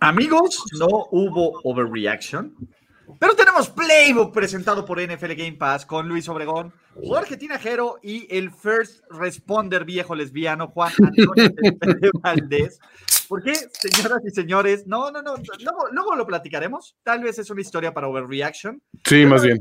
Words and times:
Amigos, 0.00 0.62
no 0.78 1.08
hubo 1.10 1.60
overreaction, 1.64 2.54
pero 3.18 3.34
tenemos 3.34 3.68
Playbook 3.68 4.32
presentado 4.32 4.84
por 4.84 5.00
NFL 5.00 5.32
Game 5.34 5.52
Pass 5.52 5.86
con 5.86 6.08
Luis 6.08 6.28
Obregón, 6.28 6.72
Jorge 6.94 7.36
Tinajero 7.36 7.98
y 8.02 8.26
el 8.34 8.50
first 8.50 9.04
responder 9.10 9.84
viejo 9.84 10.14
lesbiano 10.14 10.68
Juan 10.68 10.92
Antonio 10.98 11.50
Valdés. 12.22 12.78
¿Por 13.28 13.42
qué, 13.42 13.54
señoras 13.54 14.22
y 14.24 14.30
señores? 14.30 14.86
No, 14.86 15.10
no, 15.10 15.22
no, 15.22 15.34
luego, 15.36 15.88
luego, 15.90 16.14
lo 16.14 16.26
platicaremos. 16.26 16.96
Tal 17.02 17.22
vez 17.22 17.38
es 17.38 17.50
una 17.50 17.60
historia 17.60 17.92
para 17.92 18.08
overreaction. 18.08 18.80
Sí, 19.04 19.26
más 19.26 19.42
bien. 19.42 19.58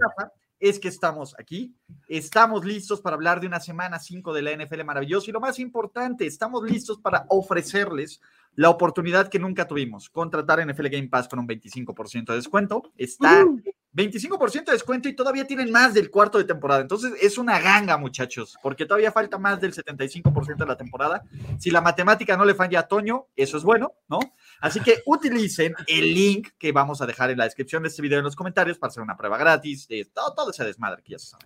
Es 0.66 0.80
que 0.80 0.88
estamos 0.88 1.36
aquí, 1.38 1.76
estamos 2.08 2.66
listos 2.66 3.00
para 3.00 3.16
hablar 3.16 3.40
de 3.40 3.46
una 3.46 3.60
semana 3.60 4.00
5 4.00 4.34
de 4.34 4.42
la 4.42 4.52
NFL 4.52 4.84
maravillosa 4.84 5.30
y 5.30 5.32
lo 5.32 5.40
más 5.40 5.60
importante, 5.60 6.26
estamos 6.26 6.64
listos 6.64 6.98
para 6.98 7.28
ofrecerles 7.30 8.20
la 8.56 8.72
oportunidad 8.72 9.28
que 9.28 9.38
nunca 9.38 9.68
tuvimos, 9.68 10.10
contratar 10.10 10.66
NFL 10.66 10.88
Game 10.88 11.08
Pass 11.08 11.28
con 11.28 11.38
un 11.38 11.48
25% 11.48 12.26
de 12.26 12.36
descuento. 12.38 12.92
Está 12.98 13.46
25% 13.94 14.66
de 14.66 14.72
descuento 14.72 15.08
y 15.08 15.14
todavía 15.14 15.46
tienen 15.46 15.72
más 15.72 15.94
del 15.94 16.10
cuarto 16.10 16.40
de 16.40 16.46
temporada. 16.46 16.82
Entonces 16.82 17.14
es 17.22 17.38
una 17.38 17.60
ganga, 17.60 18.00
muchachos, 18.00 18.58
porque 18.64 18.88
todavía 18.88 19.12
falta 19.12 19.38
más 19.38 19.62
del 19.62 19.72
75% 19.72 20.58
de 20.58 20.66
la 20.66 20.78
temporada. 20.78 21.24
Si 21.60 21.70
la 21.70 21.82
matemática 21.82 22.36
no 22.36 22.44
le 22.44 22.56
falla 22.56 22.80
a 22.80 22.88
Toño, 22.88 23.28
eso 23.36 23.58
es 23.58 23.64
bueno, 23.64 23.94
¿no? 24.10 24.20
Así 24.66 24.80
que 24.80 25.04
utilicen 25.06 25.76
el 25.86 26.12
link 26.12 26.50
que 26.58 26.72
vamos 26.72 27.00
a 27.00 27.06
dejar 27.06 27.30
en 27.30 27.38
la 27.38 27.44
descripción 27.44 27.84
de 27.84 27.90
este 27.90 28.02
video 28.02 28.18
en 28.18 28.26
los 28.26 28.36
comentarios 28.36 28.80
para 28.80 28.90
hacer 28.90 29.04
una 29.04 29.16
prueba 29.16 29.38
gratis 29.38 29.88
de 29.88 30.06
todo, 30.06 30.34
todo 30.34 30.50
ese 30.50 30.64
desmadre 30.64 31.04
que 31.04 31.12
ya 31.12 31.20
se 31.20 31.28
sabe. 31.28 31.46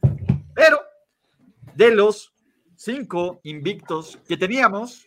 Pero 0.53 0.79
de 1.75 1.93
los 1.93 2.31
cinco 2.77 3.41
invictos 3.43 4.19
que 4.25 4.37
teníamos, 4.37 5.05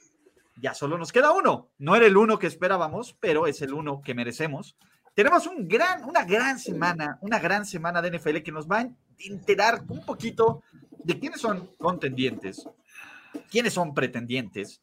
ya 0.60 0.74
solo 0.74 0.98
nos 0.98 1.10
queda 1.10 1.32
uno. 1.32 1.70
No 1.78 1.96
era 1.96 2.04
el 2.04 2.18
uno 2.18 2.38
que 2.38 2.48
esperábamos, 2.48 3.16
pero 3.18 3.46
es 3.46 3.62
el 3.62 3.72
uno 3.72 4.02
que 4.04 4.12
merecemos. 4.12 4.76
Tenemos 5.14 5.46
un 5.46 5.66
gran, 5.66 6.04
una 6.04 6.22
gran 6.26 6.58
semana, 6.58 7.16
una 7.22 7.38
gran 7.38 7.64
semana 7.64 8.02
de 8.02 8.18
NFL 8.18 8.42
que 8.42 8.52
nos 8.52 8.70
va 8.70 8.80
a 8.80 8.90
enterar 9.20 9.84
un 9.88 10.04
poquito 10.04 10.62
de 11.02 11.18
quiénes 11.18 11.40
son 11.40 11.70
contendientes, 11.78 12.68
quiénes 13.50 13.72
son 13.72 13.94
pretendientes, 13.94 14.82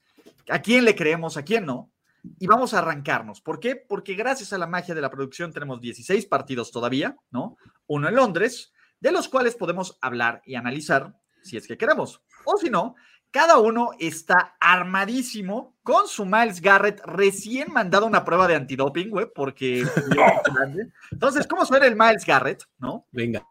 a 0.49 0.63
quién 0.63 0.83
le 0.83 0.95
creemos, 0.95 1.37
a 1.37 1.43
quién 1.43 1.67
no. 1.67 1.91
Y 2.37 2.47
vamos 2.47 2.73
a 2.73 2.79
arrancarnos. 2.79 3.41
¿Por 3.41 3.59
qué? 3.59 3.75
Porque 3.75 4.13
gracias 4.15 4.53
a 4.53 4.57
la 4.57 4.67
magia 4.67 4.95
de 4.95 5.01
la 5.01 5.09
producción 5.09 5.53
tenemos 5.53 5.79
16 5.79 6.25
partidos 6.25 6.71
todavía, 6.71 7.17
¿no? 7.31 7.57
Uno 7.87 8.07
en 8.07 8.15
Londres, 8.15 8.73
de 8.99 9.11
los 9.11 9.29
cuales 9.29 9.55
podemos 9.55 9.97
hablar 10.01 10.41
y 10.45 10.55
analizar 10.55 11.15
si 11.41 11.57
es 11.57 11.67
que 11.67 11.77
queremos. 11.77 12.21
O 12.45 12.57
si 12.57 12.69
no, 12.69 12.95
cada 13.31 13.59
uno 13.59 13.91
está 13.99 14.55
armadísimo 14.59 15.77
con 15.83 16.07
su 16.07 16.25
Miles 16.25 16.61
Garrett 16.61 17.01
recién 17.05 17.71
mandado 17.71 18.05
una 18.05 18.25
prueba 18.25 18.47
de 18.47 18.55
antidoping, 18.55 19.09
güey, 19.09 19.27
porque... 19.33 19.85
Entonces, 21.11 21.47
¿cómo 21.47 21.65
suena 21.65 21.85
el 21.85 21.95
Miles 21.95 22.25
Garrett, 22.25 22.63
no? 22.79 23.05
Venga. 23.11 23.45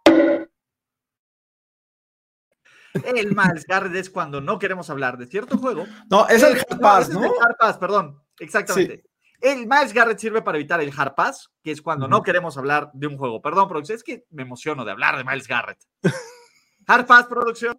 El 3.04 3.36
Miles 3.36 3.64
Garrett 3.66 3.94
es 3.94 4.10
cuando 4.10 4.40
no 4.40 4.58
queremos 4.58 4.90
hablar 4.90 5.16
de 5.16 5.26
cierto 5.26 5.58
juego. 5.58 5.86
No, 6.10 6.26
es 6.26 6.42
el 6.42 6.58
Hard 6.58 6.80
Pass, 6.80 7.10
¿no? 7.10 7.24
Es 7.24 7.30
el 7.30 7.38
Hard 7.40 7.56
Pass, 7.58 7.78
perdón. 7.78 8.20
Exactamente. 8.38 9.04
El 9.41 9.69
Miles 9.69 9.93
Garrett 9.93 10.19
sirve 10.19 10.43
para 10.43 10.59
evitar 10.59 10.81
el 10.81 10.93
Hard 10.97 11.15
Pass, 11.15 11.50
que 11.62 11.71
es 11.71 11.81
cuando 11.81 12.09
no 12.09 12.22
queremos 12.22 12.59
hablar 12.59 12.91
de 12.93 13.06
un 13.06 13.16
juego. 13.16 13.41
Perdón, 13.41 13.69
producción, 13.69 13.97
es 13.97 14.03
que 14.03 14.25
me 14.31 14.43
emociono 14.43 14.84
de 14.84 14.91
hablar 14.91 15.16
de 15.16 15.25
Miles 15.25 15.47
Garrett. 15.47 15.78
Hard 16.87 17.06
Pass, 17.06 17.27
producción. 17.27 17.78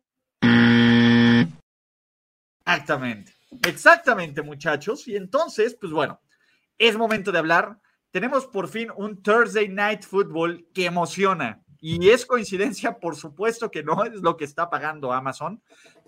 Exactamente, 2.62 3.34
exactamente 3.68 4.42
muchachos. 4.42 5.08
Y 5.08 5.18
entonces, 5.18 5.76
pues 5.80 5.92
bueno, 5.92 6.22
es 6.78 6.96
momento 6.98 7.32
de 7.32 7.40
hablar. 7.40 7.78
Tenemos 8.12 8.48
por 8.48 8.70
fin 8.70 8.90
un 8.96 9.22
Thursday 9.22 9.68
Night 9.68 10.04
Football 10.04 10.68
que 10.74 10.86
emociona. 10.86 11.62
Y 11.82 12.10
es 12.10 12.26
coincidencia, 12.26 13.00
por 13.00 13.16
supuesto 13.16 13.72
que 13.72 13.84
no 13.84 14.04
es 14.04 14.14
lo 14.22 14.38
que 14.38 14.46
está 14.46 14.70
pagando 14.70 15.14
Amazon, 15.14 15.62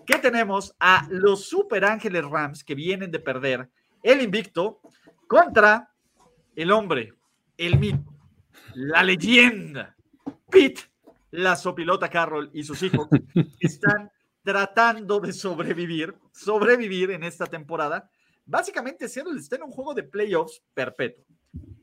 que 0.06 0.18
tenemos 0.18 0.74
a 0.80 1.06
los 1.10 1.46
Super 1.46 1.84
Ángeles 1.84 2.24
Rams 2.24 2.64
que 2.64 2.74
vienen 2.74 3.10
de 3.10 3.20
perder 3.20 3.70
el 4.02 4.20
invicto 4.20 4.80
contra 5.26 5.90
el 6.54 6.70
hombre, 6.70 7.14
el 7.56 7.78
mito, 7.78 8.12
la 8.74 9.02
leyenda, 9.02 9.96
Pete, 10.50 10.82
la 11.30 11.56
sopilota 11.56 12.08
Carroll 12.08 12.50
y 12.52 12.64
sus 12.64 12.82
hijos 12.82 13.08
están 13.60 14.10
tratando 14.42 15.20
de 15.20 15.32
sobrevivir, 15.32 16.14
sobrevivir 16.32 17.12
en 17.12 17.24
esta 17.24 17.46
temporada. 17.46 18.10
Básicamente, 18.44 19.08
Seattle 19.08 19.38
está 19.38 19.56
en 19.56 19.62
un 19.62 19.70
juego 19.70 19.94
de 19.94 20.02
playoffs 20.02 20.62
perpetuo. 20.74 21.24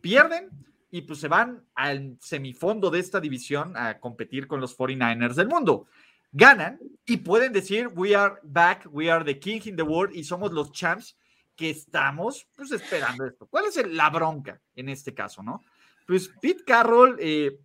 Pierden 0.02 0.50
y 0.91 1.02
pues 1.02 1.19
se 1.19 1.28
van 1.28 1.63
al 1.75 2.18
semifondo 2.19 2.90
de 2.90 3.00
esta 3.00 3.19
división 3.19 3.78
a 3.78 4.00
competir 4.00 4.47
con 4.47 4.59
los 4.59 4.78
49ers 4.78 5.35
del 5.35 5.47
mundo. 5.47 5.88
Ganan 6.31 6.79
y 7.06 7.18
pueden 7.18 7.53
decir, 7.53 7.88
we 7.96 8.16
are 8.16 8.35
back, 8.44 8.88
we 8.91 9.09
are 9.09 9.24
the 9.24 9.40
king 9.40 9.62
in 9.66 9.75
the 9.75 9.84
world 9.84 10.16
y 10.16 10.24
somos 10.24 10.52
los 10.52 10.72
champs 10.72 11.18
que 11.59 11.72
estamos 11.72 12.47
pues 12.56 12.72
esperando 12.72 13.25
esto. 13.25 13.46
¿Cuál 13.46 13.66
es 13.66 13.86
la 13.86 14.09
bronca 14.09 14.62
en 14.75 14.88
este 14.88 15.14
caso, 15.14 15.44
no? 15.44 15.62
Pues 16.08 16.31
Pete 16.42 16.64
Carroll, 16.66 17.18
eh, 17.20 17.59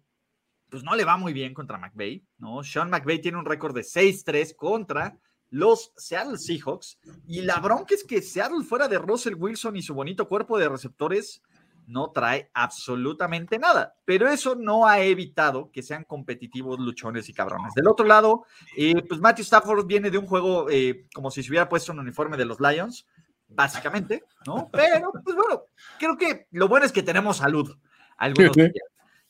pues 0.69 0.83
no 0.83 0.97
le 0.97 1.05
va 1.05 1.17
muy 1.17 1.33
bien 1.33 1.55
contra 1.55 1.79
McVay, 1.79 2.27
¿no? 2.39 2.65
Sean 2.65 2.91
McVay 2.91 3.21
tiene 3.21 3.39
un 3.39 3.45
récord 3.45 3.73
de 3.73 3.83
6-3 3.83 4.57
contra 4.57 5.17
los 5.51 5.93
Seattle 5.97 6.39
Seahawks 6.39 6.99
y 7.29 7.43
la 7.43 7.61
bronca 7.61 7.95
es 7.95 8.03
que 8.03 8.21
Seattle 8.21 8.65
fuera 8.65 8.89
de 8.89 8.99
Russell 8.99 9.37
Wilson 9.37 9.77
y 9.77 9.83
su 9.83 9.95
bonito 9.95 10.29
cuerpo 10.29 10.59
de 10.59 10.69
receptores 10.69 11.41
no 11.87 12.11
trae 12.11 12.51
absolutamente 12.53 13.61
nada, 13.61 13.95
pero 14.05 14.29
eso 14.29 14.57
no 14.57 14.89
ha 14.89 15.03
evitado 15.03 15.71
que 15.71 15.85
sean 15.85 16.03
competitivos 16.03 16.81
luchones 16.81 17.29
y 17.29 17.33
cabrones. 17.33 17.75
Del 17.75 17.87
otro 17.87 18.07
lado, 18.07 18.45
eh, 18.77 19.05
pues 19.09 19.21
Matthew 19.21 19.45
Stafford 19.45 19.87
viene 19.87 20.11
de 20.11 20.19
un 20.19 20.27
juego 20.27 20.69
eh, 20.69 21.07
como 21.15 21.31
si 21.31 21.45
se 21.45 21.51
hubiera 21.51 21.69
puesto 21.69 21.93
un 21.93 22.01
uniforme 22.01 22.37
de 22.37 22.47
los 22.47 22.59
Lions, 22.59 23.07
básicamente, 23.55 24.25
¿no? 24.47 24.69
Pero, 24.73 25.13
pues 25.23 25.37
bueno, 25.37 25.63
creo 25.99 26.17
que 26.17 26.47
lo 26.51 26.69
bueno 26.69 26.87
es 26.87 26.93
que 26.93 27.03
tenemos 27.03 27.39
salud, 27.39 27.77
algunos 28.17 28.53
días, 28.57 28.73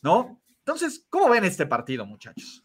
¿no? 0.02 0.40
Entonces, 0.58 1.06
¿cómo 1.10 1.28
ven 1.28 1.44
este 1.44 1.66
partido, 1.66 2.06
muchachos? 2.06 2.64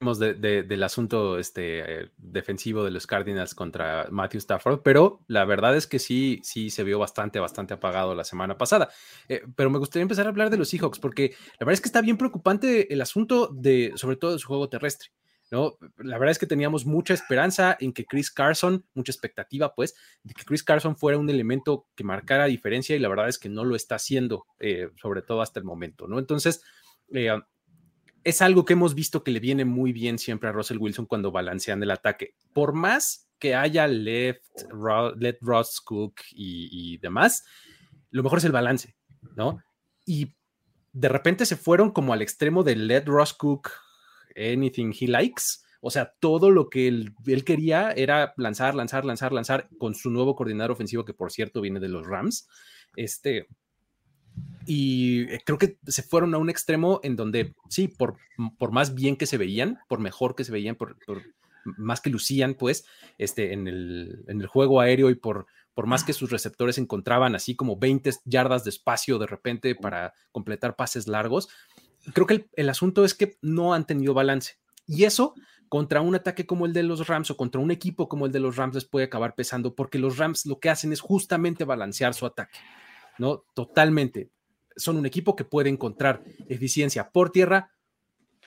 De, 0.00 0.62
del 0.64 0.82
asunto 0.82 1.38
este, 1.38 2.10
defensivo 2.18 2.84
de 2.84 2.90
los 2.90 3.06
Cardinals 3.06 3.54
contra 3.54 4.06
Matthew 4.10 4.38
Stafford, 4.38 4.82
pero 4.82 5.20
la 5.28 5.46
verdad 5.46 5.74
es 5.76 5.86
que 5.86 5.98
sí, 5.98 6.40
sí 6.42 6.68
se 6.68 6.84
vio 6.84 6.98
bastante, 6.98 7.40
bastante 7.40 7.72
apagado 7.72 8.14
la 8.14 8.24
semana 8.24 8.58
pasada. 8.58 8.90
Eh, 9.28 9.42
pero 9.56 9.70
me 9.70 9.78
gustaría 9.78 10.02
empezar 10.02 10.26
a 10.26 10.28
hablar 10.28 10.50
de 10.50 10.58
los 10.58 10.68
Seahawks, 10.68 10.98
porque 10.98 11.34
la 11.58 11.64
verdad 11.64 11.74
es 11.74 11.80
que 11.80 11.88
está 11.88 12.02
bien 12.02 12.18
preocupante 12.18 12.92
el 12.92 13.00
asunto 13.00 13.48
de, 13.48 13.92
sobre 13.94 14.16
todo 14.16 14.32
de 14.32 14.38
su 14.38 14.48
juego 14.48 14.68
terrestre. 14.68 15.08
¿No? 15.50 15.76
La 15.98 16.18
verdad 16.18 16.32
es 16.32 16.38
que 16.38 16.46
teníamos 16.46 16.86
mucha 16.86 17.14
esperanza 17.14 17.76
en 17.80 17.92
que 17.92 18.04
Chris 18.04 18.30
Carson, 18.30 18.84
mucha 18.94 19.12
expectativa, 19.12 19.74
pues, 19.74 19.94
de 20.22 20.34
que 20.34 20.44
Chris 20.44 20.62
Carson 20.62 20.96
fuera 20.96 21.18
un 21.18 21.30
elemento 21.30 21.86
que 21.94 22.04
marcara 22.04 22.46
diferencia 22.46 22.96
y 22.96 22.98
la 22.98 23.08
verdad 23.08 23.28
es 23.28 23.38
que 23.38 23.48
no 23.48 23.64
lo 23.64 23.76
está 23.76 23.96
haciendo, 23.96 24.46
eh, 24.58 24.90
sobre 25.00 25.22
todo 25.22 25.42
hasta 25.42 25.60
el 25.60 25.64
momento, 25.64 26.08
¿no? 26.08 26.18
Entonces, 26.18 26.62
eh, 27.12 27.30
es 28.24 28.40
algo 28.40 28.64
que 28.64 28.72
hemos 28.72 28.94
visto 28.94 29.22
que 29.22 29.30
le 29.30 29.38
viene 29.40 29.64
muy 29.64 29.92
bien 29.92 30.18
siempre 30.18 30.48
a 30.48 30.52
Russell 30.52 30.78
Wilson 30.78 31.06
cuando 31.06 31.30
balancean 31.30 31.82
el 31.82 31.90
ataque. 31.90 32.34
Por 32.52 32.72
más 32.72 33.28
que 33.38 33.54
haya 33.54 33.86
left, 33.86 34.42
let 35.18 35.36
Ross 35.42 35.80
Cook 35.80 36.14
y, 36.32 36.96
demás, 36.98 37.44
lo 38.10 38.22
mejor 38.22 38.38
es 38.38 38.44
el 38.44 38.52
balance, 38.52 38.96
¿no? 39.36 39.58
Y 40.06 40.34
de 40.92 41.08
repente 41.08 41.44
se 41.44 41.56
fueron 41.56 41.90
como 41.90 42.12
al 42.12 42.22
extremo 42.22 42.62
de 42.62 42.76
let 42.76 43.04
Ross 43.04 43.34
Cook 43.34 43.70
anything 44.36 44.92
he 44.98 45.06
likes. 45.06 45.62
O 45.80 45.90
sea, 45.90 46.14
todo 46.18 46.50
lo 46.50 46.70
que 46.70 46.88
él, 46.88 47.14
él, 47.26 47.44
quería 47.44 47.92
era 47.92 48.32
lanzar, 48.36 48.74
lanzar, 48.74 49.04
lanzar, 49.04 49.32
lanzar 49.32 49.68
con 49.78 49.94
su 49.94 50.10
nuevo 50.10 50.34
coordinador 50.34 50.72
ofensivo, 50.72 51.04
que 51.04 51.12
por 51.12 51.30
cierto 51.30 51.60
viene 51.60 51.80
de 51.80 51.88
los 51.88 52.06
Rams. 52.06 52.48
Este, 52.96 53.48
y 54.66 55.22
eh, 55.22 55.42
creo 55.44 55.58
que 55.58 55.78
se 55.86 56.02
fueron 56.02 56.34
a 56.34 56.38
un 56.38 56.48
extremo 56.48 57.00
en 57.02 57.16
donde, 57.16 57.54
sí, 57.68 57.88
por, 57.88 58.16
por 58.58 58.72
más 58.72 58.94
bien 58.94 59.16
que 59.16 59.26
se 59.26 59.36
veían, 59.36 59.78
por 59.88 60.00
mejor 60.00 60.34
que 60.34 60.44
se 60.44 60.52
veían, 60.52 60.76
por, 60.76 60.96
más 61.64 62.00
que 62.00 62.10
lucían, 62.10 62.54
pues, 62.54 62.86
este, 63.18 63.52
en 63.52 63.68
el, 63.68 64.24
en 64.28 64.40
el 64.40 64.46
juego 64.46 64.80
aéreo 64.80 65.10
y 65.10 65.14
por, 65.14 65.46
por 65.74 65.86
más 65.86 66.04
que 66.04 66.12
sus 66.12 66.30
receptores 66.30 66.78
encontraban 66.78 67.34
así 67.34 67.56
como 67.56 67.76
20 67.76 68.10
yardas 68.24 68.64
de 68.64 68.70
espacio 68.70 69.18
de 69.18 69.26
repente 69.26 69.74
para 69.74 70.14
completar 70.32 70.76
pases 70.76 71.08
largos, 71.08 71.48
creo 72.12 72.26
que 72.26 72.34
el, 72.34 72.50
el 72.54 72.68
asunto 72.68 73.04
es 73.04 73.14
que 73.14 73.38
no 73.42 73.74
han 73.74 73.86
tenido 73.86 74.14
balance. 74.14 74.54
Y 74.86 75.04
eso 75.04 75.34
contra 75.68 76.00
un 76.00 76.14
ataque 76.14 76.46
como 76.46 76.66
el 76.66 76.72
de 76.72 76.82
los 76.82 77.06
Rams 77.06 77.30
o 77.30 77.36
contra 77.36 77.60
un 77.60 77.70
equipo 77.70 78.08
como 78.08 78.26
el 78.26 78.32
de 78.32 78.40
los 78.40 78.56
Rams 78.56 78.74
les 78.74 78.84
puede 78.84 79.06
acabar 79.06 79.34
pesando 79.34 79.74
porque 79.74 79.98
los 79.98 80.18
Rams 80.18 80.46
lo 80.46 80.60
que 80.60 80.70
hacen 80.70 80.92
es 80.92 81.00
justamente 81.00 81.64
balancear 81.64 82.14
su 82.14 82.26
ataque. 82.26 82.58
¿no? 83.18 83.44
Totalmente. 83.54 84.30
Son 84.76 84.96
un 84.96 85.06
equipo 85.06 85.36
que 85.36 85.44
puede 85.44 85.70
encontrar 85.70 86.22
eficiencia 86.48 87.10
por 87.10 87.30
tierra, 87.30 87.70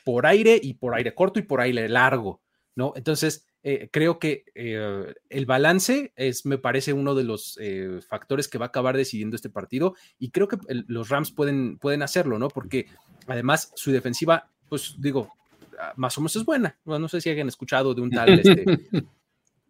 por 0.03 0.25
aire 0.25 0.59
y 0.61 0.75
por 0.75 0.95
aire 0.95 1.15
corto 1.15 1.39
y 1.39 1.43
por 1.43 1.61
aire 1.61 1.87
largo, 1.89 2.41
¿no? 2.75 2.93
Entonces, 2.95 3.46
eh, 3.63 3.89
creo 3.91 4.19
que 4.19 4.45
eh, 4.55 5.13
el 5.29 5.45
balance 5.45 6.13
es, 6.15 6.45
me 6.45 6.57
parece, 6.57 6.93
uno 6.93 7.15
de 7.15 7.23
los 7.23 7.57
eh, 7.59 7.99
factores 8.07 8.47
que 8.47 8.57
va 8.57 8.65
a 8.65 8.69
acabar 8.69 8.95
decidiendo 8.95 9.35
este 9.35 9.49
partido 9.49 9.95
y 10.19 10.29
creo 10.31 10.47
que 10.47 10.57
los 10.87 11.09
Rams 11.09 11.31
pueden, 11.31 11.77
pueden 11.77 12.01
hacerlo, 12.01 12.39
¿no? 12.39 12.47
Porque 12.47 12.87
además 13.27 13.71
su 13.75 13.91
defensiva, 13.91 14.49
pues 14.69 14.95
digo, 14.99 15.33
ah, 15.79 15.93
más 15.97 16.17
o 16.17 16.21
menos 16.21 16.35
es 16.35 16.45
buena. 16.45 16.77
no 16.85 17.07
sé 17.07 17.19
si 17.19 17.29
hayan 17.29 17.47
escuchado 17.47 17.93
de 17.93 18.01
un 18.01 18.11
tal 18.11 18.39
este, 18.39 18.63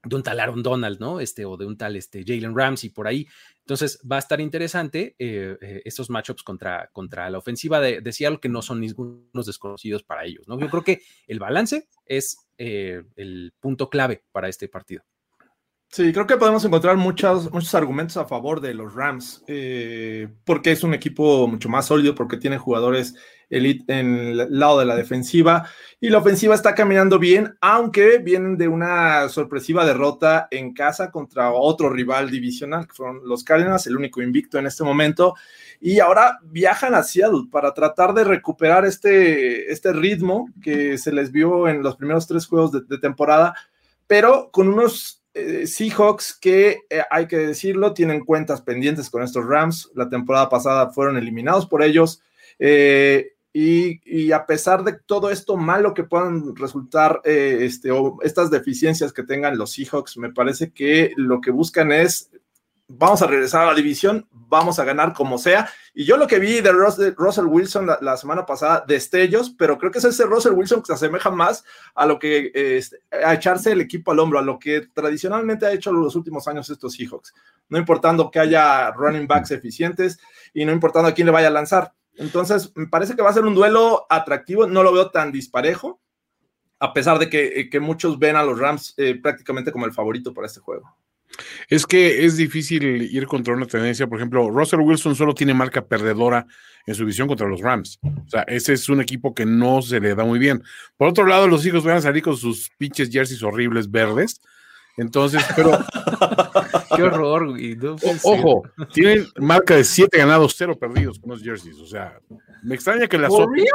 de 0.03 0.15
un 0.15 0.23
tal 0.23 0.39
Aaron 0.39 0.63
Donald, 0.63 0.99
¿no? 0.99 1.19
Este, 1.19 1.45
o 1.45 1.57
de 1.57 1.65
un 1.65 1.77
tal 1.77 1.95
este, 1.95 2.23
Jalen 2.25 2.55
Ramsey 2.55 2.89
por 2.89 3.07
ahí. 3.07 3.27
Entonces 3.59 3.99
va 4.09 4.15
a 4.17 4.19
estar 4.19 4.39
interesante 4.39 5.15
eh, 5.19 5.57
eh, 5.61 5.81
estos 5.83 6.09
matchups 6.09 6.43
contra, 6.43 6.89
contra 6.93 7.29
la 7.29 7.37
ofensiva 7.37 7.79
de, 7.79 8.01
de, 8.01 8.11
Seattle, 8.13 8.39
que 8.39 8.49
no 8.49 8.61
son 8.61 8.79
ningunos 8.79 9.45
desconocidos 9.45 10.03
para 10.03 10.25
ellos, 10.25 10.47
¿no? 10.47 10.59
Yo 10.59 10.69
creo 10.69 10.83
que 10.83 11.01
el 11.27 11.39
balance 11.39 11.87
es 12.05 12.47
eh, 12.57 13.03
el 13.15 13.53
punto 13.59 13.89
clave 13.89 14.23
para 14.31 14.47
este 14.47 14.69
partido. 14.69 15.03
Sí, 15.89 16.11
creo 16.11 16.27
que 16.27 16.37
podemos 16.37 16.63
encontrar 16.65 16.97
muchos, 16.97 17.51
muchos 17.51 17.73
argumentos 17.73 18.17
a 18.17 18.25
favor 18.25 18.59
de 18.61 18.73
los 18.73 18.93
Rams, 18.93 19.43
porque 20.45 20.71
es 20.71 20.83
un 20.83 20.93
equipo 20.93 21.47
mucho 21.47 21.69
más 21.69 21.85
sólido, 21.85 22.13
porque 22.13 22.37
tiene 22.37 22.57
jugadores 22.57 23.15
elite 23.49 23.99
en 23.99 24.17
el 24.17 24.59
lado 24.59 24.79
de 24.79 24.85
la 24.85 24.95
defensiva 24.95 25.69
y 25.99 26.09
la 26.09 26.19
ofensiva 26.19 26.53
está 26.53 26.75
caminando 26.75 27.17
bien, 27.17 27.57
aunque 27.61 28.19
vienen 28.19 28.57
de 28.57 28.67
una 28.67 29.29
sorpresiva 29.29 29.85
derrota 29.85 30.47
en 30.51 30.73
casa 30.73 31.11
contra 31.11 31.51
otro 31.51 31.89
rival 31.89 32.29
divisional, 32.29 32.87
que 32.87 32.93
fueron 32.93 33.21
los 33.23 33.43
Cardinals, 33.43 33.87
el 33.87 33.97
único 33.97 34.21
invicto 34.21 34.59
en 34.59 34.67
este 34.67 34.83
momento, 34.83 35.35
y 35.79 35.99
ahora 35.99 36.39
viajan 36.43 36.93
a 36.93 37.03
Seattle 37.03 37.47
para 37.51 37.73
tratar 37.73 38.13
de 38.13 38.23
recuperar 38.23 38.85
este, 38.85 39.71
este 39.71 39.93
ritmo 39.93 40.49
que 40.61 40.97
se 40.97 41.11
les 41.11 41.31
vio 41.31 41.67
en 41.67 41.81
los 41.81 41.95
primeros 41.95 42.27
tres 42.27 42.45
juegos 42.45 42.71
de, 42.71 42.97
temporada, 42.99 43.55
pero 44.05 44.49
con 44.51 44.67
unos 44.67 45.23
eh, 45.37 45.67
Seahawks 45.67 46.37
que, 46.39 46.81
eh, 46.89 47.01
hay 47.09 47.27
que 47.27 47.37
decirlo, 47.37 47.93
tienen 47.93 48.25
cuentas 48.25 48.61
pendientes 48.61 49.09
con 49.09 49.23
estos 49.23 49.45
Rams. 49.45 49.91
La 49.95 50.09
temporada 50.09 50.49
pasada 50.49 50.89
fueron 50.91 51.17
eliminados 51.17 51.65
por 51.65 51.83
ellos. 51.83 52.21
Eh, 52.59 53.33
y, 53.59 54.31
a 54.31 54.45
pesar 54.45 54.83
de 54.83 54.93
todo 54.93 55.31
esto 55.31 55.57
malo 55.57 55.95
que 55.95 56.03
puedan 56.03 56.55
resultar 56.55 57.21
eh, 57.23 57.59
este, 57.61 57.89
o 57.89 58.19
estas 58.21 58.51
deficiencias 58.51 59.11
que 59.11 59.23
tengan 59.23 59.57
los 59.57 59.71
Seahawks, 59.71 60.17
me 60.17 60.31
parece 60.31 60.71
que 60.71 61.11
lo 61.15 61.41
que 61.41 61.49
buscan 61.49 61.91
es, 61.91 62.29
vamos 62.87 63.21
a 63.21 63.27
regresar 63.27 63.63
a 63.63 63.67
la 63.67 63.73
división, 63.73 64.27
vamos 64.31 64.79
a 64.79 64.85
ganar 64.85 65.13
como 65.13 65.37
sea. 65.37 65.69
Y 65.93 66.05
yo 66.05 66.17
lo 66.17 66.27
que 66.27 66.39
vi 66.39 66.61
de 66.61 66.71
Russell 66.71 67.45
Wilson 67.45 67.87
la, 68.01 68.17
semana 68.17 68.45
pasada, 68.45 68.83
destellos, 68.87 69.49
pero 69.49 69.77
creo 69.77 69.91
que 69.91 69.99
es 69.99 70.05
ese 70.05 70.25
Russell 70.25 70.53
Wilson 70.53 70.81
que 70.81 70.87
se 70.87 70.93
asemeja 70.93 71.29
más 71.29 71.63
a 71.95 72.05
lo 72.05 72.19
que, 72.19 72.51
este, 72.53 72.99
a 73.11 73.33
echarse 73.33 73.71
el 73.71 73.81
equipo 73.81 74.11
al 74.11 74.19
hombro, 74.19 74.39
a 74.39 74.43
lo 74.43 74.57
que 74.59 74.87
tradicionalmente 74.93 75.65
ha 75.65 75.73
hecho 75.73 75.91
los 75.91 76.15
últimos 76.15 76.47
años 76.47 76.69
estos 76.69 76.93
Seahawks. 76.93 77.33
No 77.69 77.77
importando 77.77 78.31
que 78.31 78.39
haya 78.39 78.91
running 78.91 79.27
backs 79.27 79.51
eficientes 79.51 80.19
y 80.53 80.65
no 80.65 80.71
importando 80.71 81.09
a 81.09 81.13
quién 81.13 81.25
le 81.25 81.31
vaya 81.31 81.47
a 81.47 81.51
lanzar 81.51 81.93
entonces, 82.17 82.71
me 82.75 82.87
parece 82.87 83.15
que 83.15 83.21
va 83.21 83.29
a 83.29 83.33
ser 83.33 83.45
un 83.45 83.53
duelo 83.53 84.05
atractivo, 84.09 84.65
no 84.65 84.83
lo 84.83 84.91
veo 84.91 85.11
tan 85.11 85.31
disparejo, 85.31 86.01
a 86.79 86.93
pesar 86.93 87.19
de 87.19 87.29
que, 87.29 87.69
eh, 87.71 87.79
muchos 87.79 88.19
ven 88.19 88.35
a 88.35 88.43
los 88.43 88.59
Rams 88.59 88.95
eh, 88.97 89.19
prácticamente 89.21 89.71
como 89.71 89.85
el 89.85 89.93
favorito 89.93 90.33
para 90.33 90.47
este 90.47 90.59
juego. 90.59 90.95
Es 91.69 91.85
que 91.85 92.25
es 92.25 92.37
difícil 92.37 92.83
ir 92.83 93.27
contra 93.27 93.53
una 93.53 93.65
tendencia. 93.65 94.07
Por 94.07 94.17
ejemplo, 94.17 94.49
Russell 94.49 94.79
Wilson 94.79 95.15
solo 95.15 95.33
tiene 95.33 95.53
marca 95.53 95.85
perdedora 95.85 96.47
en 96.85 96.95
su 96.95 97.05
visión 97.05 97.27
contra 97.27 97.47
los 97.47 97.61
Rams. 97.61 97.99
O 98.03 98.29
sea, 98.29 98.41
ese 98.43 98.73
es 98.73 98.89
un 98.89 99.01
equipo 99.01 99.33
que 99.33 99.45
no 99.45 99.81
se 99.81 99.99
le 99.99 100.15
da 100.15 100.23
muy 100.23 100.39
bien. 100.39 100.63
Por 100.95 101.09
otro 101.09 101.25
lado, 101.25 101.47
los 101.47 101.65
hijos 101.65 101.83
van 101.83 101.97
a 101.97 102.01
salir 102.01 102.23
con 102.23 102.37
sus 102.37 102.69
pinches 102.77 103.09
jerseys 103.09 103.43
horribles 103.43 103.91
verdes. 103.91 104.41
Entonces, 104.97 105.43
pero. 105.55 105.71
Qué 106.95 107.03
horror, 107.03 107.49
güey. 107.49 107.77
ojo, 108.23 108.63
tienen 108.93 109.27
marca 109.37 109.75
de 109.75 109.83
7 109.83 110.17
ganados, 110.17 110.55
0 110.57 110.79
perdidos 110.79 111.19
con 111.19 111.31
los 111.31 111.43
jerseys. 111.43 111.77
O 111.77 111.85
sea, 111.85 112.19
me 112.63 112.75
extraña 112.75 113.07
que 113.07 113.17
la 113.17 113.29
Sopi. 113.29 113.65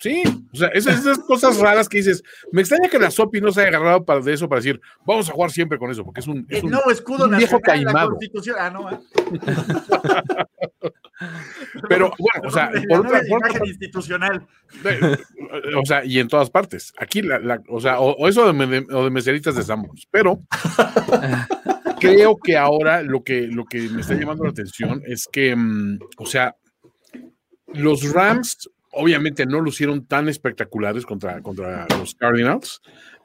Sí, 0.00 0.22
o 0.52 0.56
sea, 0.56 0.68
esas, 0.68 1.00
esas, 1.00 1.18
cosas 1.20 1.58
raras 1.58 1.88
que 1.88 1.98
dices. 1.98 2.22
Me 2.52 2.60
extraña 2.60 2.88
que 2.90 2.98
la 2.98 3.10
Sopi 3.10 3.40
no 3.40 3.50
se 3.50 3.60
haya 3.60 3.70
agarrado 3.70 4.04
para, 4.04 4.20
de 4.20 4.34
eso 4.34 4.48
para 4.48 4.60
decir, 4.60 4.80
vamos 5.06 5.28
a 5.28 5.32
jugar 5.32 5.50
siempre 5.50 5.78
con 5.78 5.90
eso, 5.90 6.04
porque 6.04 6.20
es 6.20 6.26
un. 6.26 6.46
Es 6.48 6.62
un, 6.62 6.74
escudo 6.90 7.24
un 7.24 7.36
viejo 7.36 7.58
caimado. 7.60 8.18
Ah, 8.58 8.70
no, 8.70 8.90
¿eh? 8.90 8.98
Pero 11.88 12.12
bueno, 12.18 12.48
o 12.48 12.50
sea, 12.50 12.70
por 12.88 13.00
otra 13.00 13.26
imagen 13.26 13.66
institucional. 13.66 14.46
o 15.76 15.86
sea, 15.86 16.04
y 16.04 16.18
en 16.18 16.28
todas 16.28 16.50
partes. 16.50 16.92
Aquí, 16.98 17.22
la, 17.22 17.62
o 17.68 17.80
sea, 17.80 17.98
o, 18.00 18.28
eso 18.28 18.52
de, 18.52 18.86
o 18.92 19.04
de 19.04 19.10
meseritas 19.10 19.56
de 19.56 19.62
Samos, 19.62 20.06
pero 20.10 20.40
creo 22.00 22.36
que 22.36 22.56
ahora 22.56 23.02
lo 23.02 23.24
que, 23.24 23.48
lo 23.48 23.64
que 23.64 23.88
me 23.88 24.02
está 24.02 24.14
llamando 24.14 24.44
la 24.44 24.50
atención 24.50 25.02
es 25.06 25.26
que, 25.26 25.56
mm, 25.56 25.98
o 26.18 26.26
sea, 26.26 26.56
los 27.66 28.12
Rams 28.12 28.70
obviamente 28.92 29.46
no 29.46 29.60
lucieron 29.60 30.06
tan 30.06 30.28
espectaculares 30.28 31.04
contra, 31.04 31.40
contra 31.42 31.86
los 31.98 32.14
Cardinals, 32.14 32.80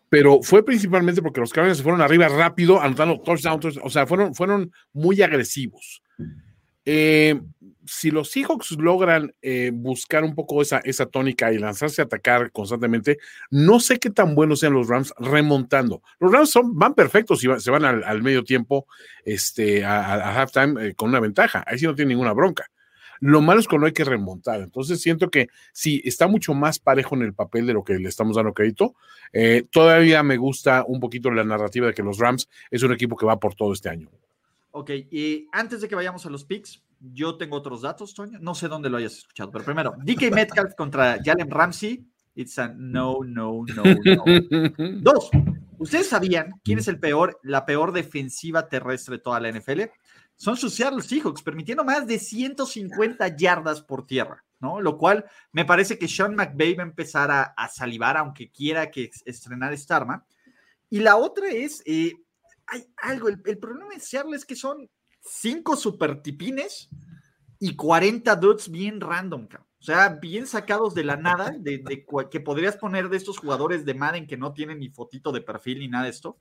pero 0.09 0.41
fue 0.41 0.63
principalmente 0.63 1.21
porque 1.21 1.41
los 1.41 1.51
Cardinals 1.51 1.77
se 1.77 1.83
fueron 1.83 2.01
arriba 2.01 2.27
rápido, 2.27 2.81
anotando 2.81 3.19
touchdowns, 3.21 3.79
o 3.81 3.89
sea, 3.89 4.05
fueron, 4.05 4.35
fueron 4.35 4.71
muy 4.93 5.21
agresivos. 5.21 6.03
Eh, 6.85 7.39
si 7.85 8.11
los 8.11 8.29
Seahawks 8.31 8.71
logran 8.71 9.33
eh, 9.41 9.71
buscar 9.73 10.23
un 10.23 10.35
poco 10.35 10.61
esa, 10.61 10.79
esa 10.79 11.05
tónica 11.05 11.51
y 11.51 11.57
lanzarse 11.57 12.01
a 12.01 12.05
atacar 12.05 12.51
constantemente, 12.51 13.17
no 13.49 13.79
sé 13.79 13.99
qué 13.99 14.09
tan 14.09 14.35
buenos 14.35 14.59
sean 14.59 14.73
los 14.73 14.87
Rams 14.87 15.13
remontando. 15.17 16.01
Los 16.19 16.31
Rams 16.31 16.49
son, 16.49 16.77
van 16.77 16.93
perfectos 16.93 17.43
y 17.43 17.47
se 17.59 17.71
van 17.71 17.83
al, 17.83 18.21
medio 18.21 18.43
tiempo 18.43 18.87
este, 19.25 19.83
a, 19.83 20.41
halftime 20.41 20.87
eh, 20.87 20.93
con 20.95 21.09
una 21.09 21.19
ventaja. 21.19 21.63
Ahí 21.67 21.77
sí 21.77 21.85
no 21.85 21.95
tiene 21.95 22.09
ninguna 22.09 22.33
bronca. 22.33 22.69
Lo 23.23 23.41
malo 23.41 23.61
es 23.61 23.69
cuando 23.69 23.87
hay 23.87 23.93
que 23.93 24.03
remontar. 24.03 24.59
Entonces 24.59 25.01
siento 25.01 25.31
que 25.31 25.47
sí, 25.71 26.01
está 26.03 26.27
mucho 26.27 26.53
más 26.53 26.77
parejo 26.77 27.15
en 27.15 27.21
el 27.21 27.33
papel 27.33 27.65
de 27.65 27.71
lo 27.71 27.81
que 27.81 27.93
le 27.93 28.09
estamos 28.09 28.35
dando 28.35 28.53
crédito. 28.53 28.95
Eh, 29.31 29.65
todavía 29.71 30.23
me 30.23 30.35
gusta 30.35 30.83
un 30.85 30.99
poquito 30.99 31.31
la 31.31 31.45
narrativa 31.45 31.87
de 31.87 31.93
que 31.93 32.03
los 32.03 32.17
Rams 32.17 32.49
es 32.69 32.83
un 32.83 32.91
equipo 32.91 33.15
que 33.15 33.25
va 33.25 33.39
por 33.39 33.55
todo 33.55 33.71
este 33.71 33.87
año. 33.87 34.09
Ok, 34.71 34.89
y 35.09 35.47
antes 35.53 35.79
de 35.79 35.87
que 35.87 35.95
vayamos 35.95 36.25
a 36.25 36.29
los 36.29 36.43
picks, 36.43 36.83
yo 36.99 37.37
tengo 37.37 37.55
otros 37.55 37.81
datos, 37.81 38.13
Toño. 38.13 38.39
No 38.41 38.55
sé 38.55 38.67
dónde 38.67 38.89
lo 38.89 38.97
hayas 38.97 39.19
escuchado, 39.19 39.51
pero 39.51 39.63
primero, 39.63 39.93
DK 40.03 40.29
Metcalf 40.33 40.75
contra 40.75 41.17
Jalen 41.23 41.49
Ramsey. 41.49 42.05
It's 42.35 42.59
a 42.59 42.67
no, 42.67 43.19
no, 43.23 43.63
no, 43.73 43.83
no. 43.83 44.23
Dos, 45.01 45.29
¿ustedes 45.77 46.09
sabían 46.09 46.59
quién 46.61 46.79
es 46.79 46.89
el 46.89 46.99
peor, 46.99 47.39
la 47.41 47.65
peor 47.65 47.93
defensiva 47.93 48.67
terrestre 48.67 49.15
de 49.15 49.23
toda 49.23 49.39
la 49.39 49.49
NFL? 49.49 49.83
Son 50.43 50.57
sus 50.57 50.73
Seattle 50.73 51.01
Seahawks, 51.01 51.41
permitiendo 51.41 51.85
más 51.85 52.05
de 52.05 52.19
150 52.19 53.37
yardas 53.37 53.81
por 53.81 54.05
tierra, 54.05 54.43
¿no? 54.59 54.81
Lo 54.81 54.97
cual 54.97 55.23
me 55.53 55.63
parece 55.63 55.97
que 55.97 56.09
Sean 56.09 56.35
McVay 56.35 56.73
va 56.73 56.83
a 56.83 56.87
empezar 56.87 57.31
a, 57.31 57.69
salivar, 57.69 58.17
aunque 58.17 58.51
quiera 58.51 58.91
que 58.91 59.09
estrenar 59.23 59.71
esta 59.71 59.95
arma. 59.95 60.25
Y 60.89 60.99
la 60.99 61.15
otra 61.15 61.47
es, 61.47 61.81
eh, 61.85 62.11
hay 62.67 62.85
algo, 62.97 63.29
el, 63.29 63.41
el 63.45 63.57
problema 63.57 63.93
de 63.93 64.01
Seattle 64.01 64.35
es 64.35 64.43
que 64.43 64.57
son 64.57 64.89
cinco 65.21 65.77
super 65.77 66.21
tipines 66.21 66.89
y 67.57 67.77
40 67.77 68.35
dudes 68.35 68.69
bien 68.69 68.99
random. 68.99 69.47
O 69.49 69.57
O 69.79 69.81
sea, 69.81 70.09
bien 70.09 70.45
sacados 70.45 70.93
de 70.93 71.05
la 71.05 71.15
nada, 71.15 71.51
de, 71.57 71.77
de 71.77 72.05
que 72.29 72.41
podrías 72.41 72.75
poner 72.75 73.07
de 73.07 73.15
estos 73.15 73.37
jugadores 73.37 73.85
de 73.85 73.93
Madden 73.93 74.27
que 74.27 74.35
no 74.35 74.51
tienen 74.51 74.79
ni 74.79 74.89
fotito 74.89 75.31
de 75.31 75.39
perfil 75.39 75.79
ni 75.79 75.87
nada 75.87 76.03
de 76.03 76.09
esto. 76.09 76.37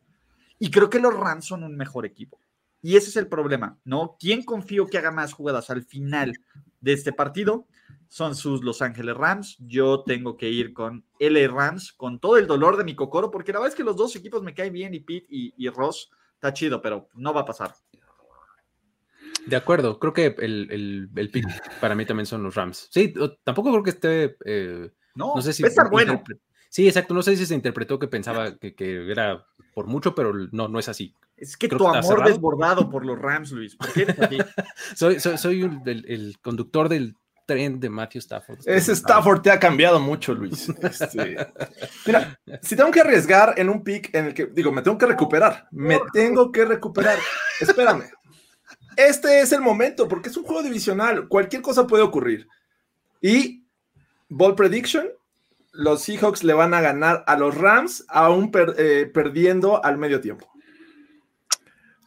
Y 0.59 0.73
creo 0.73 0.91
que 0.91 0.99
los 0.99 1.15
Rams 1.15 1.45
son 1.45 1.63
un 1.63 1.77
mejor 1.77 2.05
equipo. 2.05 2.41
Y 2.83 2.97
ese 2.97 3.11
es 3.11 3.17
el 3.17 3.29
problema, 3.29 3.79
¿no? 3.85 4.17
¿Quién 4.19 4.43
confío 4.43 4.87
que 4.87 4.99
haga 4.99 5.13
más 5.13 5.33
jugadas 5.33 5.71
al 5.71 5.85
final 5.85 6.33
de 6.81 6.93
este 6.93 7.13
partido? 7.13 7.67
Son 8.09 8.35
sus 8.35 8.63
Los 8.63 8.83
Ángeles 8.83 9.17
Rams. 9.17 9.57
Yo 9.61 10.03
tengo 10.03 10.37
que 10.37 10.51
ir 10.51 10.75
con 10.75 11.05
LA 11.21 11.47
Rams 11.49 11.93
con 11.93 12.19
todo 12.19 12.37
el 12.37 12.49
dolor 12.49 12.77
de 12.77 12.85
mi 12.85 12.97
cocoro, 12.97 13.31
porque 13.31 13.53
la 13.53 13.61
verdad 13.61 13.73
es 13.73 13.77
que 13.77 13.85
los 13.85 13.97
dos 13.97 14.17
equipos 14.17 14.43
me 14.43 14.53
caen 14.53 14.73
bien 14.73 14.93
y 14.95 15.01
Pete 15.01 15.27
y, 15.31 15.55
y 15.57 15.69
Ross 15.69 16.11
está 16.35 16.53
chido, 16.53 16.83
pero 16.83 17.09
no 17.15 17.33
va 17.33 17.43
a 17.43 17.47
pasar. 17.47 17.73
De 19.47 19.57
acuerdo, 19.57 19.99
creo 19.99 20.13
que 20.13 20.35
el, 20.39 21.09
el, 21.15 21.31
pick 21.31 21.47
para 21.81 21.95
mí 21.95 22.05
también 22.05 22.27
son 22.27 22.43
los 22.43 22.55
Rams. 22.55 22.89
Sí, 22.91 23.13
tampoco 23.45 23.71
creo 23.71 23.83
que 23.83 23.91
esté. 23.91 24.37
Eh, 24.45 24.91
no, 25.15 25.35
no 25.37 25.43
sé 25.43 25.53
si. 25.53 25.65
Está 25.65 25.89
bueno. 25.89 26.23
Sí, 26.69 26.87
exacto. 26.87 27.15
No 27.15 27.23
sé 27.23 27.37
si 27.37 27.47
se 27.47 27.55
interpretó 27.55 27.99
que 27.99 28.09
pensaba 28.09 28.57
que, 28.57 28.75
que, 28.75 29.11
era 29.11 29.47
por 29.75 29.87
mucho, 29.87 30.15
pero 30.15 30.33
no, 30.53 30.69
no 30.69 30.79
es 30.79 30.89
así. 30.89 31.15
Es 31.43 31.57
que 31.57 31.69
tu 31.69 31.87
amor 31.87 32.25
desbordado 32.25 32.89
por 32.89 33.05
los 33.05 33.19
Rams, 33.19 33.53
Luis. 33.53 33.77
¿Por 33.77 33.93
qué 33.93 34.07
soy 34.95 35.19
soy, 35.19 35.39
soy 35.39 35.63
el, 35.63 36.05
el, 36.07 36.39
conductor 36.41 36.89
del 36.89 37.17
tren 37.47 37.81
de 37.81 37.91
Matthew 37.91 38.21
Stafford. 38.21 38.61
Ese 38.65 38.93
Stafford 38.93 39.43
te 39.43 39.51
ha 39.51 39.59
cambiado 39.59 39.99
mucho, 39.99 40.33
Luis. 40.33 40.69
Este, 40.69 41.37
mira, 42.07 42.39
si 42.63 42.77
tengo 42.77 42.91
que 42.91 43.01
arriesgar 43.01 43.55
en 43.57 43.69
un 43.69 43.83
pick 43.83 44.15
en 44.15 44.27
el 44.27 44.35
que, 44.35 44.47
digo, 44.47 44.71
me 44.71 44.83
tengo 44.83 44.97
que 44.97 45.07
recuperar. 45.07 45.67
Me 45.73 46.01
tengo 46.13 46.53
que 46.53 46.65
recuperar. 46.65 47.19
Espérame 47.61 48.05
este 48.97 49.41
es 49.41 49.53
el 49.53 49.61
momento, 49.61 50.09
porque 50.09 50.29
es 50.29 50.37
un 50.37 50.45
juego 50.45 50.63
divisional, 50.63 51.29
cualquier 51.29 51.63
cosa 51.63 51.87
puede 51.87 52.03
ocurrir. 52.03 52.49
Y 53.21 53.65
Ball 54.29 54.55
Prediction, 54.55 55.09
los 55.73 56.03
Seahawks 56.03 56.45
le 56.45 56.53
van 56.53 56.75
a 56.75 56.81
ganar 56.81 57.25
a 57.27 57.37
los 57.37 57.57
Rams, 57.57 58.05
aún 58.09 58.51
eh, 58.77 59.11
perdiendo 59.13 59.83
al 59.85 59.99
medio 59.99 60.21
tiempo. 60.21 60.52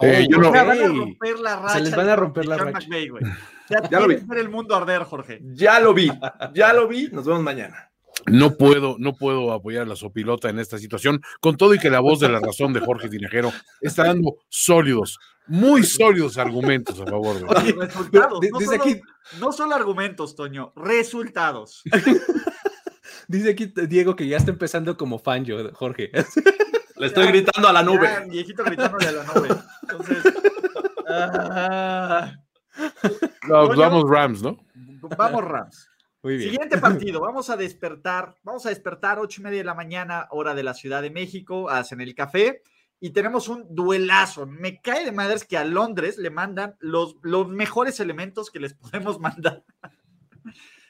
Eh, 0.01 0.27
oh, 0.35 0.51
van 0.51 0.55
a 0.55 0.87
romper 0.87 1.39
la 1.39 1.55
racha 1.55 1.73
Se 1.75 1.81
les 1.81 1.95
van 1.95 2.09
a 2.09 2.15
romper 2.15 2.45
la 2.45 2.57
racha. 2.57 2.87
ya, 3.89 3.99
lo 3.99 4.07
vi. 4.07 4.17
el 4.37 4.49
mundo 4.49 4.75
arder, 4.75 5.03
Jorge. 5.03 5.39
Ya 5.41 5.79
lo 5.79 5.93
vi, 5.93 6.11
ya 6.53 6.73
lo 6.73 6.87
vi. 6.87 7.07
Nos 7.11 7.25
vemos 7.25 7.41
mañana. 7.41 7.91
No 8.27 8.57
puedo, 8.57 8.95
no 8.97 9.15
puedo 9.15 9.53
apoyar 9.53 9.83
a 9.83 9.85
la 9.85 9.95
Sopilota 9.95 10.49
en 10.49 10.59
esta 10.59 10.77
situación, 10.77 11.21
con 11.41 11.57
todo 11.57 11.75
y 11.75 11.79
que 11.79 11.89
la 11.89 11.99
voz 11.99 12.19
de 12.19 12.29
la 12.29 12.39
razón 12.39 12.73
de 12.73 12.79
Jorge 12.79 13.07
Tinejero 13.07 13.51
está 13.81 14.05
dando 14.05 14.37
sólidos, 14.49 15.19
muy 15.47 15.83
sólidos 15.83 16.37
argumentos 16.37 16.99
a 16.99 17.05
favor 17.05 17.35
de 17.35 17.73
resultados. 17.73 18.39
no, 18.51 18.59
solo, 18.59 18.81
aquí... 18.81 19.01
no 19.39 19.51
solo 19.51 19.75
argumentos, 19.75 20.35
Toño, 20.35 20.73
resultados. 20.75 21.83
Dice 23.27 23.51
aquí 23.51 23.71
Diego 23.87 24.15
que 24.15 24.27
ya 24.27 24.37
está 24.37 24.51
empezando 24.51 24.97
como 24.97 25.19
fan 25.19 25.45
yo, 25.45 25.71
Jorge. 25.73 26.11
Le 26.97 27.07
estoy 27.07 27.27
gritando 27.27 27.67
a 27.67 27.73
la 27.73 27.83
nube. 27.83 28.07
viejito 28.29 28.63
gritándole 28.63 29.07
a 29.07 29.11
la 29.11 29.23
nube. 29.23 29.49
Entonces. 29.81 30.23
Ah. 31.07 32.33
vamos 33.47 34.09
Rams, 34.09 34.41
¿no? 34.41 34.57
Vamos 35.17 35.43
Rams. 35.43 35.89
Muy 36.23 36.37
bien. 36.37 36.51
Siguiente 36.51 36.79
partido, 36.79 37.21
vamos 37.21 37.51
a 37.51 37.57
despertar, 37.57 38.35
vamos 38.43 38.65
a 38.65 38.69
despertar 38.69 39.19
ocho 39.19 39.41
y 39.41 39.43
media 39.43 39.59
de 39.59 39.65
la 39.65 39.75
mañana, 39.75 40.27
hora 40.31 40.55
de 40.55 40.63
la 40.63 40.73
Ciudad 40.73 41.03
de 41.03 41.11
México, 41.11 41.69
hacen 41.69 42.01
el 42.01 42.15
café 42.15 42.63
y 42.99 43.11
tenemos 43.11 43.47
un 43.47 43.67
duelazo. 43.69 44.47
Me 44.47 44.81
cae 44.81 45.05
de 45.05 45.11
madres 45.11 45.45
que 45.45 45.57
a 45.57 45.63
Londres 45.63 46.17
le 46.17 46.31
mandan 46.31 46.75
los, 46.79 47.17
los 47.21 47.47
mejores 47.47 47.99
elementos 47.99 48.49
que 48.49 48.59
les 48.59 48.73
podemos 48.73 49.19
mandar. 49.19 49.63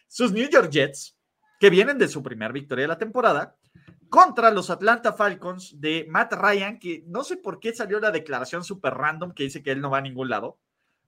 Sus 0.08 0.32
New 0.32 0.50
York 0.50 0.70
Jets, 0.72 1.18
que 1.60 1.70
vienen 1.70 1.98
de 1.98 2.08
su 2.08 2.24
primera 2.24 2.54
victoria 2.54 2.84
de 2.84 2.90
la 2.90 2.98
temporada, 2.98 3.58
contra 4.16 4.50
los 4.50 4.70
Atlanta 4.70 5.12
Falcons 5.12 5.82
de 5.82 6.06
Matt 6.10 6.32
Ryan, 6.32 6.80
que 6.80 7.04
no 7.06 7.26
sé 7.26 7.36
por 7.36 7.60
qué 7.60 7.76
salió 7.76 8.00
la 8.00 8.12
declaración 8.12 8.64
súper 8.64 8.94
random 8.94 9.34
que 9.34 9.44
dice 9.44 9.62
que 9.62 9.72
él 9.72 9.82
no 9.82 9.90
va 9.90 9.98
a 9.98 10.02
ningún 10.02 10.30
lado, 10.30 10.58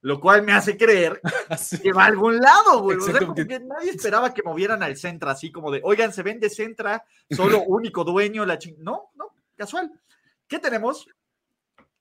lo 0.01 0.19
cual 0.19 0.43
me 0.43 0.51
hace 0.51 0.75
creer 0.75 1.21
que 1.81 1.93
va 1.93 2.03
a 2.03 2.07
algún 2.07 2.37
lado, 2.37 2.81
güey. 2.81 2.97
O 2.97 3.01
sea, 3.01 3.21
nadie 3.21 3.91
esperaba 3.91 4.33
que 4.33 4.43
movieran 4.43 4.83
al 4.83 4.97
Centra 4.97 5.31
así 5.31 5.53
como 5.53 5.71
de, 5.71 5.79
oigan, 5.85 6.11
se 6.11 6.21
vende 6.21 6.49
Centra, 6.49 7.05
solo 7.31 7.61
único 7.67 8.03
dueño, 8.03 8.45
la 8.45 8.59
ching... 8.59 8.75
No, 8.79 9.11
no, 9.15 9.33
casual. 9.55 9.89
¿Qué 10.45 10.59
tenemos? 10.59 11.07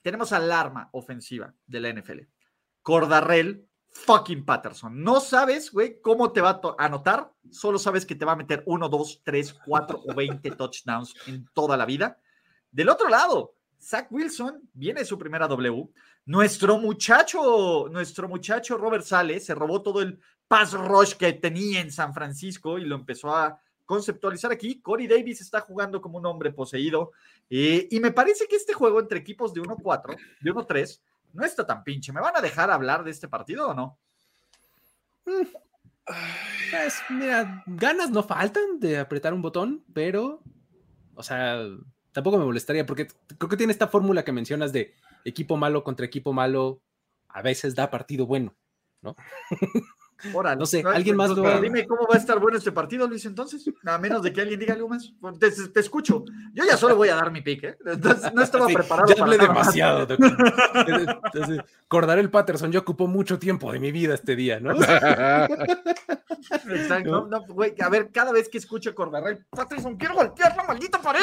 Tenemos 0.02 0.32
alarma 0.32 0.88
ofensiva 0.90 1.54
de 1.68 1.80
la 1.80 1.92
NFL. 1.92 2.18
Cordarrell 2.82 3.65
fucking 3.98 4.44
Patterson. 4.44 5.02
No 5.02 5.20
sabes, 5.20 5.70
güey, 5.72 6.00
cómo 6.00 6.32
te 6.32 6.40
va 6.40 6.60
a 6.78 6.84
anotar, 6.84 7.32
solo 7.50 7.78
sabes 7.78 8.04
que 8.04 8.14
te 8.14 8.24
va 8.24 8.32
a 8.32 8.36
meter 8.36 8.62
1, 8.66 8.88
2, 8.88 9.22
3, 9.24 9.54
4 9.66 10.02
o 10.06 10.14
20 10.14 10.50
touchdowns 10.52 11.14
en 11.26 11.46
toda 11.52 11.76
la 11.76 11.86
vida. 11.86 12.18
Del 12.70 12.88
otro 12.88 13.08
lado, 13.08 13.54
Zach 13.80 14.10
Wilson 14.10 14.68
viene 14.72 15.04
su 15.04 15.18
primera 15.18 15.46
W. 15.48 15.88
Nuestro 16.26 16.78
muchacho, 16.78 17.88
nuestro 17.90 18.28
muchacho 18.28 18.76
Robert 18.76 19.04
Sale 19.04 19.38
se 19.40 19.54
robó 19.54 19.82
todo 19.82 20.02
el 20.02 20.18
pass 20.48 20.72
rush 20.72 21.14
que 21.14 21.32
tenía 21.34 21.80
en 21.80 21.92
San 21.92 22.12
Francisco 22.12 22.78
y 22.78 22.84
lo 22.84 22.96
empezó 22.96 23.34
a 23.34 23.60
conceptualizar 23.84 24.50
aquí. 24.52 24.80
Corey 24.80 25.06
Davis 25.06 25.40
está 25.40 25.60
jugando 25.60 26.00
como 26.00 26.18
un 26.18 26.26
hombre 26.26 26.52
poseído. 26.52 27.12
Eh, 27.48 27.86
y 27.90 28.00
me 28.00 28.10
parece 28.10 28.46
que 28.48 28.56
este 28.56 28.74
juego 28.74 29.00
entre 29.00 29.20
equipos 29.20 29.54
de 29.54 29.62
1-4, 29.62 30.16
de 30.40 30.52
1-3, 30.52 31.00
no 31.36 31.44
está 31.44 31.66
tan 31.66 31.84
pinche. 31.84 32.12
¿Me 32.12 32.20
van 32.20 32.36
a 32.36 32.40
dejar 32.40 32.70
hablar 32.70 33.04
de 33.04 33.10
este 33.10 33.28
partido 33.28 33.68
o 33.68 33.74
no? 33.74 33.98
Mm. 35.26 35.46
Pues, 36.70 37.02
mira, 37.10 37.62
ganas 37.66 38.10
no 38.10 38.22
faltan 38.22 38.78
de 38.78 38.98
apretar 38.98 39.34
un 39.34 39.42
botón, 39.42 39.84
pero, 39.92 40.42
o 41.14 41.22
sea, 41.22 41.60
tampoco 42.12 42.38
me 42.38 42.44
molestaría 42.44 42.86
porque 42.86 43.08
creo 43.38 43.48
que 43.48 43.56
tiene 43.56 43.72
esta 43.72 43.88
fórmula 43.88 44.24
que 44.24 44.32
mencionas 44.32 44.72
de 44.72 44.94
equipo 45.24 45.56
malo 45.56 45.82
contra 45.82 46.06
equipo 46.06 46.32
malo, 46.32 46.80
a 47.28 47.42
veces 47.42 47.74
da 47.74 47.90
partido 47.90 48.26
bueno, 48.26 48.54
¿no? 49.02 49.16
no 50.58 50.66
sé, 50.66 50.82
alguien 50.86 51.16
más 51.16 51.30
lo... 51.30 51.60
dime 51.60 51.86
cómo 51.86 52.06
va 52.08 52.14
a 52.14 52.18
estar 52.18 52.38
bueno 52.38 52.58
este 52.58 52.72
partido, 52.72 53.06
Luis, 53.06 53.24
entonces. 53.26 53.64
A 53.84 53.98
menos 53.98 54.22
de 54.22 54.32
que 54.32 54.40
alguien 54.40 54.58
diga 54.58 54.74
algo 54.74 54.88
más. 54.88 55.12
Te, 55.38 55.80
escucho. 55.80 56.24
Yo 56.52 56.64
ya 56.64 56.76
solo 56.76 56.96
voy 56.96 57.08
a 57.08 57.16
dar 57.16 57.30
mi 57.30 57.42
pick, 57.42 57.64
¿eh? 57.64 57.76
no 58.34 58.42
estaba 58.42 58.66
preparado. 58.74 59.14
Ya 59.14 59.22
hablé 59.22 59.38
demasiado. 59.38 60.06
Entonces, 60.16 61.60
Cordar 61.88 62.18
el 62.18 62.30
Patterson, 62.30 62.72
yo 62.72 62.80
ocupó 62.80 63.06
mucho 63.06 63.38
tiempo 63.38 63.72
de 63.72 63.78
mi 63.78 63.92
vida 63.92 64.14
este 64.14 64.36
día, 64.36 64.60
¿no? 64.60 64.72
Exacto. 66.70 67.26
No, 67.26 67.44
güey, 67.46 67.74
a 67.80 67.88
ver, 67.88 68.10
cada 68.10 68.32
vez 68.32 68.48
que 68.48 68.58
escucho 68.58 68.90
el 68.90 68.96
Patterson, 69.50 69.96
quiero 69.96 70.14
golpear 70.14 70.56
la 70.56 70.64
maldita 70.64 71.00
pared. 71.00 71.22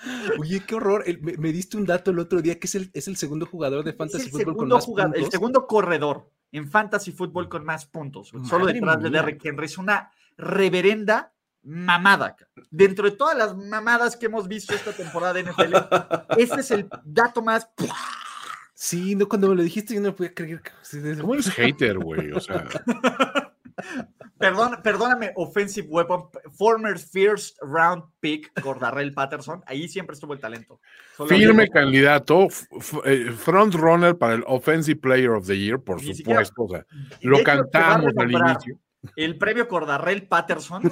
Oye, 0.38 0.62
qué 0.66 0.74
horror. 0.74 1.04
me, 1.20 1.52
diste 1.52 1.76
un 1.76 1.84
dato 1.84 2.10
el 2.10 2.18
otro 2.18 2.40
día 2.40 2.58
que 2.58 2.66
es 2.66 2.74
el, 2.74 2.90
es 2.94 3.08
el 3.08 3.16
segundo 3.16 3.46
jugador 3.46 3.84
de 3.84 3.92
Fantasy 3.92 4.30
Football 4.30 4.56
con 4.56 4.68
más 4.68 4.86
puntos. 4.86 5.12
El 5.14 5.30
segundo 5.30 5.66
corredor 5.66 6.30
en 6.52 6.68
Fantasy 6.68 7.12
Football 7.12 7.48
con 7.48 7.64
más 7.64 7.86
puntos. 7.86 8.32
solo 8.48 8.66
detrás 8.66 9.02
de 9.02 9.10
Derrick 9.10 9.44
Henry. 9.44 9.66
Es 9.66 9.78
una 9.78 10.10
reverenda 10.36 11.32
mamada. 11.62 12.36
Dentro 12.70 13.10
de 13.10 13.16
todas 13.16 13.36
las 13.36 13.56
mamadas 13.56 14.16
que 14.16 14.26
hemos 14.26 14.48
visto 14.48 14.74
esta 14.74 14.92
temporada 14.92 15.34
de 15.34 15.44
NFL, 15.44 15.74
este 16.38 16.60
es 16.60 16.70
el 16.70 16.88
dato 17.04 17.42
más. 17.42 17.68
Sí, 18.74 19.14
no, 19.14 19.28
cuando 19.28 19.48
me 19.48 19.56
lo 19.56 19.62
dijiste 19.62 19.94
yo 19.94 20.00
no 20.00 20.14
podía 20.14 20.34
creer. 20.34 20.62
¿Cómo 21.20 21.34
es 21.34 21.50
hater, 21.50 21.98
güey? 21.98 22.32
O 22.32 22.40
sea. 22.40 22.66
Perdón, 24.38 24.80
perdóname, 24.82 25.32
offensive 25.36 25.86
weapon, 25.88 26.24
former 26.52 26.98
first 26.98 27.58
round 27.62 28.04
pick, 28.20 28.50
Cordarrell 28.60 29.12
Patterson, 29.12 29.62
ahí 29.66 29.88
siempre 29.88 30.14
estuvo 30.14 30.32
el 30.32 30.40
talento. 30.40 30.80
Firme 31.28 31.68
candidato, 31.68 32.48
eh, 33.04 33.32
front 33.36 33.74
runner 33.74 34.16
para 34.16 34.34
el 34.34 34.44
Offensive 34.46 35.00
Player 35.00 35.30
of 35.30 35.46
the 35.46 35.58
Year, 35.58 35.78
por 35.78 36.00
supuesto. 36.00 36.68
lo 37.22 37.42
cantamos 37.42 38.12
al 38.16 38.32
inicio. 38.32 38.78
El 39.16 39.38
premio 39.38 39.66
Cordarrell 39.66 40.26
Patterson 40.26 40.82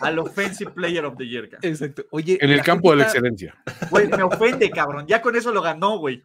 al 0.00 0.18
Offensive 0.18 0.72
Player 0.72 1.04
of 1.04 1.16
the 1.16 1.26
Year. 1.26 1.48
Exacto. 1.62 2.04
Oye, 2.10 2.38
en 2.40 2.50
el 2.50 2.62
campo 2.62 2.90
de 2.90 2.98
la 2.98 3.04
excelencia. 3.04 3.54
Güey, 3.90 4.08
me 4.08 4.22
ofende, 4.22 4.68
cabrón. 4.70 5.06
Ya 5.06 5.22
con 5.22 5.36
eso 5.36 5.52
lo 5.52 5.62
ganó, 5.62 5.98
güey 5.98 6.22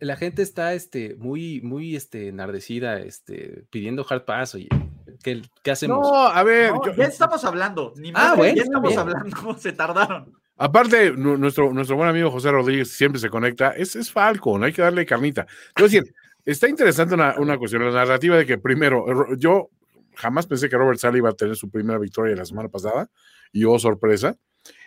la 0.00 0.16
gente 0.16 0.42
está 0.42 0.72
este, 0.74 1.14
muy, 1.16 1.60
muy 1.60 1.94
este, 1.94 2.28
enardecida, 2.28 2.98
este, 3.00 3.64
pidiendo 3.70 4.04
hard 4.08 4.24
pass, 4.24 4.54
oye. 4.54 4.68
¿Qué, 5.22 5.70
hacemos? 5.70 6.00
No, 6.00 6.26
a 6.26 6.42
ver. 6.42 6.72
Ya 6.96 7.04
estamos 7.04 7.44
hablando. 7.44 7.92
Ni 7.96 8.12
ah, 8.14 8.34
bueno, 8.36 8.56
ya 8.56 8.62
estamos 8.62 8.96
hablando. 8.96 9.54
Se 9.58 9.72
tardaron. 9.72 10.32
Aparte, 10.56 11.12
nuestro, 11.12 11.72
nuestro 11.72 11.96
buen 11.96 12.10
amigo 12.10 12.30
José 12.30 12.50
Rodríguez 12.50 12.90
siempre 12.92 13.18
se 13.18 13.30
conecta. 13.30 13.70
Es, 13.70 13.96
es 13.96 14.12
no 14.14 14.62
hay 14.62 14.74
que 14.74 14.82
darle 14.82 15.06
carnita. 15.06 15.46
Es 15.74 15.84
decir, 15.84 16.14
está 16.44 16.68
interesante 16.68 17.14
una, 17.14 17.34
una 17.38 17.56
cuestión, 17.56 17.82
la 17.82 17.90
narrativa 17.90 18.36
de 18.36 18.44
que 18.44 18.58
primero, 18.58 19.06
yo 19.38 19.70
jamás 20.16 20.46
pensé 20.46 20.68
que 20.68 20.76
Robert 20.76 20.98
Sally 20.98 21.16
iba 21.16 21.30
a 21.30 21.34
tener 21.34 21.56
su 21.56 21.70
primera 21.70 21.98
victoria 21.98 22.36
la 22.36 22.44
semana 22.44 22.68
pasada 22.68 23.08
y 23.52 23.64
oh 23.64 23.78
sorpresa. 23.78 24.36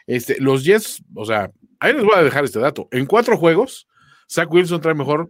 Este, 0.06 0.40
los 0.40 0.64
Jets, 0.64 1.04
o 1.16 1.26
sea, 1.26 1.52
ahí 1.80 1.94
les 1.94 2.04
voy 2.04 2.14
a 2.16 2.24
dejar 2.24 2.44
este 2.44 2.60
dato. 2.60 2.88
En 2.92 3.08
cuatro 3.08 3.36
juegos, 3.38 3.88
Zach 4.30 4.52
Wilson 4.52 4.80
trae, 4.82 4.94
mejor, 4.94 5.28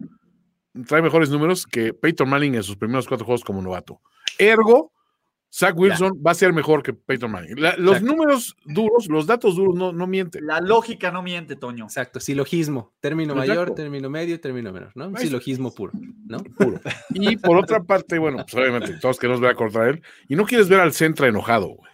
trae 0.86 1.02
mejores 1.02 1.30
números 1.30 1.66
que 1.66 1.94
Peyton 1.94 2.28
Manning 2.28 2.56
en 2.56 2.62
sus 2.62 2.76
primeros 2.76 3.06
cuatro 3.06 3.24
juegos 3.24 3.44
como 3.44 3.62
novato. 3.62 4.00
Ergo, 4.38 4.92
Zach 5.52 5.74
Wilson 5.78 6.20
va 6.26 6.32
a 6.32 6.34
ser 6.34 6.52
mejor 6.52 6.82
que 6.82 6.92
Peyton 6.92 7.30
Manning. 7.30 7.60
La- 7.60 7.76
los 7.76 7.98
Exacto. 7.98 8.06
números 8.12 8.56
duros, 8.64 9.06
los 9.08 9.26
datos 9.26 9.54
duros 9.54 9.76
no, 9.76 9.92
no 9.92 10.06
mienten. 10.08 10.44
La 10.44 10.60
lógica 10.60 11.12
no 11.12 11.22
miente, 11.22 11.54
Toño. 11.54 11.84
Exacto, 11.84 12.18
silogismo. 12.18 12.92
Término 13.00 13.34
Exacto. 13.34 13.48
mayor, 13.50 13.74
término 13.74 14.10
medio, 14.10 14.40
término 14.40 14.72
menor, 14.72 14.90
¿no? 14.96 15.06
Un 15.08 15.16
silogismo 15.16 15.72
puro, 15.72 15.92
¿no? 16.26 16.38
Puro. 16.38 16.80
Y 17.10 17.36
por 17.36 17.56
otra 17.56 17.84
parte, 17.84 18.18
bueno, 18.18 18.38
pues 18.38 18.54
obviamente 18.54 18.98
todos 19.00 19.16
queremos 19.20 19.40
ver 19.40 19.52
a 19.52 19.54
cortar 19.54 19.88
él. 19.90 20.02
Y 20.28 20.34
no 20.34 20.44
quieres 20.44 20.68
ver 20.68 20.80
al 20.80 20.92
Centra 20.92 21.28
enojado, 21.28 21.68
güey. 21.68 21.92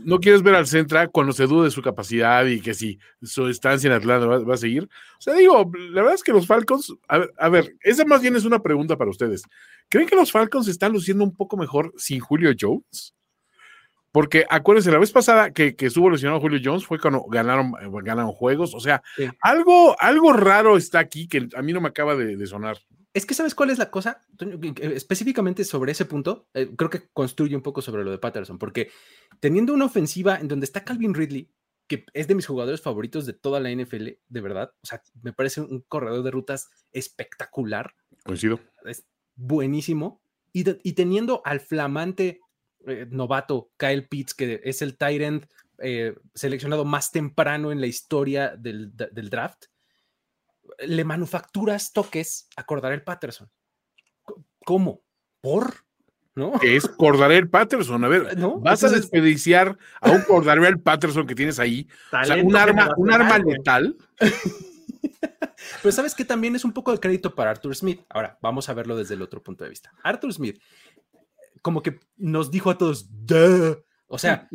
No 0.00 0.20
quieres 0.20 0.42
ver 0.42 0.54
al 0.54 0.66
Centra 0.66 1.08
cuando 1.08 1.32
se 1.32 1.46
dude 1.46 1.64
de 1.64 1.70
su 1.70 1.82
capacidad 1.82 2.44
y 2.46 2.60
que 2.60 2.74
si 2.74 2.98
su 3.22 3.48
estancia 3.48 3.88
en 3.88 3.94
Atlanta 3.94 4.26
va, 4.26 4.38
va 4.40 4.54
a 4.54 4.58
seguir. 4.58 4.84
O 4.84 5.20
sea, 5.20 5.34
digo, 5.34 5.70
la 5.90 6.02
verdad 6.02 6.14
es 6.14 6.22
que 6.22 6.32
los 6.32 6.46
Falcons, 6.46 6.94
a 7.08 7.18
ver, 7.18 7.32
a 7.38 7.48
ver, 7.48 7.74
esa 7.80 8.04
más 8.04 8.20
bien 8.22 8.36
es 8.36 8.44
una 8.44 8.62
pregunta 8.62 8.96
para 8.96 9.10
ustedes. 9.10 9.42
¿Creen 9.88 10.08
que 10.08 10.16
los 10.16 10.30
Falcons 10.32 10.68
están 10.68 10.92
luciendo 10.92 11.24
un 11.24 11.34
poco 11.34 11.56
mejor 11.56 11.92
sin 11.96 12.20
Julio 12.20 12.52
Jones? 12.58 13.14
Porque 14.12 14.44
acuérdense, 14.50 14.90
la 14.90 14.98
vez 14.98 15.12
pasada 15.12 15.52
que, 15.52 15.76
que 15.76 15.86
estuvo 15.86 16.10
lesionado 16.10 16.40
Julio 16.40 16.60
Jones 16.62 16.84
fue 16.84 16.98
cuando 16.98 17.22
ganaron, 17.28 17.72
ganaron 18.02 18.32
juegos. 18.32 18.74
O 18.74 18.80
sea, 18.80 19.02
Sí. 19.16 19.28
algo, 19.40 19.94
algo 20.00 20.32
raro 20.32 20.76
está 20.76 20.98
aquí 20.98 21.28
que 21.28 21.48
a 21.54 21.62
mí 21.62 21.72
no 21.72 21.80
me 21.80 21.88
acaba 21.88 22.16
de, 22.16 22.36
de 22.36 22.46
sonar. 22.46 22.76
Es 23.12 23.26
que 23.26 23.34
sabes 23.34 23.54
cuál 23.56 23.70
es 23.70 23.78
la 23.78 23.90
cosa, 23.90 24.20
específicamente 24.80 25.64
sobre 25.64 25.92
ese 25.92 26.04
punto, 26.04 26.48
eh, 26.54 26.70
creo 26.76 26.90
que 26.90 27.08
construye 27.12 27.56
un 27.56 27.62
poco 27.62 27.82
sobre 27.82 28.04
lo 28.04 28.10
de 28.10 28.18
Patterson, 28.18 28.58
porque 28.58 28.90
teniendo 29.40 29.74
una 29.74 29.86
ofensiva 29.86 30.36
en 30.36 30.48
donde 30.48 30.64
está 30.64 30.84
Calvin 30.84 31.14
Ridley, 31.14 31.50
que 31.88 32.04
es 32.12 32.28
de 32.28 32.36
mis 32.36 32.46
jugadores 32.46 32.80
favoritos 32.80 33.26
de 33.26 33.32
toda 33.32 33.58
la 33.58 33.70
NFL, 33.70 34.10
de 34.28 34.40
verdad, 34.40 34.72
o 34.80 34.86
sea, 34.86 35.02
me 35.22 35.32
parece 35.32 35.60
un 35.60 35.80
corredor 35.88 36.22
de 36.22 36.30
rutas 36.30 36.68
espectacular, 36.92 37.94
Coincido. 38.24 38.60
es 38.84 39.04
buenísimo, 39.34 40.22
y, 40.52 40.62
de- 40.62 40.80
y 40.84 40.92
teniendo 40.92 41.42
al 41.44 41.58
flamante 41.60 42.40
eh, 42.86 43.06
novato 43.10 43.72
Kyle 43.76 44.06
Pitts, 44.08 44.34
que 44.34 44.60
es 44.64 44.82
el 44.82 44.96
tight 44.96 45.20
end 45.20 45.46
eh, 45.82 46.14
seleccionado 46.34 46.84
más 46.84 47.10
temprano 47.10 47.72
en 47.72 47.80
la 47.80 47.86
historia 47.88 48.54
del 48.56 48.92
draft, 49.30 49.64
le 50.78 51.04
manufacturas 51.04 51.92
toques 51.92 52.48
a 52.56 52.64
Cordarel 52.64 53.02
Patterson. 53.02 53.50
¿Cómo? 54.64 55.02
¿Por? 55.40 55.74
¿No? 56.34 56.52
es 56.62 56.88
Cordarel 56.88 57.50
Patterson. 57.50 58.04
A 58.04 58.08
ver, 58.08 58.38
¿No? 58.38 58.60
vas 58.60 58.84
a 58.84 58.88
desperdiciar 58.88 59.76
a 60.00 60.10
un 60.10 60.22
Cordarel 60.22 60.80
Patterson 60.80 61.26
que 61.26 61.34
tienes 61.34 61.58
ahí. 61.58 61.88
O 61.90 62.10
sea, 62.10 62.22
Talento 62.22 62.48
un 62.48 62.56
arma, 62.56 62.94
un 62.96 63.12
arma 63.12 63.38
letal. 63.38 63.96
Pero 65.82 65.92
sabes 65.92 66.14
que 66.14 66.24
también 66.24 66.56
es 66.56 66.64
un 66.64 66.72
poco 66.72 66.92
de 66.92 67.00
crédito 67.00 67.34
para 67.34 67.50
Arthur 67.50 67.74
Smith. 67.74 68.00
Ahora, 68.08 68.38
vamos 68.40 68.68
a 68.68 68.74
verlo 68.74 68.96
desde 68.96 69.14
el 69.14 69.22
otro 69.22 69.42
punto 69.42 69.64
de 69.64 69.70
vista. 69.70 69.92
Arthur 70.02 70.32
Smith, 70.32 70.62
como 71.62 71.82
que 71.82 72.00
nos 72.16 72.50
dijo 72.50 72.70
a 72.70 72.78
todos, 72.78 73.06
"Duh". 73.10 73.82
O 74.12 74.18
sea, 74.18 74.48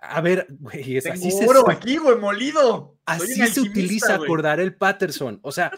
a 0.00 0.20
ver, 0.22 0.46
güey, 0.58 0.96
es 0.96 1.04
así 1.06 1.28
Tengo 1.28 1.38
se, 1.42 1.46
oro 1.48 1.70
aquí, 1.70 1.98
güey, 1.98 2.16
molido. 2.18 2.96
Así 3.04 3.46
se 3.46 3.60
utiliza 3.60 4.16
güey. 4.16 4.26
Cordarel 4.26 4.74
Patterson. 4.74 5.38
O 5.42 5.52
sea, 5.52 5.70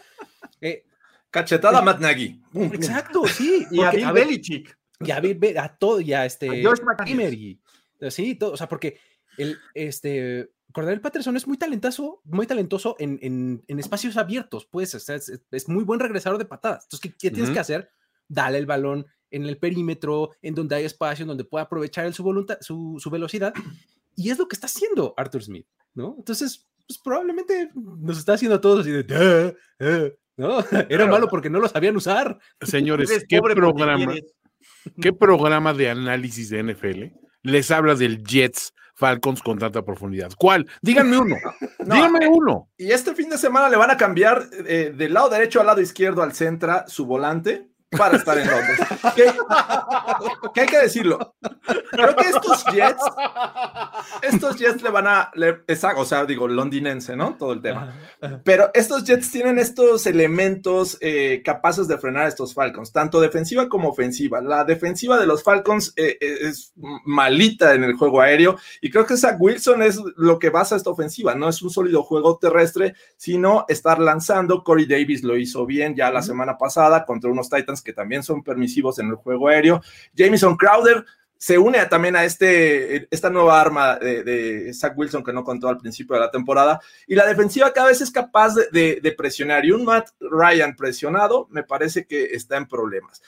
eh, 0.60 0.84
Cachetada 1.30 1.78
a 1.78 1.82
Matt 1.82 1.98
Nagy. 2.00 2.40
Exacto, 2.54 3.26
sí. 3.26 3.66
Y 3.72 3.80
a 3.80 3.86
porque, 3.86 3.96
Bill 3.96 4.06
a 4.06 4.12
ver, 4.12 4.26
Belichick. 4.26 4.78
y 5.00 5.10
a, 5.10 5.18
Bill 5.20 5.58
a 5.58 5.76
todo, 5.76 6.00
y 6.00 6.12
a 6.12 6.24
este 6.26 6.48
A 6.48 6.52
sí, 8.12 8.36
todo, 8.36 8.52
o 8.52 8.56
sea, 8.56 8.68
porque 8.68 9.00
el 9.36 9.58
este 9.74 10.52
Cordarel 10.72 11.00
Patterson 11.00 11.36
es 11.36 11.46
muy 11.48 11.58
talentoso, 11.58 12.20
muy 12.24 12.46
talentoso 12.46 12.94
en, 13.00 13.18
en- 13.20 13.64
en 13.66 13.78
espacios 13.80 14.16
abiertos, 14.16 14.66
pues, 14.70 14.94
o 14.94 15.00
sea, 15.00 15.16
es, 15.16 15.32
es 15.50 15.68
muy 15.68 15.82
buen 15.82 15.98
regresador 15.98 16.38
de 16.38 16.44
patadas. 16.44 16.84
Entonces, 16.84 17.00
¿qué, 17.10 17.16
qué 17.18 17.30
tienes 17.32 17.50
que 17.50 17.58
hacer? 17.58 17.90
Dale 18.28 18.58
el 18.58 18.66
balón 18.66 19.06
en 19.30 19.46
el 19.46 19.58
perímetro, 19.58 20.30
en 20.42 20.54
donde 20.54 20.76
hay 20.76 20.84
espacio, 20.84 21.22
en 21.22 21.28
donde 21.28 21.44
pueda 21.44 21.64
aprovechar 21.64 22.06
él 22.06 22.14
su, 22.14 22.22
voluntad, 22.22 22.58
su, 22.60 22.96
su 22.98 23.10
velocidad. 23.10 23.52
Y 24.16 24.30
es 24.30 24.38
lo 24.38 24.48
que 24.48 24.56
está 24.56 24.66
haciendo 24.66 25.14
Arthur 25.16 25.42
Smith, 25.42 25.66
¿no? 25.94 26.16
Entonces, 26.18 26.66
pues 26.86 26.98
probablemente 26.98 27.70
nos 27.74 28.18
está 28.18 28.32
haciendo 28.32 28.56
a 28.56 28.60
todos 28.60 28.80
así 28.80 28.90
de, 28.90 29.02
"Duh, 29.02 29.54
uh", 29.80 30.10
¿no? 30.36 30.58
Era 30.88 31.06
malo 31.06 31.28
porque 31.28 31.50
no 31.50 31.60
lo 31.60 31.68
sabían 31.68 31.96
usar. 31.96 32.38
Señores, 32.62 33.24
¿qué 33.28 33.40
programa. 33.40 34.14
¿qué 35.00 35.12
programa 35.12 35.74
de 35.74 35.90
análisis 35.90 36.48
de 36.50 36.62
NFL 36.62 37.04
les 37.42 37.70
habla 37.70 37.94
del 37.94 38.24
Jets 38.24 38.72
Falcons 38.94 39.42
con 39.42 39.58
tanta 39.58 39.84
profundidad? 39.84 40.32
¿Cuál? 40.36 40.66
Díganme 40.82 41.18
uno. 41.18 41.36
No, 41.78 41.94
Díganme 41.94 42.24
eh, 42.26 42.28
uno. 42.28 42.68
Y 42.76 42.90
este 42.90 43.14
fin 43.14 43.30
de 43.30 43.38
semana 43.38 43.70
le 43.70 43.76
van 43.76 43.90
a 43.90 43.96
cambiar 43.96 44.46
eh, 44.66 44.92
del 44.94 45.14
lado 45.14 45.30
derecho 45.30 45.60
al 45.60 45.66
lado 45.66 45.80
izquierdo 45.80 46.22
al 46.22 46.34
centra 46.34 46.86
su 46.86 47.06
volante 47.06 47.70
para 47.90 48.16
estar 48.16 48.36
en 48.38 48.46
Londres. 48.50 48.78
¿Qué, 49.14 49.32
qué 50.54 50.60
hay 50.62 50.66
que 50.66 50.78
decirlo? 50.78 51.34
Creo 51.90 52.14
que 52.16 52.24
estos 52.28 52.64
Jets, 52.66 53.02
estos 54.22 54.56
Jets 54.56 54.82
le 54.82 54.90
van 54.90 55.06
a, 55.06 55.30
le- 55.34 55.62
o 55.96 56.04
sea, 56.04 56.24
digo, 56.26 56.48
londinense, 56.48 57.16
¿no? 57.16 57.36
Todo 57.38 57.52
el 57.52 57.62
tema. 57.62 57.94
Pero 58.44 58.70
estos 58.74 59.04
Jets 59.04 59.30
tienen 59.30 59.58
estos 59.58 60.06
elementos 60.06 60.98
eh, 61.00 61.42
capaces 61.44 61.88
de 61.88 61.98
frenar 61.98 62.24
a 62.24 62.28
estos 62.28 62.54
Falcons, 62.54 62.92
tanto 62.92 63.20
defensiva 63.20 63.68
como 63.68 63.88
ofensiva. 63.88 64.40
La 64.40 64.64
defensiva 64.64 65.18
de 65.18 65.26
los 65.26 65.42
Falcons 65.42 65.92
eh, 65.96 66.18
eh, 66.20 66.36
es 66.42 66.72
malita 67.04 67.74
en 67.74 67.84
el 67.84 67.94
juego 67.94 68.20
aéreo 68.20 68.56
y 68.80 68.90
creo 68.90 69.06
que 69.06 69.16
Zach 69.16 69.36
Wilson 69.38 69.82
es 69.82 69.98
lo 70.16 70.38
que 70.38 70.50
basa 70.50 70.76
esta 70.76 70.90
ofensiva. 70.90 71.34
No 71.34 71.48
es 71.48 71.62
un 71.62 71.70
sólido 71.70 72.02
juego 72.02 72.38
terrestre, 72.38 72.94
sino 73.16 73.64
estar 73.68 73.98
lanzando. 73.98 74.62
Corey 74.62 74.86
Davis 74.86 75.22
lo 75.22 75.36
hizo 75.36 75.64
bien 75.66 75.94
ya 75.94 76.10
la 76.10 76.22
semana 76.22 76.58
pasada 76.58 77.04
contra 77.04 77.30
unos 77.30 77.48
Titans 77.48 77.77
que 77.82 77.92
también 77.92 78.22
son 78.22 78.42
permisivos 78.42 78.98
en 78.98 79.08
el 79.08 79.14
juego 79.16 79.48
aéreo. 79.48 79.80
Jameson 80.14 80.56
Crowder 80.56 81.04
se 81.40 81.56
une 81.56 81.78
a- 81.78 81.88
también 81.88 82.16
a 82.16 82.24
este, 82.24 83.06
esta 83.14 83.30
nueva 83.30 83.60
arma 83.60 83.96
de, 83.96 84.24
de 84.24 84.74
Zach 84.74 84.94
Wilson 84.96 85.22
que 85.22 85.32
no 85.32 85.44
contó 85.44 85.68
al 85.68 85.78
principio 85.78 86.14
de 86.16 86.20
la 86.22 86.30
temporada. 86.30 86.80
Y 87.06 87.14
la 87.14 87.26
defensiva 87.26 87.72
cada 87.72 87.88
vez 87.88 88.00
es 88.00 88.10
capaz 88.10 88.54
de, 88.56 88.66
de- 88.72 89.00
de 89.00 89.12
presionar. 89.12 89.64
Y 89.64 89.70
un 89.70 89.84
Matt 89.84 90.08
Ryan 90.18 90.74
presionado 90.74 91.46
me 91.50 91.62
parece 91.62 92.06
que 92.06 92.24
está 92.24 92.56
en 92.56 92.66
problemas. 92.66 93.22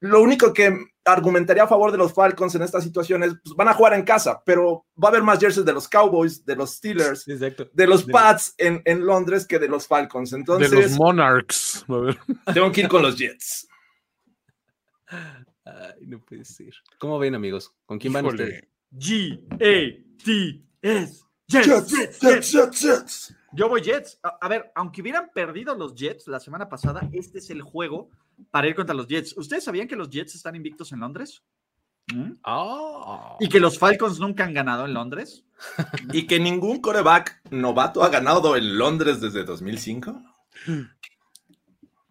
Lo 0.00 0.20
único 0.20 0.52
que 0.52 0.76
argumentaría 1.06 1.62
a 1.62 1.68
favor 1.68 1.90
de 1.90 1.96
los 1.96 2.12
Falcons 2.12 2.54
en 2.54 2.60
esta 2.62 2.82
situación 2.82 3.22
es, 3.22 3.32
pues, 3.42 3.56
van 3.56 3.68
a 3.68 3.72
jugar 3.72 3.94
en 3.94 4.02
casa, 4.02 4.42
pero 4.44 4.84
va 5.02 5.08
a 5.08 5.10
haber 5.10 5.22
más 5.22 5.38
jerseys 5.38 5.64
de 5.64 5.72
los 5.72 5.88
Cowboys, 5.88 6.44
de 6.44 6.56
los 6.56 6.74
Steelers, 6.74 7.26
Exacto. 7.26 7.70
de 7.72 7.86
los 7.86 8.04
De- 8.06 8.12
Pats 8.12 8.54
en, 8.58 8.82
en 8.84 9.06
Londres 9.06 9.46
que 9.46 9.58
de 9.58 9.68
los 9.68 9.86
Falcons. 9.86 10.32
De 10.32 10.36
Entonces, 10.38 10.70
los 10.70 10.90
Monarchs. 10.98 11.86
Tengo 12.52 12.70
que 12.72 12.82
ir 12.82 12.88
con 12.88 13.00
los 13.00 13.16
Jets. 13.16 13.66
Ay, 15.64 16.06
no 16.06 16.20
puede 16.20 16.44
ser. 16.44 16.74
¿Cómo 16.98 17.18
ven, 17.18 17.34
amigos? 17.34 17.72
¿Con 17.86 17.98
quién 17.98 18.12
van 18.12 18.26
Híjole. 18.26 18.44
ustedes? 18.44 18.68
G-A-T-S. 20.20 21.24
Jets, 21.46 21.66
Jets, 21.66 21.90
Jets, 21.90 22.20
Jets, 22.20 22.20
Jets. 22.20 22.52
Jets, 22.52 22.80
Jets. 22.80 23.34
Yo 23.52 23.68
voy 23.68 23.82
Jets. 23.82 24.18
A, 24.22 24.38
a 24.40 24.48
ver, 24.48 24.72
aunque 24.74 25.02
hubieran 25.02 25.30
perdido 25.34 25.74
los 25.74 25.94
Jets 25.94 26.26
la 26.26 26.40
semana 26.40 26.68
pasada, 26.68 27.08
este 27.12 27.38
es 27.38 27.50
el 27.50 27.62
juego 27.62 28.10
para 28.50 28.66
ir 28.66 28.74
contra 28.74 28.94
los 28.94 29.06
Jets. 29.06 29.36
¿Ustedes 29.36 29.64
sabían 29.64 29.86
que 29.86 29.96
los 29.96 30.10
Jets 30.10 30.34
están 30.34 30.56
invictos 30.56 30.92
en 30.92 31.00
Londres? 31.00 31.42
¿Mm? 32.12 32.32
Ah. 32.44 33.36
¿Y 33.40 33.48
que 33.48 33.60
los 33.60 33.78
Falcons 33.78 34.18
nunca 34.18 34.44
han 34.44 34.54
ganado 34.54 34.84
en 34.84 34.94
Londres? 34.94 35.44
Y 36.12 36.26
que 36.26 36.40
ningún 36.40 36.80
coreback 36.80 37.40
novato 37.50 38.02
ha 38.02 38.08
ganado 38.08 38.56
en 38.56 38.76
Londres 38.76 39.20
desde 39.20 39.44
2005. 39.44 40.20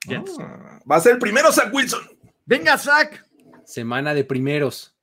Jets. 0.08 0.38
Ah, 0.40 0.80
va 0.90 0.96
a 0.96 1.00
ser 1.00 1.14
el 1.14 1.20
primero 1.20 1.52
Zach 1.52 1.74
Wilson. 1.74 2.02
Venga, 2.46 2.78
Zach. 2.78 3.26
Semana 3.66 4.14
de 4.14 4.24
primeros. 4.24 4.96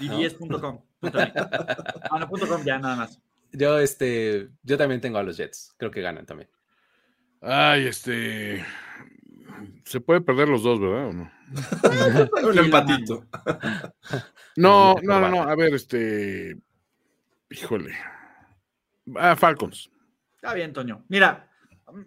Y 0.00 0.08
¿No? 0.08 0.18
10.com. 0.18 0.82
punto 1.00 1.18
net. 1.18 1.32
Ah, 2.10 2.18
no, 2.18 2.28
punto 2.28 2.48
com 2.48 2.64
ya, 2.64 2.78
nada 2.78 2.96
más. 2.96 3.20
Yo, 3.52 3.78
este, 3.78 4.48
yo 4.62 4.76
también 4.76 5.00
tengo 5.00 5.18
a 5.18 5.22
los 5.22 5.36
Jets. 5.36 5.74
Creo 5.76 5.90
que 5.90 6.00
ganan 6.00 6.26
también. 6.26 6.50
Ay, 7.40 7.86
este. 7.86 8.64
Se 9.84 10.00
puede 10.00 10.20
perder 10.20 10.48
los 10.48 10.62
dos, 10.62 10.80
¿verdad? 10.80 11.08
¿O 11.08 11.12
no? 11.12 11.30
Un 12.48 12.58
empatito. 12.58 13.26
No, 14.56 14.94
no, 15.02 15.20
no, 15.20 15.28
no. 15.28 15.42
A 15.42 15.56
ver, 15.56 15.74
este. 15.74 16.56
Híjole. 17.50 17.92
Ah, 19.16 19.34
Falcons. 19.34 19.90
Está 20.36 20.54
bien, 20.54 20.72
Toño. 20.72 21.04
Mira, 21.08 21.50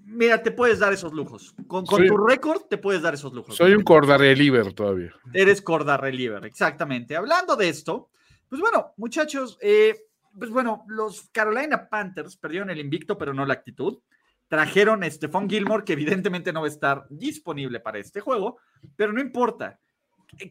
mira, 0.06 0.42
te 0.42 0.52
puedes 0.52 0.80
dar 0.80 0.94
esos 0.94 1.14
lujos. 1.14 1.54
Con, 1.68 1.86
con 1.86 2.00
Soy- 2.00 2.08
tu 2.08 2.18
récord 2.18 2.64
te 2.70 2.78
puedes 2.78 3.02
dar 3.02 3.14
esos 3.14 3.34
lujos. 3.34 3.56
Soy 3.56 3.74
un 3.74 3.84
cordareliver 3.84 4.74
todavía. 4.74 5.14
Eres 5.34 5.62
corda 5.62 5.98
reliever, 5.98 6.46
exactamente. 6.46 7.16
Hablando 7.16 7.56
de 7.56 7.70
esto, 7.70 8.10
pues 8.50 8.62
bueno, 8.62 8.94
muchachos, 8.98 9.58
eh, 9.62 9.96
pues 10.38 10.50
bueno, 10.50 10.86
los 10.88 11.30
Carolina 11.32 11.88
Panthers 11.90 12.38
perdieron 12.38 12.70
el 12.70 12.80
invicto, 12.80 13.18
pero 13.18 13.34
no 13.34 13.46
la 13.46 13.54
actitud. 13.54 14.00
Trajeron 14.48 15.04
a 15.04 15.10
Stephon 15.10 15.50
Gilmore, 15.50 15.84
que 15.84 15.94
evidentemente 15.94 16.54
no 16.54 16.62
va 16.62 16.68
a 16.68 16.70
estar 16.70 17.06
disponible 17.10 17.80
para 17.80 18.00
este 18.00 18.22
juego, 18.22 18.58
pero 18.96 19.12
no 19.12 19.20
importa. 19.20 19.80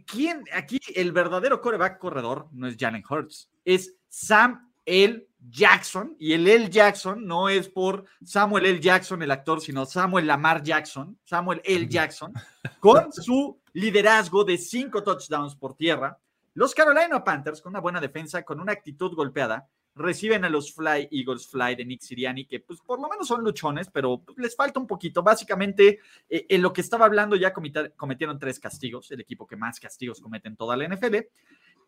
¿Quién 0.07 0.43
aquí, 0.55 0.81
el 0.95 1.13
verdadero 1.13 1.61
coreback 1.61 1.99
corredor, 1.99 2.49
no 2.53 2.67
es 2.67 2.77
Jalen 2.79 3.05
Hurts, 3.09 3.51
es 3.65 3.95
Sam 4.09 4.71
L. 4.87 5.27
Jackson, 5.49 6.17
y 6.19 6.33
el 6.33 6.49
L. 6.49 6.71
Jackson 6.71 7.25
no 7.25 7.49
es 7.49 7.69
por 7.69 8.05
Samuel 8.25 8.67
L. 8.67 8.81
Jackson, 8.81 9.23
el 9.23 9.31
actor, 9.31 9.61
sino 9.61 9.87
Samuel 9.87 10.27
Lamar 10.27 10.63
Jackson, 10.63 11.19
Samuel 11.25 11.61
L. 11.65 11.87
Jackson, 11.89 12.33
con 12.81 13.13
su 13.13 13.61
liderazgo 13.73 14.45
de 14.45 14.59
cinco 14.59 15.03
touchdowns 15.03 15.55
por 15.55 15.75
tierra, 15.77 16.19
Los 16.55 16.75
Carolina 16.75 17.23
Panthers, 17.23 17.61
con 17.61 17.71
una 17.71 17.81
buena 17.81 18.01
defensa, 18.01 18.43
con 18.43 18.61
una 18.61 18.73
actitud 18.73 19.15
golpeada, 19.15 19.69
reciben 19.95 20.45
a 20.45 20.51
los 20.51 20.73
Fly 20.75 21.09
Eagles 21.11 21.49
Fly 21.49 21.75
de 21.75 21.85
Nick 21.85 22.03
Siriani, 22.03 22.47
que 22.47 22.61
pues 22.61 22.81
por 22.81 23.01
lo 23.01 23.09
menos 23.09 23.27
son 23.27 23.43
luchones, 23.43 23.89
pero 23.91 24.23
les 24.37 24.55
falta 24.55 24.79
un 24.79 24.87
poquito. 24.87 25.23
Básicamente, 25.23 26.01
eh, 26.29 26.47
en 26.49 26.63
lo 26.63 26.73
que 26.73 26.83
estaba 26.83 27.07
hablando 27.07 27.35
ya 27.35 27.53
cometieron 27.53 28.39
tres 28.39 28.61
castigos, 28.61 29.11
el 29.11 29.21
equipo 29.21 29.47
que 29.47 29.57
más 29.57 29.81
castigos 29.81 30.21
comete 30.21 30.49
en 30.49 30.57
toda 30.57 30.77
la 30.77 30.87
NFL. 30.87 31.17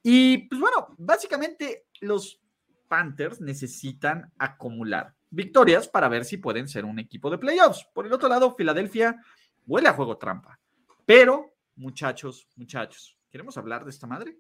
Y 0.03 0.39
pues 0.49 0.61
bueno, 0.61 0.95
básicamente 0.97 1.87
los 2.01 2.41
Panthers 2.88 3.40
necesitan 3.40 4.33
acumular 4.38 5.14
victorias 5.31 5.88
para 5.88 6.09
ver 6.09 6.24
si 6.24 6.38
pueden 6.38 6.68
ser 6.68 6.85
un 6.85 6.98
equipo 6.98 7.31
de 7.31 7.38
playoffs. 7.38 7.87
Por 7.92 8.07
el 8.07 8.12
otro 8.12 8.29
lado, 8.29 8.55
Filadelfia 8.57 9.22
huele 9.66 9.88
a 9.88 9.92
juego 9.92 10.16
trampa. 10.16 10.59
Pero, 11.07 11.55
muchachos, 11.77 12.48
muchachos, 12.57 13.16
¿queremos 13.31 13.57
hablar 13.57 13.85
de 13.85 13.90
esta 13.90 14.07
madre? 14.07 14.38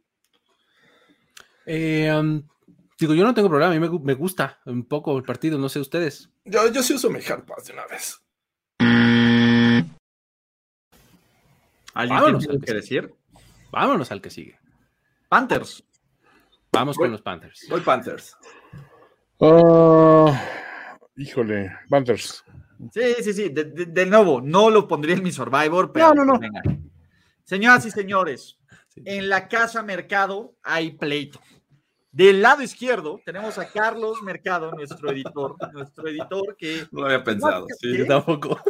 Eh, 1.66 2.10
um, 2.12 2.42
Digo, 2.98 3.14
yo 3.14 3.22
no 3.22 3.32
tengo 3.32 3.48
problema, 3.48 3.72
a 3.72 3.78
mí 3.78 4.00
me, 4.00 4.14
gusta 4.14 4.58
un 4.66 4.84
poco 4.84 5.16
el 5.16 5.22
partido, 5.22 5.56
no 5.56 5.68
sé 5.68 5.78
ustedes. 5.78 6.30
Yo, 6.44 6.68
yo 6.72 6.82
sí 6.82 6.94
uso 6.94 7.08
mi 7.10 7.20
Hard 7.20 7.44
Pass 7.44 7.66
de 7.66 7.72
una 7.72 7.86
vez. 7.86 8.20
¿Alguien 11.94 12.20
Vámonos 12.20 12.44
tiene 12.44 12.64
que, 12.64 12.74
decir? 12.74 13.14
Vámonos 13.70 14.10
al 14.10 14.20
que 14.20 14.30
sigue. 14.30 14.58
Panthers. 15.28 15.84
Vamos 16.78 16.96
con 16.96 17.10
los 17.10 17.22
Panthers. 17.22 17.66
Voy 17.68 17.80
Panthers. 17.80 18.36
Uh, 19.38 20.32
híjole, 21.16 21.72
Panthers. 21.88 22.44
Sí, 22.92 23.14
sí, 23.22 23.32
sí. 23.32 23.48
De, 23.48 24.06
nuevo, 24.06 24.40
no 24.40 24.70
lo 24.70 24.86
pondría 24.86 25.16
en 25.16 25.22
mi 25.22 25.32
Survivor, 25.32 25.92
pero. 25.92 26.14
No, 26.14 26.24
no, 26.24 26.38
no. 26.38 26.40
Señoras 27.42 27.86
y 27.86 27.90
señores, 27.90 28.58
en 29.04 29.28
la 29.28 29.48
casa 29.48 29.82
mercado 29.82 30.54
hay 30.62 30.92
pleito. 30.92 31.40
Del 32.18 32.42
lado 32.42 32.64
izquierdo 32.64 33.20
tenemos 33.24 33.58
a 33.58 33.68
Carlos 33.70 34.20
Mercado, 34.24 34.72
nuestro 34.72 35.12
editor, 35.12 35.54
nuestro 35.72 36.08
editor 36.08 36.56
que... 36.56 36.84
No 36.90 37.02
lo 37.02 37.06
había 37.06 37.22
pensado, 37.22 37.64
sí, 37.78 37.96
yo 37.96 38.06
tampoco. 38.06 38.60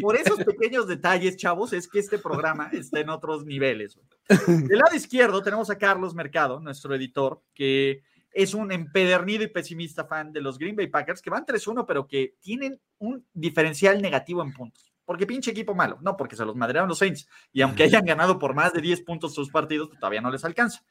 Por 0.00 0.16
esos 0.16 0.42
pequeños 0.42 0.88
detalles, 0.88 1.36
chavos, 1.36 1.72
es 1.72 1.86
que 1.86 2.00
este 2.00 2.18
programa 2.18 2.68
está 2.72 2.98
en 2.98 3.10
otros 3.10 3.44
niveles. 3.44 3.96
Del 4.28 4.76
lado 4.76 4.96
izquierdo 4.96 5.40
tenemos 5.40 5.70
a 5.70 5.78
Carlos 5.78 6.16
Mercado, 6.16 6.58
nuestro 6.58 6.96
editor, 6.96 7.42
que 7.54 8.02
es 8.32 8.54
un 8.54 8.72
empedernido 8.72 9.44
y 9.44 9.46
pesimista 9.46 10.04
fan 10.04 10.32
de 10.32 10.40
los 10.40 10.58
Green 10.58 10.74
Bay 10.74 10.88
Packers, 10.88 11.22
que 11.22 11.30
van 11.30 11.46
3-1, 11.46 11.84
pero 11.86 12.08
que 12.08 12.34
tienen 12.40 12.80
un 12.98 13.24
diferencial 13.32 14.02
negativo 14.02 14.42
en 14.42 14.52
puntos. 14.52 14.92
Porque 15.04 15.28
pinche 15.28 15.52
equipo 15.52 15.76
malo, 15.76 16.00
no, 16.02 16.16
porque 16.16 16.34
se 16.34 16.44
los 16.44 16.56
madrearon 16.56 16.88
los 16.88 16.98
Saints. 16.98 17.28
Y 17.52 17.62
aunque 17.62 17.84
hayan 17.84 18.04
ganado 18.04 18.36
por 18.36 18.52
más 18.52 18.72
de 18.72 18.80
10 18.80 19.02
puntos 19.02 19.32
sus 19.32 19.48
partidos, 19.48 19.86
pues 19.86 20.00
todavía 20.00 20.20
no 20.20 20.32
les 20.32 20.44
alcanza. 20.44 20.84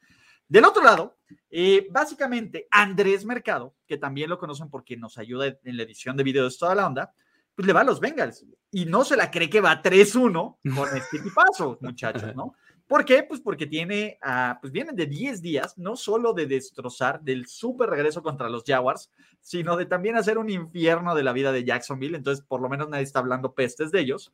Del 0.48 0.64
otro 0.64 0.82
lado, 0.82 1.18
eh, 1.50 1.86
básicamente 1.90 2.66
Andrés 2.70 3.24
Mercado, 3.24 3.74
que 3.86 3.98
también 3.98 4.30
lo 4.30 4.38
conocen 4.38 4.70
porque 4.70 4.96
nos 4.96 5.18
ayuda 5.18 5.46
en 5.46 5.76
la 5.76 5.82
edición 5.82 6.16
de 6.16 6.24
videos 6.24 6.58
toda 6.58 6.74
la 6.74 6.86
onda, 6.86 7.12
pues 7.54 7.66
le 7.66 7.72
va 7.72 7.80
a 7.80 7.84
los 7.84 8.00
Bengals 8.00 8.46
y 8.70 8.86
no 8.86 9.04
se 9.04 9.16
la 9.16 9.30
cree 9.30 9.50
que 9.50 9.60
va 9.60 9.82
3-1 9.82 10.58
con 10.74 10.96
este 10.96 11.18
tipazo, 11.22 11.76
muchachos, 11.80 12.34
¿no? 12.34 12.54
¿Por 12.86 13.04
qué? 13.04 13.22
Pues 13.22 13.40
porque 13.40 13.66
tiene, 13.66 14.18
pues 14.62 14.72
vienen 14.72 14.96
de 14.96 15.04
10 15.04 15.42
días, 15.42 15.76
no 15.76 15.94
solo 15.94 16.32
de 16.32 16.46
destrozar 16.46 17.20
del 17.20 17.46
súper 17.46 17.90
regreso 17.90 18.22
contra 18.22 18.48
los 18.48 18.64
Jaguars, 18.66 19.10
sino 19.40 19.76
de 19.76 19.84
también 19.84 20.16
hacer 20.16 20.38
un 20.38 20.48
infierno 20.48 21.14
de 21.14 21.22
la 21.22 21.34
vida 21.34 21.52
de 21.52 21.64
Jacksonville, 21.64 22.16
entonces 22.16 22.42
por 22.46 22.62
lo 22.62 22.70
menos 22.70 22.88
nadie 22.88 23.04
está 23.04 23.18
hablando 23.18 23.52
pestes 23.52 23.90
de 23.90 24.00
ellos, 24.00 24.32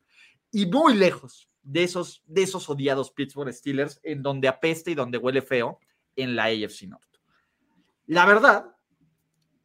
y 0.52 0.66
muy 0.66 0.94
lejos 0.94 1.48
de 1.64 1.82
esos, 1.82 2.22
de 2.26 2.44
esos 2.44 2.68
odiados 2.70 3.10
Pittsburgh 3.10 3.52
Steelers, 3.52 3.98
en 4.04 4.22
donde 4.22 4.46
apeste 4.46 4.92
y 4.92 4.94
donde 4.94 5.18
huele 5.18 5.42
feo, 5.42 5.80
en 6.16 6.36
la 6.36 6.44
AFC 6.44 6.82
North. 6.88 7.02
La 8.06 8.26
verdad 8.26 8.74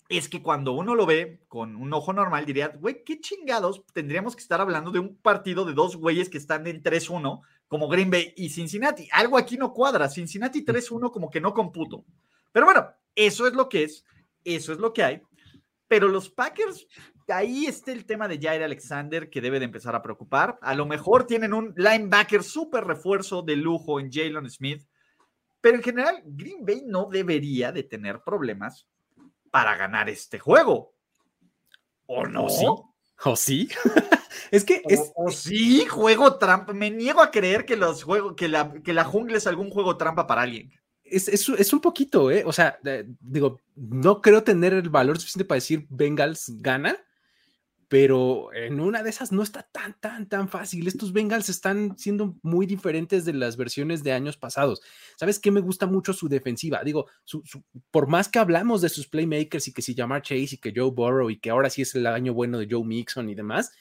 es 0.09 0.27
que 0.27 0.41
cuando 0.41 0.73
uno 0.73 0.95
lo 0.95 1.05
ve 1.05 1.43
con 1.47 1.75
un 1.75 1.93
ojo 1.93 2.13
normal, 2.13 2.45
diría, 2.45 2.69
güey, 2.69 3.03
qué 3.03 3.19
chingados 3.19 3.85
tendríamos 3.93 4.35
que 4.35 4.41
estar 4.41 4.59
hablando 4.59 4.89
de 4.91 4.99
un 4.99 5.15
partido 5.17 5.65
de 5.65 5.73
dos 5.73 5.95
güeyes 5.95 6.29
que 6.29 6.39
están 6.39 6.65
en 6.65 6.81
3-1, 6.81 7.41
como 7.67 7.87
Green 7.87 8.09
Bay 8.09 8.33
y 8.35 8.49
Cincinnati. 8.49 9.07
Algo 9.11 9.37
aquí 9.37 9.55
no 9.55 9.71
cuadra. 9.71 10.09
Cincinnati 10.09 10.65
3-1 10.65 11.11
como 11.11 11.29
que 11.29 11.39
no 11.39 11.53
computo. 11.53 12.03
Pero 12.51 12.65
bueno, 12.65 12.89
eso 13.13 13.47
es 13.47 13.53
lo 13.53 13.69
que 13.69 13.83
es, 13.83 14.03
eso 14.43 14.73
es 14.73 14.79
lo 14.79 14.93
que 14.93 15.03
hay. 15.03 15.21
Pero 15.87 16.07
los 16.07 16.29
Packers, 16.31 16.87
ahí 17.27 17.67
está 17.67 17.91
el 17.91 18.05
tema 18.05 18.27
de 18.27 18.39
Jair 18.39 18.63
Alexander 18.63 19.29
que 19.29 19.41
debe 19.41 19.59
de 19.59 19.65
empezar 19.65 19.95
a 19.95 20.01
preocupar. 20.01 20.57
A 20.63 20.73
lo 20.73 20.87
mejor 20.87 21.27
tienen 21.27 21.53
un 21.53 21.73
linebacker 21.77 22.43
súper 22.43 22.85
refuerzo 22.85 23.43
de 23.43 23.55
lujo 23.55 23.99
en 23.99 24.11
Jalen 24.11 24.49
Smith 24.49 24.88
pero 25.61 25.77
en 25.77 25.83
general, 25.83 26.21
Green 26.25 26.65
Bay 26.65 26.83
no 26.85 27.09
debería 27.11 27.71
de 27.71 27.83
tener 27.83 28.21
problemas 28.23 28.87
para 29.51 29.75
ganar 29.75 30.09
este 30.09 30.39
juego. 30.39 30.93
¿O 32.05 32.25
no? 32.25 32.45
¿O 32.45 32.49
sí? 32.49 32.65
¿O 33.25 33.35
sí? 33.35 33.69
es 34.51 34.63
que 34.63 34.81
es. 34.85 35.11
O, 35.15 35.31
sí, 35.31 35.85
juego 35.85 36.37
trampa. 36.37 36.73
Me 36.73 36.89
niego 36.89 37.21
a 37.21 37.31
creer 37.31 37.65
que 37.65 37.75
los 37.75 38.03
juegos, 38.03 38.35
que 38.35 38.47
la, 38.47 38.73
que 38.81 38.93
la 38.93 39.03
jungla 39.03 39.37
es 39.37 39.47
algún 39.47 39.69
juego 39.69 39.97
trampa 39.97 40.25
para 40.27 40.43
alguien. 40.43 40.71
Es, 41.03 41.27
es, 41.27 41.73
un 41.73 41.81
poquito, 41.81 42.29
¿eh? 42.29 42.43
O 42.45 42.53
sea, 42.53 42.79
digo, 43.19 43.59
no 43.75 44.21
creo 44.21 44.43
tener 44.43 44.73
el 44.73 44.89
valor 44.89 45.17
suficiente 45.17 45.45
para 45.45 45.57
decir 45.57 45.87
Bengals 45.89 46.51
gana, 46.59 46.97
pero 47.89 48.53
en 48.53 48.79
una 48.79 49.01
de 49.01 49.09
esas 49.09 49.31
no 49.31 49.41
está 49.41 49.63
tan, 49.63 49.99
tan, 49.99 50.29
tan 50.29 50.47
fácil. 50.47 50.87
Estos 50.87 51.11
Bengals 51.11 51.49
están 51.49 51.97
siendo 51.97 52.37
muy 52.43 52.67
diferentes 52.67 53.25
de 53.25 53.33
las 53.33 53.57
versiones 53.57 54.03
de 54.03 54.13
años 54.13 54.37
pasados. 54.37 54.81
¿Sabes 55.17 55.39
qué? 55.39 55.49
Me 55.49 55.59
gusta 55.59 55.87
mucho 55.87 56.13
su 56.13 56.29
defensiva. 56.29 56.83
Digo, 56.83 57.07
por 57.89 58.07
más 58.07 58.29
que 58.29 58.37
hablamos 58.37 58.81
de 58.81 58.89
sus 58.89 59.07
playmakers 59.07 59.67
y 59.67 59.73
que 59.73 59.81
si 59.81 59.95
llamar 59.95 60.21
Chase 60.21 60.49
y 60.51 60.57
que 60.57 60.71
Joe 60.73 60.91
Burrow 60.91 61.31
y 61.31 61.39
que 61.39 61.49
ahora 61.49 61.71
sí 61.71 61.81
es 61.81 61.95
el 61.95 62.05
año 62.05 62.35
bueno 62.35 62.59
de 62.59 62.67
Joe 62.69 62.85
Mixon 62.85 63.27
y 63.27 63.33
demás, 63.33 63.71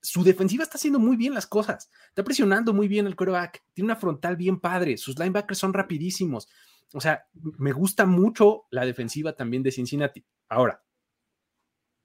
su 0.00 0.24
defensiva 0.24 0.62
está 0.62 0.78
haciendo 0.78 0.98
muy 0.98 1.18
bien 1.18 1.34
las 1.34 1.46
cosas. 1.46 1.90
Está 2.08 2.24
presionando 2.24 2.72
muy 2.72 2.88
bien 2.88 3.06
el 3.06 3.14
quarterback. 3.14 3.62
Tiene 3.74 3.88
una 3.88 3.96
frontal 3.96 4.36
bien 4.36 4.58
padre. 4.58 4.96
Sus 4.96 5.18
linebackers 5.18 5.58
son 5.58 5.74
rapidísimos. 5.74 6.48
O 6.94 7.00
sea, 7.02 7.26
me 7.58 7.72
gusta 7.72 8.06
mucho 8.06 8.64
la 8.70 8.86
defensiva 8.86 9.34
también 9.34 9.62
de 9.62 9.70
Cincinnati. 9.70 10.24
Ahora, 10.48 10.82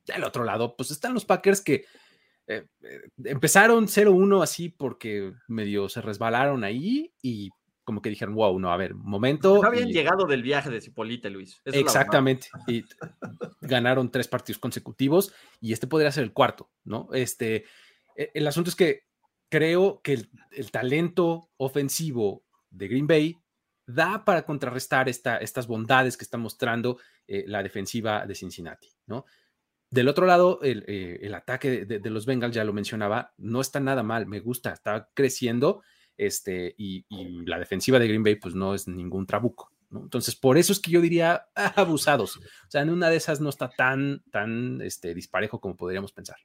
del 0.06 0.24
otro 0.24 0.44
lado, 0.44 0.76
pues 0.76 0.92
están 0.92 1.14
los 1.14 1.26
Packers 1.26 1.62
que 1.62 1.86
eh, 2.48 2.66
eh, 2.82 3.02
empezaron 3.24 3.88
0-1 3.88 4.44
así 4.44 4.70
porque 4.70 5.34
medio 5.48 5.88
se 5.88 6.02
resbalaron 6.02 6.64
ahí 6.64 7.14
y 7.22 7.50
como 7.84 8.02
que 8.02 8.10
dijeron, 8.10 8.36
wow, 8.36 8.58
no, 8.60 8.72
a 8.72 8.78
ver, 8.78 8.96
momento. 8.96 9.62
No 9.62 9.68
habían 9.68 9.90
llegado 9.90 10.26
del 10.26 10.42
viaje 10.42 10.70
de 10.70 10.82
Cipolite, 10.82 11.30
Luis. 11.30 11.62
exactamente. 11.66 12.48
Y 12.68 12.86
ganaron 13.62 14.10
tres 14.10 14.28
partidos 14.28 14.60
consecutivos 14.60 15.34
y 15.60 15.74
este 15.74 15.88
podría 15.88 16.12
ser 16.12 16.24
el 16.24 16.34
cuarto, 16.34 16.72
¿no? 16.86 17.10
Este, 17.12 17.66
e, 18.16 18.32
el 18.34 18.48
asunto 18.48 18.70
es 18.70 18.76
que 18.76 19.02
creo 19.50 20.02
que 20.02 20.14
el, 20.52 20.72
talento 20.72 21.50
ofensivo 21.58 22.46
de 22.70 22.88
Green 22.88 23.08
Bay 23.08 23.36
da 23.86 24.24
para 24.24 24.44
contrarrestar 24.44 25.10
esta, 25.10 25.38
estas 25.38 25.68
bondades 25.68 26.16
que 26.16 26.24
está 26.24 26.38
mostrando 26.38 27.00
eh, 27.28 27.44
la 27.48 27.62
defensiva 27.62 28.26
de 28.26 28.34
Cincinnati, 28.34 28.88
¿no? 29.08 29.26
Del 29.94 30.08
otro 30.08 30.26
lado, 30.26 30.60
el, 30.64 30.84
eh, 30.88 31.32
ataque 31.36 31.86
de, 31.86 32.10
los 32.10 32.26
Bengals, 32.26 32.56
ya 32.56 32.64
lo 32.64 32.74
mencionaba, 32.74 33.32
no 33.38 33.62
está 33.62 33.80
nada 33.80 34.02
mal, 34.02 34.26
me 34.26 34.40
gusta, 34.40 34.74
está 34.74 35.12
creciendo, 35.14 35.84
este, 36.18 36.74
y, 36.80 37.06
la 37.46 37.60
defensiva 37.60 38.00
de 38.00 38.08
Green 38.08 38.24
Bay, 38.24 38.38
pues 38.38 38.56
no 38.56 38.74
es 38.74 38.88
ningún 38.88 39.28
trabuco. 39.28 39.72
Entonces, 39.92 40.36
por 40.36 40.58
eso 40.58 40.74
es 40.74 40.80
que 40.80 40.90
yo 40.90 41.00
diría 41.00 41.46
abusados. 41.76 42.38
O 42.38 42.72
sea, 42.72 42.82
en 42.82 42.90
una 42.90 43.12
de 43.12 43.18
esas 43.18 43.40
no 43.40 43.50
está 43.50 43.70
tan, 43.70 44.24
tan 44.32 44.82
este, 44.82 45.14
disparejo 45.14 45.62
como 45.62 45.76
podríamos 45.76 46.12
pensar. 46.12 46.38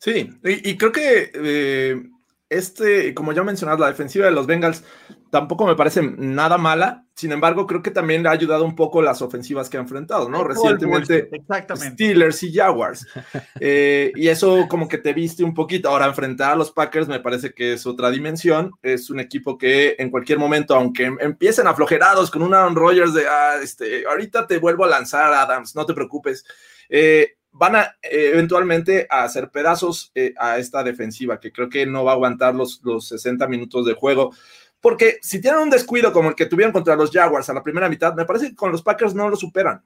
Sí, 0.00 0.28
y, 0.42 0.76
creo 0.76 0.90
que 0.90 1.30
eh, 1.32 2.02
este, 2.50 3.14
como 3.14 3.32
ya 3.32 3.42
mencionado, 3.42 3.78
la 3.78 3.88
defensiva 3.88 4.26
de 4.26 4.32
los 4.32 4.46
Bengals 4.46 4.82
tampoco 5.30 5.66
me 5.66 5.76
parece 5.76 6.02
nada 6.02 6.56
mala. 6.56 7.04
Sin 7.14 7.32
embargo, 7.32 7.66
creo 7.66 7.82
que 7.82 7.90
también 7.90 8.22
le 8.22 8.28
ha 8.28 8.32
ayudado 8.32 8.64
un 8.64 8.76
poco 8.76 9.02
las 9.02 9.20
ofensivas 9.20 9.68
que 9.68 9.76
ha 9.76 9.80
enfrentado, 9.80 10.28
¿no? 10.28 10.44
Recientemente 10.44 11.28
Steelers 11.76 12.42
y 12.42 12.52
Jaguars. 12.52 13.06
Eh, 13.60 14.12
y 14.14 14.28
eso 14.28 14.66
como 14.68 14.88
que 14.88 14.98
te 14.98 15.12
viste 15.12 15.42
un 15.42 15.52
poquito. 15.52 15.88
Ahora, 15.88 16.06
enfrentar 16.06 16.52
a 16.52 16.56
los 16.56 16.70
Packers 16.70 17.08
me 17.08 17.18
parece 17.18 17.52
que 17.52 17.72
es 17.72 17.86
otra 17.86 18.10
dimensión. 18.10 18.70
Es 18.82 19.10
un 19.10 19.18
equipo 19.20 19.58
que 19.58 19.96
en 19.98 20.10
cualquier 20.10 20.38
momento, 20.38 20.74
aunque 20.76 21.12
empiecen 21.20 21.66
aflojerados 21.66 22.30
con 22.30 22.42
un 22.42 22.54
Aaron 22.54 22.76
Rodgers 22.76 23.14
de, 23.14 23.26
ah, 23.26 23.56
este, 23.62 24.06
ahorita 24.06 24.46
te 24.46 24.58
vuelvo 24.58 24.84
a 24.84 24.88
lanzar, 24.88 25.32
Adams, 25.32 25.74
no 25.74 25.84
te 25.86 25.94
preocupes. 25.94 26.44
Eh, 26.88 27.37
van 27.58 27.76
a 27.76 27.82
eh, 28.02 28.30
eventualmente 28.32 29.06
a 29.10 29.24
hacer 29.24 29.50
pedazos 29.50 30.12
eh, 30.14 30.32
a 30.38 30.58
esta 30.58 30.82
defensiva, 30.82 31.40
que 31.40 31.52
creo 31.52 31.68
que 31.68 31.84
no 31.84 32.04
va 32.04 32.12
a 32.12 32.14
aguantar 32.14 32.54
los, 32.54 32.80
los 32.84 33.08
60 33.08 33.46
minutos 33.48 33.84
de 33.84 33.94
juego. 33.94 34.32
Porque 34.80 35.18
si 35.22 35.40
tienen 35.40 35.60
un 35.60 35.70
descuido 35.70 36.12
como 36.12 36.28
el 36.28 36.36
que 36.36 36.46
tuvieron 36.46 36.72
contra 36.72 36.94
los 36.94 37.10
Jaguars 37.10 37.50
a 37.50 37.54
la 37.54 37.64
primera 37.64 37.88
mitad, 37.88 38.14
me 38.14 38.24
parece 38.24 38.50
que 38.50 38.54
con 38.54 38.70
los 38.70 38.82
Packers 38.82 39.14
no 39.14 39.28
lo 39.28 39.36
superan. 39.36 39.84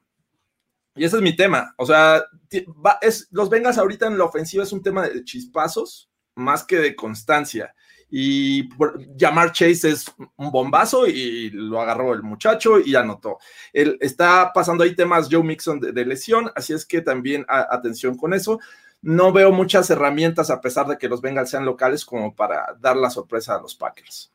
Y 0.95 1.03
ese 1.03 1.15
es 1.15 1.23
mi 1.23 1.35
tema. 1.35 1.73
O 1.77 1.85
sea, 1.85 2.23
los 3.31 3.49
Vengas 3.49 3.79
ahorita 3.79 4.05
en 4.05 4.19
la 4.19 4.25
ofensiva 4.25 4.63
es 4.63 4.71
un 4.71 4.83
tema 4.83 5.07
de 5.07 5.23
chispazos 5.23 6.11
más 6.35 6.63
que 6.63 6.77
de 6.77 6.95
constancia. 6.95 7.73
Y 8.15 8.69
llamar 9.15 9.53
Chase 9.53 9.89
es 9.89 10.05
un 10.35 10.51
bombazo 10.51 11.07
y 11.07 11.49
lo 11.49 11.81
agarró 11.81 12.13
el 12.13 12.21
muchacho 12.21 12.77
y 12.79 12.93
anotó. 12.93 13.39
Él 13.73 13.97
está 14.01 14.51
pasando 14.53 14.83
ahí 14.83 14.93
temas 14.93 15.29
Joe 15.31 15.41
Mixon 15.41 15.79
de, 15.79 16.05
lesión, 16.05 16.51
así 16.55 16.73
es 16.73 16.85
que 16.85 17.01
también 17.01 17.43
atención 17.47 18.15
con 18.15 18.35
eso. 18.35 18.59
No 19.01 19.33
veo 19.33 19.51
muchas 19.51 19.89
herramientas 19.89 20.51
a 20.51 20.61
pesar 20.61 20.85
de 20.85 20.99
que 20.99 21.09
los 21.09 21.21
Bengals 21.21 21.49
sean 21.49 21.65
locales 21.65 22.05
como 22.05 22.35
para 22.35 22.77
dar 22.79 22.97
la 22.97 23.09
sorpresa 23.09 23.55
a 23.55 23.61
los 23.63 23.73
Packers. 23.73 24.31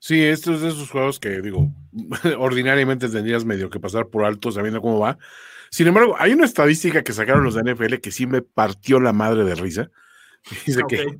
Sí, 0.00 0.22
estos 0.22 0.56
es 0.56 0.60
de 0.60 0.68
esos 0.68 0.90
juegos 0.90 1.18
que 1.18 1.40
digo, 1.40 1.66
ordinariamente 2.38 3.08
tendrías 3.08 3.46
medio 3.46 3.70
que 3.70 3.80
pasar 3.80 4.08
por 4.08 4.26
alto 4.26 4.52
sabiendo 4.52 4.82
cómo 4.82 4.98
va. 4.98 5.16
Sin 5.70 5.86
embargo, 5.86 6.14
hay 6.18 6.34
una 6.34 6.44
estadística 6.44 7.02
que 7.02 7.14
sacaron 7.14 7.42
los 7.42 7.54
de 7.54 7.72
NFL 7.72 7.94
que 8.02 8.12
sí 8.12 8.26
me 8.26 8.42
partió 8.42 9.00
la 9.00 9.14
madre 9.14 9.44
de 9.44 9.54
risa. 9.54 9.90
Dice 10.66 10.82
que 10.86 11.18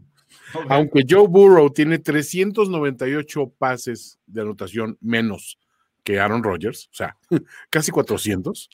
aunque 0.69 1.03
Joe 1.09 1.27
Burrow 1.29 1.71
tiene 1.71 1.99
398 1.99 3.53
pases 3.59 4.19
de 4.27 4.43
anotación 4.43 4.97
menos 5.01 5.59
que 6.05 6.19
Aaron 6.19 6.43
Rodgers, 6.43 6.89
o 6.93 6.97
sea, 6.97 7.17
casi 7.71 7.91
400. 7.91 8.71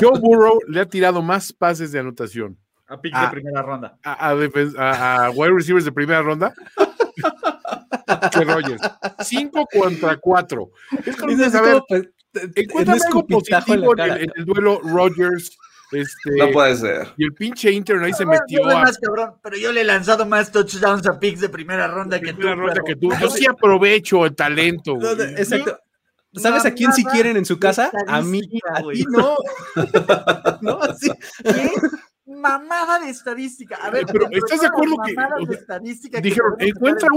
Joe 0.00 0.20
Burrow 0.20 0.58
le 0.68 0.80
ha 0.80 0.86
tirado 0.86 1.22
más 1.22 1.52
pases 1.52 1.92
de 1.92 1.98
anotación. 1.98 2.58
A 2.86 3.00
pick 3.00 3.14
de 3.18 3.28
primera 3.28 3.62
ronda. 3.62 3.98
A, 4.04 5.30
wide 5.34 5.52
receivers 5.52 5.84
de 5.84 5.92
primera 5.92 6.22
ronda. 6.22 6.54
que 8.32 8.44
Rodgers. 8.44 8.82
5 9.20 9.66
contra 9.72 10.16
4. 10.16 10.70
Es 11.06 11.16
como 11.16 11.36
saber, 11.50 11.82
pues, 11.88 12.08
encuentra 12.54 12.94
algo 12.94 13.26
positivo 13.26 13.98
en, 13.98 14.10
en 14.10 14.32
el 14.36 14.44
duelo 14.44 14.80
Rodgers 14.80 15.56
este, 15.92 16.30
no 16.36 16.50
puede 16.50 16.76
ser. 16.76 17.08
Y 17.16 17.24
el 17.24 17.34
pinche 17.34 17.70
Inter 17.70 17.98
ahí 18.02 18.12
se 18.12 18.26
metió. 18.26 18.64
más, 18.64 18.98
cabrón, 18.98 19.34
pero 19.42 19.56
yo 19.56 19.72
le 19.72 19.82
he 19.82 19.84
lanzado 19.84 20.26
más 20.26 20.50
touchdowns 20.50 21.06
a 21.06 21.18
picks 21.18 21.40
de 21.40 21.48
primera 21.48 21.88
ronda, 21.88 22.20
que, 22.20 22.32
tú, 22.32 22.42
ronda 22.42 22.82
que, 22.84 22.96
tú, 22.96 23.10
Yo 23.20 23.30
sí 23.30 23.46
aprovecho 23.46 24.24
el 24.26 24.34
talento. 24.34 24.98
exacto. 25.36 25.78
¿Sabes 26.34 26.64
a 26.64 26.72
quién 26.72 26.92
si 26.92 27.04
quieren 27.04 27.36
en 27.36 27.44
su 27.44 27.58
casa? 27.58 27.90
A 28.06 28.22
mí. 28.22 28.40
A 28.74 28.82
ti 28.82 29.04
no. 29.10 29.36
no, 30.62 30.80
así. 30.80 31.10
Mamada 32.40 32.98
de 33.00 33.10
estadística. 33.10 33.76
A 33.76 33.90
ver, 33.90 34.06
pero 34.06 34.28
¿estás 34.30 34.60
de 34.60 34.66
acuerdo 34.66 34.96
que, 35.04 35.14
de 35.46 35.54
estadística 35.54 36.20
dijeron, 36.20 36.54
encuentra 36.58 37.08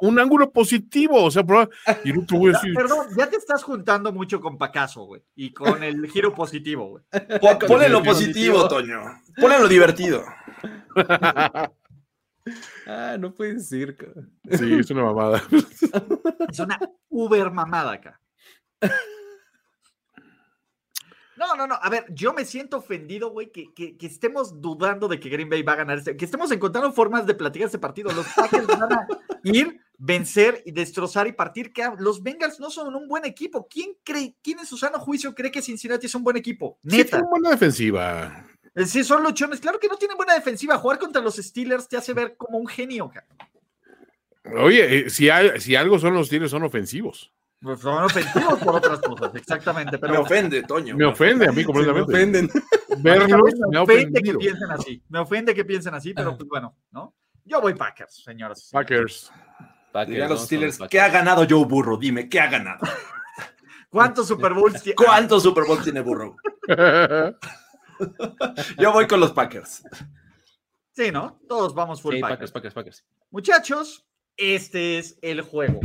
un, 0.00 0.18
ángulo 0.18 0.50
positivo? 0.50 1.22
O 1.24 1.30
sea, 1.30 1.44
y 2.04 2.12
no 2.12 2.26
te 2.26 2.36
voy 2.36 2.50
a 2.50 2.52
decir. 2.54 2.74
Perdón, 2.74 3.06
ya 3.16 3.28
te 3.28 3.36
estás 3.36 3.62
juntando 3.62 4.12
mucho 4.12 4.40
con 4.40 4.58
Pacaso, 4.58 5.04
güey, 5.04 5.22
y 5.34 5.52
con 5.52 5.82
el 5.82 6.06
giro 6.08 6.34
positivo, 6.34 6.88
güey. 6.88 7.04
Ponle 7.66 7.88
lo 7.88 8.02
positivo, 8.02 8.68
Toño. 8.68 9.00
Ponle 9.40 9.58
lo 9.58 9.68
divertido. 9.68 10.24
ah, 12.86 13.16
no 13.18 13.34
puedes 13.34 13.68
decir. 13.68 13.96
Sí, 14.50 14.74
es 14.74 14.90
una 14.90 15.04
mamada. 15.04 15.42
es 16.50 16.58
una 16.58 16.78
uber 17.08 17.50
mamada 17.50 17.92
acá. 17.92 18.20
No, 21.42 21.56
no, 21.56 21.66
no. 21.66 21.76
A 21.82 21.90
ver, 21.90 22.06
yo 22.10 22.32
me 22.32 22.44
siento 22.44 22.76
ofendido, 22.76 23.30
güey, 23.30 23.50
que, 23.50 23.74
que, 23.74 23.96
estemos 24.06 24.60
dudando 24.60 25.08
de 25.08 25.18
que 25.18 25.28
Green 25.28 25.50
Bay 25.50 25.62
va 25.62 25.72
a 25.72 25.76
ganar 25.76 25.98
este, 25.98 26.16
que 26.16 26.24
estemos 26.24 26.52
encontrando 26.52 26.92
formas 26.92 27.26
de 27.26 27.34
platicar 27.34 27.66
este 27.66 27.80
partido. 27.80 28.12
Los 28.12 28.26
Packers 28.28 28.68
van 28.68 28.92
a 28.92 29.08
ir, 29.42 29.80
vencer 29.98 30.62
y 30.64 30.70
destrozar 30.70 31.26
y 31.26 31.32
partir. 31.32 31.72
Que 31.72 31.90
los 31.98 32.22
Bengals 32.22 32.60
no 32.60 32.70
son 32.70 32.94
un 32.94 33.08
buen 33.08 33.24
equipo. 33.24 33.66
¿Quién 33.68 33.96
cree, 34.04 34.36
quién 34.40 34.60
en 34.60 34.66
su 34.66 34.76
sano 34.76 35.00
juicio 35.00 35.34
cree 35.34 35.50
que 35.50 35.60
Cincinnati 35.60 36.06
es 36.06 36.14
un 36.14 36.22
buen 36.22 36.36
equipo? 36.36 36.78
Neta. 36.84 37.18
Sí, 37.18 37.24
buena 37.28 37.50
defensiva. 37.50 38.46
Eh, 38.76 38.86
sí, 38.86 39.02
son 39.02 39.24
luchones. 39.24 39.58
Claro 39.58 39.80
que 39.80 39.88
no 39.88 39.96
tienen 39.96 40.16
buena 40.16 40.34
defensiva. 40.34 40.78
Jugar 40.78 41.00
contra 41.00 41.20
los 41.20 41.34
Steelers 41.34 41.88
te 41.88 41.96
hace 41.96 42.14
ver 42.14 42.36
como 42.36 42.58
un 42.58 42.68
genio. 42.68 43.10
Oye, 44.44 44.98
eh, 45.06 45.10
si, 45.10 45.28
hay, 45.28 45.60
si 45.60 45.74
algo 45.74 45.98
son 45.98 46.14
los 46.14 46.28
Steelers, 46.28 46.52
son 46.52 46.62
ofensivos. 46.62 47.32
Pues 47.62 47.78
son 47.78 48.02
ofensivos 48.02 48.58
por 48.58 48.74
otras 48.74 48.98
cosas, 49.00 49.32
exactamente. 49.36 49.96
Pero 49.96 50.14
me 50.14 50.18
ofende, 50.18 50.62
Toño. 50.64 50.96
Me 50.96 51.04
ofende 51.04 51.46
a 51.46 51.52
mí 51.52 51.62
completamente. 51.62 52.10
me 52.10 52.18
ofenden. 52.18 52.50
Verlos, 52.98 53.54
me, 53.70 53.78
ofende 53.78 54.20
que 54.20 54.34
piensen 54.34 54.70
así. 54.72 55.02
Me 55.08 55.20
ofende 55.20 55.54
que 55.54 55.64
piensen 55.64 55.94
así, 55.94 56.12
pero 56.12 56.36
pues 56.36 56.48
bueno, 56.48 56.76
¿no? 56.90 57.14
Yo 57.44 57.60
voy 57.60 57.74
Packers, 57.74 58.24
señoras. 58.24 58.68
Packers. 58.72 59.30
Packers 59.92 60.28
los 60.28 60.44
Steelers, 60.44 60.78
¿qué 60.90 61.00
ha 61.00 61.08
ganado 61.08 61.46
Joe 61.48 61.64
Burro? 61.64 61.96
Dime, 61.96 62.28
¿qué 62.28 62.40
ha 62.40 62.48
ganado? 62.48 62.80
¿Cuántos 63.90 64.26
Super 64.26 64.54
Bowls 64.54 64.82
tiene? 64.82 64.96
¿Cuántos 64.96 65.44
Super 65.44 65.64
Bowls 65.64 65.84
tiene 65.84 66.00
Burro? 66.00 66.34
Yo 68.78 68.92
voy 68.92 69.06
con 69.06 69.20
los 69.20 69.30
Packers. 69.32 69.84
Sí, 70.90 71.12
¿no? 71.12 71.40
Todos 71.46 71.74
vamos 71.74 72.02
full 72.02 72.18
Packers. 72.18 72.50
Packers, 72.50 72.74
Packers. 72.74 73.04
Muchachos, 73.30 74.04
este 74.36 74.98
es 74.98 75.16
el 75.22 75.42
juego 75.42 75.80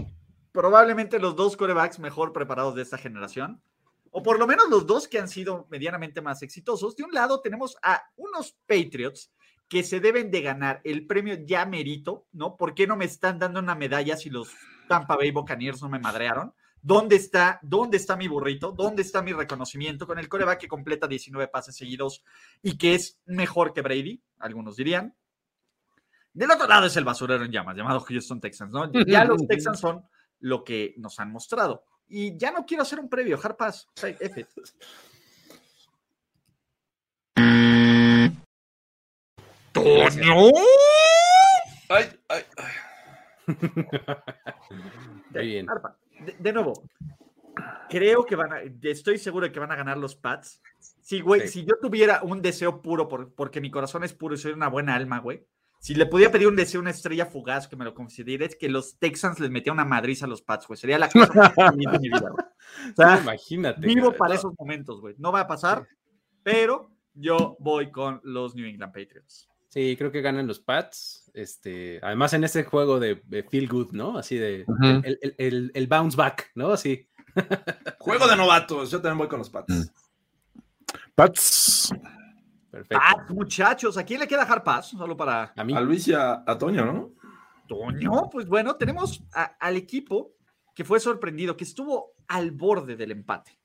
probablemente 0.57 1.19
los 1.19 1.35
dos 1.35 1.55
corebacks 1.55 1.99
mejor 1.99 2.33
preparados 2.33 2.73
de 2.73 2.81
esta 2.81 2.97
generación, 2.97 3.61
o 4.09 4.23
por 4.23 4.39
lo 4.39 4.47
menos 4.47 4.67
los 4.71 4.87
dos 4.87 5.07
que 5.07 5.19
han 5.19 5.29
sido 5.29 5.67
medianamente 5.69 6.19
más 6.19 6.41
exitosos. 6.41 6.95
De 6.95 7.03
un 7.03 7.11
lado 7.11 7.41
tenemos 7.41 7.77
a 7.83 8.01
unos 8.15 8.57
Patriots 8.65 9.31
que 9.67 9.83
se 9.83 9.99
deben 9.99 10.31
de 10.31 10.41
ganar 10.41 10.81
el 10.83 11.05
premio 11.05 11.35
ya 11.45 11.63
merito, 11.67 12.25
¿no? 12.31 12.57
¿Por 12.57 12.73
qué 12.73 12.87
no 12.87 12.95
me 12.95 13.05
están 13.05 13.37
dando 13.37 13.59
una 13.59 13.75
medalla 13.75 14.17
si 14.17 14.31
los 14.31 14.49
Tampa 14.87 15.15
Bay 15.15 15.29
Buccaneers 15.29 15.83
no 15.83 15.89
me 15.89 15.99
madrearon? 15.99 16.55
¿Dónde 16.81 17.17
está, 17.17 17.59
¿Dónde 17.61 17.97
está 17.97 18.15
mi 18.15 18.27
burrito? 18.27 18.71
¿Dónde 18.71 19.03
está 19.03 19.21
mi 19.21 19.33
reconocimiento 19.33 20.07
con 20.07 20.17
el 20.17 20.27
coreback 20.27 20.61
que 20.61 20.67
completa 20.67 21.07
19 21.07 21.49
pases 21.49 21.75
seguidos 21.75 22.23
y 22.63 22.79
que 22.79 22.95
es 22.95 23.19
mejor 23.27 23.73
que 23.73 23.83
Brady? 23.83 24.23
Algunos 24.39 24.75
dirían. 24.75 25.13
Del 26.33 26.49
otro 26.49 26.65
lado 26.65 26.87
es 26.87 26.97
el 26.97 27.05
basurero 27.05 27.43
en 27.45 27.51
llamas, 27.51 27.77
llamado 27.77 27.99
Houston 27.99 28.41
Texans, 28.41 28.71
¿no? 28.71 28.91
Ya 29.05 29.23
los 29.23 29.39
Texans 29.47 29.79
son 29.79 30.03
lo 30.39 30.63
que 30.63 30.93
nos 30.97 31.19
han 31.19 31.31
mostrado. 31.31 31.83
Y 32.07 32.37
ya 32.37 32.51
no 32.51 32.65
quiero 32.65 32.83
hacer 32.83 32.99
un 32.99 33.09
previo, 33.09 33.39
Harpas. 33.41 33.87
F. 34.01 34.45
¡Toño! 39.73 40.51
Ay, 41.89 42.09
ay, 42.27 42.43
bien. 45.33 45.67
de, 46.39 46.53
nuevo, 46.53 46.73
creo 47.89 48.25
que 48.25 48.35
van 48.35 48.51
a, 48.51 48.59
estoy 48.81 49.17
seguro 49.17 49.45
de 49.45 49.51
que 49.51 49.59
van 49.59 49.71
a 49.71 49.75
ganar 49.75 49.97
los 49.97 50.15
Pats. 50.15 50.61
Sí, 50.79 51.21
güey, 51.21 51.47
si 51.47 51.63
yo 51.63 51.75
tuviera 51.81 52.21
un 52.23 52.41
deseo 52.41 52.81
puro, 52.81 53.07
por, 53.07 53.33
porque 53.33 53.61
mi 53.61 53.71
corazón 53.71 54.03
es 54.03 54.13
puro 54.13 54.35
y 54.35 54.37
soy 54.37 54.51
una 54.51 54.67
buena 54.67 54.95
alma, 54.95 55.19
güey, 55.19 55.45
si 55.79 55.95
le 55.95 56.05
podía 56.05 56.31
pedir 56.31 56.47
un 56.47 56.55
deseo, 56.55 56.81
una 56.81 56.89
estrella 56.89 57.25
fugaz 57.25 57.67
que 57.67 57.75
me 57.75 57.85
lo 57.85 57.93
considere, 57.93 58.45
es 58.45 58.55
que 58.55 58.69
los 58.69 58.97
Texans 58.97 59.39
les 59.39 59.51
metieran 59.51 59.77
una 59.77 59.85
madriz 59.85 60.23
a 60.23 60.27
los 60.27 60.41
Pats, 60.41 60.67
güey. 60.67 60.77
Sería 60.77 60.97
la 60.97 61.09
cosa 61.09 61.53
más 61.55 61.75
de 61.75 61.99
mi 61.99 62.09
vida, 62.09 62.29
güey. 62.29 62.45
O 62.91 62.95
sea, 62.95 63.19
imagínate. 63.21 63.87
Vivo 63.87 64.11
para 64.11 64.35
esos 64.35 64.53
momentos, 64.59 64.99
güey. 64.99 65.15
No 65.17 65.31
va 65.31 65.41
a 65.41 65.47
pasar, 65.47 65.87
pero 66.43 66.91
yo 67.13 67.55
voy 67.59 67.91
con 67.91 68.19
los 68.23 68.55
New 68.55 68.65
England 68.65 68.93
Patriots. 68.93 69.49
Sí, 69.69 69.95
creo 69.97 70.11
que 70.11 70.21
ganan 70.21 70.47
los 70.47 70.59
Pats. 70.59 71.31
Este, 71.33 71.99
además, 72.03 72.33
en 72.33 72.43
ese 72.43 72.63
juego 72.63 72.99
de, 72.99 73.21
feel 73.49 73.67
good, 73.67 73.91
¿no? 73.91 74.17
Así 74.17 74.37
de 74.37 74.65
el, 75.37 75.87
bounce 75.87 76.17
back, 76.17 76.51
¿no? 76.55 76.71
Así. 76.71 77.07
Juego 77.99 78.27
de 78.27 78.35
novatos. 78.35 78.91
Yo 78.91 79.01
también 79.01 79.19
voy 79.19 79.27
con 79.27 79.39
los 79.39 79.49
Pats. 79.49 79.73
Mm. 79.73 79.83
Pats. 81.15 81.93
Perfecto. 82.69 83.33
muchachos, 83.33 83.97
¿a 83.97 84.03
quién 84.03 84.19
le 84.19 84.27
queda 84.27 84.41
dejar 84.41 84.63
paz? 84.63 84.89
Solo 84.89 85.15
para. 85.15 85.53
A, 85.55 85.63
mí. 85.63 85.73
a 85.73 85.81
Luis 85.81 86.07
y 86.07 86.13
a, 86.13 86.43
Toño, 86.59 86.85
¿no? 86.85 87.13
Toño, 87.67 88.29
pues 88.31 88.47
bueno, 88.47 88.75
tenemos 88.75 89.23
al 89.33 89.75
equipo 89.75 90.33
que 90.73 90.83
fue 90.83 90.99
sorprendido, 90.99 91.57
que 91.57 91.63
estuvo 91.63 92.13
al 92.27 92.51
borde 92.51 92.95
del 92.95 93.11
empate, 93.11 93.59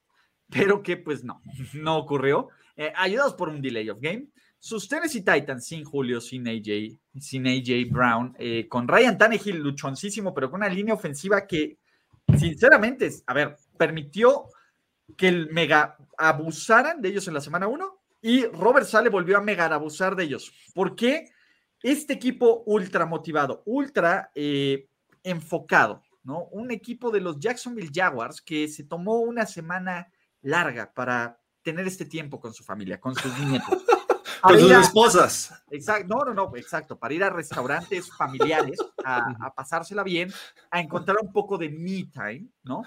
pero 0.49 0.83
que 0.83 0.97
pues 0.97 1.25
no, 1.25 1.43
no 1.75 1.99
ocurrió. 1.99 2.49
Eh, 2.77 2.93
ayudados 2.97 3.35
por 3.35 3.49
un 3.49 3.61
delay 3.61 3.91
of 3.91 4.01
game. 4.01 4.29
Sus 4.59 4.89
Tennessee 4.89 5.25
Titans 5.25 5.67
sin 5.67 5.85
Julio, 5.85 6.21
sin 6.21 6.47
AJ, 6.47 6.99
sin 7.19 7.47
AJ 7.49 7.91
Brown, 7.91 8.35
eh, 8.39 8.69
con 8.69 8.87
Ryan 8.87 9.19
Tannehill 9.19 9.59
luchoncísimo, 9.59 10.33
pero 10.33 10.51
con 10.51 10.61
una 10.61 10.69
línea 10.69 10.95
ofensiva 10.95 11.47
que, 11.49 11.79
sinceramente, 12.39 13.11
a 13.27 13.35
ver, 13.35 13.57
permitió 13.77 14.45
que 15.17 15.29
el 15.29 15.51
mega 15.51 15.97
abusaran 16.17 17.03
de 17.03 17.09
ellos 17.09 17.27
en 17.27 17.35
la 17.35 17.41
semana 17.41 17.67
1 17.67 18.02
y 18.23 18.47
Robert 18.47 18.87
Sale 18.87 19.11
volvió 19.11 19.37
a 19.37 19.43
mega 19.43 19.67
abusar 19.67 20.15
de 20.17 20.25
ellos. 20.25 20.53
¿Por 20.73 20.95
qué? 20.95 21.31
Este 21.83 22.13
equipo 22.13 22.63
ultra 22.67 23.05
motivado, 23.05 23.63
ultra 23.67 24.31
eh, 24.37 24.89
enfocado, 25.25 26.03
¿no? 26.23 26.45
Un 26.53 26.71
equipo 26.71 27.11
de 27.11 27.21
los 27.21 27.41
Jacksonville 27.41 27.91
Jaguars 27.93 28.41
que 28.41 28.69
se 28.69 28.85
tomó 28.85 29.19
una 29.19 29.45
semana 29.45 30.09
larga 30.41 30.93
para 30.95 31.41
tener 31.63 31.87
este 31.87 32.05
tiempo 32.05 32.41
con 32.41 32.55
su 32.55 32.63
familia, 32.63 33.01
con 33.01 33.15
sus 33.17 33.37
nietos. 33.41 33.83
con 34.43 34.59
sus 34.59 34.71
esposas. 34.71 35.65
Exacto, 35.71 36.07
no, 36.09 36.25
no, 36.25 36.35
no, 36.35 36.57
exacto, 36.57 36.99
para 36.99 37.15
ir 37.15 37.25
a 37.25 37.31
restaurantes 37.31 38.15
familiares, 38.15 38.79
a, 39.05 39.53
pasársela 39.55 40.03
bien, 40.03 40.33
a 40.71 40.81
encontrar 40.81 41.17
un 41.23 41.33
poco 41.33 41.57
de 41.57 41.71
me 41.71 42.05
time, 42.13 42.49
¿no? 42.65 42.83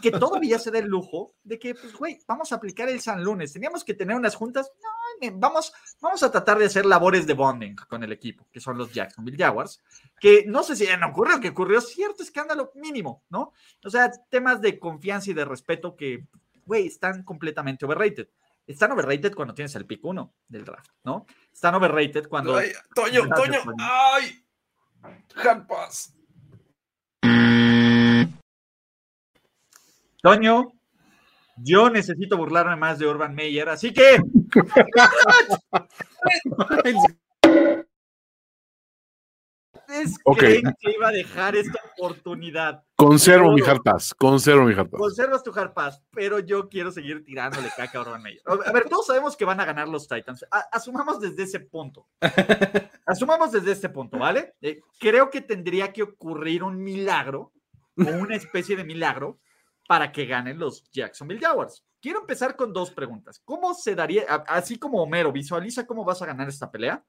Que 0.00 0.10
todavía 0.12 0.58
se 0.58 0.70
da 0.70 0.78
el 0.78 0.86
lujo 0.86 1.34
de 1.42 1.58
que, 1.58 1.74
pues, 1.74 1.92
güey, 1.94 2.18
vamos 2.28 2.52
a 2.52 2.56
aplicar 2.56 2.88
el 2.88 3.00
San 3.00 3.24
Lunes. 3.24 3.52
Teníamos 3.52 3.84
que 3.84 3.94
tener 3.94 4.16
unas 4.16 4.34
juntas, 4.34 4.70
no, 4.82 5.30
vamos, 5.34 5.72
vamos 6.00 6.22
a 6.22 6.30
tratar 6.30 6.58
de 6.58 6.66
hacer 6.66 6.86
labores 6.86 7.26
de 7.26 7.34
bonding 7.34 7.74
con 7.88 8.04
el 8.04 8.12
equipo, 8.12 8.46
que 8.52 8.60
son 8.60 8.78
los 8.78 8.92
Jacksonville 8.92 9.36
Jaguars, 9.36 9.82
que 10.20 10.44
no 10.46 10.62
sé 10.62 10.76
si 10.76 10.86
ya 10.86 10.96
no 10.96 11.08
ocurrió, 11.08 11.40
que 11.40 11.48
ocurrió 11.48 11.80
cierto 11.80 12.22
escándalo 12.22 12.70
mínimo, 12.74 13.24
¿no? 13.30 13.52
O 13.84 13.90
sea, 13.90 14.10
temas 14.30 14.60
de 14.60 14.78
confianza 14.78 15.30
y 15.30 15.34
de 15.34 15.44
respeto 15.44 15.96
que, 15.96 16.26
güey, 16.64 16.86
están 16.86 17.22
completamente 17.24 17.84
overrated. 17.84 18.28
Están 18.68 18.92
overrated 18.92 19.34
cuando 19.34 19.54
tienes 19.54 19.74
el 19.76 19.86
pick 19.86 20.04
1 20.04 20.34
del 20.46 20.66
draft, 20.66 20.90
¿no? 21.02 21.24
Están 21.50 21.74
overrated 21.74 22.28
cuando... 22.28 22.54
Ay, 22.54 22.70
Toño, 22.94 23.26
Toño, 23.34 23.60
ay, 23.78 24.44
hard 25.36 25.66
pass. 25.66 26.14
Toño, 30.20 30.72
yo 31.56 31.88
necesito 31.88 32.36
burlarme 32.36 32.76
más 32.76 32.98
de 32.98 33.06
Urban 33.06 33.34
Meyer, 33.34 33.70
así 33.70 33.94
que. 33.94 34.18
¿Es 40.02 40.16
Ok. 40.24 40.38
que 40.40 40.62
iba 40.96 41.08
a 41.08 41.12
dejar 41.12 41.56
esta 41.56 41.78
oportunidad? 41.96 42.82
Conservo 42.96 43.52
Pero- 43.52 43.54
mi 43.54 43.62
hard 43.70 43.82
pass, 43.82 44.14
conservo 44.14 44.64
mi 44.64 44.72
hard 44.74 44.90
pass. 44.90 44.98
Conservas 45.00 45.42
tu 45.42 45.52
hard 45.58 45.72
pass, 45.72 46.02
pero 46.10 46.38
yo 46.40 46.68
quiero 46.68 46.90
seguir 46.90 47.24
tirándole 47.24 47.68
caca 47.76 47.98
a 47.98 48.02
Urban 48.02 48.22
Meyer. 48.22 48.42
A 48.46 48.72
ver, 48.72 48.88
todos 48.88 49.06
sabemos 49.06 49.36
que 49.36 49.44
van 49.44 49.60
a 49.60 49.64
ganar 49.64 49.88
los 49.88 50.06
Titans. 50.08 50.44
A- 50.50 50.66
asumamos 50.72 51.20
desde 51.20 51.42
ese 51.44 51.60
punto. 51.60 52.06
Asumamos 53.06 53.52
desde 53.52 53.72
este 53.72 53.88
punto, 53.88 54.18
¿vale? 54.18 54.54
Eh, 54.60 54.80
creo 55.00 55.30
que 55.30 55.40
tendría 55.40 55.92
que 55.92 56.02
ocurrir 56.02 56.62
un 56.62 56.82
milagro 56.82 57.52
o 57.96 58.10
una 58.10 58.36
especie 58.36 58.76
de 58.76 58.84
milagro 58.84 59.40
para 59.88 60.12
que 60.12 60.26
ganen 60.26 60.58
los 60.58 60.84
Jacksonville 60.92 61.40
Jaguars. 61.40 61.82
Quiero 62.02 62.20
empezar 62.20 62.54
con 62.54 62.72
dos 62.72 62.90
preguntas. 62.90 63.40
¿Cómo 63.44 63.72
se 63.74 63.94
daría, 63.94 64.24
así 64.46 64.78
como 64.78 65.02
Homero, 65.02 65.32
visualiza 65.32 65.86
cómo 65.86 66.04
vas 66.04 66.20
a 66.22 66.26
ganar 66.26 66.48
esta 66.48 66.70
pelea? 66.70 67.02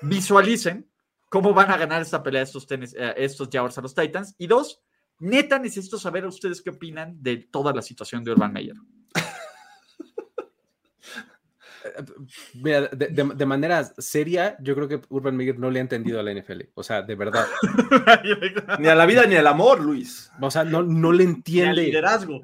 Visualicen 0.00 0.90
cómo 1.34 1.52
van 1.52 1.68
a 1.72 1.76
ganar 1.76 2.00
esta 2.00 2.22
pelea 2.22 2.42
estos, 2.42 2.64
tenis- 2.68 2.94
eh, 2.96 3.12
estos 3.16 3.48
Jaguars 3.52 3.76
a 3.76 3.80
los 3.82 3.92
Titans. 3.92 4.36
Y 4.38 4.46
dos, 4.46 4.80
neta 5.18 5.58
necesito 5.58 5.98
saber 5.98 6.22
a 6.22 6.28
ustedes 6.28 6.62
qué 6.62 6.70
opinan 6.70 7.20
de 7.20 7.38
toda 7.38 7.72
la 7.72 7.82
situación 7.82 8.22
de 8.22 8.30
Urban 8.30 8.52
Meyer. 8.52 8.76
Mira, 12.54 12.82
de, 12.88 13.08
de- 13.08 13.34
de 13.34 13.46
manera 13.46 13.82
seria, 13.98 14.56
yo 14.60 14.74
creo 14.76 14.86
que 14.88 15.00
Urban 15.08 15.36
Meyer 15.36 15.58
no 15.58 15.70
le 15.72 15.80
ha 15.80 15.82
entendido 15.82 16.20
a 16.20 16.22
la 16.22 16.32
NFL. 16.32 16.60
O 16.74 16.84
sea, 16.84 17.02
de 17.02 17.14
verdad. 17.16 17.46
Ni 18.78 18.86
a 18.86 18.94
la 18.94 19.04
vida 19.06 19.26
ni 19.26 19.34
al 19.34 19.46
amor, 19.48 19.82
Luis. 19.82 20.30
O 20.40 20.50
sea, 20.52 20.62
no, 20.64 20.82
no 20.84 21.10
le 21.12 21.24
Ni 21.24 21.30
al 21.30 21.34
entiende. 21.36 21.82
liderazgo. 21.82 22.40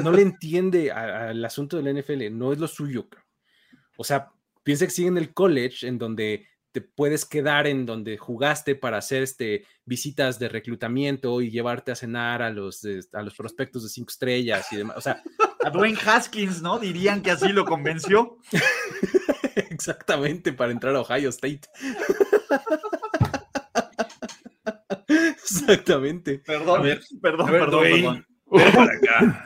No 0.00 0.12
le 0.12 0.20
entiende 0.22 0.92
al 0.92 1.42
asunto 1.44 1.80
de 1.80 1.82
la 1.82 1.98
NFL. 1.98 2.30
No 2.36 2.52
es 2.52 2.58
lo 2.58 2.68
suyo. 2.68 3.08
O 3.96 4.04
sea, 4.04 4.30
piensa 4.62 4.84
que 4.84 4.90
sigue 4.92 5.08
en 5.08 5.16
el 5.18 5.32
college, 5.32 5.88
en 5.88 5.96
donde 5.98 6.46
te 6.74 6.80
puedes 6.80 7.24
quedar 7.24 7.68
en 7.68 7.86
donde 7.86 8.18
jugaste 8.18 8.74
para 8.74 8.96
hacer 8.98 9.22
este, 9.22 9.64
visitas 9.84 10.40
de 10.40 10.48
reclutamiento 10.48 11.40
y 11.40 11.52
llevarte 11.52 11.92
a 11.92 11.94
cenar 11.94 12.42
a 12.42 12.50
los, 12.50 12.82
de- 12.82 13.04
a 13.12 13.22
los 13.22 13.36
prospectos 13.36 13.84
de 13.84 13.88
cinco 13.90 14.10
estrellas 14.10 14.66
y 14.72 14.76
demás. 14.78 14.96
O 14.96 15.00
sea, 15.00 15.22
A 15.64 15.70
Dwayne 15.70 15.96
Haskins, 16.04 16.60
¿no? 16.60 16.80
Dirían 16.80 17.22
que 17.22 17.30
así 17.30 17.50
lo 17.50 17.64
convenció. 17.64 18.38
Exactamente, 19.70 20.52
para 20.52 20.72
entrar 20.72 20.94
a 20.96 21.00
Ohio 21.00 21.28
State. 21.30 21.60
Exactamente. 25.08 26.40
Perdón, 26.40 26.80
A 26.80 26.82
ver, 26.82 27.00
perdón, 27.22 27.48
a 27.48 27.52
ver, 27.52 27.60
perdón, 27.62 27.80
Dwayne. 27.80 28.02
perdón. 28.02 28.26
Ven 28.50 28.72
para 28.72 28.92
acá. 28.96 29.44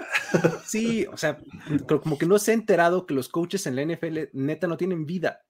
Sí, 0.66 1.06
o 1.06 1.16
sea, 1.16 1.38
co- 1.86 2.00
como 2.00 2.18
que 2.18 2.26
no 2.26 2.38
se 2.38 2.50
ha 2.50 2.54
enterado 2.54 3.06
que 3.06 3.14
los 3.14 3.28
coaches 3.28 3.66
en 3.66 3.76
la 3.76 3.84
NFL 3.84 4.18
neta 4.32 4.66
no 4.66 4.76
tienen 4.76 5.06
vida. 5.06 5.40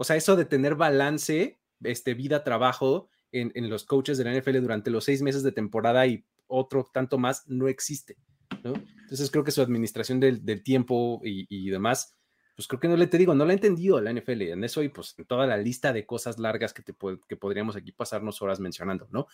O 0.00 0.04
sea, 0.04 0.14
eso 0.14 0.36
de 0.36 0.44
tener 0.44 0.76
balance, 0.76 1.58
este, 1.82 2.14
vida-trabajo 2.14 3.08
en, 3.32 3.50
en 3.56 3.68
los 3.68 3.82
coaches 3.82 4.16
de 4.16 4.22
la 4.22 4.32
NFL 4.32 4.60
durante 4.60 4.92
los 4.92 5.02
seis 5.02 5.22
meses 5.22 5.42
de 5.42 5.50
temporada 5.50 6.06
y 6.06 6.24
otro 6.46 6.88
tanto 6.94 7.18
más 7.18 7.48
no 7.48 7.66
existe. 7.66 8.16
¿no? 8.62 8.74
Entonces 9.02 9.28
creo 9.28 9.42
que 9.42 9.50
su 9.50 9.60
administración 9.60 10.20
del, 10.20 10.44
del 10.44 10.62
tiempo 10.62 11.20
y, 11.24 11.46
y 11.50 11.68
demás, 11.68 12.16
pues 12.54 12.68
creo 12.68 12.78
que 12.78 12.86
no 12.86 12.96
le 12.96 13.08
te 13.08 13.18
digo, 13.18 13.34
no 13.34 13.44
la 13.44 13.50
ha 13.50 13.54
entendido 13.54 14.00
la 14.00 14.12
NFL 14.12 14.42
en 14.42 14.62
eso 14.62 14.84
y 14.84 14.88
pues 14.88 15.16
en 15.18 15.24
toda 15.24 15.48
la 15.48 15.56
lista 15.56 15.92
de 15.92 16.06
cosas 16.06 16.38
largas 16.38 16.72
que, 16.72 16.82
te, 16.82 16.94
que 17.28 17.36
podríamos 17.36 17.74
aquí 17.74 17.90
pasarnos 17.90 18.40
horas 18.40 18.60
mencionando, 18.60 19.08
¿no? 19.10 19.26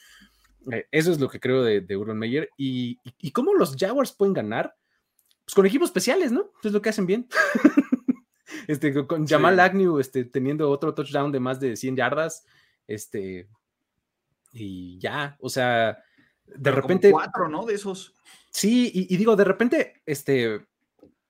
Eh, 0.73 0.87
eso 0.91 1.13
es 1.13 1.21
lo 1.21 1.29
que 1.29 1.41
creo 1.41 1.63
de, 1.63 1.83
de 1.83 1.97
Urban 1.97 2.19
Meyer. 2.19 2.49
Y, 2.57 3.01
y, 3.05 3.15
y 3.19 3.31
cómo 3.33 3.53
los 3.53 3.77
Jaguars 3.77 4.13
pueden 4.13 4.33
ganar, 4.33 4.75
pues 5.45 5.55
con 5.55 5.67
equipos 5.67 5.91
especiales, 5.91 6.33
¿no? 6.33 6.51
Es 6.63 6.73
lo 6.73 6.81
que 6.81 6.89
hacen 6.89 7.05
bien. 7.05 7.29
este, 8.67 9.07
con- 9.07 9.27
Jamal 9.27 9.55
Sí. 9.57 9.61
Agnew 9.61 9.99
este, 9.99 10.25
teniendo 10.25 10.71
otro 10.71 10.95
touchdown 10.95 11.33
de 11.33 11.41
más 11.41 11.61
de 11.61 11.77
100 11.77 11.97
yardas, 11.97 12.47
este, 12.87 13.49
y 14.53 14.99
ya, 14.99 15.37
o 15.41 15.49
sea, 15.49 15.99
de 16.47 16.59
Pero 16.63 16.77
repente... 16.77 17.11
Cuatro, 17.11 17.49
¿no? 17.49 17.65
De 17.65 17.75
esos. 17.75 18.15
Sí, 18.51 18.91
y, 18.95 19.13
y 19.13 19.17
digo, 19.17 19.35
de 19.37 19.45
repente, 19.45 20.03
este, 20.07 20.65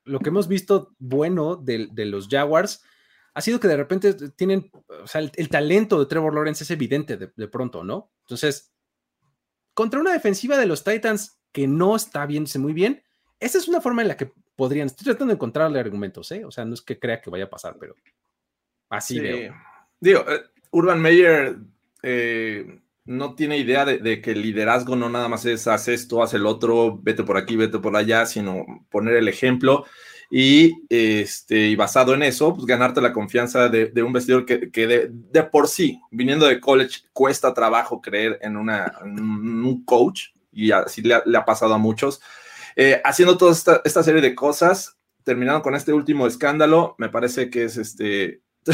lo 0.05 0.21
que 0.21 0.29
hemos 0.29 0.49
visto 0.49 0.95
bueno 0.99 1.57
de, 1.57 1.89
de 1.91 2.05
los 2.05 2.29
Jaguars 2.29 2.83
ha 3.33 3.41
sido 3.41 3.59
que 3.59 3.69
de 3.69 3.77
repente 3.77 4.13
tienen, 4.31 4.71
o 5.03 5.07
sea, 5.07 5.21
el, 5.21 5.33
el 5.37 5.49
talento 5.49 5.99
de 5.99 6.07
Trevor 6.07 6.35
Lawrence 6.35 6.63
es 6.65 6.71
evidente 6.71 7.17
de, 7.17 7.33
de 7.35 7.49
pronto, 7.49 7.83
¿no? 7.83 8.13
Entonces, 8.21 8.73
contra 9.73 9.99
una 10.01 10.13
defensiva 10.13 10.57
de 10.59 10.67
los 10.67 10.85
Titans 10.85 11.39
que 11.51 11.67
no 11.67 11.97
está 11.97 12.27
viéndose 12.27 12.59
muy 12.59 12.73
bien, 12.73 13.03
esa 13.41 13.59
es 13.59 13.67
una 13.67 13.81
forma 13.81 14.03
en 14.03 14.09
la 14.09 14.17
que 14.17 14.33
podrían, 14.57 14.87
estoy 14.87 15.05
tratando 15.05 15.33
de 15.33 15.37
encontrarle 15.37 15.81
argumentos, 15.81 16.31
¿eh? 16.33 16.45
O 16.45 16.51
sea, 16.51 16.65
no 16.65 16.75
es 16.75 16.83
que 16.83 16.99
crea 16.99 17.21
que 17.21 17.31
vaya 17.31 17.45
a 17.45 17.51
pasar, 17.51 17.77
pero 17.79 17.95
así 18.89 19.15
Sí. 19.15 19.21
veo. 19.21 19.55
Digo, 20.01 20.21
eh, 20.29 20.43
Urban 20.71 21.01
Meyer 21.01 21.57
eh, 22.03 22.81
no 23.05 23.35
tiene 23.35 23.59
idea 23.59 23.85
de, 23.85 23.99
de 23.99 24.21
que 24.21 24.33
el 24.33 24.43
liderazgo 24.43 24.97
no 24.97 25.09
nada 25.09 25.29
más 25.29 25.45
es 25.47 25.67
haz 25.67 25.89
esto, 25.89 26.23
haz 26.23 26.35
el 26.35 26.47
otro, 26.47 26.99
vete 27.03 27.23
por 27.23 27.37
aquí, 27.37 27.57
vete 27.57 27.79
por 27.79 27.97
allá, 27.97 28.27
sino 28.27 28.65
poner 28.91 29.15
el 29.17 29.29
ejemplo 29.29 29.85
y, 30.31 30.75
este, 30.89 31.69
y 31.69 31.77
basado 31.77 32.15
en 32.15 32.23
eso, 32.23 32.55
pues 32.55 32.67
ganarte 32.67 33.01
la 33.01 33.13
confianza 33.13 33.69
de, 33.69 33.87
de 33.87 34.03
un 34.03 34.13
vestidor 34.13 34.45
que, 34.47 34.71
que 34.71 34.87
de, 34.87 35.09
de 35.11 35.43
por 35.45 35.69
sí, 35.69 36.01
viniendo 36.11 36.47
de 36.47 36.61
college, 36.61 37.03
cuesta 37.13 37.55
trabajo 37.55 38.01
creer 38.01 38.39
en, 38.43 38.57
una, 38.57 38.93
en 39.05 39.21
un 39.21 39.85
coach 39.85 40.29
y 40.51 40.71
así 40.73 41.03
le 41.03 41.15
ha, 41.15 41.23
le 41.27 41.37
ha 41.39 41.45
pasado 41.45 41.75
a 41.75 41.79
muchos. 41.79 42.21
Eh, 42.77 43.01
haciendo 43.05 43.37
toda 43.39 43.53
esta, 43.53 43.81
esta 43.85 44.03
serie 44.03 44.21
de 44.21 44.35
cosas, 44.35 44.99
terminando 45.23 45.63
con 45.63 45.75
este 45.75 45.93
último 45.93 46.27
escándalo, 46.27 46.95
me 46.99 47.09
parece 47.09 47.51
que 47.51 47.65
es 47.65 47.77
este 47.77 48.43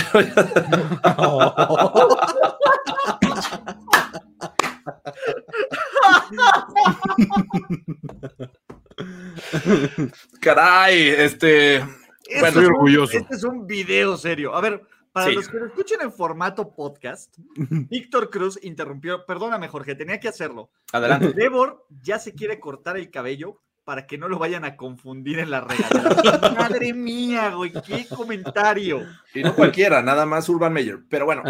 Caray, 10.41 11.09
este. 11.09 11.81
Bueno, 11.81 12.47
Estoy 12.49 12.49
es 12.49 12.57
un- 12.57 12.65
orgulloso. 12.75 13.19
Este 13.19 13.35
es 13.35 13.45
un 13.45 13.67
video 13.67 14.17
serio. 14.17 14.55
A 14.55 14.61
ver, 14.61 14.83
para 15.13 15.27
Sí. 15.27 15.35
los 15.35 15.49
que 15.49 15.59
lo 15.59 15.67
escuchen 15.67 16.01
en 16.03 16.13
formato 16.13 16.75
podcast, 16.75 17.37
Víctor 17.57 18.31
Cruz 18.31 18.59
interrumpió. 18.63 19.25
Perdóname, 19.27 19.69
Jorge, 19.69 19.95
tenía 19.95 20.21
que 20.21 20.29
hacerlo. 20.29 20.71
Adelante. 20.93 21.33
Trevor 21.33 21.87
ya 22.03 22.19
se 22.19 22.35
quiere 22.35 22.61
cortar 22.61 22.97
el 22.97 23.11
cabello 23.11 23.61
para 23.85 24.07
que 24.07 24.19
no 24.19 24.29
lo 24.29 24.39
vayan 24.39 24.65
a 24.65 24.77
confundir 24.77 25.39
en 25.39 25.51
la 25.51 25.61
regadera. 25.63 26.53
Madre 26.59 26.93
mía, 26.93 27.51
güey, 27.55 27.73
qué 27.73 28.07
comentario. 28.07 29.07
Y 29.35 29.43
no 29.43 29.55
cualquiera, 29.55 30.03
nada 30.03 30.27
más 30.27 30.49
Urban 30.49 30.73
Meyer. 30.73 31.01
Pero 31.09 31.27
bueno, 31.27 31.43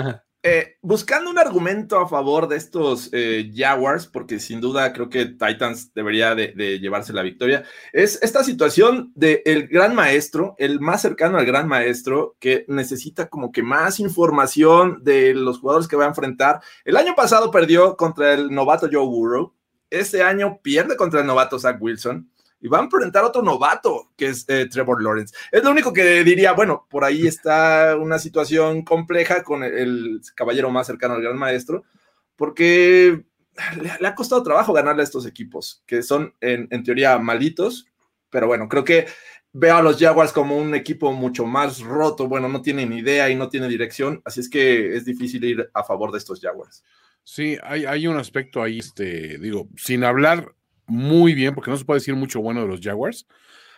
eh, 0.43 0.79
buscando 0.81 1.31
un 1.31 1.39
argumento 1.39 1.99
a 1.99 2.09
favor 2.09 2.49
de 2.49 2.57
estos 2.57 3.11
eh, 3.13 3.53
Jaguars, 3.55 4.07
porque 4.07 4.41
sin 4.41 4.59
duda 4.63 4.91
creo 4.95 5.11
que 5.11 5.27
Titans 5.27 5.93
debería 5.93 6.35
de, 6.35 6.55
de 6.57 6.79
llevarse 6.79 7.13
la 7.13 7.21
victoria, 7.21 7.65
es 7.93 8.19
esta 8.23 8.43
situación 8.43 9.13
del 9.15 9.43
el 9.45 9.69
gran 9.69 9.95
maestro, 9.95 10.55
el 10.57 10.81
más 10.81 11.03
cercano 11.03 11.37
al 11.37 11.45
gran 11.45 11.69
maestro, 11.69 12.37
que 12.41 12.65
necesita 12.69 13.29
como 13.29 13.53
que 13.53 13.63
más 13.63 14.01
información 14.01 15.05
de 15.05 15.35
los 15.35 15.59
jugadores 15.59 15.89
que 15.89 15.97
va 15.97 16.05
a 16.05 16.09
enfrentar. 16.09 16.63
El 16.87 16.97
año 16.97 17.15
pasado 17.15 17.51
perdió 17.51 17.99
contra 17.99 18.33
el 18.33 18.51
novato 18.51 18.89
Joe 18.91 19.05
Burrow. 19.05 19.55
Este 19.91 20.23
año 20.23 20.61
pierde 20.63 20.97
contra 20.97 21.21
el 21.21 21.27
novato 21.27 21.59
Zach 21.59 21.77
Wilson. 21.81 22.31
Y 22.63 22.69
va 22.69 22.79
a 22.79 22.83
enfrentar 22.83 23.25
otro 23.25 23.43
novato, 23.43 24.11
que 24.17 24.27
es 24.27 24.45
eh, 24.49 24.69
Trevor 24.71 25.03
Lawrence. 25.03 25.35
Es 25.51 25.65
lo 25.65 25.71
único 25.71 25.95
que 25.95 26.23
diría, 26.23 26.53
bueno, 26.53 26.87
por 26.91 27.05
ahí 27.05 27.27
está 27.27 27.97
una 27.99 28.19
situación 28.19 28.85
compleja 28.85 29.43
con 29.43 29.65
el, 29.65 30.21
caballero 30.35 30.71
más 30.71 30.87
cercano 30.87 31.15
al 31.15 31.23
gran 31.23 31.39
maestro, 31.39 31.85
porque 32.37 33.25
le, 33.81 34.07
ha 34.07 34.15
costado 34.15 34.43
trabajo 34.43 34.75
ganarle 34.75 35.01
a 35.01 35.05
estos 35.05 35.25
equipos, 35.25 35.83
que 35.87 36.03
son 36.03 36.35
en, 36.43 36.69
en 36.71 36.85
teoría 36.85 37.19
malitos, 37.19 37.87
pero 38.29 38.47
bueno, 38.47 38.69
creo 38.69 38.85
que 38.85 39.07
veo 39.53 39.77
a 39.77 39.83
los 39.83 39.99
Jaguars 39.99 40.33
como 40.33 40.57
un 40.57 40.75
equipo 40.75 41.13
mucho 41.13 41.47
más 41.47 41.81
roto, 41.81 42.29
bueno, 42.29 42.49
no 42.49 42.63
tienen 42.63 42.93
idea 42.93 43.31
y 43.31 43.37
no 43.37 43.49
tiene 43.49 43.69
dirección, 43.69 44.23
así 44.25 44.41
es 44.41 44.49
que 44.49 44.97
es 44.97 45.05
difícil 45.05 45.45
ir 45.45 45.71
a 45.75 45.83
favor 45.83 46.13
de 46.13 46.19
estos 46.19 46.41
Jaguars. 46.41 46.85
Sí, 47.33 47.57
hay, 47.63 47.85
hay 47.85 48.09
un 48.09 48.17
aspecto 48.17 48.61
ahí, 48.61 48.81
este, 48.81 49.39
digo, 49.39 49.69
sin 49.77 50.03
hablar 50.03 50.53
muy 50.87 51.33
bien, 51.33 51.55
porque 51.55 51.71
no 51.71 51.77
se 51.77 51.85
puede 51.85 52.01
decir 52.01 52.17
mucho 52.17 52.41
bueno 52.41 52.63
de 52.63 52.67
los 52.67 52.81
Jaguars. 52.81 53.29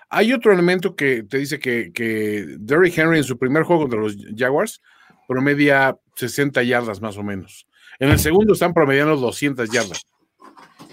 Hay 0.09 0.33
otro 0.33 0.55
elemento 0.55 0.97
que 0.97 1.23
te 1.23 1.37
dice 1.37 1.59
que, 1.59 1.93
que 1.93 2.47
Derrick 2.59 2.97
Henry 2.97 3.19
en 3.19 3.25
su 3.25 3.37
primer 3.37 3.65
juego 3.65 3.83
contra 3.83 4.01
los 4.01 4.17
Jaguars 4.35 4.81
promedia 5.29 5.99
60 6.17 6.63
yardas 6.63 7.03
más 7.03 7.19
o 7.19 7.23
menos. 7.23 7.67
En 7.99 8.09
el 8.09 8.19
segundo 8.19 8.55
están 8.55 8.73
promediando 8.73 9.17
200 9.17 9.69
yardas. 9.71 10.07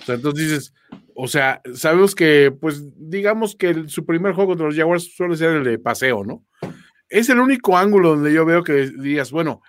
O 0.01 0.05
sea, 0.05 0.15
entonces 0.15 0.49
dices, 0.49 0.73
o 1.15 1.29
sea, 1.29 1.61
sabemos 1.73 2.13
que, 2.13 2.51
pues, 2.51 2.83
digamos 2.97 3.55
que 3.55 3.87
su 3.87 4.05
primer 4.05 4.33
juego 4.33 4.49
contra 4.49 4.67
los 4.67 4.75
Jaguars 4.75 5.15
suele 5.15 5.37
ser 5.37 5.51
el 5.51 5.63
de 5.63 5.79
paseo, 5.79 6.25
¿no? 6.25 6.43
Es 7.07 7.29
el 7.29 7.39
único 7.39 7.77
ángulo 7.77 8.09
donde 8.09 8.33
yo 8.33 8.43
veo 8.43 8.65
que 8.65 8.89
digas, 8.89 9.31
bueno, 9.31 9.61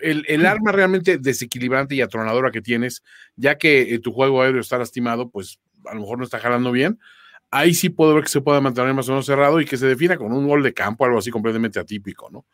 el, 0.00 0.24
el, 0.28 0.46
arma 0.46 0.72
realmente 0.72 1.18
desequilibrante 1.18 1.94
y 1.94 2.00
atronadora 2.00 2.50
que 2.50 2.62
tienes, 2.62 3.02
ya 3.36 3.56
que 3.56 3.94
eh, 3.94 3.98
tu 3.98 4.12
juego 4.12 4.42
aéreo 4.42 4.60
está 4.60 4.78
lastimado, 4.78 5.30
pues 5.30 5.60
a 5.86 5.94
lo 5.94 6.00
mejor 6.00 6.18
no 6.18 6.24
está 6.24 6.38
jalando 6.38 6.72
bien. 6.72 6.98
Ahí 7.50 7.74
sí 7.74 7.88
puedo 7.88 8.14
ver 8.14 8.24
que 8.24 8.30
se 8.30 8.40
pueda 8.40 8.60
mantener 8.60 8.94
más 8.94 9.08
o 9.08 9.12
menos 9.12 9.26
cerrado 9.26 9.60
y 9.60 9.64
que 9.64 9.76
se 9.76 9.86
defina 9.86 10.16
con 10.16 10.32
un 10.32 10.46
gol 10.46 10.62
de 10.62 10.72
campo, 10.72 11.04
algo 11.04 11.18
así 11.18 11.30
completamente 11.30 11.80
atípico, 11.80 12.30
¿no? 12.30 12.46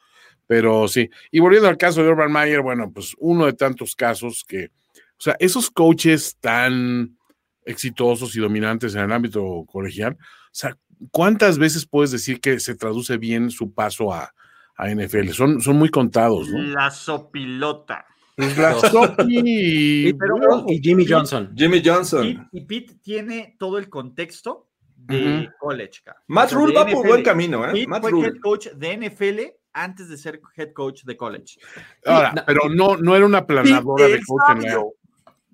Pero 0.47 0.89
sí. 0.89 1.11
Y 1.31 1.41
volviendo 1.41 1.69
al 1.69 1.77
caso 1.77 2.03
de 2.03 2.09
Urban 2.09 2.33
Meyer, 2.33 2.61
bueno, 2.61 2.91
pues 2.93 3.15
uno 3.19 3.47
de 3.47 3.53
tantos 3.53 3.95
casos 3.95 4.45
que, 4.47 4.71
o 4.95 5.21
sea, 5.21 5.37
esos 5.39 5.71
coaches 5.71 6.37
tan 6.41 7.19
exitosos 7.65 8.37
y 8.37 8.41
dominantes 8.41 8.95
en 8.95 9.03
el 9.03 9.13
ámbito 9.13 9.65
colegial, 9.67 10.15
o 10.15 10.49
sea, 10.53 10.79
¿cuántas 11.11 11.59
veces 11.59 11.85
puedes 11.85 12.13
decir 12.13 12.41
que 12.41 12.61
se 12.61 12.77
traduce 12.77 13.19
bien 13.19 13.51
su 13.51 13.75
paso 13.75 14.15
a, 14.15 14.33
a 14.77 14.89
NFL? 14.89 15.29
Son, 15.31 15.61
son 15.61 15.77
muy 15.77 15.89
contados, 15.89 16.49
¿no? 16.49 16.59
La 16.63 16.91
sopilota. 16.91 18.07
Pues 18.37 18.59
la 18.59 18.75
Sopi 18.75 19.41
y, 19.45 20.09
y 20.69 20.83
Jimmy 20.83 21.07
Johnson. 21.09 21.53
Jimmy 21.57 21.81
Johnson. 21.83 22.49
Y 22.53 22.61
Pete 22.63 22.97
tiene 23.03 23.57
todo 23.59 23.79
el 23.79 23.89
contexto 23.89 24.69
de 24.95 25.49
college. 25.59 26.03
Cara. 26.05 26.23
Matt 26.27 26.53
Rule 26.53 26.75
va 26.75 26.87
por 26.87 27.07
buen 27.07 27.23
camino, 27.23 27.67
¿eh? 27.67 27.73
Pete 27.73 27.87
Matt 27.87 28.03
fue 28.03 28.11
Rule. 28.11 28.29
head 28.29 28.41
coach 28.43 28.67
de 28.69 28.97
NFL 28.99 29.41
antes 29.73 30.11
de 30.11 30.19
ser 30.19 30.41
head 30.55 30.73
coach 30.75 31.05
de 31.05 31.17
college. 31.17 31.59
Ahora, 32.05 32.33
no, 32.35 32.43
pero 32.47 32.69
no, 32.69 32.97
no 32.99 33.17
era 33.17 33.25
una 33.25 33.47
planadora 33.47 34.07
de 34.07 34.21
coach 34.23 34.65
en. 34.65 34.83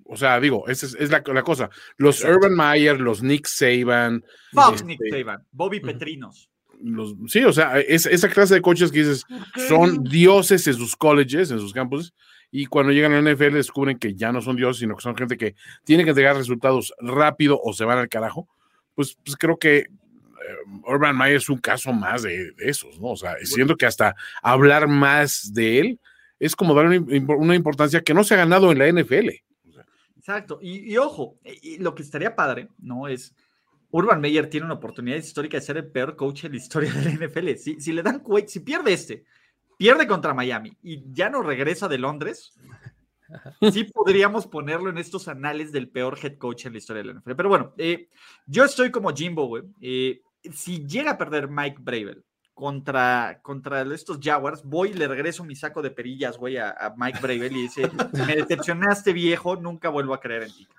O 0.04 0.16
sea, 0.16 0.38
digo, 0.40 0.68
esa 0.68 0.84
es, 0.86 0.94
es 0.98 1.10
la, 1.10 1.22
la 1.24 1.42
cosa. 1.42 1.70
Los 1.96 2.22
Urban 2.22 2.54
Meyer, 2.54 3.00
los 3.00 3.22
Nick 3.22 3.46
Saban, 3.46 4.22
este, 4.52 4.84
Nick 4.84 5.00
Saban, 5.10 5.46
Bobby 5.52 5.80
Petrinos. 5.80 6.50
Los, 6.82 7.14
sí, 7.28 7.44
o 7.44 7.52
sea, 7.52 7.78
es, 7.80 8.06
esa 8.06 8.28
clase 8.28 8.54
de 8.54 8.62
coaches 8.62 8.90
que 8.92 8.98
dices, 9.00 9.24
son 9.68 10.04
dioses 10.04 10.66
en 10.66 10.74
sus 10.74 10.96
colleges, 10.96 11.50
en 11.50 11.58
sus 11.60 11.72
campus, 11.72 12.12
y 12.50 12.66
cuando 12.66 12.92
llegan 12.92 13.12
a 13.12 13.20
la 13.20 13.32
NFL 13.32 13.54
descubren 13.54 13.98
que 13.98 14.14
ya 14.14 14.32
no 14.32 14.40
son 14.42 14.56
dioses, 14.56 14.80
sino 14.80 14.94
que 14.96 15.02
son 15.02 15.16
gente 15.16 15.36
que 15.36 15.54
tiene 15.84 16.04
que 16.04 16.10
entregar 16.10 16.36
resultados 16.36 16.92
rápido 16.98 17.58
o 17.62 17.72
se 17.72 17.84
van 17.84 17.98
al 17.98 18.08
carajo, 18.08 18.48
pues, 18.94 19.16
pues 19.24 19.36
creo 19.36 19.56
que 19.58 19.78
eh, 19.78 19.88
Urban 20.86 21.16
Meyer 21.16 21.36
es 21.36 21.48
un 21.48 21.58
caso 21.58 21.92
más 21.92 22.22
de, 22.22 22.52
de 22.52 22.68
esos, 22.68 23.00
¿no? 23.00 23.08
O 23.08 23.16
sea, 23.16 23.36
siento 23.42 23.76
que 23.76 23.86
hasta 23.86 24.14
hablar 24.42 24.86
más 24.88 25.52
de 25.54 25.78
él 25.80 26.00
es 26.38 26.54
como 26.56 26.74
dar 26.74 26.86
una, 26.86 26.96
imp- 26.96 27.36
una 27.38 27.54
importancia 27.54 28.02
que 28.02 28.12
no 28.12 28.24
se 28.24 28.34
ha 28.34 28.38
ganado 28.38 28.70
en 28.72 28.78
la 28.78 28.88
NFL. 29.02 29.30
Exacto. 30.18 30.58
Y, 30.60 30.92
y 30.92 30.96
ojo, 30.98 31.38
y 31.44 31.78
lo 31.78 31.94
que 31.94 32.02
estaría 32.02 32.36
padre, 32.36 32.68
¿no? 32.78 33.08
Es 33.08 33.34
Urban 33.92 34.20
Meyer 34.20 34.48
tiene 34.48 34.66
una 34.66 34.74
oportunidad 34.74 35.18
histórica 35.18 35.58
de 35.58 35.62
ser 35.62 35.76
el 35.76 35.90
peor 35.90 36.16
coach 36.16 36.44
en 36.44 36.52
la 36.52 36.58
historia 36.58 36.92
de 36.92 37.04
la 37.04 37.26
NFL. 37.26 37.54
Si, 37.56 37.80
si 37.80 37.92
le 37.92 38.02
dan 38.02 38.22
si 38.46 38.60
pierde 38.60 38.92
este, 38.94 39.24
pierde 39.76 40.06
contra 40.06 40.32
Miami 40.34 40.76
y 40.82 41.04
ya 41.12 41.28
no 41.28 41.42
regresa 41.42 41.88
de 41.88 41.98
Londres, 41.98 42.54
sí 43.70 43.84
podríamos 43.84 44.46
ponerlo 44.46 44.88
en 44.88 44.96
estos 44.96 45.28
anales 45.28 45.72
del 45.72 45.90
peor 45.90 46.18
head 46.22 46.38
coach 46.38 46.64
en 46.64 46.72
la 46.72 46.78
historia 46.78 47.02
de 47.02 47.12
la 47.12 47.20
NFL. 47.20 47.32
Pero 47.36 47.48
bueno, 47.50 47.74
eh, 47.76 48.08
yo 48.46 48.64
estoy 48.64 48.90
como 48.90 49.12
Jimbo, 49.14 49.46
güey. 49.46 49.64
Eh, 49.82 50.22
si 50.52 50.86
llega 50.86 51.12
a 51.12 51.18
perder 51.18 51.48
Mike 51.48 51.78
Bravel 51.80 52.24
contra, 52.54 53.40
contra 53.42 53.82
estos 53.94 54.18
Jaguars, 54.22 54.62
voy 54.64 54.90
y 54.90 54.94
le 54.94 55.06
regreso 55.06 55.44
mi 55.44 55.54
saco 55.54 55.82
de 55.82 55.90
perillas, 55.90 56.38
güey, 56.38 56.56
a, 56.56 56.70
a 56.70 56.94
Mike 56.96 57.18
Bravel 57.20 57.54
y 57.54 57.62
dice, 57.62 57.90
me 58.26 58.36
decepcionaste 58.36 59.12
viejo, 59.12 59.56
nunca 59.56 59.90
vuelvo 59.90 60.14
a 60.14 60.20
creer 60.20 60.44
en 60.44 60.52
ti. 60.54 60.66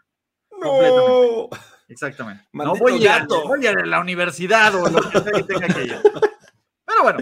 No. 0.64 1.50
Exactamente. 1.88 2.48
no 2.54 2.76
voy 2.76 3.06
a, 3.08 3.26
voy 3.26 3.68
a 3.68 3.74
la 3.74 4.00
universidad 4.00 4.74
o 4.76 4.90
lo 4.90 5.02
que 5.02 5.20
sea 5.20 5.32
que 5.32 5.44
tenga 5.44 5.68
que 5.68 5.84
ir. 5.84 6.02
Pero 6.86 7.04
bueno, 7.04 7.20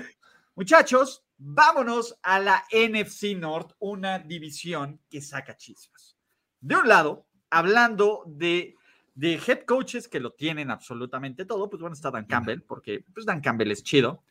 muchachos, 0.56 1.24
vámonos 1.38 2.18
a 2.22 2.40
la 2.40 2.64
NFC 2.72 3.36
North, 3.38 3.72
una 3.80 4.20
división 4.20 5.00
que 5.10 5.22
saca 5.22 5.58
chispas. 5.58 6.16
De 6.60 6.76
un 6.76 6.88
lado, 6.88 7.26
hablando 7.50 8.24
de, 8.28 8.76
de 9.16 9.34
head 9.36 9.66
coaches 9.66 10.08
que 10.08 10.20
lo 10.20 10.34
tienen 10.34 10.70
absolutamente 10.70 11.46
todo, 11.46 11.70
pues 11.70 11.82
bueno, 11.82 11.96
está 11.96 12.12
Dan 12.12 12.26
Campbell, 12.26 12.62
porque 12.62 13.04
pues 13.14 13.26
Dan 13.26 13.42
Campbell 13.42 13.72
es 13.72 13.84
chido. 13.84 14.24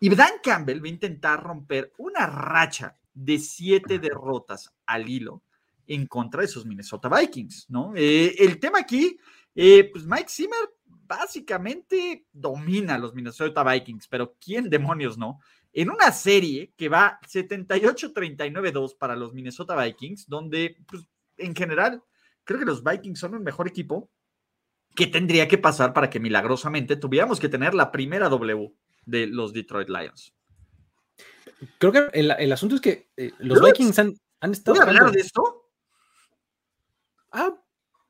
Y 0.00 0.14
Dan 0.14 0.40
Campbell 0.42 0.82
va 0.82 0.86
a 0.86 0.90
intentar 0.90 1.42
romper 1.42 1.92
una 1.98 2.26
racha 2.26 2.96
de 3.14 3.38
siete 3.38 3.98
derrotas 3.98 4.72
al 4.84 5.08
hilo 5.08 5.42
en 5.86 6.06
contra 6.06 6.40
de 6.40 6.46
esos 6.46 6.66
Minnesota 6.66 7.08
Vikings, 7.08 7.66
¿no? 7.70 7.92
Eh, 7.94 8.34
el 8.38 8.58
tema 8.58 8.80
aquí, 8.80 9.18
eh, 9.56 9.90
pues 9.90 10.04
Mike 10.04 10.28
Zimmer 10.28 10.68
básicamente 10.84 12.26
domina 12.30 12.94
a 12.94 12.98
los 12.98 13.14
Minnesota 13.14 13.64
Vikings, 13.64 14.06
pero 14.08 14.36
¿quién 14.38 14.68
demonios 14.68 15.16
no? 15.16 15.40
En 15.72 15.90
una 15.90 16.12
serie 16.12 16.74
que 16.76 16.88
va 16.88 17.18
78-39-2 17.26 18.98
para 18.98 19.16
los 19.16 19.32
Minnesota 19.32 19.74
Vikings, 19.82 20.28
donde 20.28 20.76
pues, 20.86 21.04
en 21.38 21.54
general 21.54 22.02
creo 22.44 22.58
que 22.58 22.66
los 22.66 22.84
Vikings 22.84 23.18
son 23.18 23.34
un 23.34 23.42
mejor 23.42 23.66
equipo. 23.66 24.10
¿Qué 24.94 25.06
tendría 25.06 25.48
que 25.48 25.58
pasar 25.58 25.92
para 25.92 26.08
que 26.08 26.20
milagrosamente 26.20 26.96
tuviéramos 26.96 27.40
que 27.40 27.48
tener 27.48 27.74
la 27.74 27.90
primera 27.90 28.28
W 28.28 28.74
de 29.04 29.26
los 29.26 29.52
Detroit 29.52 29.88
Lions? 29.88 30.34
Creo 31.78 31.92
que 31.92 32.08
el, 32.12 32.30
el 32.30 32.52
asunto 32.52 32.76
es 32.76 32.80
que 32.80 33.10
eh, 33.16 33.32
los 33.38 33.60
Vikings 33.62 33.98
han, 33.98 34.14
han 34.40 34.52
estado. 34.52 34.76
¿Voy 34.76 34.84
a 34.84 34.88
hablar 34.88 35.12
de 35.12 35.20
esto? 35.20 35.70
Ah, 37.32 37.54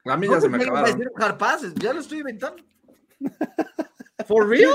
A 0.08 0.16
mí 0.16 0.28
ya 0.28 0.40
se 0.40 0.48
me 0.48 0.56
acabaron. 0.56 0.90
decir 0.98 1.10
Hard 1.16 1.38
passes, 1.38 1.74
ya 1.74 1.92
lo 1.92 2.00
estoy 2.00 2.18
inventando. 2.18 2.62
¿For 4.26 4.48
real? 4.48 4.74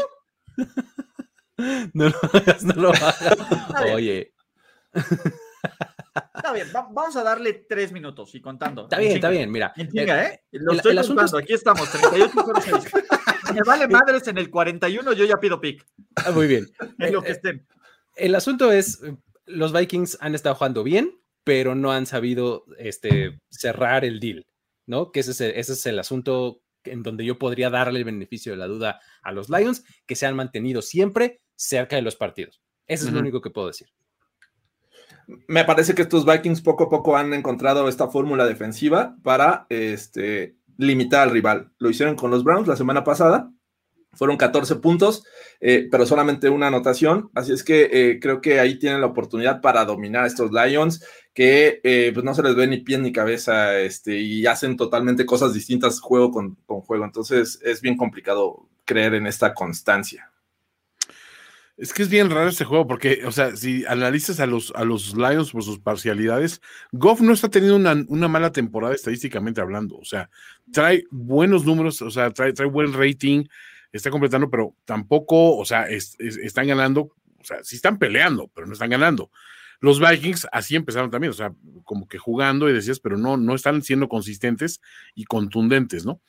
no 1.94 2.10
lo 2.10 2.16
hagas, 2.34 2.64
no 2.64 2.74
lo 2.76 2.90
hagas. 2.90 3.38
Oye, 3.94 4.34
Está 6.36 6.52
bien, 6.54 6.68
va- 6.76 6.90
vamos 6.92 7.16
a 7.16 7.24
darle 7.24 7.54
tres 7.70 7.92
minutos 7.92 8.34
y 8.36 8.42
contando. 8.42 8.84
está 8.84 8.96
En 8.98 9.02
bien, 9.02 9.12
chinga. 9.14 9.18
está 9.28 9.30
bien, 9.30 9.52
mira. 9.52 9.74
En 9.78 9.90
chinga, 9.90 10.24
¿eh? 10.26 10.42
Lo 10.52 10.72
el- 10.72 10.78
estoy 10.78 10.92
el 10.94 10.98
asunto 11.00 11.22
contando. 11.22 11.40
es- 11.40 11.44
Aquí 11.44 11.54
estamos, 11.54 11.90
38 11.92 12.90
Me 13.54 13.62
vale 13.66 13.88
madres 13.88 14.28
en 14.28 14.38
el 14.38 14.50
41, 14.50 15.14
yo 15.14 15.26
ya 15.26 15.40
pido 15.40 15.62
pick. 15.62 15.86
Ah, 16.16 16.32
muy 16.32 16.48
bien. 16.48 16.66
En 17.00 17.14
lo 17.14 17.20
Eh, 17.20 17.24
que 17.24 17.30
eh, 17.30 17.34
estén. 17.34 17.68
El 18.16 18.36
asunto 18.36 18.72
es, 18.72 19.02
eh, 19.04 19.16
los 19.46 19.72
Vikings 19.72 20.18
han 20.22 20.36
estado 20.36 20.56
jugando 20.56 20.84
bien, 20.84 21.18
pero 21.44 21.76
no 21.76 21.92
han 21.92 22.06
sabido 22.06 22.66
este, 22.78 23.40
cerrar 23.50 24.04
el 24.04 24.20
deal, 24.20 24.46
¿no? 24.92 25.12
Que 25.12 25.22
ese 25.22 25.32
es, 25.32 25.42
el, 25.42 25.52
ese 25.52 25.74
es 25.74 25.86
el 25.86 25.98
asunto 25.98 26.62
en 26.84 27.02
donde 27.02 27.26
yo 27.26 27.39
podría 27.39 27.70
darle 27.70 28.00
el 28.00 28.06
beneficio 28.06 28.52
de 28.52 28.58
la 28.58 28.68
duda 28.68 29.00
a 29.24 29.32
los 29.32 29.50
Lions, 29.50 29.84
que 30.06 30.16
se 30.16 30.26
han 30.26 30.36
mantenido 30.36 30.82
siempre 30.82 31.42
cerca 31.56 31.96
de 31.96 32.02
los 32.02 32.18
partidos. 32.18 32.62
Eso 32.88 33.08
es 33.08 33.14
lo 33.14 33.22
único 33.22 33.39
que 33.39 33.50
puedo 33.50 33.68
decir. 33.68 33.88
Me 35.48 35.64
parece 35.64 35.96
que 35.96 36.02
estos 36.02 36.26
Vikings 36.26 36.62
poco 36.62 36.86
a 36.86 36.89
poco 36.89 37.16
han 37.16 37.34
encontrado 37.34 37.88
esta 37.88 38.10
fórmula 38.10 38.46
defensiva 38.46 39.16
para 39.24 39.66
este, 39.70 40.58
limitar 40.78 41.22
al 41.22 41.32
rival. 41.32 41.72
Lo 41.78 41.89
hicieron 41.89 42.16
con 42.16 42.30
los 42.30 42.44
Browns 42.44 42.68
la 42.68 42.76
semana 42.76 43.04
pasada. 43.06 43.50
Fueron 44.14 44.36
14 44.36 44.76
puntos, 44.76 45.24
eh, 45.62 45.88
pero 45.89 46.05
solamente 46.05 46.49
una 46.49 46.68
anotación. 46.68 47.30
Así 47.34 47.53
es 47.53 47.64
que 47.64 47.89
eh, 47.91 48.20
creo 48.20 48.41
que 48.41 48.59
ahí 48.59 48.78
tienen 48.78 49.01
la 49.01 49.07
oportunidad 49.07 49.62
para 49.62 49.86
dominar 49.86 50.26
a 50.26 50.28
estos 50.28 50.51
Lions, 50.51 51.05
que 51.34 51.80
eh, 51.84 52.12
pues 52.14 52.26
no 52.26 52.34
se 52.34 52.43
les 52.43 52.55
ve 52.55 52.68
ni 52.68 52.78
pie 52.78 52.97
ni 52.97 53.14
cabeza 53.14 53.80
este, 53.80 54.20
y 54.20 54.45
hacen 54.45 54.76
totalmente 54.76 55.26
cosas 55.26 55.53
distintas 55.53 56.01
juego 56.01 56.32
con, 56.32 56.55
con 56.66 56.82
juego. 56.82 57.05
Entonces 57.05 57.59
es 57.64 57.82
bien 57.82 57.95
complicado 57.95 58.68
creer 58.86 59.14
en 59.14 59.28
esta 59.28 59.53
constancia. 59.53 60.32
Es 61.78 61.93
que 61.93 62.03
es 62.03 62.09
bien 62.09 62.30
raro 62.30 62.49
este 62.49 62.64
juego 62.64 62.86
porque, 62.86 63.26
o 63.26 63.32
sea, 63.32 63.55
si 63.55 63.86
analizas 63.86 64.39
a 64.39 64.45
los, 64.45 64.72
a 64.76 64.84
los 64.84 65.16
Lions 65.16 65.51
por 65.51 65.64
sus 65.64 65.80
parcialidades, 65.80 66.62
Goff 66.91 67.22
no 67.22 67.34
está 67.34 67.49
teniendo 67.49 67.76
una, 67.76 68.05
una 68.07 68.28
mala 68.28 68.51
temporada 68.51 68.93
estadísticamente 68.93 69.62
hablando. 69.62 69.97
O 69.97 70.05
sea, 70.05 70.30
trae 70.72 71.05
buenos 71.09 71.66
números, 71.66 72.01
o 72.03 72.12
sea, 72.12 72.30
trae, 72.30 72.53
trae 72.53 72.68
buen 72.68 72.93
rating, 72.93 73.45
está 73.92 74.10
completando, 74.12 74.50
pero 74.50 74.76
tampoco, 74.86 75.58
o 75.58 75.66
sea, 75.66 75.84
es- 75.89 76.16
es- 76.20 76.38
están 76.38 76.68
ganando, 76.68 77.02
o 77.39 77.44
sea, 77.44 77.64
sí 77.64 77.76
están 77.76 77.98
peleando, 78.00 78.50
pero 78.54 78.68
no 78.68 78.74
están 78.74 78.89
ganando. 78.89 79.32
Los 79.80 80.00
Vikings 80.00 80.48
así 80.52 80.76
empezaron 80.76 81.10
también, 81.10 81.32
o 81.32 81.34
sea, 81.34 81.54
como 81.84 82.08
que 82.08 82.20
jugando 82.20 82.70
y 82.70 82.74
decías, 82.74 83.00
pero 83.00 83.18
no, 83.18 83.36
no 83.38 83.56
están 83.56 83.82
siendo 83.82 84.08
consistentes 84.08 84.80
y 85.16 85.26
contundentes, 85.26 86.06
¿no? 86.06 86.22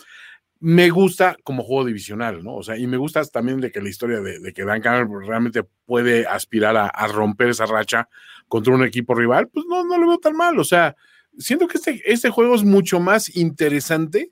me 0.64 0.90
gusta 0.90 1.36
como 1.42 1.64
juego 1.64 1.84
divisional, 1.86 2.44
¿no? 2.44 2.54
O 2.54 2.62
sea, 2.62 2.76
y 2.78 2.86
me 2.86 2.96
gusta 2.96 3.24
también 3.24 3.60
de 3.60 3.72
que 3.72 3.80
la 3.82 3.88
historia 3.88 4.20
de, 4.20 4.38
de 4.38 4.52
que 4.52 4.64
Dan 4.64 4.80
Campbell 4.80 5.26
realmente 5.26 5.64
puede 5.86 6.24
aspirar 6.26 6.76
a, 6.76 6.86
a 6.86 7.08
romper 7.08 7.48
esa 7.48 7.66
racha 7.66 8.08
contra 8.46 8.72
un 8.72 8.84
equipo 8.84 9.14
rival, 9.14 9.48
pues 9.48 9.66
no, 9.68 9.82
no 9.84 9.98
lo 9.98 10.06
veo 10.06 10.18
tan 10.18 10.36
mal. 10.36 10.56
O 10.60 10.64
sea, 10.64 10.94
siento 11.36 11.66
que 11.66 11.78
este, 11.78 12.00
este 12.04 12.30
juego 12.30 12.54
es 12.54 12.62
mucho 12.62 13.00
más 13.00 13.34
interesante 13.36 14.30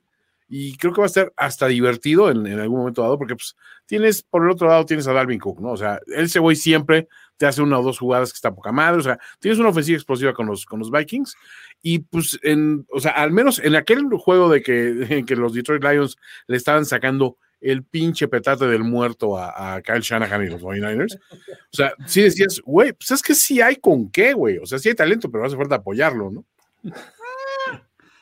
y 0.53 0.75
creo 0.75 0.91
que 0.91 0.99
va 0.99 1.07
a 1.07 1.09
ser 1.09 1.31
hasta 1.37 1.67
divertido 1.67 2.29
en, 2.29 2.45
algún 2.59 2.79
momento 2.79 3.01
dado, 3.01 3.17
porque 3.17 3.35
pues 3.35 3.55
tienes, 3.85 4.21
por 4.21 4.43
el 4.43 4.51
otro 4.51 4.67
lado, 4.67 4.85
tienes 4.85 5.07
a 5.07 5.13
Dalvin 5.13 5.39
Cook, 5.39 5.61
¿no? 5.61 5.71
O 5.71 5.77
sea, 5.77 6.01
él 6.07 6.29
se 6.29 6.39
voy 6.39 6.57
siempre 6.57 7.07
te 7.37 7.45
hace 7.45 7.61
una 7.61 7.79
o 7.79 7.83
dos 7.83 7.97
jugadas 7.97 8.33
que 8.33 8.35
está 8.35 8.53
poca 8.53 8.73
madre, 8.73 8.99
o 8.99 9.03
sea, 9.03 9.17
tienes 9.39 9.59
una 9.59 9.69
ofensiva 9.69 9.95
explosiva 9.95 10.33
con 10.33 10.47
los, 10.47 10.65
con 10.65 10.79
los 10.79 10.91
Vikings, 10.91 11.37
y 11.81 11.99
pues, 11.99 12.37
en, 12.43 12.85
o 12.91 12.99
sea, 12.99 13.11
al 13.11 13.31
menos 13.31 13.59
en 13.59 13.75
aquel 13.77 14.03
juego 14.17 14.49
de 14.49 14.61
que, 14.61 15.23
que 15.25 15.35
los 15.37 15.53
Detroit 15.53 15.83
Lions 15.83 16.17
le 16.47 16.57
estaban 16.57 16.85
sacando 16.85 17.37
el 17.61 17.85
pinche 17.85 18.27
petate 18.27 18.67
del 18.67 18.83
muerto 18.83 19.37
a, 19.37 19.75
a 19.75 19.81
Kyle 19.81 20.01
Shanahan 20.01 20.43
y 20.43 20.49
los 20.49 20.61
49ers. 20.61 21.17
O 21.17 21.75
sea, 21.77 21.93
sí 22.07 22.23
decías, 22.23 22.59
güey, 22.65 22.91
pues 22.91 23.11
es 23.11 23.21
que 23.21 23.35
sí 23.35 23.61
hay 23.61 23.77
con 23.77 24.11
qué, 24.11 24.33
güey. 24.33 24.57
O 24.57 24.65
sea, 24.65 24.79
sí 24.79 24.89
hay 24.89 24.95
talento, 24.95 25.31
pero 25.31 25.45
hace 25.45 25.55
falta 25.55 25.75
apoyarlo, 25.75 26.29
¿no? 26.29 26.45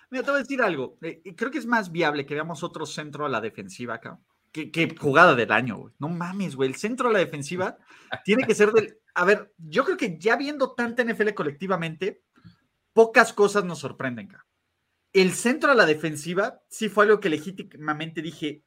Mira, 0.10 0.24
te 0.24 0.32
voy 0.32 0.39
a 0.39 0.43
decir 0.43 0.62
algo. 0.62 0.97
Eh, 1.01 1.22
creo 1.36 1.51
que 1.51 1.60
es 1.60 1.66
más 1.66 1.91
viable 1.91 2.26
que 2.26 2.34
veamos 2.34 2.64
otro 2.64 2.86
centro 2.86 3.26
a 3.26 3.30
la 3.30 3.41
defensiva 3.41 3.95
acá. 3.95 4.20
Que, 4.51 4.72
que 4.72 4.95
jugada 4.97 5.36
del 5.36 5.51
año, 5.51 5.78
güey. 5.78 5.93
No 5.99 6.10
mames, 6.10 6.55
güey. 6.55 6.70
El 6.70 6.76
centro 6.76 7.10
a 7.10 7.14
la 7.14 7.20
defensiva 7.20 7.78
tiene 8.26 8.43
que 8.43 8.55
ser 8.55 8.72
del. 8.72 8.97
A 9.14 9.26
ver, 9.26 9.53
yo 9.57 9.86
creo 9.86 9.97
que 9.97 10.18
ya 10.18 10.36
viendo 10.36 10.74
tanta 10.74 11.03
NFL 11.03 11.34
colectivamente, 11.34 12.24
pocas 12.93 13.34
cosas 13.34 13.66
nos 13.66 13.80
sorprenden, 13.80 14.28
acá. 14.28 14.45
El 15.14 15.34
centro 15.34 15.72
a 15.72 15.76
la 15.76 15.86
defensiva 15.86 16.62
sí 16.70 16.89
fue 16.89 17.05
algo 17.05 17.20
que 17.20 17.30
legítimamente 17.30 18.22
dije, 18.22 18.64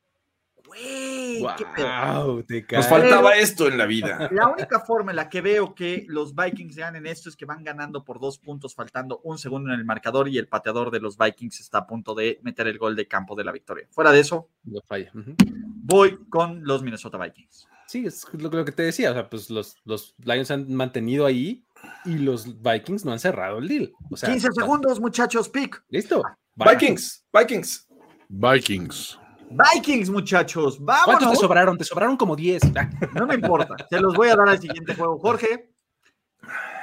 wow, 1.43 2.45
qué 2.47 2.63
te 2.63 2.77
Nos 2.77 2.89
faltaba 2.89 3.37
esto 3.37 3.69
en 3.69 3.79
la 3.79 3.87
vida. 3.87 4.29
La 4.33 4.49
única 4.49 4.81
forma 4.81 5.13
en 5.13 5.17
la 5.17 5.29
que 5.29 5.41
veo 5.41 5.75
que 5.75 6.05
los 6.09 6.35
Vikings 6.35 6.77
ganen 6.77 7.07
esto 7.07 7.29
es 7.29 7.37
que 7.37 7.45
van 7.45 7.65
ganando 7.65 8.05
por 8.05 8.21
dos 8.21 8.39
puntos, 8.39 8.75
faltando 8.75 9.21
un 9.25 9.39
segundo 9.39 9.73
en 9.73 9.79
el 9.79 9.85
marcador 9.85 10.29
y 10.29 10.39
el 10.39 10.49
pateador 10.49 10.91
de 10.91 11.01
los 11.01 11.17
Vikings 11.19 11.61
está 11.61 11.79
a 11.79 11.87
punto 11.87 12.15
de 12.15 12.41
meter 12.43 12.67
el 12.67 12.79
gol 12.79 12.97
de 12.97 13.07
campo 13.07 13.35
de 13.35 13.45
la 13.45 13.53
victoria. 13.53 13.87
Fuera 13.91 14.13
de 14.13 14.21
eso, 14.21 14.49
Lo 14.65 14.81
falla. 14.83 15.11
Voy 15.15 16.19
con 16.29 16.65
los 16.65 16.83
Minnesota 16.83 17.19
Vikings. 17.19 17.69
Sí, 17.87 18.07
es 18.07 18.27
lo, 18.33 18.49
lo 18.49 18.65
que 18.65 18.73
te 18.73 18.85
decía. 18.85 19.11
O 19.11 19.15
sea, 19.15 19.29
pues 19.29 19.51
los, 19.51 19.77
los 19.85 20.15
Lions 20.19 20.51
han 20.51 20.73
mantenido 20.73 21.27
ahí 21.27 21.65
y 22.05 22.17
los 22.17 22.63
Vikings 22.63 23.05
no 23.05 23.13
han 23.13 23.19
cerrado 23.19 23.59
el 23.59 23.69
deal. 23.69 23.93
O 24.11 24.17
sea, 24.17 24.31
15 24.31 24.49
segundos, 24.53 25.01
muchachos, 25.01 25.49
pick. 25.49 25.83
Listo. 25.89 26.23
Vikings, 26.57 27.25
Vikings. 27.33 27.89
Vikings. 28.29 29.19
Vikings, 29.53 30.11
muchachos, 30.11 30.79
¿Cuántos 30.79 31.05
te 31.05 31.25
vámonos. 31.25 31.39
sobraron? 31.39 31.79
Te 31.79 31.85
sobraron 31.85 32.17
como 32.17 32.37
10. 32.37 32.63
No 33.15 33.27
me 33.27 33.35
importa, 33.35 33.77
se 33.89 34.01
los 34.01 34.15
voy 34.15 34.29
a 34.29 34.37
dar 34.37 34.49
al 34.49 34.61
siguiente 34.61 34.95
juego. 34.95 35.19
Jorge, 35.19 35.71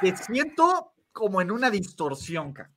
te 0.01 0.15
siento 0.15 0.93
como 1.11 1.41
en 1.41 1.51
una 1.51 1.69
distorsión, 1.69 2.53
ca. 2.53 2.71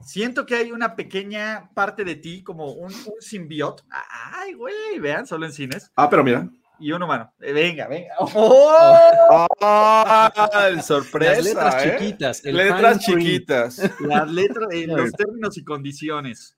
Siento 0.00 0.46
que 0.46 0.54
hay 0.54 0.70
una 0.70 0.94
pequeña 0.94 1.70
parte 1.74 2.04
de 2.04 2.14
ti, 2.14 2.44
como 2.44 2.72
un, 2.72 2.92
un 2.92 3.20
simbiote. 3.20 3.82
Ay, 3.90 4.54
güey, 4.54 4.98
vean, 5.00 5.26
solo 5.26 5.44
en 5.46 5.52
cines. 5.52 5.90
Ah, 5.96 6.08
pero 6.08 6.22
mira. 6.22 6.48
Y 6.80 6.92
un 6.92 7.02
humano. 7.02 7.32
Eh, 7.40 7.52
Venga, 7.52 7.88
venga. 7.88 8.14
¡Oh! 8.20 9.46
Ah, 9.60 10.70
sorpresa. 10.82 11.34
Las 11.34 11.44
letras 11.44 11.74
¿eh? 11.84 11.96
chiquitas. 11.98 12.44
el 12.44 12.56
Letras 12.56 12.98
chiquitas. 13.00 14.00
Las 14.00 14.30
letras, 14.30 14.68
en 14.72 14.96
los 14.96 15.12
términos 15.16 15.56
y 15.56 15.64
condiciones. 15.64 16.56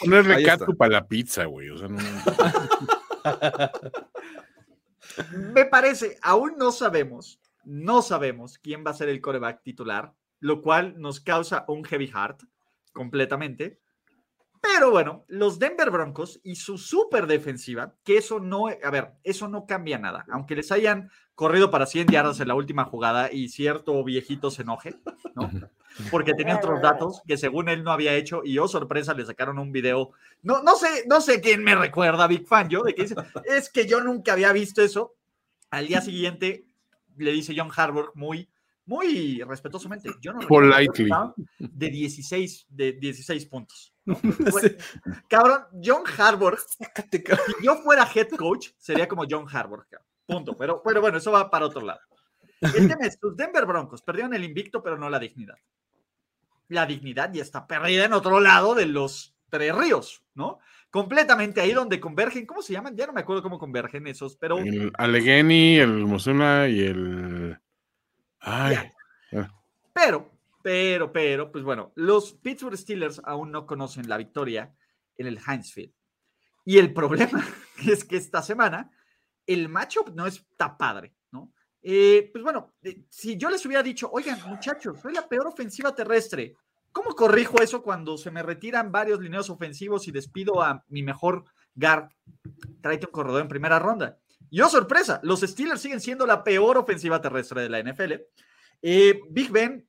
Ponerle 0.00 0.34
Ahí 0.34 0.42
está. 0.44 0.58
catsup 0.58 0.82
a 0.82 0.88
la 0.88 1.06
pizza, 1.06 1.44
güey. 1.46 1.70
O 1.70 1.78
sea, 1.78 1.88
no, 1.88 1.98
Me 5.54 5.64
parece, 5.66 6.16
aún 6.22 6.54
no 6.56 6.72
sabemos, 6.72 7.38
no 7.64 8.00
sabemos 8.02 8.58
quién 8.58 8.82
va 8.86 8.92
a 8.92 8.94
ser 8.94 9.08
el 9.10 9.20
coreback 9.20 9.62
titular, 9.62 10.14
lo 10.40 10.62
cual 10.62 10.94
nos 10.98 11.20
causa 11.20 11.64
un 11.68 11.84
heavy 11.84 12.06
heart 12.06 12.42
completamente. 12.92 13.81
Pero 14.62 14.92
bueno, 14.92 15.24
los 15.26 15.58
Denver 15.58 15.90
Broncos 15.90 16.40
y 16.44 16.54
su 16.54 16.78
super 16.78 17.26
defensiva, 17.26 17.96
que 18.04 18.16
eso 18.16 18.38
no, 18.38 18.68
a 18.68 18.90
ver, 18.90 19.10
eso 19.24 19.48
no 19.48 19.66
cambia 19.66 19.98
nada. 19.98 20.24
Aunque 20.30 20.54
les 20.54 20.70
hayan 20.70 21.10
corrido 21.34 21.70
para 21.70 21.84
100 21.84 22.06
yardas 22.06 22.38
en 22.38 22.46
la 22.46 22.54
última 22.54 22.84
jugada 22.84 23.32
y 23.32 23.48
cierto 23.48 24.02
viejito 24.04 24.52
se 24.52 24.62
enoje, 24.62 24.94
¿no? 25.34 25.50
Porque 26.10 26.32
tenía 26.34 26.56
otros 26.56 26.80
datos 26.80 27.22
que 27.26 27.36
según 27.36 27.68
él 27.68 27.82
no 27.82 27.90
había 27.90 28.14
hecho 28.14 28.42
y 28.44 28.56
oh 28.58 28.68
sorpresa 28.68 29.14
le 29.14 29.26
sacaron 29.26 29.58
un 29.58 29.72
video. 29.72 30.12
No, 30.42 30.62
no 30.62 30.76
sé, 30.76 31.04
no 31.08 31.20
sé 31.20 31.40
quién 31.40 31.64
me 31.64 31.74
recuerda, 31.74 32.28
Big 32.28 32.46
Fan, 32.46 32.68
yo, 32.68 32.82
de 32.82 32.94
que 32.94 33.02
dice, 33.02 33.16
es 33.44 33.68
que 33.68 33.86
yo 33.86 34.00
nunca 34.00 34.32
había 34.34 34.52
visto 34.52 34.80
eso. 34.80 35.16
Al 35.70 35.88
día 35.88 36.00
siguiente 36.00 36.66
le 37.16 37.32
dice 37.32 37.54
John 37.56 37.70
Harbaugh 37.74 38.12
muy, 38.14 38.48
muy 38.86 39.42
respetuosamente. 39.42 40.10
Yo 40.20 40.32
no 40.32 40.46
Politely. 40.46 41.10
de 41.58 41.90
16, 41.90 42.66
de 42.70 42.92
16 42.92 43.46
puntos. 43.46 43.91
Cabrón, 45.28 45.64
John 45.82 46.02
Harbaugh, 46.18 46.56
si 46.58 47.22
yo 47.62 47.76
fuera 47.76 48.08
head 48.12 48.28
coach, 48.30 48.70
sería 48.76 49.06
como 49.06 49.24
John 49.28 49.46
Harbaugh. 49.50 49.84
cabrón. 49.88 50.08
Punto. 50.26 50.56
Pero, 50.56 50.82
pero 50.82 51.00
bueno, 51.00 51.18
eso 51.18 51.32
va 51.32 51.50
para 51.50 51.66
otro 51.66 51.82
lado. 51.82 52.00
El 52.60 52.88
tema 52.88 53.06
es, 53.06 53.18
los 53.20 53.36
Denver 53.36 53.66
Broncos 53.66 54.02
perdieron 54.02 54.34
el 54.34 54.44
invicto, 54.44 54.82
pero 54.82 54.96
no 54.96 55.10
la 55.10 55.18
dignidad. 55.18 55.56
La 56.68 56.86
dignidad 56.86 57.32
ya 57.32 57.42
está 57.42 57.66
perdida 57.66 58.04
en 58.04 58.12
otro 58.12 58.40
lado 58.40 58.74
de 58.74 58.86
los 58.86 59.34
Tres 59.50 59.74
Ríos, 59.74 60.22
¿no? 60.34 60.60
Completamente 60.90 61.60
ahí 61.60 61.72
donde 61.72 62.00
convergen, 62.00 62.46
¿cómo 62.46 62.62
se 62.62 62.72
llaman? 62.72 62.96
Ya 62.96 63.06
no 63.06 63.12
me 63.12 63.20
acuerdo 63.20 63.42
cómo 63.42 63.58
convergen 63.58 64.06
esos, 64.06 64.36
pero 64.36 64.58
El 64.58 64.92
Allegheny, 64.96 65.78
el 65.78 66.06
Mosuna 66.06 66.68
y 66.68 66.80
el. 66.80 67.58
Ay. 68.40 68.76
Pero, 69.92 70.31
pero, 70.62 71.12
pero, 71.12 71.50
pues 71.50 71.64
bueno, 71.64 71.92
los 71.96 72.34
Pittsburgh 72.34 72.76
Steelers 72.76 73.20
aún 73.24 73.50
no 73.50 73.66
conocen 73.66 74.08
la 74.08 74.16
victoria 74.16 74.74
en 75.16 75.26
el 75.26 75.38
Heinz 75.38 75.72
Field. 75.72 75.92
Y 76.64 76.78
el 76.78 76.92
problema 76.92 77.44
es 77.86 78.04
que 78.04 78.16
esta 78.16 78.42
semana 78.42 78.90
el 79.46 79.68
matchup 79.68 80.10
no 80.14 80.26
está 80.26 80.76
padre, 80.76 81.14
¿no? 81.32 81.52
Eh, 81.82 82.30
pues 82.32 82.44
bueno, 82.44 82.74
eh, 82.82 83.02
si 83.08 83.36
yo 83.36 83.50
les 83.50 83.64
hubiera 83.66 83.82
dicho, 83.82 84.08
oigan, 84.12 84.38
muchachos, 84.46 85.00
soy 85.00 85.12
la 85.12 85.28
peor 85.28 85.48
ofensiva 85.48 85.94
terrestre, 85.94 86.56
¿cómo 86.92 87.14
corrijo 87.14 87.60
eso 87.60 87.82
cuando 87.82 88.16
se 88.16 88.30
me 88.30 88.42
retiran 88.42 88.92
varios 88.92 89.20
lineos 89.20 89.50
ofensivos 89.50 90.06
y 90.06 90.12
despido 90.12 90.62
a 90.62 90.84
mi 90.88 91.02
mejor 91.02 91.44
guard? 91.74 92.08
Tráete 92.80 93.06
un 93.06 93.12
corredor 93.12 93.42
en 93.42 93.48
primera 93.48 93.80
ronda. 93.80 94.18
Y 94.48 94.60
oh, 94.60 94.68
sorpresa, 94.68 95.18
los 95.24 95.40
Steelers 95.40 95.80
siguen 95.80 96.00
siendo 96.00 96.26
la 96.26 96.44
peor 96.44 96.78
ofensiva 96.78 97.20
terrestre 97.20 97.62
de 97.62 97.68
la 97.70 97.82
NFL. 97.82 98.12
Eh, 98.82 99.20
Big 99.30 99.50
Ben 99.50 99.88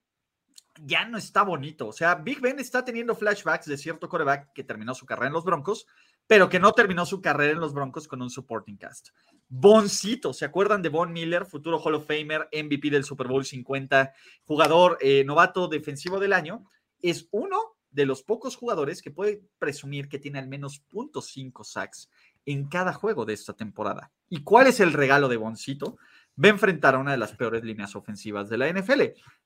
ya 0.82 1.06
no 1.06 1.18
está 1.18 1.44
bonito. 1.44 1.88
O 1.88 1.94
sea, 1.94 2.16
Big 2.16 2.40
Ben 2.42 2.60
está 2.60 2.84
teniendo 2.84 3.16
flashbacks 3.16 3.66
de 3.68 3.78
cierto 3.78 4.10
coreback 4.10 4.54
que 4.54 4.64
terminó 4.64 4.94
su 4.96 5.06
carrera 5.06 5.28
en 5.28 5.34
los 5.34 5.44
Broncos, 5.44 5.88
pero 6.28 6.50
que 6.50 6.60
no 6.60 6.72
terminó 6.74 7.06
su 7.06 7.22
carrera 7.22 7.52
en 7.52 7.60
los 7.60 7.74
Broncos 7.74 8.08
con 8.08 8.22
un 8.22 8.30
supporting 8.30 8.78
cast. 8.78 9.10
Boncito, 9.50 10.34
¿se 10.34 10.46
acuerdan 10.46 10.82
de 10.82 10.90
Von 10.90 11.14
Miller, 11.14 11.46
futuro 11.46 11.80
Hall 11.80 11.96
of 11.96 12.08
Famer, 12.08 12.50
MVP 12.52 12.90
del 12.90 13.04
Super 13.04 13.28
Bowl 13.28 13.46
50, 13.46 14.14
jugador 14.46 14.98
eh, 15.02 15.24
novato 15.24 15.68
defensivo 15.68 16.20
del 16.20 16.34
año? 16.34 16.66
Es 17.02 17.28
uno 17.32 17.58
de 17.92 18.06
los 18.06 18.24
pocos 18.24 18.56
jugadores 18.56 19.02
que 19.02 19.12
puede 19.12 19.44
presumir 19.60 20.10
que 20.10 20.18
tiene 20.18 20.40
al 20.40 20.48
menos 20.48 20.84
.5 20.92 21.64
sacks 21.64 22.10
en 22.46 22.68
cada 22.68 22.94
juego 22.94 23.26
de 23.26 23.34
esta 23.34 23.54
temporada. 23.54 24.12
¿Y 24.30 24.44
cuál 24.44 24.68
es 24.68 24.80
el 24.80 24.94
regalo 24.94 25.28
de 25.30 25.38
Boncito? 25.38 25.98
Va 26.44 26.48
a 26.48 26.52
enfrentar 26.52 26.96
a 26.96 26.98
una 26.98 27.12
de 27.12 27.18
las 27.18 27.34
peores 27.34 27.64
líneas 27.64 27.96
ofensivas 27.96 28.50
de 28.50 28.58
la 28.58 28.72
NFL. 28.72 29.02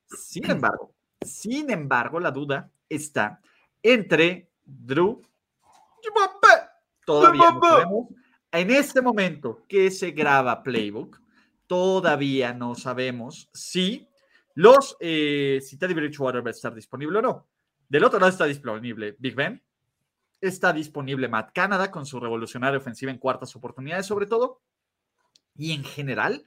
Sin 0.05 0.45
embargo, 0.49 0.95
sin 1.21 1.69
embargo, 1.71 2.19
la 2.19 2.31
duda 2.31 2.69
está 2.89 3.41
entre 3.81 4.49
Drew. 4.65 5.21
Todavía 7.05 7.51
no 7.51 7.61
sabemos. 7.61 8.07
En 8.51 8.71
este 8.71 9.01
momento 9.01 9.63
que 9.67 9.91
se 9.91 10.11
graba 10.11 10.63
Playbook, 10.63 11.21
todavía 11.67 12.53
no 12.53 12.75
sabemos 12.75 13.49
si 13.53 14.07
los 14.55 14.97
eh, 14.99 15.59
si 15.61 15.77
Teddy 15.77 15.93
Bridgewater 15.93 16.43
va 16.43 16.49
a 16.49 16.51
estar 16.51 16.73
disponible 16.73 17.19
o 17.19 17.21
no. 17.21 17.47
Del 17.87 18.03
otro 18.03 18.19
lado 18.19 18.31
está 18.31 18.45
disponible 18.45 19.15
Big 19.19 19.35
Ben, 19.35 19.61
está 20.41 20.73
disponible 20.73 21.27
Matt 21.27 21.51
Canada 21.53 21.91
con 21.91 22.05
su 22.05 22.19
revolucionaria 22.19 22.79
ofensiva 22.79 23.11
en 23.11 23.17
cuartas 23.17 23.55
oportunidades, 23.55 24.05
sobre 24.05 24.25
todo. 24.25 24.61
Y 25.55 25.73
en 25.73 25.83
general, 25.83 26.45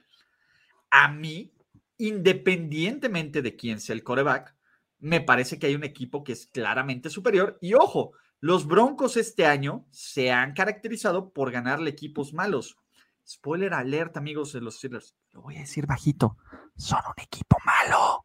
a 0.89 1.07
mí, 1.07 1.53
independientemente 1.97 3.41
de 3.41 3.55
quién 3.55 3.79
sea 3.79 3.95
el 3.95 4.03
coreback, 4.03 4.55
me 5.01 5.19
parece 5.19 5.59
que 5.59 5.67
hay 5.67 5.75
un 5.75 5.83
equipo 5.83 6.23
que 6.23 6.31
es 6.31 6.47
claramente 6.47 7.09
superior. 7.09 7.57
Y 7.59 7.73
ojo, 7.73 8.13
los 8.39 8.67
Broncos 8.67 9.17
este 9.17 9.45
año 9.45 9.85
se 9.91 10.31
han 10.31 10.53
caracterizado 10.53 11.33
por 11.33 11.51
ganarle 11.51 11.89
equipos 11.89 12.33
malos. 12.33 12.77
Spoiler 13.27 13.73
alert, 13.73 14.15
amigos 14.17 14.53
de 14.53 14.61
los 14.61 14.77
Steelers. 14.77 15.15
Lo 15.31 15.41
voy 15.41 15.57
a 15.57 15.61
decir 15.61 15.85
bajito. 15.85 16.37
Son 16.75 16.99
un 17.05 17.23
equipo 17.23 17.57
malo. 17.65 18.23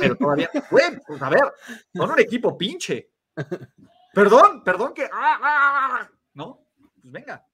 Pero 0.00 0.16
todavía, 0.16 0.50
güey, 0.70 1.00
pues 1.06 1.22
a 1.22 1.28
ver, 1.28 1.52
son 1.94 2.10
un 2.10 2.20
equipo 2.20 2.56
pinche. 2.56 3.10
Perdón, 4.14 4.62
perdón 4.62 4.92
que. 4.92 5.04
ah, 5.04 5.38
ah, 5.42 5.98
ah, 6.02 6.10
¿No? 6.34 6.66
Pues 7.00 7.10
venga. 7.10 7.46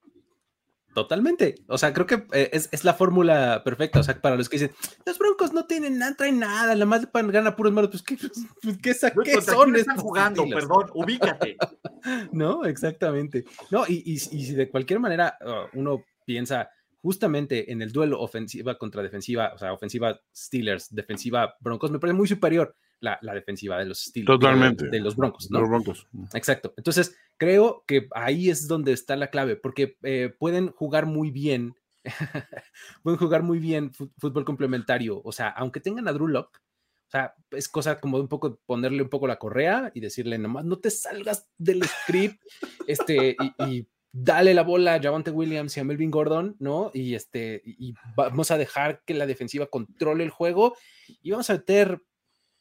Totalmente. 0.99 1.55
O 1.69 1.79
sea, 1.79 1.93
creo 1.93 2.07
que 2.07 2.27
eh, 2.33 2.51
es, 2.53 2.83
la 2.83 2.93
fórmula 2.93 3.63
perfecta. 3.65 4.01
O 4.01 4.03
sea, 4.03 4.21
para 4.21 4.35
los 4.35 4.49
que 4.49 4.57
dicen, 4.57 4.75
los 5.07 5.17
Broncos 5.17 5.53
no 5.53 5.65
tienen 5.65 5.97
nada, 5.97 6.17
traen 6.17 6.41
nada, 6.41 6.75
nada 6.75 6.87
más 6.87 7.07
ganar 7.13 7.55
puros 7.55 7.73
malos, 7.73 7.91
pues, 7.93 8.03
¿qué, 8.03 8.17
pues, 8.17 8.79
¿qué, 8.83 9.13
¿qué 9.23 9.41
son? 9.41 9.77
Están 9.77 9.99
jugando, 9.99 10.45
perdón, 10.49 10.91
ubícate. 10.95 11.57
no, 12.33 12.65
exactamente. 12.65 13.45
No, 13.71 13.85
y, 13.87 14.03
y, 14.05 14.19
si 14.19 14.55
de 14.55 14.69
cualquier 14.69 14.99
manera 14.99 15.39
uh, 15.41 15.79
uno 15.79 16.05
piensa 16.25 16.69
justamente 17.01 17.71
en 17.71 17.81
el 17.81 17.93
duelo 17.93 18.21
ofensiva 18.21 18.77
contra 18.77 19.01
defensiva, 19.01 19.53
o 19.55 19.59
sea, 19.59 19.73
ofensiva 19.73 20.21
Steelers, 20.35 20.93
defensiva 20.93 21.55
Broncos, 21.61 21.93
me 21.93 22.01
parece 22.01 22.17
muy 22.17 22.27
superior 22.27 22.75
la, 23.01 23.19
defensiva 23.35 23.79
de 23.79 23.87
los 23.87 24.01
Steelers. 24.01 24.39
Totalmente. 24.39 24.89
De, 24.89 25.01
los 25.01 25.17
Broncos, 25.17 25.51
¿no? 25.51 25.61
Los 25.61 25.69
Broncos. 25.69 26.07
Exacto. 26.35 26.75
Entonces, 26.77 27.17
creo 27.37 27.85
que 27.87 28.09
ahí 28.13 28.51
es 28.51 28.69
donde 28.69 28.93
está 28.93 29.17
la 29.17 29.31
clave, 29.31 29.57
porque 29.57 29.97
eh, 30.03 30.35
pueden 30.39 30.71
jugar 30.71 31.07
muy 31.07 31.31
bien, 31.31 31.75
pueden 33.03 33.19
jugar 33.19 33.43
muy 33.43 33.59
bien 33.59 33.93
fútbol 33.93 34.45
complementario. 34.45 35.21
O 35.25 35.33
sea, 35.33 35.49
aunque 35.49 35.81
tengan 35.81 36.09
a 36.09 36.13
Drew 36.13 36.29
Locke, 36.29 36.59
o 36.59 37.11
sea, 37.11 37.35
es 37.53 37.69
cosa 37.69 38.01
como 38.01 38.19
de 38.19 38.25
un 38.25 38.29
poco 38.29 38.61
ponerle 38.67 39.03
un 39.03 39.09
poco 39.09 39.27
la 39.27 39.39
correa 39.39 39.91
y 39.95 40.01
decirle 40.01 40.37
nomás 40.37 40.67
no 40.67 40.79
te 40.79 40.91
salgas 40.91 41.49
del 41.57 41.83
script, 41.85 42.43
este, 42.87 43.37
y, 43.67 43.87
dale 44.13 44.55
la 44.55 44.63
bola 44.63 44.95
a 44.95 45.03
Javante 45.03 45.31
Williams 45.31 45.77
y 45.77 45.81
a 45.81 45.85
Melvin 45.85 46.11
Gordon, 46.11 46.57
¿no? 46.59 46.91
Y 46.93 47.15
este, 47.15 47.63
y 47.65 47.95
vamos 48.17 48.51
a 48.51 48.59
dejar 48.59 49.03
que 49.05 49.15
la 49.15 49.27
defensiva 49.27 49.67
controle 49.67 50.25
el 50.25 50.31
juego 50.31 50.77
y 51.23 51.31
vamos 51.31 51.51
a 51.51 51.55
meter 51.55 52.03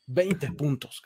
20 0.07 0.51
puntos, 0.53 1.03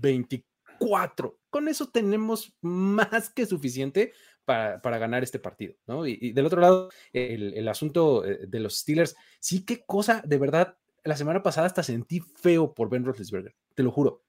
24. 0.00 1.38
Con 1.50 1.68
eso 1.68 1.88
tenemos 1.90 2.56
más 2.60 3.30
que 3.30 3.46
suficiente 3.46 4.12
para, 4.44 4.98
ganar 4.98 5.22
este 5.22 5.38
partido, 5.38 5.74
¿no? 5.86 6.06
Y, 6.06 6.32
del 6.32 6.46
otro 6.46 6.60
lado, 6.60 6.90
el, 7.12 7.66
asunto 7.68 8.24
eh, 8.24 8.46
de 8.46 8.60
los 8.60 8.78
Steelers, 8.78 9.16
sí, 9.40 9.64
qué 9.64 9.84
cosa, 9.84 10.22
de 10.24 10.38
verdad, 10.38 10.76
la 11.02 11.16
semana 11.16 11.42
pasada 11.42 11.66
hasta 11.66 11.82
sentí 11.82 12.20
feo 12.20 12.74
por 12.74 12.88
Ben 12.88 13.04
Roethlisberger, 13.04 13.54
te 13.74 13.82
lo 13.82 13.90
juro. 13.90 14.22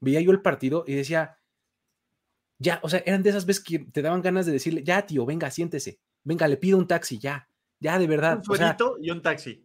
Veía 0.00 0.20
yo 0.20 0.30
el 0.30 0.42
partido 0.42 0.84
y 0.86 0.94
decía, 0.94 1.38
ya, 2.58 2.80
o 2.82 2.88
sea, 2.88 3.02
eran 3.04 3.22
de 3.22 3.30
esas 3.30 3.46
veces 3.46 3.62
que 3.62 3.78
te 3.80 4.02
daban 4.02 4.22
ganas 4.22 4.46
de 4.46 4.52
decirle, 4.52 4.82
ya, 4.82 5.04
tío, 5.06 5.26
venga, 5.26 5.50
siéntese, 5.50 6.00
venga, 6.24 6.48
le 6.48 6.56
pido 6.56 6.78
un 6.78 6.86
taxi, 6.86 7.18
ya, 7.18 7.47
ya, 7.80 7.98
de 7.98 8.06
verdad. 8.06 8.38
Un 8.38 8.44
suelito 8.44 8.96
y 9.00 9.10
un 9.10 9.22
taxi. 9.22 9.64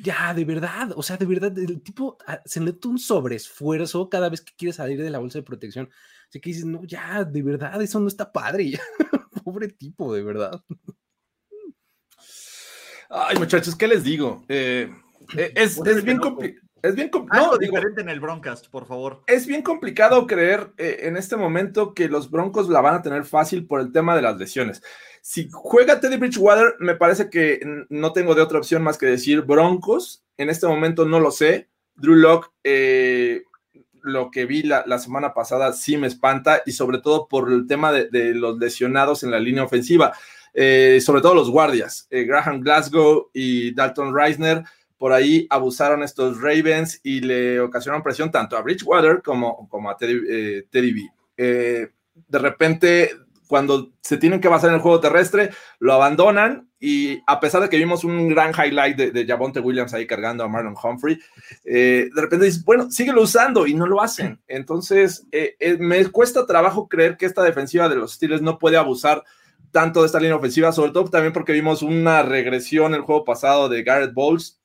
Ya, 0.00 0.34
de 0.34 0.44
verdad. 0.44 0.92
O 0.96 1.02
sea, 1.02 1.16
de 1.16 1.26
verdad, 1.26 1.56
el 1.58 1.82
tipo 1.82 2.18
ah, 2.26 2.40
se 2.44 2.60
mete 2.60 2.88
un 2.88 2.98
sobreesfuerzo 2.98 4.08
cada 4.08 4.28
vez 4.28 4.40
que 4.42 4.52
quiere 4.56 4.72
salir 4.72 5.02
de 5.02 5.10
la 5.10 5.18
bolsa 5.18 5.38
de 5.38 5.44
protección. 5.44 5.88
Así 6.28 6.40
que 6.40 6.50
dices, 6.50 6.64
no, 6.64 6.84
ya, 6.84 7.24
de 7.24 7.42
verdad, 7.42 7.80
eso 7.80 8.00
no 8.00 8.08
está 8.08 8.30
padre. 8.30 8.72
Pobre 9.44 9.68
tipo, 9.68 10.14
de 10.14 10.22
verdad. 10.22 10.62
Ay, 13.08 13.38
muchachos, 13.38 13.76
¿qué 13.76 13.86
les 13.86 14.02
digo? 14.04 14.44
Eh, 14.48 14.90
eh, 15.36 15.52
es, 15.54 15.78
es, 15.78 16.04
bien 16.04 16.18
complicado. 16.18 16.63
Es 16.84 16.94
bien 16.94 17.08
complicado. 17.08 17.56
diferente 17.56 18.02
en 18.02 18.10
el 18.10 18.20
Broncast, 18.20 18.66
por 18.68 18.84
favor. 18.84 19.22
Es 19.26 19.46
bien 19.46 19.62
complicado 19.62 20.26
creer 20.26 20.70
eh, 20.76 20.98
en 21.04 21.16
este 21.16 21.34
momento 21.34 21.94
que 21.94 22.10
los 22.10 22.30
Broncos 22.30 22.68
la 22.68 22.82
van 22.82 22.96
a 22.96 23.00
tener 23.00 23.24
fácil 23.24 23.66
por 23.66 23.80
el 23.80 23.90
tema 23.90 24.14
de 24.14 24.20
las 24.20 24.36
lesiones. 24.36 24.82
Si 25.22 25.48
juega 25.50 25.98
Teddy 25.98 26.18
Bridgewater, 26.18 26.74
me 26.80 26.94
parece 26.94 27.30
que 27.30 27.86
no 27.88 28.12
tengo 28.12 28.34
de 28.34 28.42
otra 28.42 28.58
opción 28.58 28.82
más 28.82 28.98
que 28.98 29.06
decir 29.06 29.40
Broncos. 29.40 30.26
En 30.36 30.50
este 30.50 30.66
momento 30.66 31.06
no 31.06 31.20
lo 31.20 31.30
sé. 31.30 31.70
Drew 31.94 32.16
Locke, 32.16 32.50
eh, 32.64 33.44
lo 34.02 34.30
que 34.30 34.44
vi 34.44 34.62
la, 34.62 34.84
semana 34.98 35.32
pasada 35.32 35.72
sí 35.72 35.96
me 35.96 36.08
espanta 36.08 36.60
y 36.66 36.72
sobre 36.72 36.98
todo 36.98 37.28
por 37.28 37.50
el 37.50 37.66
tema 37.66 37.92
de, 37.92 38.34
los 38.34 38.58
lesionados 38.58 39.22
en 39.22 39.30
la 39.30 39.40
línea 39.40 39.64
ofensiva, 39.64 40.12
eh, 40.52 41.00
sobre 41.00 41.22
todo 41.22 41.34
los 41.34 41.50
guardias, 41.50 42.06
Graham 42.10 42.60
Glasgow 42.60 43.30
y 43.32 43.72
Dalton 43.72 44.14
Reisner 44.14 44.64
por 45.04 45.12
ahí 45.12 45.46
abusaron 45.50 46.02
estos 46.02 46.40
Ravens 46.40 46.98
y 47.02 47.20
le 47.20 47.60
ocasionaron 47.60 48.02
presión 48.02 48.30
tanto 48.30 48.56
a 48.56 48.62
Bridgewater 48.62 49.20
como, 49.20 49.68
como 49.68 49.90
a 49.90 49.98
Teddy, 49.98 50.22
eh, 50.26 50.66
B. 50.72 51.10
Eh, 51.36 51.88
de 52.26 52.38
repente, 52.38 53.10
cuando 53.46 53.92
se 54.00 54.16
tienen 54.16 54.40
que 54.40 54.48
basar 54.48 54.70
en 54.70 54.76
el 54.76 54.80
juego 54.80 55.00
terrestre, 55.00 55.50
lo 55.78 55.92
abandonan 55.92 56.70
y 56.80 57.20
a 57.26 57.38
pesar 57.38 57.60
de 57.60 57.68
que 57.68 57.76
vimos 57.76 58.02
un 58.02 58.30
gran 58.30 58.52
highlight 58.52 58.96
de, 58.96 59.10
de 59.10 59.26
Javonte 59.26 59.60
Williams 59.60 59.92
ahí 59.92 60.06
cargando 60.06 60.42
a 60.42 60.48
Marlon 60.48 60.74
Humphrey, 60.82 61.20
eh, 61.66 62.08
de 62.10 62.22
repente 62.22 62.46
dices, 62.46 62.64
bueno, 62.64 62.90
síguelo 62.90 63.20
usando 63.20 63.66
y 63.66 63.74
no 63.74 63.86
lo 63.86 64.00
hacen. 64.00 64.40
Entonces, 64.48 65.26
me 65.80 66.06
cuesta 66.06 66.46
trabajo 66.46 66.88
creer 66.88 67.18
que 67.18 67.26
esta 67.26 67.42
defensiva 67.42 67.90
de 67.90 67.96
los 67.96 68.14
Steelers 68.14 68.40
no 68.40 68.58
puede 68.58 68.78
abusar 68.78 69.22
tanto 69.70 70.00
de 70.00 70.06
esta 70.06 70.20
línea 70.20 70.36
ofensiva, 70.36 70.72
sobre 70.72 70.92
todo 70.92 71.10
también 71.10 71.34
porque 71.34 71.52
vimos 71.52 71.82
una 71.82 72.22
regresión 72.22 72.94
el 72.94 73.02
juego 73.02 73.26
pasado 73.26 73.68
de 73.68 73.82
Garrett 73.82 74.14
Bowles, 74.14 74.62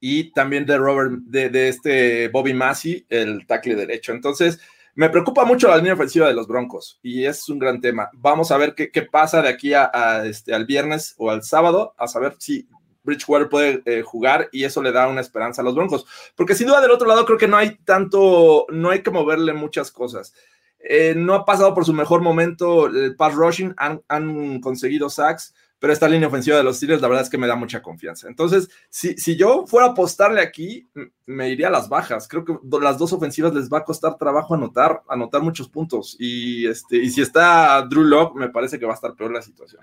y 0.00 0.32
también 0.32 0.66
de 0.66 0.78
Robert, 0.78 1.12
de, 1.26 1.68
este 1.68 2.28
Bobby 2.28 2.54
Massey, 2.54 3.06
el 3.08 3.46
tackle 3.46 3.74
derecho. 3.74 4.12
Entonces, 4.12 4.60
me 4.94 5.10
preocupa 5.10 5.44
mucho 5.44 5.68
la 5.68 5.76
línea 5.76 5.94
ofensiva 5.94 6.28
de 6.28 6.34
los 6.34 6.46
Broncos 6.46 6.98
y 7.02 7.24
es 7.24 7.48
un 7.48 7.58
gran 7.58 7.80
tema. 7.80 8.10
Vamos 8.14 8.50
a 8.50 8.56
ver 8.56 8.74
qué, 8.74 9.02
pasa 9.02 9.42
de 9.42 9.48
aquí 9.48 9.74
a, 9.74 10.24
este, 10.24 10.54
al 10.54 10.66
viernes 10.66 11.14
o 11.18 11.30
al 11.30 11.42
sábado, 11.42 11.94
a 11.98 12.08
saber 12.08 12.36
si 12.38 12.68
Bridgewater 13.02 13.48
puede 13.48 13.82
eh, 13.84 14.02
jugar 14.02 14.48
y 14.52 14.64
eso 14.64 14.82
le 14.82 14.92
da 14.92 15.08
una 15.08 15.20
esperanza 15.20 15.62
a 15.62 15.64
los 15.64 15.74
Broncos. 15.74 16.06
Porque 16.34 16.54
sin 16.54 16.66
duda 16.66 16.80
del 16.80 16.90
otro 16.90 17.06
lado 17.06 17.24
creo 17.24 17.38
que 17.38 17.48
no 17.48 17.56
hay 17.56 17.76
tanto, 17.84 18.66
no 18.70 18.90
hay 18.90 19.02
que 19.02 19.10
moverle 19.10 19.52
muchas 19.52 19.90
cosas. 19.90 20.34
Eh, 20.78 21.14
no 21.16 21.34
ha 21.34 21.44
pasado 21.44 21.74
por 21.74 21.84
su 21.84 21.92
mejor 21.92 22.22
momento 22.22 22.86
el 22.86 23.16
pass 23.16 23.34
rushing, 23.34 23.74
han, 23.76 24.02
han 24.08 24.60
conseguido 24.60 25.10
sacks 25.10 25.54
pero 25.78 25.92
esta 25.92 26.08
línea 26.08 26.28
ofensiva 26.28 26.56
de 26.56 26.62
los 26.64 26.76
Steelers, 26.76 27.02
la 27.02 27.08
verdad 27.08 27.24
es 27.24 27.30
que 27.30 27.38
me 27.38 27.46
da 27.46 27.54
mucha 27.54 27.82
confianza. 27.82 28.28
Entonces, 28.28 28.68
si, 28.88 29.14
si 29.16 29.36
yo 29.36 29.66
fuera 29.66 29.88
a 29.88 29.90
apostarle 29.90 30.40
aquí, 30.40 30.88
me 31.26 31.50
iría 31.50 31.68
a 31.68 31.70
las 31.72 31.88
bajas. 31.88 32.26
Creo 32.28 32.44
que 32.44 32.54
las 32.80 32.98
dos 32.98 33.12
ofensivas 33.12 33.54
les 33.54 33.68
va 33.68 33.78
a 33.78 33.84
costar 33.84 34.16
trabajo 34.16 34.54
anotar, 34.54 35.02
anotar 35.08 35.42
muchos 35.42 35.68
puntos. 35.68 36.16
Y, 36.18 36.66
este, 36.66 36.96
y 36.96 37.10
si 37.10 37.20
está 37.20 37.82
Drew 37.82 38.04
Locke, 38.04 38.38
me 38.38 38.48
parece 38.48 38.78
que 38.78 38.86
va 38.86 38.92
a 38.92 38.94
estar 38.94 39.14
peor 39.14 39.32
la 39.32 39.42
situación. 39.42 39.82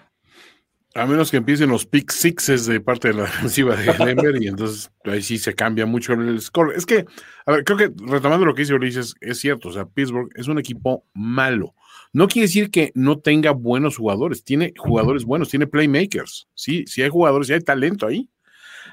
A 0.96 1.08
menos 1.08 1.32
que 1.32 1.38
empiecen 1.38 1.70
los 1.70 1.88
pick 1.88 2.12
sixes 2.12 2.68
de 2.68 2.80
parte 2.80 3.08
de 3.08 3.16
la 3.16 3.24
defensiva 3.24 3.76
de 3.76 3.94
Denver 3.94 4.42
y 4.42 4.48
entonces 4.48 4.92
ahí 5.06 5.24
sí 5.24 5.40
se 5.40 5.56
cambia 5.56 5.86
mucho 5.86 6.14
el 6.14 6.40
score. 6.40 6.76
Es 6.76 6.86
que, 6.86 7.06
a 7.46 7.52
ver, 7.52 7.64
creo 7.64 7.78
que 7.78 7.92
retomando 8.06 8.46
lo 8.46 8.54
que 8.54 8.62
dice 8.62 8.76
Ulises, 8.76 9.16
es 9.20 9.40
cierto, 9.40 9.70
o 9.70 9.74
sea, 9.74 9.86
Pittsburgh 9.86 10.30
es 10.36 10.48
un 10.48 10.60
equipo 10.60 11.06
malo. 11.14 11.74
No 12.14 12.28
quiere 12.28 12.46
decir 12.46 12.70
que 12.70 12.92
no 12.94 13.18
tenga 13.20 13.52
buenos 13.52 13.98
jugadores, 13.98 14.44
tiene 14.44 14.74
jugadores 14.78 15.26
buenos, 15.26 15.50
tiene 15.50 15.66
playmakers, 15.66 16.48
sí, 16.54 16.86
sí 16.86 17.02
hay 17.02 17.10
jugadores, 17.10 17.48
sí 17.48 17.54
hay 17.54 17.62
talento 17.62 18.06
ahí. 18.06 18.30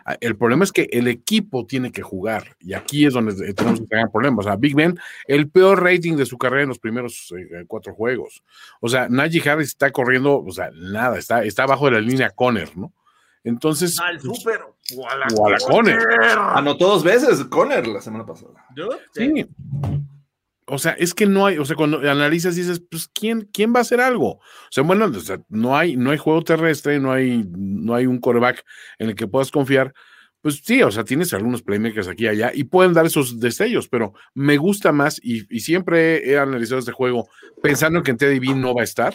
Ah, 0.07 0.17
el 0.23 0.35
problema 0.37 0.65
es 0.65 0.73
que 0.73 0.89
el 0.91 1.07
equipo 1.09 1.67
tiene 1.67 1.93
que 1.93 2.01
jugar 2.01 2.57
y 2.59 2.73
aquí 2.73 3.05
es 3.05 3.13
donde 3.13 3.53
tenemos 3.53 3.81
que 3.81 3.87
tener 3.87 4.09
problemas. 4.11 4.47
O 4.47 4.49
sea, 4.49 4.57
Big 4.57 4.75
Ben, 4.75 4.99
el 5.27 5.51
peor 5.51 5.83
rating 5.83 6.17
de 6.17 6.25
su 6.25 6.39
carrera 6.39 6.63
en 6.63 6.71
los 6.71 6.79
primeros 6.79 7.35
eh, 7.37 7.65
cuatro 7.67 7.95
juegos. 7.95 8.43
O 8.81 8.89
sea, 8.89 9.09
Najee 9.11 9.47
Harris 9.47 9.69
está 9.69 9.91
corriendo, 9.91 10.43
o 10.43 10.51
sea, 10.53 10.71
nada, 10.75 11.19
está, 11.19 11.45
está 11.45 11.65
abajo 11.65 11.85
de 11.87 11.93
la 11.93 12.01
línea 12.01 12.31
Conner, 12.31 12.75
¿no? 12.79 12.95
Entonces. 13.45 14.01
Al 14.01 14.19
pues, 14.19 14.39
super. 14.39 14.61
Conner. 15.69 15.99
Anotó 16.39 16.89
dos 16.89 17.05
veces 17.05 17.45
Conner 17.45 17.87
la 17.87 18.01
semana 18.01 18.25
pasada. 18.25 18.65
Sí 19.13 19.47
o 20.71 20.79
sea, 20.79 20.93
es 20.93 21.15
que 21.15 21.27
no 21.27 21.47
hay, 21.47 21.59
o 21.59 21.65
sea, 21.65 21.77
cuando 21.77 21.99
analizas 21.99 22.55
dices, 22.55 22.83
pues, 22.91 23.09
¿quién, 23.09 23.49
quién 23.53 23.75
va 23.75 23.79
a 23.79 23.83
hacer 23.83 24.01
algo? 24.01 24.35
O 24.35 24.71
sea, 24.71 24.85
bueno, 24.85 25.11
no, 25.49 25.77
hay, 25.77 25.97
no 25.97 26.11
hay 26.11 26.19
juego 26.19 26.43
terrestre, 26.43 27.01
no 27.01 27.13
hay, 27.13 27.45
no 27.57 27.95
hay 27.95 28.07
un 28.07 28.21
coreback 28.21 28.65
en 28.99 29.11
el 29.11 29.15
que 29.15 29.27
puedas 29.27 29.51
confiar. 29.51 29.93
Pues 30.41 30.63
sí, 30.65 30.83
o 30.83 30.91
sea, 30.91 31.05
tienes 31.05 31.35
algunos 31.35 31.63
playmakers 31.63 32.09
aquí 32.09 32.25
y 32.25 32.29
allá 32.29 32.51
y 32.55 32.65
pueden 32.65 32.95
dar 32.95 33.05
esos 33.05 33.41
destellos, 33.41 33.89
pero 33.89 34.15
me 34.33 34.57
gusta 34.57 34.91
más 34.91 35.21
y, 35.23 35.43
siempre 35.61 36.31
he 36.31 36.39
analizado 36.39 36.79
este 36.79 36.93
juego 36.93 37.29
pensando 37.63 38.03
que 38.03 38.13
en 38.13 38.17
TDB 38.17 38.57
no 38.57 38.75
va 38.75 38.81
a 38.81 38.85
estar 38.85 39.15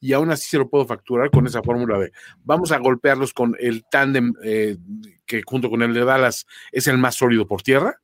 y 0.00 0.14
aún 0.14 0.32
así 0.32 0.48
se 0.48 0.58
lo 0.58 0.68
puedo 0.68 0.84
facturar 0.84 1.30
con 1.30 1.46
esa 1.46 1.62
fórmula 1.62 1.98
de 2.00 2.10
vamos 2.42 2.72
a 2.72 2.78
golpearlos 2.78 3.32
con 3.32 3.54
el 3.60 3.84
tándem 3.88 4.34
eh, 4.42 4.76
que 5.26 5.42
junto 5.46 5.70
con 5.70 5.80
el 5.82 5.94
de 5.94 6.04
Dallas 6.04 6.44
es 6.72 6.88
el 6.88 6.98
más 6.98 7.14
sólido 7.14 7.46
por 7.46 7.62
tierra 7.62 8.00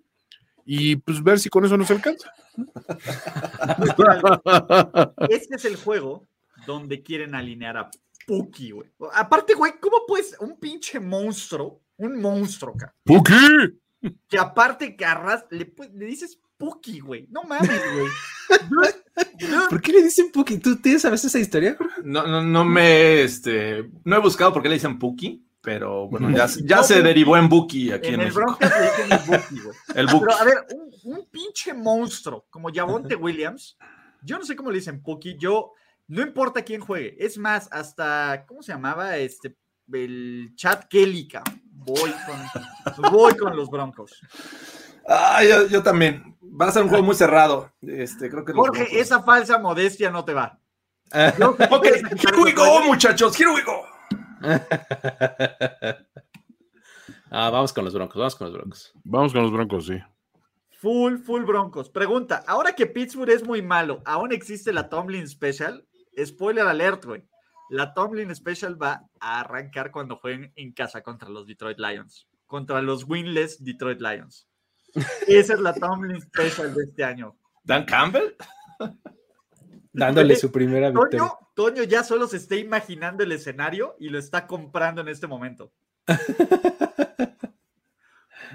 y 0.65 0.97
pues 0.97 1.23
ver 1.23 1.39
si 1.39 1.49
con 1.49 1.65
eso 1.65 1.77
nos 1.77 1.91
alcanza. 1.91 2.33
este 5.29 5.57
es 5.57 5.65
el 5.65 5.77
juego 5.77 6.27
donde 6.67 7.03
quieren 7.03 7.35
alinear 7.35 7.77
a 7.77 7.91
Puki, 8.27 8.73
güey. 8.73 8.89
Aparte, 9.15 9.55
güey, 9.55 9.73
¿cómo 9.81 9.99
puedes 10.07 10.37
un 10.41 10.59
pinche 10.59 11.01
monstruo, 11.01 11.81
un 11.97 12.21
monstruo, 12.21 12.75
acá? 12.75 12.95
¡Puki! 13.05 13.79
Que 14.29 14.39
aparte 14.39 14.97
que 14.97 15.07
le, 15.51 15.73
le 15.95 16.07
dices 16.07 16.39
Puki, 16.57 17.01
güey. 17.01 17.27
No 17.31 17.43
mames, 17.43 17.81
güey. 17.95 18.09
¿Por 19.71 19.81
qué 19.81 19.93
le 19.93 20.03
dicen 20.03 20.31
Puki? 20.31 20.59
¿Tú 20.59 20.77
tienes 20.77 21.05
a 21.05 21.11
veces 21.11 21.27
esa 21.27 21.39
historia? 21.39 21.77
No, 22.05 22.27
no, 22.27 22.43
no 22.43 22.65
me, 22.65 23.23
este, 23.23 23.91
no 24.05 24.17
he 24.17 24.21
buscado 24.21 24.53
por 24.53 24.63
qué 24.63 24.69
le 24.69 24.75
dicen 24.75 24.99
Puki 24.99 25.45
pero 25.61 26.09
bueno, 26.09 26.31
ya, 26.31 26.47
ya 26.65 26.83
se 26.83 27.03
derivó 27.03 27.37
en 27.37 27.49
Buki 27.49 27.93
aquí 27.93 28.09
en, 28.09 28.15
en 28.15 28.21
el 28.21 28.27
México. 28.27 28.41
Broncos 28.41 28.71
le 28.71 28.83
dicen 28.83 29.13
el 29.13 29.19
Buki, 29.27 29.61
güey. 29.61 29.77
El 29.95 30.07
Buki. 30.07 30.25
Pero 30.27 30.39
a 30.39 30.45
ver, 30.45 30.67
un, 30.75 31.17
un, 31.17 31.27
pinche 31.31 31.75
monstruo 31.75 32.47
como 32.51 32.71
Javonte 32.73 33.15
Williams, 33.15 33.77
yo 34.23 34.39
no 34.39 34.45
sé 34.45 34.57
cómo 34.57 34.71
le 34.71 34.79
dicen 34.79 35.03
Puki, 35.03 35.37
yo, 35.39 35.73
no 36.09 36.23
importa 36.23 36.63
quién 36.63 36.81
juegue, 36.81 37.17
es 37.19 37.39
más, 37.39 37.69
hasta, 37.73 38.45
¿cómo 38.47 38.63
se 38.63 38.73
llamaba? 38.73 39.17
Este, 39.17 39.57
el 39.93 40.53
chat 40.57 40.85
Kélica. 40.89 41.43
Voy 41.73 42.13
con, 42.27 43.11
voy 43.11 43.37
con 43.37 43.57
los 43.57 43.71
Broncos. 43.71 44.21
Ah, 45.09 45.43
yo, 45.43 45.67
yo, 45.67 45.83
también. 45.83 46.37
Va 46.43 46.67
a 46.67 46.73
ser 46.73 46.83
un 46.83 46.89
juego 46.89 47.05
muy 47.05 47.15
cerrado. 47.15 47.73
Este, 47.81 48.29
creo 48.29 48.45
que 48.45 48.53
Jorge, 48.53 49.01
esa 49.01 49.23
falsa 49.23 49.59
modestia 49.59 50.11
no 50.11 50.25
te 50.25 50.35
va. 50.35 50.59
ok, 51.71 51.87
here 51.87 52.37
we 52.43 52.53
go, 52.53 52.83
muchachos, 52.85 53.39
here 53.39 53.51
we 53.51 53.63
go. 53.63 53.90
ah, 57.31 57.51
vamos 57.51 57.73
con 57.73 57.85
los 57.85 57.95
Broncos, 57.95 58.17
vamos 58.17 58.37
con 58.37 58.47
los 58.47 58.57
Broncos. 58.57 58.93
Vamos 59.05 59.33
con 59.33 59.43
los 59.43 59.53
Broncos, 59.53 59.87
sí. 59.87 59.99
Full, 60.81 61.19
full 61.19 61.45
Broncos. 61.45 61.91
Pregunta, 61.91 62.43
ahora 62.47 62.75
que 62.75 62.87
Pittsburgh 62.87 63.31
es 63.31 63.45
muy 63.45 63.61
malo, 63.61 64.03
¿aún 64.07 64.33
existe 64.33 64.73
la 64.73 64.89
Tomlin 64.89 65.29
Special? 65.29 65.87
Spoiler 66.25 66.67
alert, 66.67 67.05
güey. 67.05 67.23
La 67.71 67.93
Tomlin 67.95 68.35
Special 68.35 68.81
va 68.83 69.09
a 69.21 69.41
arrancar 69.41 69.91
cuando 69.91 70.17
jueguen 70.17 70.53
en 70.57 70.73
casa 70.73 71.03
contra 71.03 71.29
los 71.29 71.47
Detroit 71.47 71.79
Lions. 71.79 72.27
Contra 72.47 72.83
los 72.83 73.05
winless 73.05 73.63
Detroit 73.63 74.01
Lions. 74.01 74.49
Esa 75.29 75.55
es 75.55 75.61
la 75.61 75.75
Tomlin 75.75 76.21
Special 76.21 76.75
de 76.75 76.85
este 76.85 77.05
año. 77.05 77.37
¿Dan 77.63 77.85
Campbell? 77.85 78.35
Dándole 79.93 80.35
su 80.37 80.51
primera 80.51 80.89
victoria. 80.89 81.19
Toño, 81.19 81.39
ya 81.89 82.05
solo 82.05 82.27
se 82.27 82.39
está 82.39 82.57
imaginando 82.57 83.23
el 83.23 83.33
escenario 83.33 83.97
y 83.99 84.09
lo 84.09 84.19
está 84.19 84.47
comprando 84.47 85.01
en 85.01 85.09
este 85.09 85.27
momento. 85.27 85.73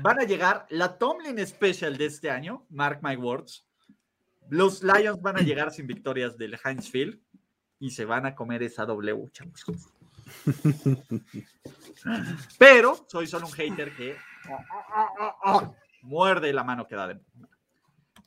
Van 0.02 0.20
a 0.20 0.24
llegar 0.24 0.66
la 0.70 0.98
Tomlin 0.98 1.46
Special 1.46 1.98
de 1.98 2.06
este 2.06 2.30
año, 2.30 2.66
mark 2.70 3.00
my 3.02 3.16
words. 3.16 3.66
Los 4.50 4.84
Lions 4.84 5.22
van 5.22 5.38
a 5.38 5.42
llegar 5.42 5.72
sin 5.72 5.88
victorias 5.88 6.38
del 6.38 6.60
Heinz 6.64 6.92
Field 6.92 7.20
y 7.80 7.92
se 7.92 8.06
van 8.06 8.26
a 8.26 8.36
comer 8.36 8.62
esa 8.62 8.86
W, 8.86 9.30
chavos. 9.32 9.66
Pero 12.60 13.06
soy 13.08 13.26
solo 13.26 13.48
un 13.48 13.54
hater 13.54 13.96
que 13.96 14.16
muerde 16.02 16.54
la 16.54 16.64
mano 16.64 16.88
que 16.88 16.96
da 16.96 17.08
de 17.08 17.20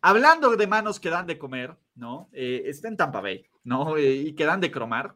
Hablando 0.00 0.56
de 0.56 0.66
manos 0.66 1.00
que 1.00 1.10
dan 1.10 1.26
de 1.26 1.38
comer, 1.38 1.76
¿no? 1.96 2.28
Eh, 2.32 2.62
está 2.66 2.88
en 2.88 2.96
Tampa 2.96 3.20
Bay, 3.20 3.44
¿no? 3.68 3.96
Eh, 3.96 4.14
y 4.14 4.32
que 4.34 4.44
dan 4.44 4.60
de 4.60 4.70
cromar. 4.70 5.14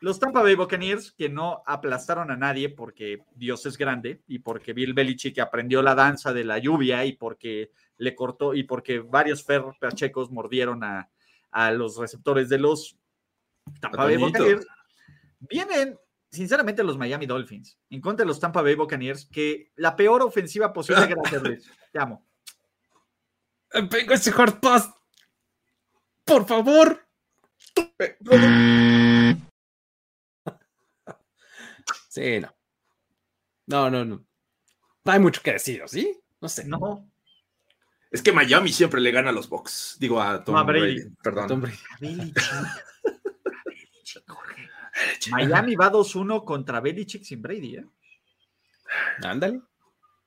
Los 0.00 0.20
Tampa 0.20 0.42
Bay 0.42 0.54
Buccaneers, 0.54 1.12
que 1.12 1.30
no 1.30 1.62
aplastaron 1.66 2.30
a 2.30 2.36
nadie 2.36 2.68
porque 2.68 3.24
Dios 3.34 3.64
es 3.64 3.78
grande 3.78 4.20
y 4.26 4.40
porque 4.40 4.74
Bill 4.74 4.92
Belichick 4.92 5.38
aprendió 5.38 5.82
la 5.82 5.94
danza 5.94 6.32
de 6.32 6.44
la 6.44 6.58
lluvia 6.58 7.06
y 7.06 7.12
porque 7.12 7.70
le 7.96 8.14
cortó 8.14 8.54
y 8.54 8.64
porque 8.64 8.98
varios 8.98 9.44
ferros 9.44 9.76
pachecos 9.78 10.30
mordieron 10.30 10.84
a, 10.84 11.10
a 11.50 11.72
los 11.72 11.96
receptores 11.96 12.50
de 12.50 12.58
los 12.58 12.98
Tampa 13.80 14.04
Bay 14.04 14.18
Buccaneers. 14.18 14.66
Vienen, 15.40 15.98
sinceramente, 16.30 16.84
los 16.84 16.98
Miami 16.98 17.24
Dolphins 17.24 17.78
en 17.88 18.00
contra 18.02 18.24
de 18.24 18.28
los 18.28 18.40
Tampa 18.40 18.60
Bay 18.60 18.74
Buccaneers, 18.74 19.24
que 19.26 19.72
la 19.76 19.96
peor 19.96 20.22
ofensiva 20.22 20.72
posible. 20.72 21.06
Gracias, 21.06 21.42
Luis. 21.42 21.70
Te 21.90 21.98
amo. 21.98 22.26
Vengo 23.90 24.14
pass. 24.60 24.90
Por 26.24 26.46
favor. 26.46 27.03
Sí, 32.08 32.38
no. 32.38 32.54
No, 33.66 33.90
no, 33.90 34.04
no. 34.04 34.24
No 35.04 35.12
hay 35.12 35.18
mucho 35.18 35.42
que 35.42 35.54
decir, 35.54 35.82
¿sí? 35.86 36.16
No 36.40 36.48
sé. 36.48 36.64
No. 36.64 37.10
Es 38.08 38.22
que 38.22 38.30
Miami 38.30 38.72
siempre 38.72 39.00
le 39.00 39.10
gana 39.10 39.30
a 39.30 39.32
los 39.32 39.48
Bucks. 39.48 39.96
Digo 39.98 40.20
a 40.20 40.44
Tom 40.44 40.64
Brady. 40.64 41.10
Perdón. 41.20 41.48
Tom 41.48 41.60
Brady. 41.60 41.78
Miami 45.32 45.74
va 45.74 45.90
2-1 45.90 46.44
contra 46.44 46.80
Belichick 46.80 47.24
sin 47.24 47.42
Brady, 47.42 47.78
¿eh? 47.78 47.86
Ándale. 49.24 49.60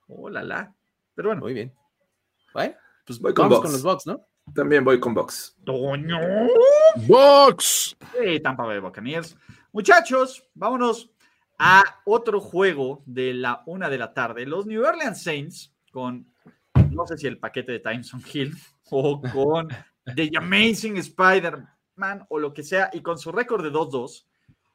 Oh, 0.08 0.28
la, 0.28 0.42
la. 0.42 0.74
Pero 1.14 1.30
bueno. 1.30 1.40
Muy 1.40 1.54
bien. 1.54 1.74
Bueno, 2.52 2.74
pues 3.06 3.18
voy 3.18 3.32
con 3.32 3.48
vamos 3.48 3.62
con 3.62 3.72
los 3.72 3.82
Bucks, 3.82 4.06
¿no? 4.06 4.27
También 4.54 4.84
voy 4.84 4.98
con 5.00 5.14
Bucks. 5.14 5.56
¡Toño! 5.64 6.18
¡Bucks! 7.06 7.96
Sí, 8.20 8.40
Tampa 8.40 8.64
Bay 8.64 8.80
Buccaneers. 8.80 9.36
Muchachos, 9.72 10.44
vámonos 10.54 11.10
a 11.58 11.82
otro 12.04 12.40
juego 12.40 13.02
de 13.06 13.34
la 13.34 13.62
una 13.66 13.88
de 13.88 13.98
la 13.98 14.14
tarde. 14.14 14.46
Los 14.46 14.66
New 14.66 14.84
Orleans 14.84 15.22
Saints 15.22 15.72
con, 15.90 16.26
no 16.90 17.06
sé 17.06 17.16
si 17.18 17.26
el 17.26 17.38
paquete 17.38 17.72
de 17.72 17.80
Tyson 17.80 18.22
Hill 18.32 18.56
o 18.90 19.20
con 19.20 19.68
The 20.14 20.30
Amazing 20.36 20.96
Spider-Man 20.98 22.26
o 22.28 22.38
lo 22.38 22.54
que 22.54 22.62
sea, 22.62 22.90
y 22.92 23.00
con 23.00 23.18
su 23.18 23.32
récord 23.32 23.62
de 23.62 23.72
2-2, 23.72 24.24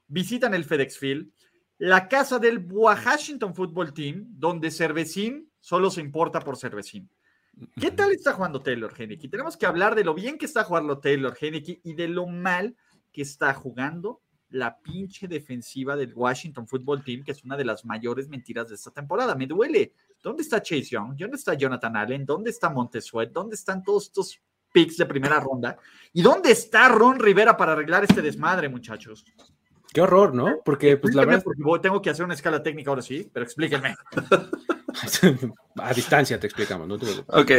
visitan 0.07 0.53
el 0.53 0.65
FedEx 0.65 0.97
Field, 0.97 1.31
la 1.77 2.07
casa 2.07 2.37
del 2.37 2.65
Washington 2.69 3.55
Football 3.55 3.93
Team, 3.93 4.25
donde 4.27 4.71
Cervecín 4.71 5.49
solo 5.59 5.89
se 5.89 6.01
importa 6.01 6.39
por 6.39 6.57
Cervecín. 6.57 7.09
¿Qué 7.79 7.91
tal 7.91 8.11
está 8.11 8.33
jugando 8.33 8.61
Taylor 8.61 8.93
Henneke? 8.97 9.27
Tenemos 9.27 9.57
que 9.57 9.65
hablar 9.65 9.95
de 9.95 10.03
lo 10.03 10.13
bien 10.13 10.37
que 10.37 10.45
está 10.45 10.63
jugando 10.63 10.99
Taylor 10.99 11.37
Henneke 11.39 11.81
y 11.83 11.93
de 11.93 12.07
lo 12.07 12.27
mal 12.27 12.75
que 13.11 13.21
está 13.21 13.53
jugando 13.53 14.21
la 14.49 14.79
pinche 14.79 15.27
defensiva 15.27 15.95
del 15.95 16.13
Washington 16.13 16.67
Football 16.67 17.03
Team, 17.03 17.23
que 17.23 17.31
es 17.31 17.43
una 17.43 17.57
de 17.57 17.65
las 17.65 17.85
mayores 17.85 18.29
mentiras 18.29 18.69
de 18.69 18.75
esta 18.75 18.91
temporada. 18.91 19.35
Me 19.35 19.47
duele. 19.47 19.93
¿Dónde 20.21 20.43
está 20.43 20.61
Chase 20.61 20.83
Young? 20.83 21.15
¿Dónde 21.17 21.37
está 21.37 21.53
Jonathan 21.55 21.97
Allen? 21.97 22.25
¿Dónde 22.25 22.51
está 22.51 22.69
Montesuet? 22.69 23.31
¿Dónde 23.31 23.55
están 23.55 23.83
todos 23.83 24.05
estos 24.05 24.39
picks 24.71 24.97
de 24.97 25.05
primera 25.05 25.39
ronda? 25.39 25.77
¿Y 26.13 26.21
dónde 26.21 26.51
está 26.51 26.87
Ron 26.87 27.19
Rivera 27.19 27.57
para 27.57 27.73
arreglar 27.73 28.03
este 28.03 28.21
desmadre, 28.21 28.69
muchachos? 28.69 29.25
Qué 29.91 30.01
horror, 30.01 30.33
¿no? 30.33 30.61
Porque, 30.63 30.97
pues 30.97 31.13
la 31.13 31.25
verdad. 31.25 31.43
Porque 31.43 31.81
tengo 31.81 32.01
que 32.01 32.09
hacer 32.09 32.25
una 32.25 32.33
escala 32.35 32.63
técnica 32.63 32.89
ahora 32.89 33.01
sí, 33.01 33.29
pero 33.33 33.43
explíquenme. 33.43 33.95
A 35.75 35.93
distancia 35.93 36.39
te 36.39 36.47
explicamos, 36.47 36.87
¿no? 36.87 36.95
Ok. 37.27 37.51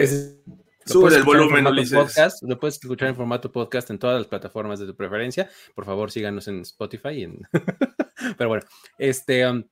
Sube 0.87 1.17
el 1.17 1.23
volumen, 1.23 1.65
podcast, 1.93 2.43
lo 2.43 2.61
puedes 2.61 2.75
escuchar 2.75 3.09
en 3.09 3.17
formato 3.17 3.51
podcast 3.51 3.89
en 3.91 3.99
todas 3.99 4.19
las 4.19 4.27
plataformas 4.27 4.79
de 4.79 4.87
tu 4.87 4.95
preferencia. 4.95 5.49
Por 5.75 5.87
favor, 5.87 6.11
síganos 6.11 6.47
en 6.47 6.61
Spotify. 6.61 7.27
Pero 8.39 8.49
bueno, 8.49 8.65
este, 8.99 9.49
um, 9.49 9.65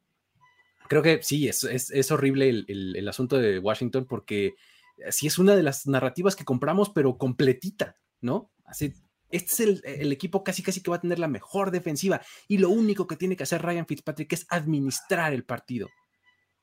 creo 0.88 1.02
que 1.02 1.22
sí, 1.22 1.48
es, 1.48 1.64
es, 1.64 2.10
horrible 2.10 2.48
el, 2.48 2.96
el, 2.96 3.08
asunto 3.08 3.36
de 3.36 3.58
Washington 3.58 4.06
porque 4.06 4.54
sí 5.10 5.26
es 5.26 5.38
una 5.38 5.54
de 5.54 5.62
las 5.62 5.86
narrativas 5.86 6.34
que 6.34 6.44
compramos, 6.44 6.90
pero 6.90 7.18
completita, 7.18 7.96
¿no? 8.20 8.50
Así, 8.64 8.94
este 9.30 9.52
es 9.52 9.60
el, 9.60 9.82
el, 9.84 10.12
equipo 10.12 10.44
casi 10.44 10.62
casi 10.62 10.82
que 10.82 10.90
va 10.90 10.96
a 10.96 11.00
tener 11.00 11.18
la 11.18 11.28
mejor 11.28 11.70
defensiva 11.70 12.20
y 12.48 12.58
lo 12.58 12.68
único 12.70 13.06
que 13.06 13.16
tiene 13.16 13.36
que 13.36 13.42
hacer 13.44 13.62
Ryan 13.62 13.86
Fitzpatrick 13.86 14.32
es 14.32 14.46
administrar 14.48 15.32
el 15.32 15.44
partido. 15.44 15.88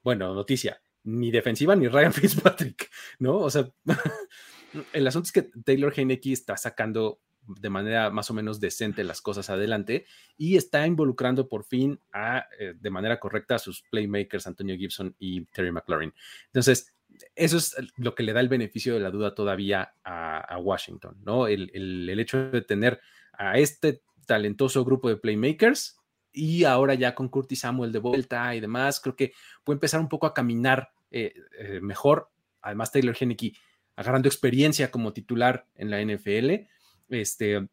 Bueno, 0.04 0.34
noticia, 0.34 0.82
ni 1.04 1.32
defensiva 1.32 1.76
ni 1.76 1.88
Ryan 1.88 2.14
Fitzpatrick, 2.14 2.90
¿no? 3.20 3.38
O 3.38 3.50
sea, 3.50 3.70
el 4.94 5.08
asunto 5.08 5.28
es 5.28 5.32
que 5.32 5.50
Taylor 5.64 5.94
Heineke 5.96 6.34
está 6.34 6.58
sacando 6.58 7.20
de 7.58 7.70
manera 7.70 8.10
más 8.12 8.30
o 8.30 8.34
menos 8.34 8.60
decente 8.60 9.04
las 9.04 9.22
cosas 9.22 9.50
adelante 9.50 10.06
y 10.38 10.56
está 10.56 10.86
involucrando 10.86 11.50
por 11.50 11.64
fin 11.64 12.00
a, 12.14 12.46
eh, 12.60 12.76
de 12.80 12.90
manera 12.90 13.20
correcta 13.20 13.56
a 13.56 13.60
sus 13.60 13.82
playmakers 13.90 14.46
Antonio 14.46 14.78
Gibson 14.78 15.16
y 15.18 15.46
Terry 15.46 15.72
McLaurin. 15.72 16.14
Entonces, 16.48 16.94
eso 17.36 17.58
es 17.58 17.76
lo 17.98 18.14
que 18.14 18.24
le 18.24 18.34
da 18.34 18.40
el 18.40 18.50
beneficio 18.50 18.94
de 18.94 19.00
la 19.00 19.10
duda 19.10 19.34
todavía 19.34 19.94
a, 20.04 20.58
Washington, 20.60 21.18
¿no? 21.24 21.48
El, 21.48 21.72
el, 21.74 22.20
hecho 22.20 22.52
de 22.52 22.62
tener 22.62 23.00
a 23.34 23.58
este 23.58 24.04
talentoso 24.26 24.86
grupo 24.86 25.10
de 25.10 25.18
playmakers 25.18 25.99
y 26.40 26.64
ahora 26.64 26.94
ya 26.94 27.14
con 27.14 27.28
Curtis 27.28 27.60
Samuel 27.60 27.92
de 27.92 28.00
vuelta 28.00 28.56
y 28.56 28.60
demás, 28.62 29.00
creo 29.00 29.16
que 29.16 29.34
puede 29.64 29.76
empezar 29.76 30.00
un 30.00 30.08
poco 30.08 30.26
a 30.26 30.34
caminar 30.34 30.92
eh, 31.12 31.34
eh, 31.60 31.82
mejor. 31.82 32.32
Además, 32.62 32.92
Taylor 32.92 33.16
Henneke 33.20 33.54
agarrando 33.96 34.30
experiencia 34.30 34.90
como 34.90 35.12
titular 35.12 35.68
en 35.76 35.90
la 35.90 36.02
NFL. 36.02 36.68
Este, 37.10 37.68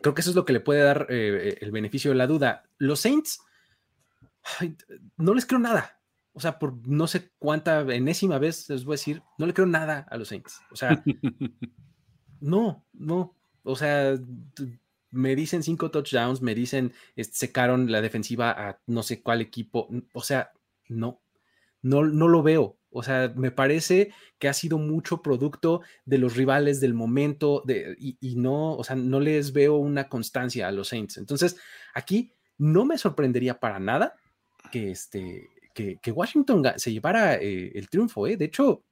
creo 0.00 0.14
que 0.14 0.20
eso 0.20 0.30
es 0.30 0.36
lo 0.36 0.44
que 0.44 0.52
le 0.52 0.60
puede 0.60 0.82
dar 0.82 1.06
eh, 1.10 1.58
el 1.60 1.72
beneficio 1.72 2.12
de 2.12 2.16
la 2.16 2.28
duda. 2.28 2.62
Los 2.78 3.00
Saints, 3.00 3.40
no 5.16 5.34
les 5.34 5.44
creo 5.44 5.58
nada. 5.58 5.98
O 6.34 6.40
sea, 6.40 6.58
por 6.58 6.86
no 6.86 7.08
sé 7.08 7.32
cuánta 7.38 7.80
enésima 7.80 8.38
vez 8.38 8.68
les 8.70 8.84
voy 8.84 8.92
a 8.92 8.98
decir, 8.98 9.22
no 9.38 9.46
le 9.46 9.54
creo 9.54 9.66
nada 9.66 10.06
a 10.08 10.16
los 10.16 10.28
Saints. 10.28 10.60
O 10.70 10.76
sea, 10.76 11.02
no, 12.40 12.86
no. 12.92 13.36
O 13.64 13.76
sea, 13.76 14.16
me 15.12 15.36
dicen 15.36 15.62
cinco 15.62 15.90
touchdowns, 15.90 16.42
me 16.42 16.54
dicen 16.54 16.92
secaron 17.16 17.92
la 17.92 18.00
defensiva 18.00 18.50
a 18.50 18.80
no 18.86 19.02
sé 19.02 19.22
cuál 19.22 19.40
equipo. 19.40 19.88
O 20.14 20.22
sea, 20.22 20.52
no, 20.88 21.22
no, 21.82 22.04
no 22.04 22.28
lo 22.28 22.42
veo. 22.42 22.78
O 22.90 23.02
sea, 23.02 23.32
me 23.36 23.50
parece 23.50 24.12
que 24.38 24.48
ha 24.48 24.52
sido 24.52 24.78
mucho 24.78 25.22
producto 25.22 25.82
de 26.04 26.18
los 26.18 26.36
rivales 26.36 26.80
del 26.80 26.94
momento 26.94 27.62
de, 27.66 27.96
y, 27.98 28.36
no, 28.36 28.74
o 28.74 28.84
sea, 28.84 28.96
no 28.96 29.20
les 29.20 29.52
veo 29.52 29.76
una 29.76 30.08
constancia 30.08 30.68
a 30.68 30.72
los 30.72 30.88
Saints. 30.88 31.16
Entonces, 31.16 31.56
aquí 31.94 32.34
no 32.58 32.84
me 32.84 32.98
sorprendería 32.98 33.60
para 33.60 33.78
nada 33.78 34.14
que, 34.70 34.90
este, 34.90 35.48
que, 35.74 36.12
Washington 36.12 36.64
se 36.76 36.92
llevara 36.92 37.36
eh, 37.36 37.72
el 37.74 37.88
triunfo. 37.88 38.26
¿eh? 38.26 38.36
De 38.36 38.46
hecho, 38.46 38.84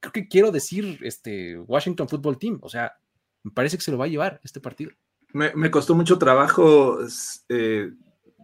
creo 0.00 0.12
que 0.12 0.28
quiero 0.28 0.50
decir 0.50 0.98
este, 1.02 1.58
Washington 1.58 2.08
Football 2.08 2.38
Team. 2.38 2.58
O 2.62 2.68
sea, 2.68 2.94
me 3.42 3.50
parece 3.50 3.76
que 3.76 3.84
se 3.84 3.90
lo 3.90 3.98
va 3.98 4.06
a 4.06 4.08
llevar 4.08 4.40
este 4.42 4.60
partido 4.60 4.90
me, 5.32 5.70
costó 5.70 5.94
mucho 5.94 6.18
trabajo 6.18 6.98
eh, 7.48 7.90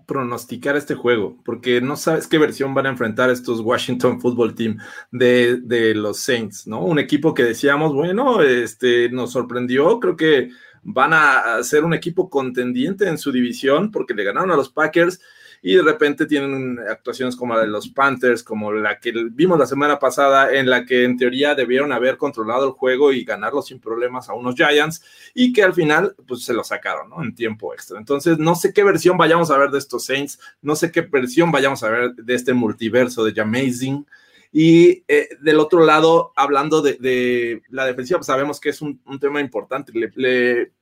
pronosticar 0.07 0.77
este 0.77 0.95
juego, 0.95 1.39
porque 1.45 1.81
no 1.81 1.97
sabes 1.97 2.27
qué 2.27 2.39
versión 2.39 2.75
van 2.75 2.87
a 2.87 2.91
enfrentar 2.91 3.31
estos 3.31 3.61
Washington 3.61 4.21
Football 4.21 4.55
Team 4.55 4.79
de, 5.11 5.61
de 5.63 5.95
los 5.95 6.19
Saints, 6.19 6.67
¿no? 6.67 6.85
Un 6.85 6.99
equipo 6.99 7.35
que 7.35 7.45
decíamos, 7.45 7.95
bueno, 7.95 8.43
este, 8.43 9.09
nos 9.11 9.33
sorprendió, 9.33 9.99
creo 10.01 10.17
que 10.17 10.51
van 10.83 11.13
a 11.15 11.63
ser 11.63 11.85
un 11.85 11.95
equipo 11.95 12.29
contendiente 12.29 13.09
en 13.09 13.17
su 13.17 13.33
división 13.33 13.91
porque 13.91 14.15
le 14.15 14.25
ganaron 14.25 14.51
a 14.51 14.57
los 14.57 14.69
Packers 14.69 15.21
y 15.67 15.77
de 15.77 15.83
repente 15.83 16.27
tienen 16.27 16.79
actuaciones 16.79 17.35
como 17.37 17.55
la 17.55 17.63
de 17.63 17.69
los 17.69 17.89
Panthers, 17.89 18.43
como 18.43 18.71
la 18.71 19.01
que 19.01 19.15
vimos 19.31 19.59
la 19.59 19.65
semana 19.65 19.99
pasada, 19.99 20.55
en 20.55 20.69
la 20.69 20.85
que 20.85 21.05
en 21.05 21.17
teoría 21.17 21.55
debieron 21.55 21.91
haber 21.91 22.19
controlado 22.19 22.67
el 22.67 22.73
juego 22.73 23.15
y 23.15 23.25
ganarlo 23.25 23.63
sin 23.63 23.81
problemas 23.81 24.29
a 24.29 24.35
unos 24.35 24.57
Giants, 24.57 25.03
y 25.33 25.55
que 25.55 25.63
al 25.63 25.73
final 25.73 26.15
pues 26.27 26.45
se 26.45 26.53
lo 26.53 26.63
sacaron, 26.65 27.09
¿no? 27.09 27.23
En 27.23 27.35
tiempo 27.35 27.73
extra. 27.73 27.99
Entonces, 27.99 28.37
no 28.39 28.55
sé 28.57 28.75
qué 28.75 28.85
versión 28.85 29.17
vayamos 29.17 29.51
a 29.51 29.57
ver 29.57 29.71
de 29.71 29.79
estos 29.79 30.05
Saints, 30.05 30.39
no 30.61 30.77
sé 30.77 30.93
qué 30.93 31.01
versión 31.01 31.51
vayamos 31.51 31.83
a 31.83 31.89
ver 31.89 32.15
de 32.15 32.35
este 32.35 32.53
multiverso 32.53 33.25
de 33.25 33.33
Jamazing. 33.33 34.07
Y 34.53 35.03
eh, 35.09 35.31
del 35.41 35.61
otro 35.61 35.83
lado, 35.83 36.35
hablando 36.37 36.83
de, 36.83 37.63
la 37.71 37.87
defensiva, 37.87 38.19
pues 38.19 38.27
sabemos 38.27 38.61
que 38.61 38.69
es 38.69 38.83
un, 38.83 39.01
tema 39.19 39.41
importante. 39.41 39.93
le 39.95 40.73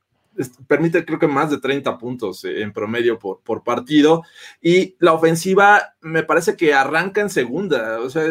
permite 0.67 1.05
creo 1.05 1.19
que 1.19 1.27
más 1.27 1.49
de 1.49 1.59
30 1.59 1.97
puntos 1.97 2.43
eh, 2.45 2.61
en 2.61 2.73
promedio 2.73 3.19
por, 3.19 3.41
por, 3.41 3.63
partido. 3.63 4.23
Y 4.61 4.95
la 4.99 5.13
ofensiva 5.13 5.95
me 6.01 6.23
parece 6.23 6.55
que 6.55 6.73
arranca 6.73 7.21
en 7.21 7.29
segunda, 7.29 7.99
o 7.99 8.09
sea, 8.09 8.23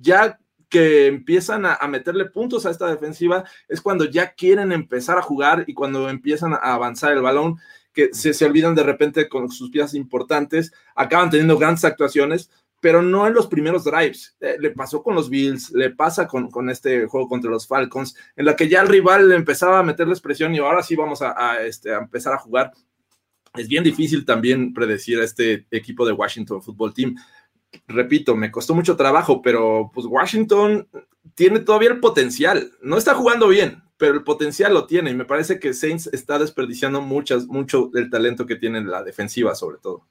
ya 0.00 0.38
que 0.68 1.06
empiezan 1.06 1.64
a, 1.66 1.78
meterle 1.88 2.26
puntos 2.26 2.66
a 2.66 2.70
esta 2.70 2.88
defensiva 2.88 3.44
es 3.68 3.80
cuando 3.80 4.04
ya 4.04 4.34
quieren 4.34 4.72
empezar 4.72 5.18
a 5.18 5.22
jugar 5.22 5.64
y 5.66 5.74
cuando 5.74 6.10
empiezan 6.10 6.52
a 6.52 6.74
avanzar 6.74 7.12
el 7.12 7.22
balón, 7.22 7.56
que 7.92 8.10
se, 8.12 8.34
se 8.34 8.44
olvidan 8.44 8.74
de 8.74 8.82
repente 8.82 9.28
con 9.28 9.50
sus 9.50 9.70
piezas 9.70 9.94
importantes, 9.94 10.72
acaban 10.94 11.30
teniendo 11.30 11.58
grandes 11.58 11.84
actuaciones, 11.84 12.50
pero 12.80 13.02
no 13.02 13.26
en 13.26 13.34
los 13.34 13.46
primeros 13.46 13.84
drives. 13.84 14.36
Eh, 14.40 14.56
le 14.60 14.70
pasó 14.70 15.02
con 15.02 15.14
los 15.14 15.28
Bills, 15.28 15.70
le 15.72 15.90
pasa 15.90 16.26
con, 16.26 16.50
con, 16.50 16.70
este 16.70 17.06
juego 17.06 17.28
contra 17.28 17.50
los 17.50 17.66
Falcons, 17.66 18.14
en 18.36 18.44
la 18.44 18.56
que 18.56 18.68
ya 18.68 18.80
el 18.80 18.88
rival 18.88 19.32
empezaba 19.32 19.78
a 19.78 19.82
meterles 19.82 20.20
presión 20.20 20.54
y 20.54 20.58
ahora 20.58 20.82
sí 20.82 20.94
vamos 20.96 21.22
a, 21.22 21.62
este, 21.62 21.92
a 21.92 21.98
empezar 21.98 22.32
a 22.34 22.38
jugar. 22.38 22.72
Es 23.54 23.68
bien 23.68 23.82
difícil 23.82 24.24
también 24.24 24.72
predecir 24.72 25.18
a 25.18 25.24
este 25.24 25.66
equipo 25.70 26.06
de 26.06 26.12
Washington 26.12 26.62
Football 26.62 26.94
Team. 26.94 27.16
Repito, 27.86 28.36
me 28.36 28.50
costó 28.50 28.74
mucho 28.74 28.96
trabajo, 28.96 29.42
pero 29.42 29.90
pues 29.92 30.06
Washington 30.06 30.88
tiene 31.34 31.60
todavía 31.60 31.90
el 31.90 32.00
potencial. 32.00 32.72
No 32.82 32.96
está 32.96 33.14
jugando 33.14 33.48
bien, 33.48 33.82
pero 33.96 34.14
el 34.14 34.22
potencial 34.22 34.72
lo 34.72 34.86
tiene 34.86 35.10
y 35.10 35.14
me 35.14 35.24
parece 35.24 35.58
que 35.58 35.74
Saints 35.74 36.08
está 36.12 36.38
desperdiciando 36.38 37.00
muchas, 37.00 37.46
mucho 37.46 37.90
del 37.92 38.10
talento 38.10 38.46
que 38.46 38.56
tiene 38.56 38.78
en 38.78 38.90
la 38.90 39.02
defensiva 39.02 39.54
sobre 39.54 39.78
todo. 39.78 40.06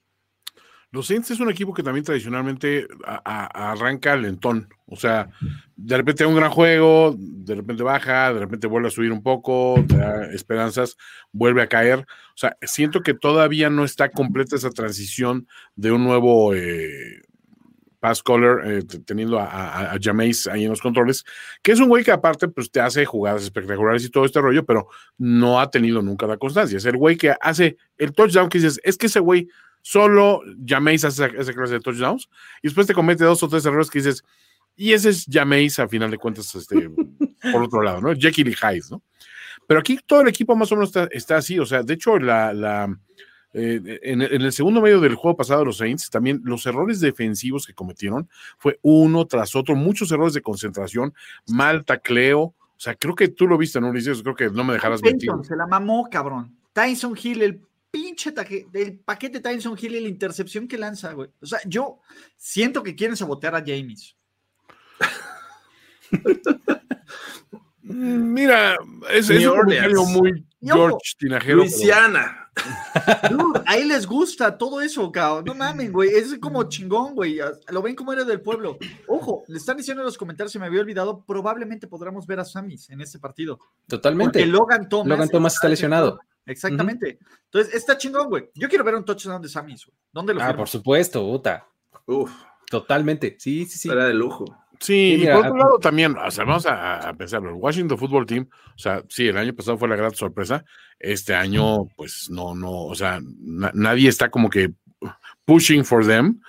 Los 0.91 1.07
Saints 1.07 1.31
es 1.31 1.39
un 1.39 1.49
equipo 1.49 1.73
que 1.73 1.83
también 1.83 2.05
tradicionalmente 2.05 2.87
arranca 3.03 4.15
lentón. 4.15 4.69
O 4.85 4.95
sea, 4.95 5.29
de 5.75 5.97
repente 5.97 6.25
un 6.25 6.35
gran 6.35 6.49
juego, 6.49 7.13
de 7.17 7.55
repente 7.55 7.83
baja, 7.83 8.33
de 8.33 8.39
repente 8.39 8.67
vuelve 8.67 8.87
a 8.87 8.91
subir 8.91 9.11
un 9.11 9.21
poco, 9.21 9.83
da 9.85 10.25
esperanzas, 10.31 10.95
vuelve 11.33 11.61
a 11.61 11.67
caer. 11.67 11.99
O 11.99 12.37
sea, 12.37 12.57
siento 12.61 13.01
que 13.01 13.13
todavía 13.13 13.69
no 13.69 13.83
está 13.83 14.09
completa 14.09 14.55
esa 14.55 14.69
transición 14.69 15.47
de 15.75 15.91
un 15.91 16.05
nuevo 16.05 16.55
eh, 16.55 17.21
pass 17.99 18.23
caller, 18.23 18.59
eh, 18.65 18.83
teniendo 19.05 19.39
a, 19.39 19.91
a, 19.91 19.97
Jameis 19.99 20.47
ahí 20.47 20.63
en 20.63 20.69
los 20.69 20.81
controles, 20.81 21.25
que 21.61 21.73
es 21.73 21.79
un 21.79 21.89
güey 21.89 22.03
que 22.03 22.11
aparte 22.11 22.47
pues 22.47 22.71
te 22.71 22.79
hace 22.79 23.05
jugadas 23.05 23.43
espectaculares 23.43 24.05
y 24.05 24.09
todo 24.09 24.23
este 24.23 24.39
rollo, 24.39 24.65
pero 24.65 24.87
no 25.17 25.59
ha 25.59 25.69
tenido 25.69 26.01
nunca 26.01 26.27
la 26.27 26.37
constancia. 26.37 26.77
Es 26.77 26.85
el 26.85 26.95
güey 26.95 27.17
que 27.17 27.35
hace 27.41 27.75
el 27.97 28.13
touchdown 28.13 28.47
que 28.47 28.59
dices, 28.59 28.79
es 28.83 28.97
que 28.97 29.07
ese 29.07 29.19
güey 29.19 29.49
solo 29.87 30.41
llaméis 30.57 31.05
a 31.05 31.07
esa, 31.07 31.29
clase 31.29 31.73
de 31.73 31.79
touchdowns 31.79 32.27
y 32.61 32.67
después 32.67 32.87
te 32.87 32.93
comete 32.93 33.23
dos 33.23 33.41
o 33.41 33.47
tres 33.47 33.65
errores 33.65 33.89
que 33.89 33.99
dices, 33.99 34.21
y 34.75 34.91
ese 34.91 35.11
es 35.11 35.25
llaméis 35.25 35.79
a 35.79 35.87
final 35.87 36.11
de 36.11 36.17
cuentas, 36.17 36.53
este, 36.55 36.89
por 37.53 37.63
otro 37.63 37.81
lado, 37.81 38.01
¿no? 38.01 38.13
Jekyll 38.13 38.49
y 38.49 38.53
Hyde, 38.53 38.83
¿no? 38.91 39.01
Pero 39.65 39.79
aquí 39.79 39.97
todo 40.05 40.21
el 40.21 40.27
equipo 40.27 40.57
más 40.57 40.69
o 40.73 40.75
menos 40.75 40.91
está, 41.11 41.37
así, 41.37 41.57
o 41.57 41.65
sea, 41.65 41.83
de 41.83 41.93
hecho, 41.93 42.19
la, 42.19 42.51
la 42.53 42.99
eh, 43.53 43.99
en, 44.03 44.21
el 44.21 44.51
segundo 44.51 44.81
medio 44.81 44.99
del 44.99 45.15
juego 45.15 45.37
pasado 45.37 45.61
de 45.61 45.67
los 45.67 45.77
Saints, 45.77 46.09
también 46.09 46.41
los 46.43 46.65
errores 46.65 46.99
defensivos 46.99 47.65
que 47.65 47.73
cometieron 47.73 48.29
fue 48.57 48.79
uno 48.81 49.25
tras 49.25 49.55
otro, 49.55 49.73
muchos 49.73 50.11
errores 50.11 50.33
de 50.33 50.41
concentración, 50.41 51.13
mal 51.47 51.85
tacleo, 51.85 52.41
o 52.41 52.55
sea, 52.75 52.93
creo 52.95 53.15
que 53.15 53.29
tú 53.29 53.47
lo 53.47 53.57
viste, 53.57 53.79
¿no, 53.79 53.89
Ulises? 53.89 54.21
Creo 54.21 54.35
que 54.35 54.49
no 54.49 54.65
me 54.65 54.73
dejarás 54.73 55.01
mentir. 55.01 55.31
Se 55.43 55.55
la 55.55 55.65
mamó, 55.65 56.09
cabrón. 56.11 56.55
Tyson 56.73 57.17
Hill, 57.21 57.41
el 57.41 57.61
pinche 57.97 58.31
del 58.71 58.99
paquete 58.99 59.39
Tyson 59.39 59.77
Hill 59.79 59.95
y 59.95 60.01
la 60.01 60.07
intercepción 60.07 60.67
que 60.67 60.77
lanza, 60.77 61.13
güey. 61.13 61.29
O 61.41 61.45
sea, 61.45 61.59
yo 61.65 61.99
siento 62.35 62.83
que 62.83 62.95
quieren 62.95 63.17
sabotear 63.17 63.55
a 63.55 63.63
James. 63.65 64.15
Mira, 67.81 68.77
es, 69.09 69.29
es 69.29 69.47
un 69.47 70.13
muy 70.13 70.45
George 70.61 71.13
Tinajero. 71.17 71.57
Luisiana. 71.57 72.51
ahí 73.65 73.85
les 73.85 74.05
gusta 74.05 74.57
todo 74.57 74.81
eso, 74.81 75.11
cabrón. 75.11 75.45
No 75.45 75.55
mames, 75.55 75.91
güey. 75.91 76.09
Es 76.09 76.37
como 76.39 76.63
chingón, 76.69 77.15
güey. 77.15 77.39
Lo 77.69 77.81
ven 77.81 77.95
como 77.95 78.13
era 78.13 78.23
del 78.23 78.41
pueblo. 78.41 78.77
Ojo, 79.07 79.43
le 79.47 79.57
están 79.57 79.77
diciendo 79.77 80.01
en 80.01 80.05
los 80.05 80.17
comentarios, 80.17 80.51
se 80.51 80.59
me 80.59 80.67
había 80.67 80.81
olvidado, 80.81 81.23
probablemente 81.25 81.87
podremos 81.87 82.27
ver 82.27 82.41
a 82.41 82.45
Samis 82.45 82.89
en 82.89 83.01
este 83.01 83.17
partido. 83.17 83.59
Totalmente. 83.87 84.39
Porque 84.39 84.45
Logan 84.45 84.87
Thomas. 84.87 85.07
Logan 85.07 85.29
Thomas 85.29 85.53
está 85.55 85.67
lesionado. 85.67 86.19
Exactamente. 86.47 87.19
Entonces, 87.45 87.73
está 87.75 87.97
chingón, 87.97 88.29
güey. 88.29 88.49
Yo 88.55 88.67
quiero 88.69 88.83
ver 88.83 88.95
un 88.95 89.05
touchdown 89.05 89.41
de 89.41 89.49
Samis, 89.49 89.85
güey. 89.85 89.97
¿Dónde 90.11 90.33
lo 90.33 90.41
Ah, 90.41 90.55
por 90.55 90.67
supuesto, 90.67 91.21
puta. 91.21 91.67
Uf. 92.05 92.31
Totalmente. 92.69 93.35
Sí, 93.39 93.65
sí, 93.65 93.77
sí. 93.77 93.89
Era 93.89 94.05
de 94.07 94.13
lujo. 94.13 94.45
Sí, 94.79 95.17
y 95.19 95.25
por 95.25 95.45
otro 95.45 95.57
lado 95.57 95.79
también, 95.79 96.15
o 96.17 96.31
sea, 96.31 96.45
vamos 96.45 96.65
a, 96.67 97.13
pensar, 97.17 97.41
el 97.43 97.53
Washington 97.53 97.97
Football 97.97 98.25
Team, 98.27 98.47
o 98.75 98.77
sea, 98.77 99.03
sí, 99.09 99.27
el 99.27 99.37
año 99.37 99.53
pasado 99.53 99.77
fue 99.77 99.87
la 99.87 99.95
gran 99.95 100.13
sorpresa, 100.13 100.63
este 100.99 101.33
año, 101.33 101.87
pues 101.95 102.29
no, 102.29 102.53
no, 102.53 102.83
o 102.83 102.93
sea, 102.93 103.19
nadie 103.23 104.07
está 104.07 104.29
como 104.29 104.49
que 104.49 104.73
pushing 105.45 105.83
for 105.83 106.05
them, 106.05 106.39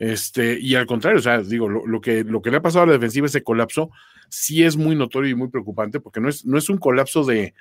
este, 0.00 0.58
y 0.58 0.74
al 0.74 0.86
contrario, 0.86 1.20
o 1.20 1.22
sea, 1.22 1.40
digo, 1.40 1.68
lo, 1.68 2.00
que, 2.00 2.24
lo 2.24 2.42
que 2.42 2.50
le 2.50 2.56
ha 2.56 2.62
pasado 2.62 2.82
a 2.82 2.86
la 2.86 2.94
defensiva, 2.94 3.26
ese 3.26 3.44
colapso, 3.44 3.90
sí 4.28 4.64
es 4.64 4.76
muy 4.76 4.96
notorio 4.96 5.30
y 5.30 5.36
muy 5.36 5.48
preocupante, 5.48 6.00
porque 6.00 6.20
no 6.20 6.28
es, 6.28 6.44
no 6.44 6.58
es 6.58 6.68
un 6.68 6.78
colapso 6.78 7.24
de, 7.24 7.54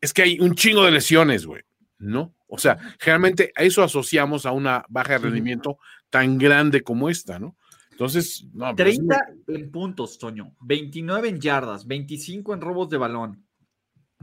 es 0.00 0.12
que 0.12 0.22
hay 0.22 0.40
un 0.40 0.54
chingo 0.54 0.84
de 0.84 0.90
lesiones, 0.90 1.46
güey, 1.46 1.62
¿no? 1.98 2.34
O 2.46 2.58
sea, 2.58 2.78
generalmente 2.98 3.52
a 3.54 3.62
eso 3.62 3.82
asociamos 3.82 4.46
a 4.46 4.52
una 4.52 4.84
baja 4.88 5.12
de 5.14 5.18
rendimiento 5.18 5.78
tan 6.08 6.38
grande 6.38 6.82
como 6.82 7.08
esta, 7.08 7.38
¿no? 7.38 7.56
Entonces, 7.92 8.46
no, 8.54 8.74
30 8.74 9.18
en 9.48 9.70
puntos, 9.70 10.18
Toño, 10.18 10.56
29 10.62 11.28
en 11.28 11.40
yardas, 11.40 11.86
25 11.86 12.54
en 12.54 12.60
robos 12.60 12.88
de 12.88 12.96
balón, 12.96 13.44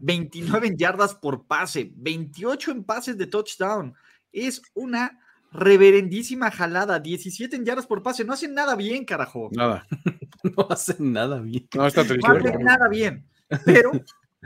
29 0.01 0.67
en 0.67 0.77
yardas 0.77 1.15
por 1.15 1.45
pase, 1.45 1.91
28 1.95 2.71
en 2.71 2.83
pases 2.83 3.17
de 3.17 3.27
touchdown. 3.27 3.93
Es 4.31 4.61
una 4.73 5.19
reverendísima 5.51 6.51
jalada, 6.51 6.99
17 6.99 7.55
en 7.55 7.65
yardas 7.65 7.87
por 7.87 8.03
pase. 8.03 8.25
No 8.25 8.33
hacen 8.33 8.53
nada 8.53 8.75
bien, 8.75 9.05
carajo. 9.05 9.49
Nada. 9.51 9.87
no 10.43 10.67
hacen 10.69 11.13
nada 11.13 11.39
bien. 11.39 11.67
No, 11.75 11.87
está 11.87 12.03
triste. 12.03 12.27
No 12.27 12.35
hacen 12.35 12.63
nada 12.63 12.87
bien. 12.89 13.25
Pero 13.65 13.91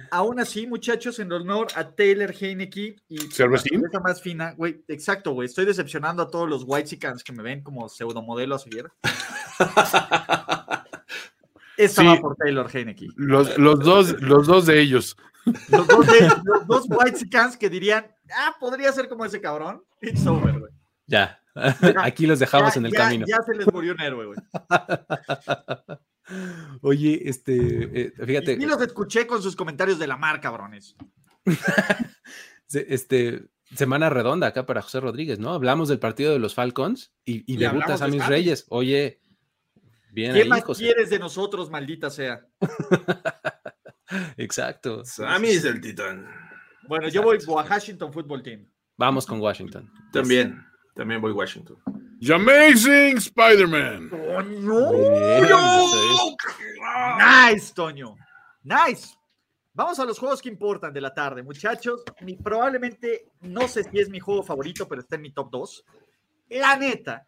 Aún 0.09 0.39
así, 0.39 0.65
muchachos, 0.67 1.19
en 1.19 1.31
honor 1.31 1.67
a 1.75 1.91
Taylor 1.91 2.33
Heineke 2.37 2.95
y 3.07 3.17
la 3.37 3.99
más 3.99 4.21
fina, 4.21 4.53
güey, 4.53 4.83
exacto, 4.87 5.31
güey, 5.33 5.47
estoy 5.47 5.65
decepcionando 5.65 6.23
a 6.23 6.29
todos 6.29 6.49
los 6.49 6.63
whitesicans 6.65 7.23
que 7.23 7.33
me 7.33 7.43
ven 7.43 7.61
como 7.61 7.87
pseudomodelo 7.89 8.55
a 8.55 8.59
seguir. 8.59 8.91
Esta 11.77 12.03
va 12.03 12.19
por 12.19 12.35
Taylor 12.35 12.69
Heineke. 12.71 13.07
Los, 13.15 13.57
los, 13.57 13.79
dos, 13.79 14.21
los 14.21 14.47
dos 14.47 14.65
de 14.65 14.79
ellos. 14.81 15.17
Los 15.69 15.87
dos, 15.87 16.05
de, 16.05 16.31
los 16.43 16.67
dos 16.67 16.85
whitesicans 16.89 17.57
que 17.57 17.69
dirían, 17.69 18.05
ah, 18.35 18.55
podría 18.59 18.91
ser 18.91 19.07
como 19.09 19.25
ese 19.25 19.41
cabrón. 19.41 19.83
It's 20.01 20.25
over, 20.27 20.59
güey. 20.59 20.71
Ya. 21.07 21.39
Aquí 22.03 22.27
los 22.27 22.39
dejamos 22.39 22.75
en 22.77 22.85
el 22.85 22.93
camino. 22.93 23.25
Ya 23.27 23.41
se 23.43 23.53
les 23.55 23.71
murió 23.71 23.93
un 23.93 24.01
héroe, 24.01 24.25
güey. 24.27 24.37
Oye, 26.81 27.29
este, 27.29 27.55
eh, 28.01 28.13
fíjate. 28.25 28.53
Y, 28.53 28.65
los 28.65 28.81
escuché 28.81 29.27
con 29.27 29.41
sus 29.41 29.55
comentarios 29.55 29.99
de 29.99 30.07
la 30.07 30.17
mar, 30.17 30.41
cabrones. 30.41 30.95
este, 32.73 33.43
semana 33.75 34.09
redonda 34.09 34.47
acá 34.47 34.65
para 34.65 34.81
José 34.81 34.99
Rodríguez, 34.99 35.39
¿no? 35.39 35.53
Hablamos 35.53 35.89
del 35.89 35.99
partido 35.99 36.33
de 36.33 36.39
los 36.39 36.53
Falcons 36.53 37.13
y, 37.25 37.51
y, 37.51 37.57
debuta 37.57 37.95
a 37.95 38.07
mis 38.07 38.25
Reyes. 38.25 38.65
Oye, 38.69 39.21
bien 40.11 40.33
¿Qué 40.33 40.45
más 40.45 40.63
quieres 40.63 41.09
de 41.09 41.19
nosotros, 41.19 41.69
maldita 41.69 42.09
sea? 42.09 42.45
Exacto. 44.37 45.05
Sammy 45.05 45.49
es 45.49 45.65
el 45.65 45.79
titán. 45.79 46.27
Bueno, 46.87 47.07
yo 47.07 47.21
voy 47.21 47.37
a 47.37 47.51
Washington 47.51 48.11
Football 48.11 48.43
Team. 48.43 48.67
Vamos 48.97 49.25
con 49.25 49.39
Washington. 49.39 49.89
También, 50.11 50.63
también 50.95 51.21
voy 51.21 51.31
Washington. 51.31 51.77
Amazing 52.29 53.17
Spider-Man. 53.17 54.11
Nice, 57.17 57.73
Toño. 57.73 58.15
Nice. 58.63 59.15
Vamos 59.73 59.97
a 59.99 60.05
los 60.05 60.19
juegos 60.19 60.41
que 60.41 60.49
importan 60.49 60.93
de 60.93 61.01
la 61.01 61.13
tarde, 61.13 61.41
muchachos. 61.41 62.03
probablemente, 62.43 63.29
no 63.41 63.67
sé 63.67 63.83
si 63.83 63.99
es 63.99 64.09
mi 64.09 64.19
juego 64.19 64.43
favorito, 64.43 64.87
pero 64.87 65.01
está 65.01 65.15
en 65.15 65.21
mi 65.23 65.31
top 65.31 65.49
2. 65.49 65.85
la 66.49 66.75
neta, 66.75 67.25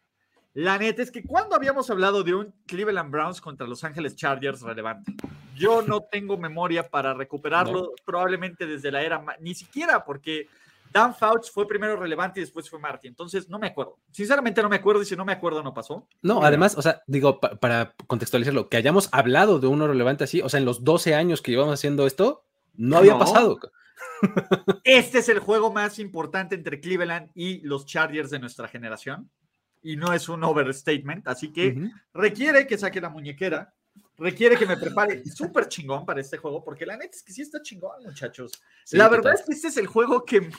la 0.53 0.77
neta 0.77 1.01
es 1.01 1.09
que 1.09 1.23
cuando 1.23 1.55
habíamos 1.55 1.89
hablado 1.89 2.23
de 2.23 2.35
un 2.35 2.53
Cleveland 2.67 3.09
Browns 3.09 3.41
contra 3.41 3.65
Los 3.65 3.83
Ángeles 3.83 4.15
Chargers 4.15 4.61
relevante, 4.61 5.15
yo 5.55 5.81
no 5.81 6.01
tengo 6.01 6.37
memoria 6.37 6.87
para 6.87 7.13
recuperarlo, 7.15 7.93
probablemente 8.05 8.67
desde 8.67 8.91
la 8.91 9.01
era, 9.01 9.23
ni 9.39 9.55
siquiera 9.55 10.03
porque 10.05 10.47
Dan 10.93 11.15
Fouch 11.15 11.49
fue 11.51 11.67
primero 11.67 11.95
relevante 11.95 12.39
y 12.39 12.43
después 12.43 12.69
fue 12.69 12.79
Marty. 12.79 13.07
Entonces, 13.07 13.49
no 13.49 13.57
me 13.57 13.67
acuerdo. 13.67 13.97
Sinceramente, 14.11 14.61
no 14.61 14.69
me 14.69 14.75
acuerdo 14.75 15.01
y 15.01 15.05
si 15.05 15.15
no 15.15 15.25
me 15.25 15.33
acuerdo, 15.33 15.63
no 15.63 15.73
pasó. 15.73 16.07
No, 16.21 16.43
además, 16.43 16.77
o 16.77 16.83
sea, 16.83 17.01
digo, 17.07 17.39
para 17.39 17.95
contextualizarlo, 18.05 18.69
que 18.69 18.77
hayamos 18.77 19.09
hablado 19.11 19.59
de 19.59 19.65
uno 19.65 19.87
relevante 19.87 20.23
así, 20.23 20.41
o 20.41 20.49
sea, 20.49 20.59
en 20.59 20.65
los 20.65 20.83
12 20.83 21.15
años 21.15 21.41
que 21.41 21.51
llevamos 21.51 21.73
haciendo 21.73 22.05
esto, 22.05 22.45
no 22.75 22.97
había 22.97 23.17
pasado. 23.17 23.59
Este 24.83 25.19
es 25.19 25.29
el 25.29 25.39
juego 25.39 25.73
más 25.73 25.97
importante 25.97 26.55
entre 26.55 26.79
Cleveland 26.79 27.31
y 27.33 27.59
los 27.61 27.85
Chargers 27.85 28.29
de 28.29 28.39
nuestra 28.39 28.67
generación. 28.67 29.31
Y 29.81 29.97
no 29.97 30.13
es 30.13 30.29
un 30.29 30.43
overstatement. 30.43 31.27
Así 31.27 31.51
que 31.51 31.89
requiere 32.13 32.67
que 32.67 32.77
saque 32.77 33.01
la 33.01 33.09
muñequera 33.09 33.73
requiere 34.17 34.57
que 34.57 34.65
me 34.65 34.77
prepare 34.77 35.23
súper 35.25 35.67
chingón 35.67 36.05
para 36.05 36.21
este 36.21 36.37
juego, 36.37 36.63
porque 36.63 36.85
la 36.85 36.97
neta 36.97 37.15
es 37.15 37.23
que 37.23 37.33
sí 37.33 37.41
está 37.41 37.61
chingón, 37.61 38.03
muchachos. 38.03 38.51
la 38.91 39.09
verdad 39.09 39.33
es 39.33 39.43
que 39.43 39.53
este 39.53 39.67
es 39.69 39.77
el 39.77 39.87
juego 39.87 40.23
que, 40.23 40.49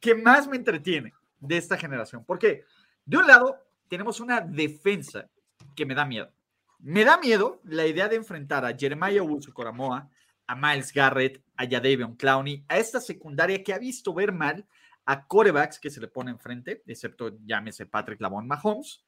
que, 0.00 0.14
más 0.14 0.46
me 0.46 0.56
entretiene 0.56 1.12
de 1.40 1.56
esta 1.56 1.76
generación, 1.76 2.24
porque 2.24 2.64
de 3.04 3.16
un 3.16 3.26
lado 3.26 3.58
tenemos 3.88 4.20
una 4.20 4.40
defensa 4.40 5.28
que 5.74 5.86
me 5.86 5.94
da 5.94 6.04
miedo. 6.04 6.30
Me 6.78 7.04
da 7.04 7.16
miedo 7.16 7.60
la 7.64 7.86
idea 7.86 8.08
de 8.08 8.16
enfrentar 8.16 8.64
a 8.64 8.76
Jeremiah 8.76 9.22
Wilson 9.22 9.52
Coramoa, 9.52 10.10
a 10.46 10.56
Miles 10.56 10.92
Garrett, 10.92 11.42
a 11.56 11.64
Jadavion 11.64 12.16
Clowney, 12.16 12.64
a 12.68 12.78
esta 12.78 13.00
secundaria 13.00 13.62
que 13.62 13.72
ha 13.72 13.78
visto 13.78 14.12
ver 14.12 14.32
mal 14.32 14.66
a 15.04 15.26
corebacks 15.26 15.78
que 15.78 15.90
se 15.90 16.00
le 16.00 16.08
pone 16.08 16.30
enfrente, 16.30 16.82
excepto 16.86 17.38
llámese 17.44 17.86
Patrick 17.86 18.20
Lavon 18.20 18.46
Mahomes, 18.46 19.04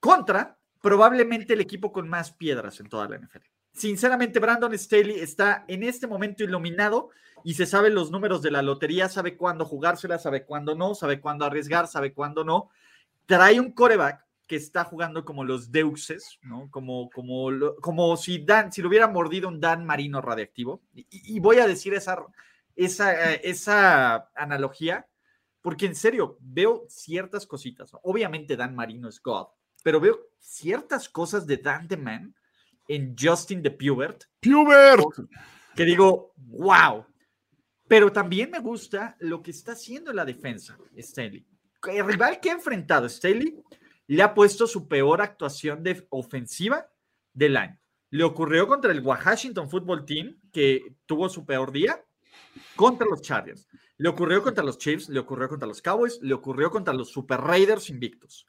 contra 0.00 0.58
probablemente 0.84 1.54
el 1.54 1.62
equipo 1.62 1.92
con 1.92 2.10
más 2.10 2.30
piedras 2.30 2.78
en 2.78 2.90
toda 2.90 3.08
la 3.08 3.16
NFL. 3.16 3.46
Sinceramente, 3.72 4.38
Brandon 4.38 4.78
Staley 4.78 5.18
está 5.18 5.64
en 5.66 5.82
este 5.82 6.06
momento 6.06 6.44
iluminado 6.44 7.08
y 7.42 7.54
se 7.54 7.64
sabe 7.64 7.88
los 7.88 8.10
números 8.10 8.42
de 8.42 8.50
la 8.50 8.60
lotería, 8.60 9.08
sabe 9.08 9.34
cuándo 9.38 9.64
jugársela, 9.64 10.18
sabe 10.18 10.44
cuándo 10.44 10.74
no, 10.74 10.94
sabe 10.94 11.22
cuándo 11.22 11.46
arriesgar, 11.46 11.86
sabe 11.86 12.12
cuándo 12.12 12.44
no. 12.44 12.68
Trae 13.24 13.60
un 13.60 13.72
coreback 13.72 14.26
que 14.46 14.56
está 14.56 14.84
jugando 14.84 15.24
como 15.24 15.42
los 15.42 15.72
deuses, 15.72 16.38
¿no? 16.42 16.70
Como, 16.70 17.08
como, 17.08 17.48
como 17.80 18.18
si, 18.18 18.44
Dan, 18.44 18.70
si 18.70 18.82
lo 18.82 18.88
hubiera 18.88 19.08
mordido 19.08 19.48
un 19.48 19.60
Dan 19.60 19.86
Marino 19.86 20.20
radiactivo. 20.20 20.82
Y, 20.92 21.40
voy 21.40 21.60
a 21.60 21.66
decir 21.66 21.94
esa, 21.94 22.26
esa, 22.76 23.32
esa 23.36 24.28
analogía, 24.34 25.06
porque 25.62 25.86
en 25.86 25.94
serio, 25.94 26.36
veo 26.40 26.84
ciertas 26.90 27.46
cositas. 27.46 27.90
Obviamente 28.02 28.54
Dan 28.54 28.74
Marino 28.74 29.08
es 29.08 29.22
God, 29.22 29.46
pero 29.84 30.00
veo 30.00 30.18
ciertas 30.40 31.08
cosas 31.08 31.46
de 31.46 31.58
Dan 31.58 31.86
the 31.86 31.96
Man 31.96 32.34
en 32.88 33.14
Justin 33.16 33.62
the 33.62 33.70
Pubert. 33.70 34.24
Pubert. 34.40 35.04
Que 35.76 35.84
digo, 35.84 36.32
wow. 36.36 37.04
Pero 37.86 38.10
también 38.10 38.50
me 38.50 38.60
gusta 38.60 39.14
lo 39.20 39.42
que 39.42 39.50
está 39.50 39.72
haciendo 39.72 40.12
la 40.12 40.24
defensa, 40.24 40.76
Staley. 40.98 41.46
El 41.86 42.06
rival 42.06 42.40
que 42.40 42.48
ha 42.50 42.54
enfrentado 42.54 43.06
Staley 43.08 43.62
le 44.06 44.22
ha 44.22 44.32
puesto 44.32 44.66
su 44.66 44.88
peor 44.88 45.20
actuación 45.20 45.82
de 45.82 46.06
ofensiva 46.08 46.90
del 47.34 47.58
año. 47.58 47.78
Le 48.08 48.24
ocurrió 48.24 48.66
contra 48.66 48.90
el 48.90 49.00
Washington 49.00 49.68
Football 49.68 50.06
Team, 50.06 50.40
que 50.50 50.96
tuvo 51.04 51.28
su 51.28 51.44
peor 51.44 51.72
día, 51.72 52.02
contra 52.74 53.06
los 53.06 53.20
Chargers. 53.20 53.68
Le 53.98 54.08
ocurrió 54.08 54.42
contra 54.42 54.64
los 54.64 54.78
Chiefs, 54.78 55.10
le 55.10 55.20
ocurrió 55.20 55.48
contra 55.48 55.68
los 55.68 55.82
Cowboys, 55.82 56.20
le 56.22 56.32
ocurrió 56.32 56.70
contra 56.70 56.94
los 56.94 57.10
Super 57.10 57.40
Raiders 57.40 57.90
invictos. 57.90 58.48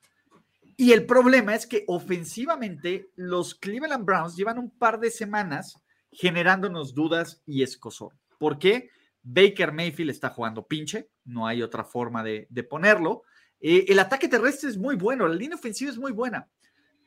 Y 0.77 0.91
el 0.91 1.05
problema 1.05 1.55
es 1.55 1.65
que 1.65 1.85
ofensivamente 1.87 3.09
los 3.15 3.55
Cleveland 3.55 4.05
Browns 4.05 4.35
llevan 4.35 4.59
un 4.59 4.69
par 4.69 4.99
de 4.99 5.09
semanas 5.09 5.81
generándonos 6.11 6.93
dudas 6.93 7.41
y 7.45 7.63
escosor. 7.63 8.13
¿Por 8.37 8.59
qué? 8.59 8.89
Baker 9.23 9.71
Mayfield 9.71 10.11
está 10.11 10.29
jugando 10.29 10.67
pinche, 10.67 11.09
no 11.23 11.47
hay 11.47 11.61
otra 11.61 11.83
forma 11.83 12.23
de, 12.23 12.47
ponerlo. 12.69 13.23
Eh, 13.59 13.85
el 13.87 13.99
ataque 13.99 14.27
terrestre 14.27 14.69
es 14.69 14.77
muy 14.77 14.95
bueno, 14.95 15.27
la 15.27 15.35
línea 15.35 15.57
ofensiva 15.57 15.89
es 15.89 15.97
muy 15.97 16.11
buena, 16.11 16.47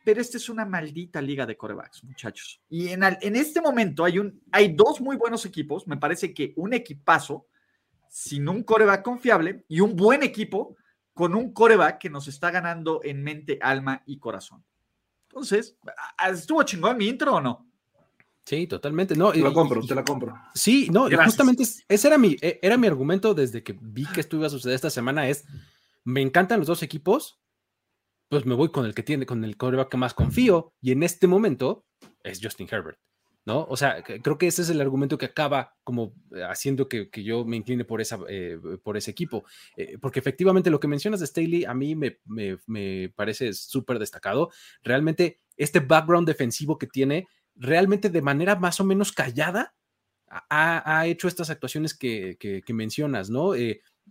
pero 0.04 0.20
esta 0.20 0.36
es 0.36 0.48
una 0.48 0.64
maldita 0.64 1.20
liga 1.20 1.46
de 1.46 1.56
corebacks, 1.56 2.02
muchachos. 2.02 2.60
Y 2.68 2.88
en, 2.88 3.04
en 3.04 3.36
este 3.36 3.60
momento 3.60 4.04
hay, 4.04 4.18
un, 4.18 4.42
hay 4.50 4.74
dos 4.74 5.00
muy 5.00 5.16
buenos 5.16 5.44
equipos, 5.46 5.86
me 5.86 5.96
parece 5.96 6.34
que 6.34 6.54
un 6.56 6.72
equipazo 6.72 7.46
sin 8.08 8.48
un 8.48 8.62
coreback 8.62 9.02
confiable 9.02 9.64
y 9.68 9.80
un 9.80 9.94
buen 9.94 10.22
equipo 10.22 10.76
con 11.18 11.34
un 11.34 11.52
coreback 11.52 11.98
que 11.98 12.10
nos 12.10 12.28
está 12.28 12.52
ganando 12.52 13.00
en 13.02 13.24
mente, 13.24 13.58
alma 13.60 14.04
y 14.06 14.20
corazón. 14.20 14.64
Entonces, 15.28 15.76
¿estuvo 16.32 16.62
chingón 16.62 16.96
mi 16.96 17.08
intro 17.08 17.34
o 17.34 17.40
no? 17.40 17.68
Sí, 18.44 18.68
totalmente. 18.68 19.16
No, 19.16 19.32
te 19.32 19.40
la 19.40 19.52
compro, 19.52 19.84
te 19.84 19.96
la 19.96 20.04
compro. 20.04 20.32
Sí, 20.54 20.88
no, 20.92 21.08
justamente 21.24 21.64
ese 21.64 22.06
era 22.06 22.18
mi, 22.18 22.36
e, 22.40 22.60
era 22.62 22.76
mi 22.76 22.86
argumento 22.86 23.34
desde 23.34 23.64
que 23.64 23.76
vi 23.80 24.06
que 24.06 24.20
esto 24.20 24.36
iba 24.36 24.46
a 24.46 24.50
suceder 24.50 24.76
esta 24.76 24.90
semana, 24.90 25.28
es, 25.28 25.44
me 26.04 26.22
encantan 26.22 26.60
los 26.60 26.68
dos 26.68 26.84
equipos, 26.84 27.40
pues 28.28 28.46
me 28.46 28.54
voy 28.54 28.70
con 28.70 28.86
el 28.86 28.94
que 28.94 29.02
tiene, 29.02 29.26
con 29.26 29.42
el 29.42 29.56
coreback 29.56 29.88
que 29.88 29.96
más 29.96 30.14
confío, 30.14 30.72
y 30.80 30.92
en 30.92 31.02
este 31.02 31.26
momento 31.26 31.84
es 32.22 32.38
Justin 32.40 32.68
Herbert. 32.70 33.00
¿No? 33.48 33.66
O 33.70 33.78
sea, 33.78 34.02
creo 34.02 34.36
que 34.36 34.46
ese 34.46 34.60
es 34.60 34.68
el 34.68 34.78
argumento 34.78 35.16
que 35.16 35.24
acaba 35.24 35.74
como 35.82 36.12
eh, 36.36 36.42
haciendo 36.42 36.86
que, 36.86 37.08
yo 37.24 37.46
me 37.46 37.56
incline 37.56 37.82
por, 37.86 38.02
esa, 38.02 38.18
eh, 38.28 38.58
por 38.84 38.98
ese 38.98 39.10
equipo, 39.10 39.42
eh, 39.74 39.96
porque 40.02 40.18
efectivamente 40.18 40.68
lo 40.68 40.78
que 40.78 40.86
mencionas 40.86 41.20
de 41.20 41.26
Staley 41.26 41.64
a 41.64 41.72
mí 41.72 41.96
me, 41.96 42.18
me, 42.26 43.08
parece 43.16 43.54
súper 43.54 43.98
destacado. 43.98 44.50
Realmente 44.82 45.40
este 45.56 45.80
background 45.80 46.28
defensivo 46.28 46.76
que 46.76 46.88
tiene, 46.88 47.26
realmente 47.56 48.10
de 48.10 48.20
manera 48.20 48.54
más 48.54 48.80
o 48.80 48.84
menos 48.84 49.12
callada, 49.12 49.74
ha, 50.28 51.06
hecho 51.06 51.26
estas 51.26 51.48
actuaciones 51.48 51.94
que, 51.94 52.36
que, 52.38 52.74
mencionas, 52.74 53.30
¿no? 53.30 53.52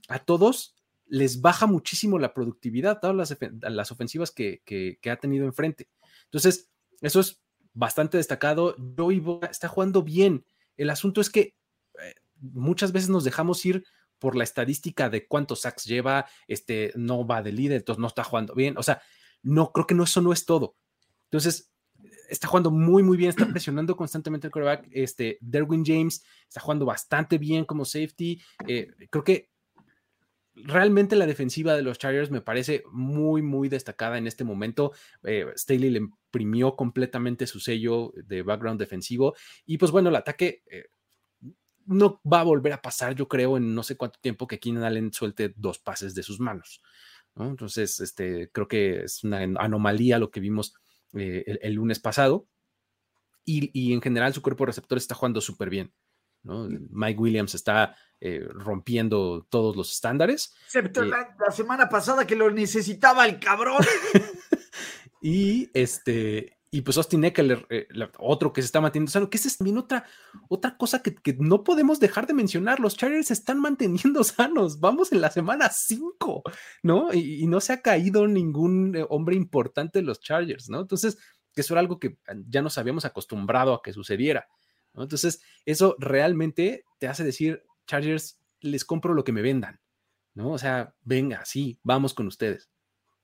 a 0.07 0.17
todos 0.17 0.73
les 1.05 1.41
baja 1.41 1.67
muchísimo 1.67 2.17
la 2.17 2.33
productividad, 2.33 2.99
todas 2.99 3.15
las, 3.15 3.37
las 3.61 3.91
ofensivas 3.91 4.31
que, 4.31 4.63
que 4.65 5.11
ha 5.11 5.17
tenido 5.17 5.45
enfrente. 5.45 5.89
Entonces, 6.25 6.71
eso 7.01 7.19
es 7.19 7.39
bastante 7.77 8.17
destacado. 8.17 8.75
Joey 8.97 9.23
está 9.51 9.67
jugando 9.67 10.01
bien. 10.01 10.43
El 10.75 10.89
asunto 10.89 11.21
es 11.21 11.29
que 11.29 11.55
eh, 12.01 12.15
muchas 12.39 12.91
veces 12.91 13.09
nos 13.09 13.23
dejamos 13.23 13.63
ir 13.65 13.85
por 14.17 14.35
la 14.35 14.43
estadística 14.43 15.09
de 15.09 15.27
cuántos 15.27 15.61
sacks 15.61 15.85
lleva, 15.85 16.25
este 16.47 16.91
no 16.95 17.25
va 17.25 17.43
de 17.43 17.51
líder, 17.51 17.77
entonces 17.77 18.01
no 18.01 18.07
está 18.07 18.23
jugando 18.23 18.55
bien. 18.55 18.77
O 18.79 18.83
sea, 18.83 18.99
no, 19.43 19.71
creo 19.71 19.85
que 19.85 19.93
no, 19.93 20.03
eso 20.05 20.21
no 20.21 20.33
es 20.33 20.45
todo. 20.45 20.75
Entonces, 21.25 21.71
está 22.29 22.47
jugando 22.47 22.71
muy, 22.71 23.03
muy 23.03 23.15
bien, 23.15 23.29
está 23.29 23.45
presionando 23.51 23.95
constantemente 23.95 24.47
el 24.47 24.51
quarterback. 24.51 24.87
Este, 24.91 25.37
Derwin 25.39 25.85
James 25.85 26.23
está 26.47 26.59
jugando 26.59 26.85
bastante 26.85 27.37
bien 27.37 27.63
como 27.63 27.85
safety. 27.85 28.41
Eh, 28.67 28.87
creo 29.11 29.23
que 29.23 29.51
realmente 30.65 31.15
la 31.15 31.25
defensiva 31.25 31.75
de 31.75 31.81
los 31.81 31.97
Chargers 31.97 32.31
me 32.31 32.41
parece 32.41 32.83
muy, 32.91 33.41
muy 33.41 33.69
destacada 33.69 34.17
en 34.17 34.27
este 34.27 34.43
momento. 34.43 34.93
Eh, 35.23 35.45
Staley 35.55 35.89
le 35.89 35.99
imprimió 35.99 36.75
completamente 36.75 37.47
su 37.47 37.59
sello 37.59 38.13
de 38.15 38.43
background 38.43 38.79
defensivo 38.79 39.35
y 39.65 39.77
pues 39.77 39.91
bueno, 39.91 40.09
el 40.09 40.15
ataque 40.15 40.63
eh, 40.69 40.85
no 41.85 42.21
va 42.31 42.41
a 42.41 42.43
volver 42.43 42.73
a 42.73 42.81
pasar, 42.81 43.15
yo 43.15 43.27
creo, 43.27 43.57
en 43.57 43.73
no 43.73 43.83
sé 43.83 43.95
cuánto 43.95 44.19
tiempo 44.19 44.47
que 44.47 44.59
Keenan 44.59 44.83
Allen 44.83 45.13
suelte 45.13 45.53
dos 45.55 45.79
pases 45.79 46.13
de 46.13 46.23
sus 46.23 46.39
manos. 46.39 46.81
Entonces, 47.35 47.99
este, 47.99 48.49
creo 48.51 48.67
que 48.67 49.03
es 49.03 49.23
una 49.23 49.41
anomalía 49.59 50.19
lo 50.19 50.31
que 50.31 50.39
vimos 50.39 50.73
eh, 51.13 51.43
el, 51.61 51.73
lunes 51.73 51.99
pasado. 51.99 52.47
Y, 53.45 53.69
y, 53.73 53.93
en 53.93 54.01
general 54.01 54.33
su 54.33 54.41
cuerpo 54.41 54.65
receptor 54.65 54.97
está 54.97 55.15
jugando 55.15 55.39
súper 55.39 55.69
bien. 55.69 55.93
Mike 56.47 57.19
Williams 57.19 57.55
está 57.55 57.95
eh, 58.19 58.47
rompiendo 58.49 59.45
todos 59.49 59.75
los 59.75 59.91
estándares. 59.93 60.55
Excepto 60.65 61.03
eh, 61.03 61.07
la, 61.09 61.51
semana 61.51 61.87
pasada 61.87 62.25
que 62.25 62.35
lo 62.35 62.49
necesitaba 62.49 63.27
el 63.27 63.39
cabrón. 63.39 63.77
y 65.21 65.69
este, 65.75 66.57
y 66.71 66.81
pues 66.81 66.97
Austin 66.97 67.25
Eckler, 67.25 67.67
eh, 67.69 67.87
otro 68.17 68.51
que 68.51 68.63
se 68.63 68.65
está 68.65 68.81
manteniendo 68.81 69.11
sano, 69.11 69.29
que 69.29 69.37
es 69.37 69.57
también 69.57 69.77
otra, 69.77 70.03
otra 70.49 70.77
cosa 70.77 71.03
que, 71.03 71.15
no 71.37 71.63
podemos 71.63 71.99
dejar 71.99 72.25
de 72.25 72.33
mencionar. 72.33 72.79
Los 72.79 72.97
Chargers 72.97 73.27
se 73.27 73.33
están 73.33 73.59
manteniendo 73.59 74.23
sanos. 74.23 74.79
Vamos 74.79 75.11
en 75.11 75.21
la 75.21 75.29
semana 75.29 75.69
5, 75.69 76.41
¿no? 76.81 77.13
Y, 77.13 77.43
y, 77.43 77.45
no 77.45 77.59
se 77.59 77.73
ha 77.73 77.83
caído 77.83 78.27
ningún 78.27 78.97
hombre 79.09 79.35
importante 79.35 79.99
de 79.99 80.05
los 80.05 80.21
Chargers, 80.21 80.69
¿no? 80.69 80.81
Entonces, 80.81 81.19
que 81.53 81.61
eso 81.61 81.75
era 81.75 81.81
algo 81.81 81.99
que 81.99 82.17
ya 82.47 82.63
nos 82.63 82.79
habíamos 82.79 83.05
acostumbrado 83.05 83.75
a 83.75 83.81
que 83.83 83.93
sucediera. 83.93 84.47
Entonces, 85.03 85.41
eso 85.65 85.95
realmente 85.99 86.83
te 86.99 87.07
hace 87.07 87.23
decir, 87.23 87.63
Chargers, 87.85 88.39
les 88.61 88.85
compro 88.85 89.13
lo 89.13 89.23
que 89.23 89.31
me 89.31 89.41
vendan, 89.41 89.79
¿no? 90.33 90.51
O 90.51 90.57
sea, 90.57 90.95
venga, 91.03 91.45
sí, 91.45 91.79
vamos 91.83 92.13
con 92.13 92.27
ustedes. 92.27 92.69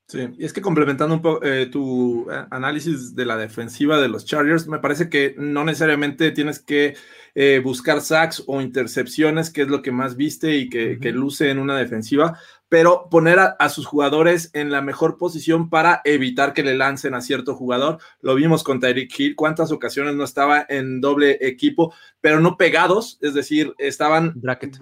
Sí, 0.07 0.19
y 0.37 0.45
es 0.45 0.51
que 0.51 0.61
complementando 0.61 1.15
un 1.15 1.21
poco 1.21 1.45
eh, 1.45 1.67
tu 1.67 2.29
eh, 2.29 2.45
análisis 2.51 3.15
de 3.15 3.25
la 3.25 3.37
defensiva 3.37 3.99
de 4.01 4.09
los 4.09 4.25
Chargers, 4.25 4.67
me 4.67 4.79
parece 4.79 5.09
que 5.09 5.33
no 5.37 5.63
necesariamente 5.63 6.31
tienes 6.31 6.59
que 6.59 6.95
eh, 7.35 7.61
buscar 7.63 8.01
sacks 8.01 8.43
o 8.45 8.61
intercepciones, 8.61 9.49
que 9.49 9.61
es 9.61 9.69
lo 9.69 9.81
que 9.81 9.91
más 9.91 10.17
viste 10.17 10.57
y 10.57 10.69
que, 10.69 10.99
que 10.99 11.13
luce 11.13 11.49
en 11.49 11.57
una 11.57 11.77
defensiva, 11.77 12.37
pero 12.73 13.07
poner 13.07 13.37
a, 13.37 13.69
sus 13.69 13.85
jugadores 13.85 14.49
en 14.53 14.71
la 14.71 14.81
mejor 14.81 15.19
posición 15.19 15.69
para 15.69 16.01
evitar 16.05 16.53
que 16.53 16.63
le 16.63 16.75
lancen 16.75 17.13
a 17.13 17.21
cierto 17.21 17.53
jugador. 17.53 17.99
Lo 18.19 18.33
vimos 18.33 18.63
con 18.63 18.79
Tyreek 18.79 19.13
Hill, 19.15 19.35
cuántas 19.35 19.71
ocasiones 19.71 20.15
no 20.15 20.23
estaba 20.23 20.65
en 20.67 20.99
doble 20.99 21.37
equipo, 21.41 21.93
pero 22.19 22.39
no 22.39 22.57
pegados, 22.57 23.19
es 23.21 23.35
decir, 23.35 23.75
estaban... 23.77 24.33
Bracket. 24.37 24.79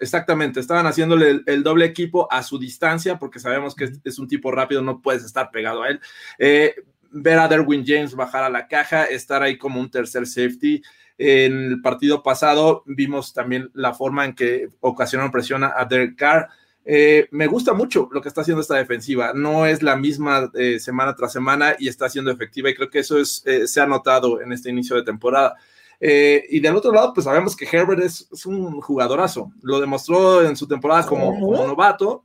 exactamente, 0.00 0.60
estaban 0.60 0.86
haciéndole 0.86 1.40
el, 1.44 1.64
doble 1.64 1.86
equipo 1.86 2.28
a 2.30 2.44
su 2.44 2.56
distancia, 2.56 3.18
porque 3.18 3.40
sabemos 3.40 3.74
que 3.74 3.90
es, 4.04 4.18
un 4.20 4.28
tipo 4.28 4.52
rápido, 4.52 4.80
no 4.82 5.02
puedes 5.02 5.24
estar 5.24 5.50
pegado 5.50 5.82
a 5.82 5.88
él. 5.88 6.00
Eh, 6.38 6.76
ver 7.10 7.40
a 7.40 7.48
Derwin 7.48 7.82
James 7.84 8.14
bajar 8.14 8.44
a 8.44 8.48
la 8.48 8.68
caja, 8.68 9.06
estar 9.06 9.42
ahí 9.42 9.58
como 9.58 9.80
un 9.80 9.90
tercer 9.90 10.28
safety. 10.28 10.82
En 11.18 11.64
el 11.64 11.80
partido 11.80 12.22
pasado 12.22 12.84
vimos 12.86 13.32
también 13.32 13.72
la 13.74 13.92
forma 13.92 14.24
en 14.24 14.36
que 14.36 14.68
ocasionaron 14.78 15.32
presión 15.32 15.64
a 15.64 15.84
Derek 15.84 16.14
Carr. 16.14 16.48
Eh, 16.86 17.28
me 17.30 17.46
gusta 17.46 17.72
mucho 17.72 18.08
lo 18.12 18.20
que 18.20 18.28
está 18.28 18.42
haciendo 18.42 18.60
esta 18.60 18.76
defensiva. 18.76 19.32
No 19.34 19.66
es 19.66 19.82
la 19.82 19.96
misma 19.96 20.50
eh, 20.54 20.78
semana 20.78 21.14
tras 21.14 21.32
semana 21.32 21.76
y 21.78 21.88
está 21.88 22.08
siendo 22.08 22.30
efectiva 22.30 22.68
y 22.68 22.74
creo 22.74 22.90
que 22.90 22.98
eso 22.98 23.18
es, 23.18 23.42
eh, 23.46 23.66
se 23.66 23.80
ha 23.80 23.86
notado 23.86 24.40
en 24.40 24.52
este 24.52 24.70
inicio 24.70 24.96
de 24.96 25.02
temporada. 25.02 25.56
y 26.00 26.60
del 26.60 26.76
otro 26.76 26.92
lado, 26.92 27.14
pues 27.14 27.24
sabemos 27.24 27.56
que 27.56 27.66
Herbert 27.70 28.02
es, 28.02 28.28
un 28.44 28.80
jugadorazo. 28.80 29.52
Lo 29.62 29.80
demostró 29.80 30.42
en 30.42 30.56
su 30.56 30.66
temporada 30.66 31.06
como, 31.06 31.32
como 31.40 31.66
novato 31.66 32.24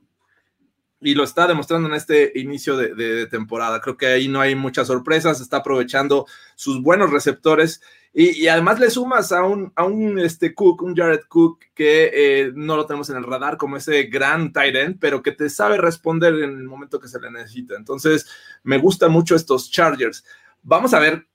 y 1.00 1.14
lo 1.14 1.24
está 1.24 1.46
demostrando 1.46 1.88
en 1.88 1.94
este 1.94 2.32
inicio 2.34 2.76
de, 2.76 3.26
temporada. 3.26 3.80
Creo 3.80 3.96
que 3.96 4.06
ahí 4.06 4.28
no 4.28 4.40
hay 4.40 4.54
muchas 4.54 4.86
sorpresas, 4.86 5.40
está 5.40 5.58
aprovechando 5.58 6.26
sus 6.56 6.82
buenos 6.82 7.10
receptores 7.10 7.80
y, 8.12 8.48
además 8.48 8.80
le 8.80 8.90
sumas 8.90 9.30
a 9.30 9.44
un, 9.44 9.72
a 9.76 9.84
un 9.84 10.18
este 10.18 10.52
Cook, 10.52 10.82
un 10.82 10.96
Jared 10.96 11.22
Cook 11.28 11.60
que 11.74 12.10
eh, 12.12 12.52
no 12.54 12.76
lo 12.76 12.84
tenemos 12.84 13.08
en 13.08 13.16
el 13.16 13.22
radar 13.22 13.56
como 13.56 13.76
ese 13.76 14.04
gran 14.04 14.52
tight 14.52 14.74
end, 14.74 14.98
pero 14.98 15.22
que 15.22 15.30
te 15.30 15.48
sabe 15.48 15.78
responder 15.78 16.34
en 16.34 16.50
el 16.50 16.64
momento 16.64 16.98
que 16.98 17.06
se 17.06 17.20
le 17.20 17.30
necesita. 17.30 17.76
Entonces, 17.76 18.26
me 18.64 18.78
gustan 18.78 19.12
mucho 19.12 19.36
estos 19.36 19.70
Chargers. 19.70 20.24
Vamos 20.62 20.92
a 20.92 20.98
ver 20.98 21.28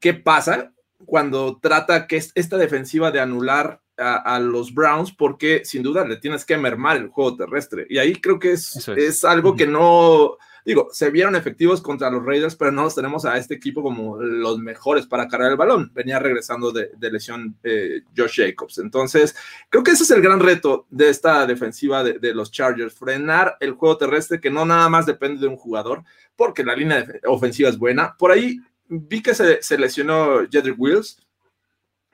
qué 0.00 0.14
pasa 0.14 0.72
cuando 1.04 1.58
trata 1.58 2.06
que 2.06 2.16
esta 2.16 2.56
defensiva 2.56 3.10
de 3.10 3.20
anular 3.20 3.81
a, 3.98 4.40
los 4.40 4.72
Browns 4.72 5.12
porque 5.12 5.64
sin 5.64 5.82
duda 5.82 6.06
le 6.06 6.16
tienes 6.16 6.44
que 6.44 6.56
mermar 6.56 6.96
el 6.96 7.08
juego 7.08 7.36
terrestre. 7.36 7.86
Y 7.88 7.98
ahí 7.98 8.14
creo 8.14 8.38
que 8.38 8.52
es, 8.52 8.88
es. 8.88 9.24
algo 9.24 9.54
que 9.54 9.66
no, 9.66 10.36
digo, 10.64 10.88
se 10.92 11.10
vieron 11.10 11.36
efectivos 11.36 11.80
contra 11.80 12.10
los 12.10 12.24
Raiders, 12.24 12.56
pero 12.56 12.72
no 12.72 12.84
los 12.84 12.94
tenemos 12.94 13.24
a 13.24 13.36
este 13.36 13.54
equipo 13.54 13.82
como 13.82 14.20
los 14.20 14.58
mejores 14.58 15.06
para 15.06 15.28
cargar 15.28 15.50
el 15.50 15.56
balón. 15.56 15.90
Venía 15.94 16.18
regresando 16.18 16.72
de, 16.72 16.90
lesión 16.98 17.56
eh, 17.62 18.02
Josh 18.16 18.40
Jacobs. 18.42 18.78
Entonces, 18.78 19.36
creo 19.68 19.82
que 19.82 19.92
ese 19.92 20.04
es 20.04 20.10
el 20.10 20.22
gran 20.22 20.40
reto 20.40 20.86
de 20.90 21.10
esta 21.10 21.46
defensiva 21.46 22.02
de, 22.02 22.34
los 22.34 22.50
Chargers, 22.50 22.94
frenar 22.94 23.56
el 23.60 23.72
juego 23.72 23.98
terrestre 23.98 24.40
que 24.40 24.50
no 24.50 24.64
nada 24.64 24.88
más 24.88 25.06
depende 25.06 25.40
de 25.40 25.48
un 25.48 25.56
jugador, 25.56 26.02
porque 26.34 26.64
la 26.64 26.74
línea 26.74 27.06
ofensiva 27.26 27.68
es 27.68 27.78
buena. 27.78 28.16
Por 28.18 28.32
ahí 28.32 28.58
vi 28.88 29.22
que 29.22 29.34
se, 29.34 29.62
se 29.62 29.78
lesionó 29.78 30.40
Jedrick 30.50 30.78
Wills 30.78 31.18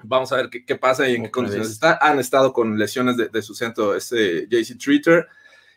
Vamos 0.04 0.32
a 0.32 0.36
ver 0.36 0.48
qué, 0.50 0.76
pasa 0.76 1.08
y 1.08 1.16
en 1.16 1.24
qué 1.24 1.30
condiciones 1.30 1.70
está. 1.70 1.98
Han 2.00 2.20
estado 2.20 2.52
con 2.52 2.78
lesiones 2.78 3.16
de, 3.16 3.42
su 3.42 3.54
centro, 3.54 3.96
este 3.96 4.46
JC 4.46 4.78
Treater. 4.78 5.26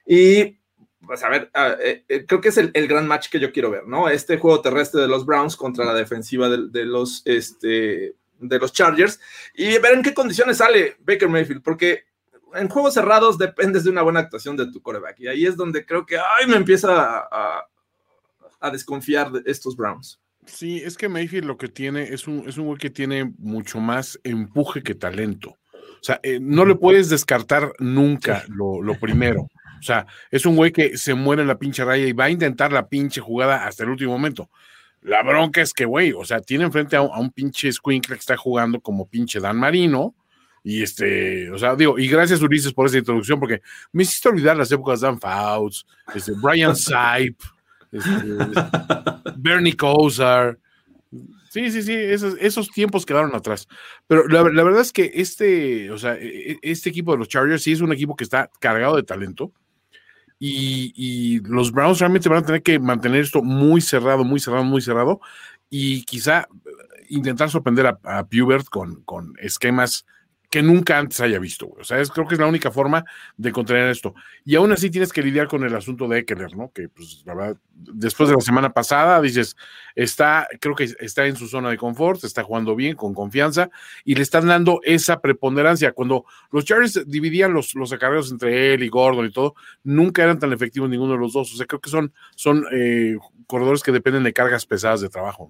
Y, 0.06 0.60
pues 1.06 1.24
a 1.24 1.30
ver, 1.30 1.50
eh, 1.80 2.06
eh, 2.08 2.26
creo 2.28 2.40
que 2.40 2.50
es 2.50 2.58
el, 2.58 2.72
gran 2.88 3.08
match 3.08 3.30
que 3.30 3.40
yo 3.40 3.52
quiero 3.52 3.72
ver, 3.72 3.88
¿no? 3.88 4.10
Este 4.10 4.38
juego 4.38 4.62
terrestre 4.62 5.02
de 5.02 5.08
los 5.08 5.26
Browns 5.26 5.56
contra 5.56 5.86
la 5.86 5.96
defensiva 5.96 6.50
de, 6.50 6.86
los, 6.86 7.24
este, 7.26 8.16
de 8.38 8.60
los 8.60 8.72
Chargers. 8.72 9.20
Y 9.56 9.80
ver 9.80 9.94
en 9.94 10.04
qué 10.04 10.14
condiciones 10.14 10.58
sale 10.58 10.98
Baker 11.00 11.28
Mayfield, 11.28 11.64
porque 11.64 12.04
en 12.54 12.70
juegos 12.70 12.94
cerrados 12.94 13.40
dependes 13.40 13.86
de 13.86 13.90
una 13.90 14.04
buena 14.04 14.20
actuación 14.20 14.56
de 14.56 14.72
tu 14.72 14.84
coreback. 14.84 15.20
Y 15.22 15.28
ahí 15.30 15.48
es 15.48 15.58
donde 15.58 15.84
creo 15.84 16.06
que, 16.06 16.18
ay, 16.18 16.46
me 16.46 16.58
empieza 16.58 17.28
a, 17.32 17.68
a 18.60 18.70
desconfiar 18.70 19.32
de 19.32 19.42
estos 19.50 19.76
Browns. 19.76 20.21
Sí, 20.46 20.82
es 20.84 20.98
que 20.98 21.10
Mayfield 21.10 21.46
lo 21.46 21.58
que 21.58 21.68
tiene 21.68 22.04
es 22.04 22.28
un, 22.28 22.48
es 22.48 22.58
un 22.58 22.66
güey 22.66 22.78
que 22.78 22.90
tiene 22.90 23.32
mucho 23.38 23.80
más 23.80 24.20
empuje 24.24 24.82
que 24.82 24.96
talento. 24.96 25.58
O 25.72 26.04
sea, 26.04 26.20
eh, 26.24 26.40
no 26.42 26.66
le 26.66 26.76
puedes 26.76 27.10
descartar 27.10 27.74
nunca 27.78 28.44
lo, 28.48 28.82
lo, 28.82 29.00
primero. 29.00 29.42
O 29.80 29.84
sea, 29.84 30.08
es 30.32 30.46
un 30.46 30.56
güey 30.56 30.72
que 30.72 30.98
se 30.98 31.14
muere 31.14 31.44
en 31.44 31.48
la 31.48 31.60
pinche 31.60 31.86
raya 31.86 32.06
y 32.08 32.14
va 32.14 32.26
a 32.26 32.30
intentar 32.30 32.72
la 32.72 32.88
pinche 32.88 33.22
jugada 33.22 33.68
hasta 33.68 33.84
el 33.84 33.92
último 33.92 34.12
momento. 34.12 34.50
La 35.02 35.24
bronca 35.24 35.62
es 35.62 35.74
que, 35.74 35.86
güey, 35.86 36.12
o 36.12 36.24
sea, 36.26 36.42
tiene 36.42 36.64
enfrente 36.64 36.96
a, 36.96 37.02
un 37.02 37.32
pinche 37.32 37.72
squinkle 37.72 38.16
que 38.16 38.20
está 38.20 38.38
jugando 38.38 38.80
como 38.80 39.08
pinche 39.08 39.40
Dan 39.40 39.58
Marino. 39.58 40.16
Y 40.64 40.84
este, 40.84 41.50
o 41.50 41.58
sea, 41.58 41.76
digo, 41.76 41.98
y 41.98 42.08
gracias 42.08 42.42
Ulises 42.42 42.74
por 42.74 42.86
esa 42.86 43.00
introducción, 43.00 43.40
porque 43.40 43.62
me 43.92 44.04
hiciste 44.04 44.30
olvidar 44.30 44.56
las 44.56 44.72
épocas 44.72 45.02
de 45.02 45.08
Dan 45.08 45.20
Fouts, 45.20 45.88
este, 46.14 46.34
Brian 46.42 46.76
Sipe. 46.76 47.44
Este, 47.92 48.12
Bernie 49.38 49.76
Kosar. 49.76 50.58
Sí, 51.50 51.70
sí, 51.70 51.82
sí, 51.82 51.94
esos, 51.94 52.36
esos, 52.40 52.70
tiempos 52.70 53.06
quedaron 53.06 53.36
atrás. 53.36 53.68
Pero 54.08 54.28
la, 54.28 54.42
verdad 54.44 54.80
es 54.80 54.94
que 54.94 55.12
este, 55.16 55.92
o 55.92 55.98
sea, 55.98 56.14
e, 56.16 56.54
e, 56.54 56.60
este 56.62 56.90
equipo 56.90 57.12
de 57.12 57.18
los 57.18 57.28
Chargers 57.28 57.64
sí 57.64 57.74
es 57.74 57.82
un 57.82 57.92
equipo 57.92 58.16
que 58.16 58.24
está 58.24 58.50
cargado 58.60 58.96
de 58.96 59.04
talento. 59.04 59.52
Y, 60.44 61.40
los 61.44 61.72
Browns 61.72 62.00
realmente 62.00 62.28
van 62.28 62.40
a 62.40 62.46
tener 62.46 62.64
que 62.64 62.80
mantener 62.80 63.22
esto 63.22 63.44
muy 63.44 63.80
cerrado, 63.80 64.24
muy 64.24 64.40
cerrado, 64.40 64.64
muy 64.64 64.82
cerrado. 64.82 65.20
Y 65.70 66.04
quizá 66.06 66.48
intentar 67.10 67.50
sorprender 67.50 67.86
a, 67.86 68.00
a 68.04 68.26
Pubert 68.26 68.68
con, 68.68 69.04
con 69.04 69.34
esquemas 69.40 70.06
que 70.52 70.62
nunca 70.62 70.98
antes 70.98 71.22
haya 71.22 71.40
visto, 71.40 71.70
O 71.80 71.84
sea, 71.86 72.04
creo 72.04 72.28
que 72.28 72.36
es 72.36 72.40
la 72.40 72.46
única 72.46 72.72
forma 72.72 73.06
de 73.38 73.54
contener 73.54 73.88
esto. 73.88 74.14
Y 74.44 74.56
aún 74.56 74.74
así 74.74 74.90
tienes 74.90 75.14
que 75.14 75.24
lidiar 75.24 75.48
con 75.48 75.64
el 75.64 75.74
asunto 75.74 76.10
de 76.10 76.20
Eckler, 76.20 76.58
¿no? 76.58 76.74
Que, 76.74 76.90
pues, 76.90 77.24
la 77.26 77.34
verdad, 77.34 77.58
después 77.74 78.28
de 78.28 78.36
la 78.36 78.42
semana 78.42 78.74
pasada, 78.74 79.22
dices, 79.22 79.56
está, 79.96 80.50
creo 80.60 80.76
que 80.76 80.90
está 81.00 81.26
en 81.26 81.38
su 81.38 81.48
zona 81.48 81.70
de 81.70 81.78
confort, 81.78 82.22
está 82.26 82.44
jugando 82.44 82.76
bien, 82.76 82.98
con 82.98 83.14
confianza, 83.14 83.70
y 84.04 84.16
le 84.16 84.24
están 84.24 84.46
dando 84.46 84.82
esa 84.84 85.22
preponderancia. 85.22 85.94
Cuando 85.94 86.26
los 86.52 86.66
Chargers 86.66 87.02
dividían 87.08 87.54
los, 87.54 87.74
los 87.76 87.94
acarreos 87.94 88.30
entre 88.30 88.74
él 88.74 88.84
y 88.84 88.90
Gordon 88.90 89.28
y 89.28 89.32
todo, 89.32 89.56
nunca 89.86 90.22
eran 90.22 90.38
tan 90.38 90.52
efectivos 90.52 90.90
ninguno 90.90 91.14
de 91.14 91.20
los 91.20 91.32
dos. 91.32 91.54
O 91.54 91.56
sea, 91.56 91.66
creo 91.66 91.80
que 91.80 91.90
son, 91.90 92.14
son 92.36 92.66
eh, 92.74 93.16
corredores 93.48 93.84
que 93.84 93.94
dependen 93.94 94.24
de 94.24 94.34
cargas 94.34 94.66
pesadas 94.66 95.00
de 95.00 95.08
trabajo. 95.08 95.50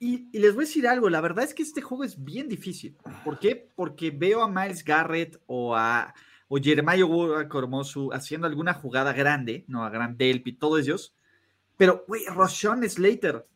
Y, 0.00 0.38
les 0.38 0.54
voy 0.54 0.64
a 0.64 0.66
decir 0.66 0.86
algo, 0.86 1.10
la 1.10 1.20
verdad 1.20 1.44
es 1.44 1.54
que 1.54 1.62
este 1.62 1.82
juego 1.82 2.04
es 2.04 2.22
bien 2.22 2.48
difícil. 2.48 2.96
¿Por 3.24 3.38
qué? 3.38 3.70
Porque 3.74 4.10
veo 4.10 4.42
a 4.42 4.48
Miles 4.48 4.84
Garrett 4.84 5.40
o 5.46 5.74
a 5.74 6.14
o 6.48 6.56
Jeremiah 6.58 7.04
Cormosu 7.48 8.10
haciendo 8.12 8.46
alguna 8.46 8.74
jugada 8.74 9.12
grande, 9.12 9.64
¿no? 9.68 9.84
A 9.84 9.90
Gran 9.90 10.16
Delphi, 10.16 10.54
todos 10.54 10.80
ellos. 10.80 11.14
Pero, 11.76 12.04
güey, 12.08 12.24
Roshan 12.26 12.88
Slater, 12.88 13.46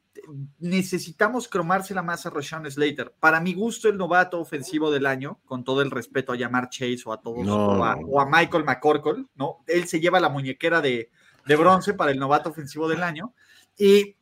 necesitamos 0.58 1.48
cromársela 1.48 2.02
más 2.02 2.26
a 2.26 2.30
Roshan 2.30 2.70
Slater. 2.70 3.14
Para 3.18 3.40
mi 3.40 3.54
gusto, 3.54 3.88
el 3.88 3.96
novato 3.96 4.38
ofensivo 4.38 4.90
del 4.90 5.06
año, 5.06 5.40
con 5.46 5.64
todo 5.64 5.80
el 5.80 5.90
respeto 5.90 6.32
a 6.32 6.36
llamar 6.36 6.68
Chase 6.68 7.02
o 7.06 7.12
a 7.12 7.20
todos, 7.20 7.48
o, 7.48 8.20
a, 8.20 8.26
Michael 8.26 8.64
McCorkle, 8.64 9.24
¿no? 9.34 9.64
Él 9.66 9.88
se 9.88 9.98
lleva 9.98 10.20
la 10.20 10.28
muñequera 10.28 10.82
de, 10.82 11.10
de 11.46 11.56
bronce 11.56 11.94
para 11.94 12.10
el 12.10 12.18
novato 12.18 12.50
ofensivo 12.50 12.88
del 12.88 13.02
año. 13.02 13.34
Y 13.78 14.16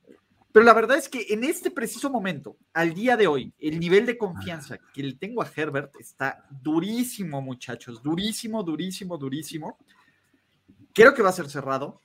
pero 0.52 0.64
la 0.64 0.74
verdad 0.74 0.96
es 0.96 1.08
que 1.08 1.26
en 1.30 1.44
este 1.44 1.70
preciso 1.70 2.10
momento, 2.10 2.56
al 2.72 2.92
día 2.92 3.16
de 3.16 3.28
hoy, 3.28 3.52
el 3.58 3.78
nivel 3.78 4.04
de 4.04 4.18
confianza 4.18 4.78
que 4.92 5.02
le 5.02 5.14
tengo 5.14 5.42
a 5.42 5.50
Herbert 5.54 5.94
está 6.00 6.44
durísimo, 6.50 7.40
muchachos. 7.40 8.02
Durísimo, 8.02 8.62
durísimo, 8.64 9.16
durísimo. 9.16 9.78
Creo 10.92 11.14
que 11.14 11.22
va 11.22 11.28
a 11.28 11.34
ser 11.34 11.48
cerrado, 11.48 12.00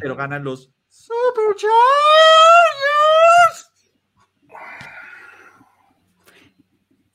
pero 0.00 0.14
ganan 0.14 0.44
los 0.44 0.70
Superchargers. 0.88 1.72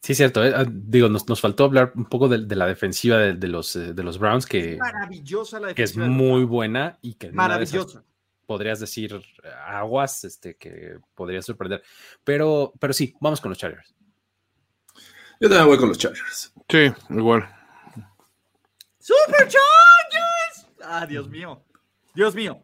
Sí, 0.02 0.16
cierto. 0.16 0.44
Eh, 0.44 0.52
ah, 0.54 0.66
digo, 0.68 1.08
nos, 1.08 1.40
faltó 1.40 1.66
hablar 1.66 1.94
un 1.96 2.06
poco 2.06 2.28
de, 2.28 2.56
la 2.56 2.66
defensiva 2.66 3.18
de, 3.18 3.48
los, 3.48 3.76
eh, 3.78 3.94
de 3.94 4.04
los 4.04 4.18
Browns, 4.18 4.46
que, 4.46 4.76
maravillosa 4.78 5.60
la 5.60 5.74
que 5.74 5.84
es 5.84 5.96
muy 5.96 6.44
buena 6.44 6.98
y 7.02 7.14
que 7.14 7.32
maravillosa 7.32 8.04
podrías 8.50 8.80
decir 8.80 9.14
eh, 9.14 9.48
aguas 9.68 10.24
este, 10.24 10.58
que 10.58 10.98
podría 11.14 11.40
sorprender. 11.40 11.84
Pero, 12.24 12.74
pero 12.80 12.94
sí, 12.94 13.14
vamos 13.22 13.40
con 13.40 13.50
los 13.50 13.60
Chargers. 13.60 13.94
Yo 15.40 15.48
también 15.48 15.68
voy 15.68 15.78
con 15.78 15.90
los 15.90 16.00
Chargers. 16.00 16.52
Sí, 16.68 16.92
igual. 17.12 17.48
¡Super 18.98 19.42
Chargers! 19.42 20.68
Ah, 20.84 21.06
Dios 21.06 21.30
mío. 21.30 21.64
Dios 22.16 22.34
mío. 22.34 22.64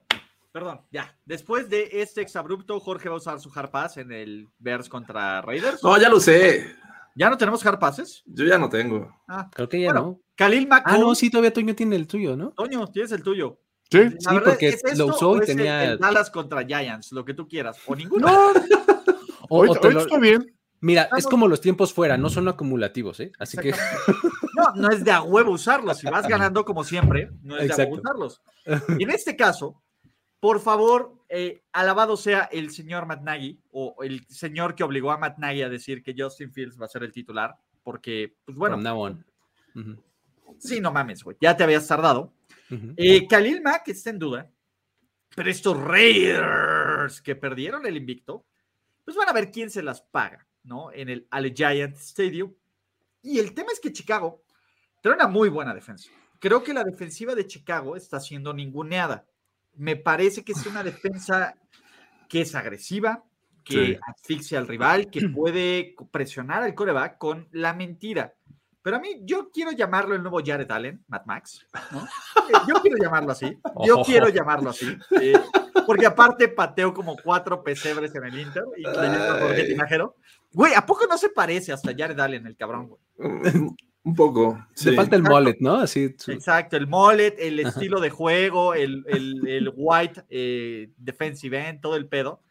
Perdón, 0.52 0.82
ya. 0.90 1.16
Después 1.24 1.70
de 1.70 1.88
este 1.92 2.22
exabrupto, 2.22 2.80
Jorge 2.80 3.08
va 3.08 3.16
a 3.16 3.20
usar 3.20 3.40
su 3.40 3.52
hard 3.54 3.70
pass 3.70 3.98
en 3.98 4.12
el 4.12 4.48
Bears 4.58 4.90
contra 4.90 5.44
Raiders. 5.44 5.84
No, 5.84 6.02
ya 6.02 6.10
lo 6.10 6.20
sé. 6.20 6.76
¿Ya 7.14 7.30
no 7.30 7.38
tenemos 7.38 7.64
hard 7.64 7.78
passes? 7.78 8.24
Yo 8.26 8.44
ya 8.44 8.58
no 8.58 8.70
tengo. 8.70 9.16
Ah, 9.28 9.52
creo 9.54 9.70
que 9.70 9.82
ya 9.82 9.94
no. 9.94 10.20
Khalil 10.36 10.68
Mack. 10.68 10.84
Ah, 10.88 10.98
no, 10.98 11.14
sí, 11.14 11.30
todavía 11.30 11.54
Toño 11.54 11.76
tiene 11.76 11.96
el 11.96 12.08
tuyo, 12.08 12.36
¿no? 12.36 12.54
Toño, 12.54 12.88
tienes 12.88 13.12
el 13.12 13.22
tuyo. 13.22 13.60
Sí, 13.92 14.10
sí 14.20 14.36
porque 14.44 14.78
lo 14.96 15.08
usó 15.08 15.38
y 15.38 15.46
tenía. 15.46 15.92
El, 15.92 16.00
Dallas 16.00 16.30
contra 16.30 16.66
Giants, 16.66 17.12
lo 17.12 17.24
que 17.24 17.34
tú 17.34 17.48
quieras. 17.48 17.78
O 17.86 17.96
ninguno. 17.96 18.28
No. 18.28 18.52
o, 19.50 19.66
está 19.66 20.18
bien. 20.18 20.56
Mira, 20.82 21.10
es 21.18 21.26
como 21.26 21.48
los 21.48 21.62
tiempos 21.62 21.94
fuera, 21.94 22.18
no 22.18 22.30
son 22.30 22.48
acumulativos, 22.48 23.20
¿eh? 23.20 23.32
Así 23.40 23.58
que. 23.58 23.74
No, 24.56 24.74
no 24.76 24.90
es 24.90 25.04
de 25.04 25.12
a 25.12 25.22
huevo 25.22 25.52
usarlos. 25.52 25.98
Si 25.98 26.08
vas 26.08 26.28
ganando 26.28 26.64
como 26.64 26.84
siempre, 26.84 27.30
no 27.42 27.58
es 27.58 27.76
de 27.76 27.84
a 27.84 27.86
huevo 27.86 28.02
usarlos. 28.02 28.42
Y 28.98 29.04
en 29.04 29.10
este 29.10 29.36
caso, 29.36 29.82
por 30.40 30.60
favor, 30.60 31.16
eh, 31.28 31.64
alabado 31.72 32.18
sea 32.18 32.44
el 32.52 32.70
señor 32.72 33.06
Matt 33.06 33.24
Nagy 33.24 33.60
o 33.72 33.96
el 34.04 34.26
señor 34.28 34.76
que 34.76 34.84
obligó 34.84 35.12
a 35.12 35.18
Matt 35.18 35.40
Nagy 35.40 35.64
a 35.64 35.70
decir 35.70 36.04
que 36.04 36.14
Justin 36.16 36.52
Fields 36.52 36.80
va 36.80 36.86
a 36.86 36.90
ser 36.90 37.04
el 37.04 37.12
titular, 37.12 37.56
porque, 37.84 38.36
pues 38.46 38.56
bueno. 38.56 38.78
Sí, 40.60 40.80
no 40.80 40.92
mames, 40.92 41.24
güey. 41.24 41.36
Ya 41.42 41.58
te 41.58 41.64
habías 41.64 41.88
tardado. 41.88 42.32
Eh, 42.70 43.28
Khalil 43.28 43.62
Mack 43.62 43.90
está 43.90 44.10
en 44.10 44.20
duda, 44.20 44.52
pero 45.36 45.50
estos 45.50 45.78
Raiders 45.78 47.22
que 47.22 47.36
perdieron 47.36 47.86
el 47.86 47.98
invicto, 47.98 48.46
pues 49.04 49.16
van 49.16 49.30
a 49.30 49.34
ver 49.34 49.52
quién 49.52 49.70
se 49.70 49.84
las 49.84 50.02
paga, 50.02 50.48
¿no? 50.64 50.92
En 50.92 51.10
el 51.10 51.28
Allegiant 51.30 51.96
Stadium. 51.98 52.54
Y 53.22 53.40
el 53.40 53.54
tema 53.54 53.72
es 53.72 53.80
que 53.80 53.92
Chicago 53.94 54.44
tiene 55.02 55.18
una 55.18 55.28
muy 55.28 55.50
buena 55.50 55.74
defensa. 55.74 56.10
Creo 56.40 56.64
que 56.64 56.74
la 56.74 56.84
defensiva 56.84 57.36
de 57.36 57.48
Chicago 57.48 57.96
está 57.96 58.20
siendo 58.20 58.54
ninguneada. 58.54 59.26
Me 59.74 59.96
parece 59.96 60.44
que 60.44 60.54
es 60.54 60.66
una 60.66 60.84
defensa 60.84 61.56
que 62.30 62.42
es 62.42 62.56
agresiva, 62.56 63.24
que 63.64 64.00
asfixia 64.08 64.60
al 64.60 64.68
rival, 64.68 65.10
que 65.10 65.28
puede 65.30 65.96
presionar 66.12 66.64
al 66.64 66.76
coreback 66.76 67.18
con 67.18 67.48
la 67.52 67.74
mentira. 67.74 68.35
Pero 68.86 68.98
a 68.98 69.00
mí, 69.00 69.22
yo 69.24 69.50
quiero 69.52 69.72
llamarlo 69.72 70.14
el 70.14 70.22
nuevo 70.22 70.40
Jared 70.46 70.70
Allen, 70.70 71.04
Matt 71.08 71.26
Max. 71.26 71.66
Yo 72.68 72.76
quiero 72.84 72.98
llamarlo 73.02 73.32
así. 73.32 73.58
Yo 73.84 74.04
quiero 74.04 74.30
llamarlo 74.30 74.70
así. 74.70 74.96
Eh, 75.20 75.34
porque 75.88 76.06
aparte 76.06 76.50
pateo 76.50 76.94
como 76.94 77.16
cuatro 77.18 77.64
pesebres 77.64 78.14
en 78.14 78.26
el 78.26 78.40
Inter 78.40 78.64
y 78.78 78.84
leyendo 78.84 80.16
Güey, 80.52 80.76
¿a 80.76 80.86
poco 80.86 81.08
no 81.08 81.18
se 81.18 81.30
parece 81.30 81.74
hasta 81.74 81.96
Jared 81.98 82.20
Allen, 82.20 82.46
el 82.46 82.56
cabrón, 82.56 82.90
güey? 82.90 83.02
Un 84.04 84.16
poco. 84.16 84.64
Le 84.84 84.94
falta 84.94 85.16
el 85.16 85.24
mullet, 85.24 85.58
¿no? 85.62 85.78
Así, 85.78 86.16
Exacto, 86.28 86.78
el 86.78 86.86
mullet, 86.86 87.38
el 87.40 87.62
estilo 87.62 88.00
de 88.00 88.12
juego, 88.12 88.76
el, 88.76 89.04
el, 89.08 89.74
white 89.76 90.26
eh, 90.30 90.92
defensive 90.96 91.70
end, 91.70 91.82
todo 91.82 91.96
el 91.96 92.08
pedo. 92.08 92.44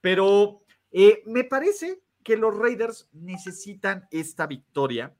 Pero 0.00 0.62
eh, 0.90 1.22
me 1.26 1.44
parece 1.44 2.00
que 2.24 2.38
los 2.38 2.56
Raiders 2.56 3.10
necesitan 3.12 4.08
esta 4.10 4.46
victoria 4.46 5.14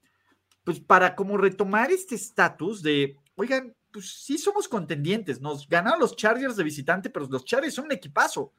pues 0.63 0.79
para 0.79 1.15
como 1.15 1.37
retomar 1.37 1.91
este 1.91 2.15
estatus 2.15 2.81
de, 2.81 3.17
oigan, 3.35 3.75
pues 3.91 4.23
sí 4.23 4.37
somos 4.37 4.67
contendientes, 4.67 5.39
nos 5.39 5.67
ganaron 5.67 5.99
los 5.99 6.15
Chargers 6.15 6.55
de 6.55 6.63
visitante, 6.63 7.09
pero 7.09 7.27
los 7.27 7.45
Chargers 7.45 7.75
son 7.75 7.85
un 7.85 7.91
equipazo. 7.91 8.53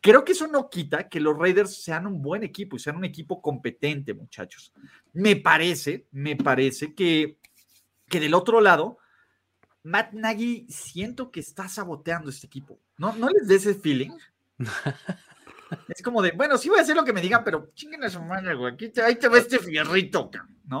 Creo 0.00 0.24
que 0.24 0.32
eso 0.32 0.46
no 0.46 0.70
quita 0.70 1.08
que 1.08 1.20
los 1.20 1.36
Raiders 1.36 1.82
sean 1.82 2.06
un 2.06 2.22
buen 2.22 2.44
equipo 2.44 2.76
y 2.76 2.78
sean 2.78 2.96
un 2.96 3.04
equipo 3.04 3.42
competente, 3.42 4.14
muchachos. 4.14 4.72
Me 5.12 5.36
parece, 5.36 6.06
me 6.12 6.36
parece 6.36 6.94
que, 6.94 7.38
que 8.08 8.20
del 8.20 8.34
otro 8.34 8.60
lado, 8.60 8.98
Matt 9.82 10.12
Nagy 10.12 10.66
siento 10.68 11.30
que 11.30 11.40
está 11.40 11.68
saboteando 11.68 12.30
este 12.30 12.46
equipo. 12.46 12.78
¿No, 12.96 13.14
no 13.16 13.28
les 13.28 13.48
des 13.48 13.66
ese 13.66 13.80
feeling? 13.80 14.10
es 15.88 16.02
como 16.02 16.22
de, 16.22 16.30
bueno, 16.30 16.56
sí 16.56 16.68
voy 16.68 16.78
a 16.78 16.82
hacer 16.82 16.96
lo 16.96 17.04
que 17.04 17.12
me 17.12 17.20
digan, 17.20 17.42
pero 17.44 17.72
chinguen 17.74 18.04
a 18.04 18.10
su 18.10 18.22
madre, 18.22 18.54
güey. 18.54 18.74
Aquí 18.74 18.92
ahí 19.00 19.16
te 19.16 19.28
va 19.28 19.38
este 19.38 19.58
fierrito, 19.58 20.30
¿no? 20.66 20.80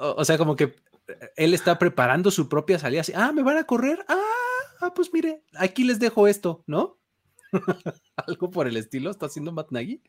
O, 0.00 0.24
sea, 0.24 0.38
como 0.38 0.56
que 0.56 0.74
él 1.36 1.54
está 1.54 1.78
preparando 1.78 2.30
su 2.30 2.48
propia 2.48 2.78
salida. 2.78 3.02
Así, 3.02 3.12
ah, 3.14 3.32
me 3.32 3.42
van 3.42 3.58
a 3.58 3.64
correr. 3.64 4.04
Ah, 4.08 4.20
ah 4.80 4.94
pues 4.94 5.12
mire, 5.12 5.42
aquí 5.54 5.84
les 5.84 5.98
dejo 5.98 6.26
esto, 6.26 6.64
¿no? 6.66 6.98
Algo 8.16 8.50
por 8.50 8.66
el 8.66 8.76
estilo 8.76 9.10
está 9.10 9.26
haciendo 9.26 9.52
Matt 9.52 9.70
Nagy. 9.70 10.02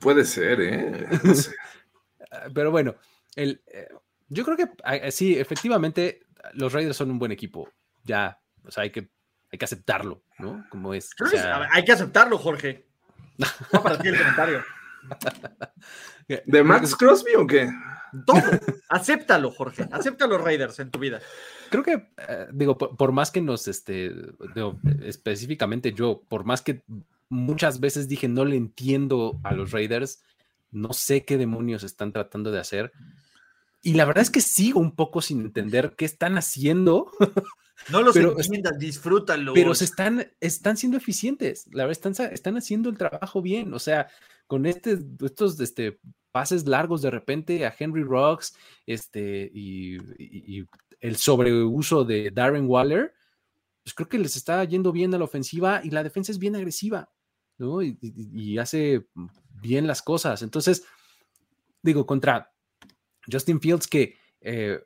Puede 0.00 0.24
ser, 0.24 0.60
¿eh? 0.60 1.06
Pero 2.54 2.70
bueno, 2.70 2.96
el, 3.36 3.62
eh, 3.66 3.88
yo 4.28 4.44
creo 4.44 4.56
que 4.56 4.68
eh, 4.84 5.12
sí, 5.12 5.38
efectivamente, 5.38 6.20
los 6.54 6.72
Raiders 6.72 6.96
son 6.96 7.10
un 7.10 7.18
buen 7.18 7.32
equipo. 7.32 7.70
Ya, 8.02 8.40
o 8.64 8.70
sea, 8.70 8.82
hay 8.82 8.90
que, 8.90 9.08
hay 9.52 9.58
que 9.58 9.64
aceptarlo, 9.64 10.22
¿no? 10.38 10.66
Como 10.70 10.94
es. 10.94 11.10
hay 11.72 11.84
que 11.84 11.92
aceptarlo, 11.92 12.38
Jorge. 12.38 12.86
No 13.72 13.82
para 13.82 13.98
ti 13.98 14.08
el 14.08 14.18
comentario. 14.18 14.64
¿De 16.46 16.62
Max 16.62 16.94
Crosby 16.94 17.34
o 17.36 17.46
qué? 17.46 17.70
Todo. 18.26 18.40
Acéptalo, 18.88 19.50
Jorge. 19.50 19.88
Acéptalo, 19.90 20.38
Raiders, 20.38 20.78
en 20.78 20.90
tu 20.90 20.98
vida. 20.98 21.20
Creo 21.70 21.82
que, 21.82 21.92
eh, 22.28 22.46
digo, 22.52 22.78
por, 22.78 23.12
más 23.12 23.30
que 23.30 23.40
nos, 23.40 23.68
este, 23.68 24.12
específicamente 25.04 25.92
yo, 25.92 26.22
por 26.28 26.44
más 26.44 26.62
que 26.62 26.82
muchas 27.28 27.80
veces 27.80 28.08
dije 28.08 28.28
no 28.28 28.44
le 28.44 28.56
entiendo 28.56 29.40
a 29.42 29.52
los 29.52 29.72
Raiders, 29.72 30.22
no 30.70 30.92
sé 30.92 31.24
qué 31.24 31.38
demonios 31.38 31.82
están 31.82 32.12
tratando 32.12 32.50
de 32.50 32.60
hacer. 32.60 32.92
Y 33.82 33.94
la 33.94 34.04
verdad 34.04 34.22
es 34.22 34.30
que 34.30 34.40
sigo 34.40 34.80
un 34.80 34.94
poco 34.94 35.22
sin 35.22 35.40
entender 35.40 35.94
qué 35.96 36.04
están 36.04 36.36
haciendo. 36.38 37.10
No 37.90 38.00
los 38.00 38.14
pero, 38.14 38.38
entiendas, 38.40 38.78
disfrútalo. 38.78 39.52
Pero 39.52 39.74
se 39.74 39.84
están, 39.84 40.32
están 40.40 40.78
siendo 40.78 40.96
eficientes. 40.96 41.66
La 41.70 41.84
verdad, 41.84 41.92
están, 41.92 42.32
están 42.32 42.56
haciendo 42.56 42.88
el 42.88 42.96
trabajo 42.96 43.42
bien. 43.42 43.74
O 43.74 43.78
sea, 43.78 44.08
con 44.46 44.66
este, 44.66 44.98
estos 45.24 45.58
este, 45.60 46.00
pases 46.32 46.66
largos 46.66 47.02
de 47.02 47.10
repente 47.10 47.66
a 47.66 47.74
Henry 47.76 48.02
Rocks 48.02 48.56
este, 48.86 49.50
y, 49.52 49.98
el 51.00 51.16
sobreuso 51.16 52.04
de 52.04 52.30
Darren 52.30 52.66
Waller, 52.66 53.12
pues 53.82 53.94
creo 53.94 54.08
que 54.08 54.18
les 54.18 54.34
está 54.34 54.64
yendo 54.64 54.92
bien 54.92 55.14
a 55.14 55.18
la 55.18 55.24
ofensiva 55.24 55.82
y 55.84 55.90
la 55.90 56.02
defensa 56.02 56.32
es 56.32 56.38
bien 56.38 56.56
agresiva, 56.56 57.10
¿no? 57.58 57.82
Y, 57.82 58.58
hace 58.58 59.06
bien 59.60 59.86
las 59.86 60.02
cosas. 60.02 60.42
Entonces, 60.42 60.84
digo, 61.82 62.06
contra 62.06 62.50
Justin 63.30 63.60
Fields 63.60 63.86
que 63.86 64.16
eh, 64.40 64.80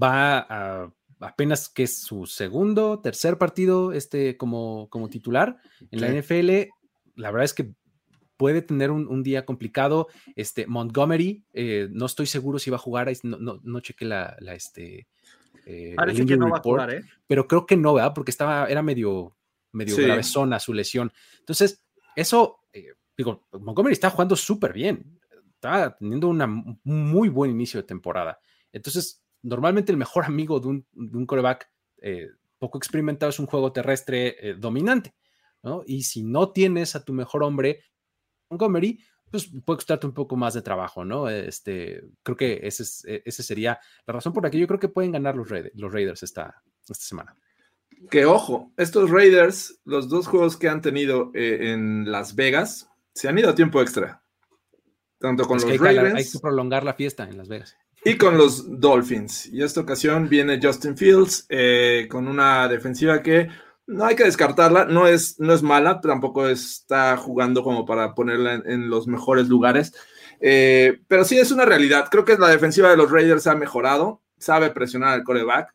va 0.00 0.38
a 0.38 0.92
apenas 1.22 1.68
que 1.68 1.84
es 1.84 2.00
su 2.00 2.26
segundo, 2.26 3.00
tercer 3.00 3.38
partido 3.38 3.92
este, 3.92 4.36
como, 4.36 4.88
como 4.90 5.08
titular 5.08 5.56
en 5.90 6.00
la 6.00 6.08
NFL, 6.08 6.70
la 7.14 7.30
verdad 7.30 7.44
es 7.44 7.54
que 7.54 7.74
puede 8.42 8.60
tener 8.60 8.90
un, 8.90 9.22
día 9.22 9.44
complicado. 9.44 10.08
Este, 10.34 10.66
Montgomery, 10.66 11.44
eh, 11.52 11.86
no 11.92 12.06
estoy 12.06 12.26
seguro 12.26 12.58
si 12.58 12.70
va 12.70 12.76
a 12.76 12.80
jugar, 12.80 13.08
no, 13.22 13.38
no, 13.38 13.60
no 13.62 13.78
chequé 13.78 14.04
la, 14.04 14.36
la 14.40 14.54
este, 14.54 15.06
eh, 15.64 15.92
Parece 15.94 16.26
que 16.26 16.36
no 16.36 16.50
va 16.50 16.58
a 16.58 16.60
jugar, 16.60 16.92
¿eh? 16.92 17.04
pero 17.28 17.46
creo 17.46 17.66
que 17.66 17.76
no, 17.76 17.94
¿verdad? 17.94 18.12
Porque 18.12 18.32
estaba, 18.32 18.66
era 18.66 18.82
medio, 18.82 19.36
medio 19.70 19.94
zona 20.24 20.58
su 20.58 20.74
lesión. 20.74 21.12
Entonces, 21.38 21.84
eso, 22.16 22.64
digo, 23.16 23.46
Montgomery 23.52 23.92
está 23.92 24.10
jugando 24.10 24.34
súper 24.34 24.72
bien, 24.72 25.20
está 25.54 25.96
teniendo 25.96 26.26
un 26.26 26.80
muy 26.82 27.28
buen 27.28 27.52
inicio 27.52 27.80
de 27.80 27.86
temporada. 27.86 28.40
Entonces, 28.72 29.22
normalmente 29.40 29.92
el 29.92 29.98
mejor 29.98 30.24
amigo 30.26 30.58
de 30.58 30.66
un, 30.66 30.86
de 30.90 31.16
un 31.16 31.26
coreback 31.26 31.70
poco 32.58 32.76
experimentado 32.76 33.30
es 33.30 33.38
un 33.38 33.46
juego 33.46 33.70
terrestre 33.70 34.56
dominante. 34.58 35.14
¿no? 35.62 35.84
Y 35.86 36.02
si 36.02 36.24
no 36.24 36.50
tienes 36.50 36.96
a 36.96 37.04
tu 37.04 37.12
mejor 37.12 37.44
hombre, 37.44 37.84
Montgomery, 38.52 38.98
pues 39.30 39.50
puede 39.64 39.78
costarte 39.78 40.06
un 40.06 40.12
poco 40.12 40.36
más 40.36 40.54
de 40.54 40.62
trabajo, 40.62 41.04
¿no? 41.04 41.28
Este, 41.28 42.04
creo 42.22 42.36
que 42.36 42.60
ese, 42.62 42.82
es, 42.82 43.04
e, 43.06 43.22
ese 43.24 43.42
sería 43.42 43.78
la 44.06 44.12
razón 44.12 44.32
por 44.32 44.44
la 44.44 44.50
que 44.50 44.58
yo 44.58 44.66
creo 44.66 44.78
que 44.78 44.88
pueden 44.88 45.12
ganar 45.12 45.34
los, 45.34 45.48
Raiders, 45.48 45.74
los 45.74 45.92
Raiders 45.92 46.22
esta, 46.22 46.62
esta 46.82 47.04
semana. 47.04 47.34
Que 48.10 48.26
ojo, 48.26 48.72
estos 48.76 49.10
Raiders, 49.10 49.80
los 49.84 50.08
dos 50.08 50.26
juegos 50.26 50.56
que 50.56 50.68
han 50.68 50.82
tenido 50.82 51.30
eh, 51.34 51.72
en 51.72 52.10
Las 52.10 52.34
Vegas, 52.34 52.90
se 53.14 53.28
han 53.28 53.38
ido 53.38 53.50
a 53.50 53.54
tiempo 53.54 53.80
extra. 53.80 54.22
Tanto 55.18 55.46
con 55.46 55.58
los 55.58 55.64
hay 55.64 55.78
Ravens. 55.78 56.14
hay 56.14 56.30
que 56.30 56.38
prolongar 56.40 56.84
la 56.84 56.94
fiesta 56.94 57.24
en 57.24 57.38
Las 57.38 57.48
Vegas. 57.48 57.76
Y 58.04 58.16
con 58.16 58.36
los 58.36 58.80
Dolphins. 58.80 59.46
Y 59.46 59.62
esta 59.62 59.80
ocasión 59.80 60.28
viene 60.28 60.58
Justin 60.60 60.96
Fields 60.96 61.46
eh, 61.48 62.08
con 62.10 62.26
una 62.26 62.66
defensiva 62.66 63.22
que 63.22 63.48
no 63.92 64.06
hay 64.06 64.16
que 64.16 64.24
descartarla, 64.24 64.86
no 64.86 65.06
es, 65.06 65.38
no 65.38 65.52
es 65.52 65.62
mala, 65.62 66.00
tampoco 66.00 66.48
está 66.48 67.16
jugando 67.16 67.62
como 67.62 67.84
para 67.84 68.14
ponerla 68.14 68.54
en, 68.64 68.88
los 68.88 69.06
mejores 69.06 69.48
lugares, 69.48 69.92
eh, 70.40 71.00
pero 71.08 71.24
sí 71.24 71.38
es 71.38 71.50
una 71.52 71.64
realidad. 71.64 72.08
Creo 72.10 72.24
que 72.24 72.36
la 72.36 72.48
defensiva 72.48 72.90
de 72.90 72.96
los 72.96 73.10
Raiders 73.10 73.46
ha 73.46 73.54
mejorado, 73.54 74.22
sabe 74.38 74.70
presionar 74.70 75.10
al 75.10 75.24
coreback. 75.24 75.74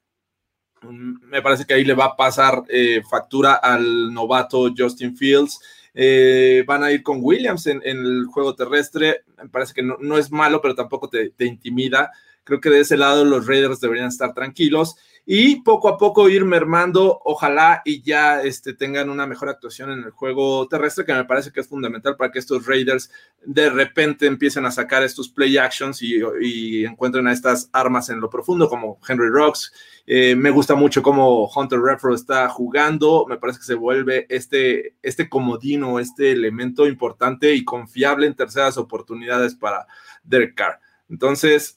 Mm, 0.81 1.27
me 1.29 1.41
parece 1.41 1.65
que 1.65 1.75
ahí 1.75 1.85
le 1.85 1.93
va 1.93 2.05
a 2.05 2.15
pasar 2.15 2.63
eh, 2.69 3.01
factura 3.09 3.53
al 3.53 4.13
novato 4.13 4.71
Justin 4.75 5.15
Fields. 5.15 5.59
Eh, 5.93 6.63
van 6.67 6.83
a 6.83 6.91
ir 6.91 7.01
con 7.01 7.19
Williams 7.21 7.67
en, 7.67 7.81
el 7.83 8.25
juego 8.25 8.55
terrestre. 8.55 9.23
Me 9.41 9.49
parece 9.49 9.73
que 9.73 9.83
no, 9.83 10.17
es 10.17 10.31
malo, 10.31 10.61
pero 10.61 10.75
tampoco 10.75 11.09
te 11.09 11.45
intimida. 11.45 12.11
Creo 12.47 12.61
que 12.61 12.69
de 12.69 12.79
ese 12.79 12.95
lado 12.95 13.25
los 13.25 13.45
Raiders 13.45 13.81
deberían 13.81 14.07
estar 14.07 14.33
tranquilos 14.33 14.95
y 15.29 15.57
poco 15.57 15.89
a 15.89 15.97
poco 15.97 16.29
ir 16.29 16.45
mermando, 16.45 17.19
ojalá 17.25 17.81
y 17.83 18.01
ya 18.01 18.41
este, 18.41 18.73
tengan 18.73 19.09
una 19.09 19.27
mejor 19.27 19.49
actuación 19.49 19.91
en 19.91 19.99
el 20.05 20.11
juego 20.11 20.65
terrestre, 20.69 21.03
que 21.03 21.13
me 21.13 21.25
parece 21.25 21.51
que 21.51 21.59
es 21.59 21.67
fundamental 21.67 22.15
para 22.15 22.31
que 22.31 22.39
estos 22.39 22.65
Raiders 22.65 23.11
de 23.45 23.69
repente 23.69 24.25
empiecen 24.25 24.65
a 24.65 24.71
sacar 24.71 25.03
estos 25.03 25.27
play 25.27 25.57
actions 25.57 26.01
y, 26.01 26.85
encuentren 26.85 27.27
a 27.27 27.33
estas 27.33 27.69
armas 27.73 28.09
en 28.09 28.21
lo 28.21 28.29
profundo, 28.29 28.69
como 28.69 29.01
Henry 29.05 29.27
Rocks. 29.27 29.73
Eh, 30.05 30.33
me 30.33 30.49
gusta 30.49 30.75
mucho 30.75 31.03
cómo 31.03 31.51
Hunter 31.53 31.81
Refro 31.81 32.15
está 32.15 32.47
jugando, 32.47 33.25
me 33.27 33.35
parece 33.35 33.59
que 33.59 33.65
se 33.65 33.75
vuelve 33.75 34.27
este, 34.29 34.95
este 35.01 35.27
comodino, 35.27 35.99
este 35.99 36.31
elemento 36.31 36.87
importante 36.87 37.53
y 37.53 37.65
confiable 37.65 38.27
en 38.27 38.35
terceras 38.35 38.77
oportunidades 38.77 39.55
para 39.55 39.87
Derek 40.23 40.55
Carr. 40.55 40.79
Entonces, 41.09 41.76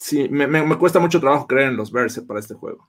sí, 0.00 0.28
me, 0.28 0.46
me, 0.46 0.78
cuesta 0.78 0.98
mucho 0.98 1.20
trabajo 1.20 1.46
creer 1.46 1.68
en 1.68 1.76
los 1.76 1.92
Bears 1.92 2.20
para 2.26 2.40
este 2.40 2.54
juego. 2.54 2.88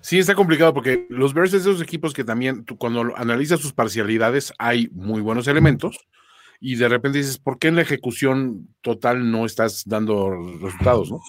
Sí, 0.00 0.18
está 0.18 0.34
complicado 0.34 0.74
porque 0.74 1.06
los 1.08 1.32
Bears 1.32 1.54
es 1.54 1.64
de 1.64 1.70
esos 1.70 1.82
equipos 1.82 2.12
que 2.12 2.24
también, 2.24 2.64
tú, 2.64 2.76
cuando 2.76 3.16
analizas 3.16 3.60
sus 3.60 3.72
parcialidades, 3.72 4.52
hay 4.58 4.88
muy 4.92 5.20
buenos 5.20 5.48
elementos 5.48 5.98
y 6.60 6.76
de 6.76 6.88
repente 6.88 7.18
dices, 7.18 7.38
¿por 7.38 7.58
qué 7.58 7.68
en 7.68 7.76
la 7.76 7.82
ejecución 7.82 8.68
total 8.80 9.30
no 9.30 9.46
estás 9.46 9.84
dando 9.86 10.30
resultados, 10.60 11.10
no? 11.10 11.20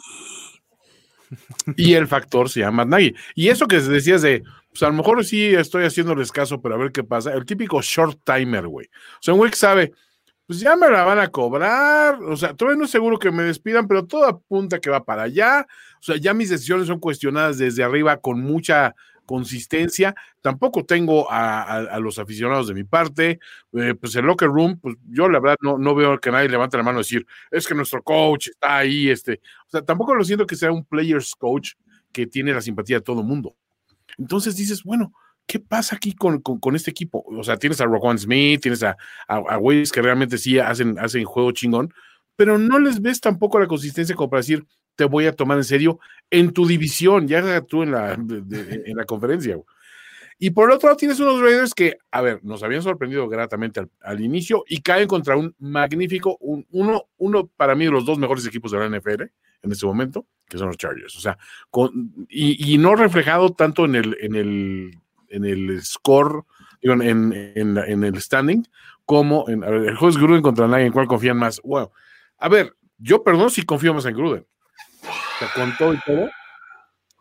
y 1.77 1.93
el 1.93 2.07
factor 2.07 2.49
se 2.49 2.61
llama 2.61 2.85
Nagy. 2.85 3.15
Y 3.35 3.49
eso 3.49 3.67
que 3.67 3.79
decías 3.79 4.21
de, 4.21 4.43
pues 4.69 4.83
a 4.83 4.87
lo 4.87 4.93
mejor 4.93 5.23
sí 5.23 5.53
estoy 5.53 5.85
haciéndoles 5.85 6.31
caso, 6.31 6.61
pero 6.61 6.75
a 6.75 6.77
ver 6.77 6.91
qué 6.91 7.03
pasa. 7.03 7.33
El 7.33 7.45
típico 7.45 7.81
short 7.81 8.19
timer, 8.23 8.67
güey. 8.67 8.87
O 8.87 9.21
sea, 9.21 9.33
un 9.33 9.39
güey 9.39 9.51
que 9.51 9.57
sabe, 9.57 9.91
pues 10.49 10.61
ya 10.61 10.76
me 10.76 10.89
la 10.89 11.03
van 11.03 11.19
a 11.19 11.27
cobrar. 11.27 12.23
O 12.23 12.35
sea, 12.35 12.55
todavía 12.55 12.80
no 12.80 12.85
es 12.85 12.89
seguro 12.89 13.19
que 13.19 13.30
me 13.30 13.43
despidan, 13.43 13.88
pero 13.88 14.07
todo 14.07 14.26
apunta 14.26 14.80
que 14.80 14.89
va 14.89 15.03
para 15.03 15.21
allá. 15.21 15.67
O 15.99 16.01
sea, 16.01 16.15
ya 16.15 16.34
mis 16.34 16.49
decisiones 16.49 16.88
son 16.88 16.99
cuestionadas 16.99 17.59
desde 17.59 17.84
arriba 17.84 18.17
con 18.17 18.41
mucha 18.41 18.95
consistencia. 19.27 20.15
Tampoco 20.41 20.84
tengo 20.85 21.27
a, 21.30 21.99
los 21.99 22.17
aficionados 22.17 22.67
de 22.67 22.73
mi 22.73 22.84
parte. 22.84 23.39
Eh, 23.73 23.93
pues 23.93 24.15
el 24.15 24.26
locker 24.26 24.49
room, 24.49 24.80
pues 24.80 24.95
yo 25.07 25.30
la 25.30 25.39
verdad 25.39 25.57
no, 25.61 25.77
no 25.77 25.93
veo 25.93 26.19
que 26.19 26.31
nadie 26.31 26.49
levante 26.49 26.77
la 26.77 26.84
mano 26.84 26.97
y 26.97 27.01
decir, 27.01 27.27
es 27.51 27.67
que 27.67 27.76
nuestro 27.76 28.01
coach 28.01 28.47
está 28.47 28.77
ahí. 28.77 29.07
Este. 29.07 29.41
O 29.67 29.69
sea, 29.69 29.84
tampoco 29.84 30.15
lo 30.15 30.23
siento 30.23 30.47
que 30.47 30.55
sea 30.55 30.71
un 30.71 30.84
players 30.84 31.35
coach 31.35 31.73
que 32.11 32.26
tiene 32.26 32.55
la 32.55 32.61
simpatía 32.61 32.95
de 32.95 33.03
todo 33.03 33.21
el 33.21 33.27
mundo. 33.27 33.55
Entonces 34.17 34.55
dices, 34.55 34.81
bueno, 34.84 35.13
¿qué 35.49 35.59
pasa 35.59 35.95
aquí 35.95 36.13
con, 36.13 36.43
este 36.76 36.91
equipo? 36.91 37.26
O 37.26 37.43
sea, 37.43 37.57
tienes 37.57 37.81
a 37.81 37.85
Roquan 37.85 38.19
Smith, 38.19 38.61
tienes 38.61 38.84
a, 38.84 38.95
a, 39.27 39.59
que 39.91 40.01
realmente 40.03 40.38
sí 40.38 40.59
hacen, 40.59 40.99
hacen 40.99 41.23
juego 41.23 41.51
chingón, 41.51 41.91
pero 42.35 42.59
no 42.59 42.77
les 42.77 43.01
ves 43.01 43.19
tampoco 43.19 43.59
la 43.59 43.65
consistencia 43.65 44.15
como 44.15 44.30
para 44.30 44.41
decir, 44.41 44.63
te 44.95 45.05
voy 45.05 45.26
a 45.26 45.35
tomar 45.35 45.57
en 45.57 45.63
serio 45.63 45.99
en 46.30 46.53
tu 46.53 46.67
división, 46.67 47.27
ya 47.27 47.61
tú 47.61 47.81
en 47.81 47.91
la, 47.91 48.13
en 48.13 48.95
la 48.95 49.05
conferencia. 49.05 49.57
Y 50.38 50.51
por 50.51 50.69
otro 50.69 50.88
lado 50.88 50.97
tienes 50.97 51.19
unos 51.19 51.41
Raiders 51.41 51.73
que, 51.73 51.97
a 52.11 52.21
ver, 52.21 52.41
nos 52.43 52.61
habían 52.61 52.84
sorprendido 52.84 53.27
gratamente 53.27 53.81
al, 54.01 54.21
inicio 54.21 54.63
y 54.67 54.81
caen 54.81 55.07
contra 55.07 55.35
un 55.35 55.55
magnífico, 55.57 56.38
uno, 56.39 57.09
uno 57.17 57.47
para 57.57 57.73
mí 57.73 57.85
de 57.85 57.91
los 57.91 58.05
dos 58.05 58.19
mejores 58.19 58.45
equipos 58.45 58.71
de 58.71 58.77
la 58.77 58.88
NFL 58.88 59.23
en 59.63 59.71
este 59.71 59.88
momento, 59.88 60.27
que 60.47 60.59
son 60.59 60.67
los 60.67 60.77
Chargers. 60.77 61.17
O 61.17 61.19
sea, 61.19 61.39
con, 61.71 62.27
y, 62.30 62.77
no 62.77 62.95
reflejado 62.95 63.49
tanto 63.49 63.85
en 63.85 63.95
el, 63.95 64.15
en 64.21 64.35
el, 64.35 64.91
en 65.30 65.45
el 65.45 65.81
score, 65.84 66.43
digo, 66.81 66.93
en, 66.95 67.34
en, 67.34 68.03
el 68.03 68.22
standing, 68.22 68.64
como 69.06 69.47
en 69.49 69.64
el 69.64 69.95
juego 69.95 70.10
es 70.10 70.18
Gruden 70.18 70.41
contra 70.41 70.68
nadie, 70.68 70.85
en 70.85 70.93
cuál 70.93 71.07
confían 71.07 71.38
más. 71.38 71.61
Wow. 71.64 71.91
A 72.38 72.49
ver, 72.49 72.76
yo 72.97 73.23
perdón 73.23 73.49
si 73.49 73.64
confío 73.64 73.93
más 73.93 74.06
en 74.06 74.15
Gruden 74.15 74.45
con 75.56 75.76
todo 75.77 75.93
y 75.93 75.99
todo, 76.06 76.30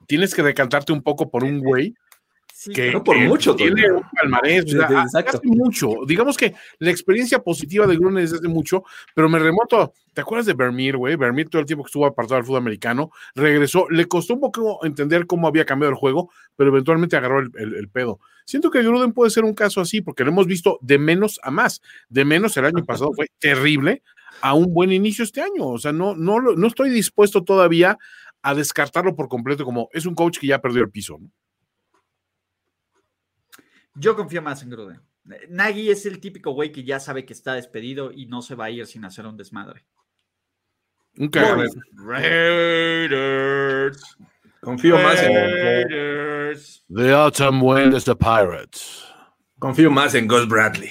tienes 0.06 0.34
que 0.34 0.42
decantarte 0.42 0.92
un 0.92 1.02
poco 1.02 1.30
por 1.30 1.44
un 1.44 1.60
güey 1.60 1.94
que, 2.74 2.92
no 2.92 3.04
por 3.04 3.16
mucho 3.18 3.54
tiene 3.54 3.92
un 3.92 4.02
palmarés, 4.20 4.74
hace 4.74 5.40
mucho. 5.44 5.90
Digamos 6.06 6.36
que 6.36 6.54
la 6.78 6.90
experiencia 6.90 7.38
positiva 7.40 7.86
de 7.86 7.96
Gruden 7.96 8.24
es 8.24 8.32
hace 8.32 8.48
mucho, 8.48 8.84
pero 9.14 9.28
me 9.28 9.38
remoto. 9.38 9.92
¿Te 10.12 10.22
acuerdas 10.22 10.46
de 10.46 10.54
Vermeer, 10.54 10.96
güey? 10.96 11.14
Vermeer 11.14 11.48
todo 11.48 11.60
el 11.60 11.66
tiempo 11.66 11.84
que 11.84 11.88
estuvo 11.88 12.06
apartado 12.06 12.36
del 12.36 12.44
fútbol 12.44 12.62
americano, 12.62 13.10
regresó, 13.34 13.88
le 13.88 14.06
costó 14.06 14.34
un 14.34 14.40
poco 14.40 14.84
entender 14.84 15.26
cómo 15.26 15.46
había 15.46 15.64
cambiado 15.64 15.90
el 15.90 15.96
juego, 15.96 16.32
pero 16.56 16.70
eventualmente 16.70 17.16
agarró 17.16 17.40
el, 17.40 17.88
pedo. 17.90 18.18
Siento 18.44 18.70
que 18.70 18.82
Gruden 18.82 19.12
puede 19.12 19.30
ser 19.30 19.44
un 19.44 19.54
caso 19.54 19.80
así, 19.80 20.00
porque 20.00 20.24
lo 20.24 20.30
hemos 20.30 20.46
visto 20.46 20.78
de 20.82 20.98
menos 20.98 21.38
a 21.42 21.50
más. 21.50 21.80
De 22.08 22.24
menos 22.24 22.56
el 22.56 22.64
año 22.64 22.84
pasado 22.84 23.12
fue 23.14 23.28
terrible, 23.38 24.02
a 24.40 24.54
un 24.54 24.72
buen 24.72 24.92
inicio 24.92 25.22
este 25.22 25.40
año. 25.40 25.68
O 25.68 25.78
sea, 25.78 25.92
no, 25.92 26.16
no, 26.16 26.40
no 26.40 26.66
estoy 26.66 26.90
dispuesto 26.90 27.44
todavía 27.44 27.98
a 28.42 28.54
descartarlo 28.54 29.14
por 29.14 29.28
completo 29.28 29.64
como 29.64 29.88
es 29.92 30.06
un 30.06 30.14
coach 30.14 30.38
que 30.38 30.46
ya 30.46 30.60
perdió 30.60 30.82
el 30.82 30.90
piso. 30.90 31.18
Yo 33.98 34.16
confío 34.16 34.42
más 34.42 34.62
en 34.62 34.70
Gruden. 34.70 35.00
Nagy 35.48 35.90
es 35.90 36.06
el 36.06 36.20
típico 36.20 36.52
güey 36.52 36.72
que 36.72 36.84
ya 36.84 37.00
sabe 37.00 37.24
que 37.26 37.32
está 37.32 37.54
despedido 37.54 38.12
y 38.12 38.26
no 38.26 38.40
se 38.42 38.54
va 38.54 38.66
a 38.66 38.70
ir 38.70 38.86
sin 38.86 39.04
hacer 39.04 39.26
un 39.26 39.36
desmadre. 39.36 39.84
Un 41.16 41.30
Raiders. 42.06 44.00
Confío 44.60 44.98
más 44.98 45.22
en 45.22 45.34
Raiders. 45.34 46.84
The 46.94 47.12
autumn 47.12 47.62
wind 47.62 47.94
is 47.94 48.04
the 48.04 48.14
Pirates. 48.14 49.04
Confío 49.58 49.90
más 49.90 50.14
en 50.14 50.28
Gus 50.28 50.48
Bradley. 50.48 50.90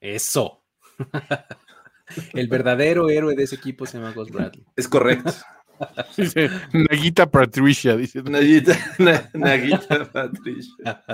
Eso. 0.00 0.64
El 2.34 2.48
verdadero 2.48 3.08
héroe 3.08 3.34
de 3.34 3.44
ese 3.44 3.56
equipo 3.56 3.86
se 3.86 3.98
llama 3.98 4.12
Gus 4.12 4.30
Bradley. 4.30 4.66
Es 4.76 4.88
correcto. 4.88 5.32
Dice 6.16 6.50
Naguita 6.72 7.30
Patricia, 7.30 7.96
dice. 7.96 8.22
Naguita, 8.22 10.10
Patricia. 10.12 11.04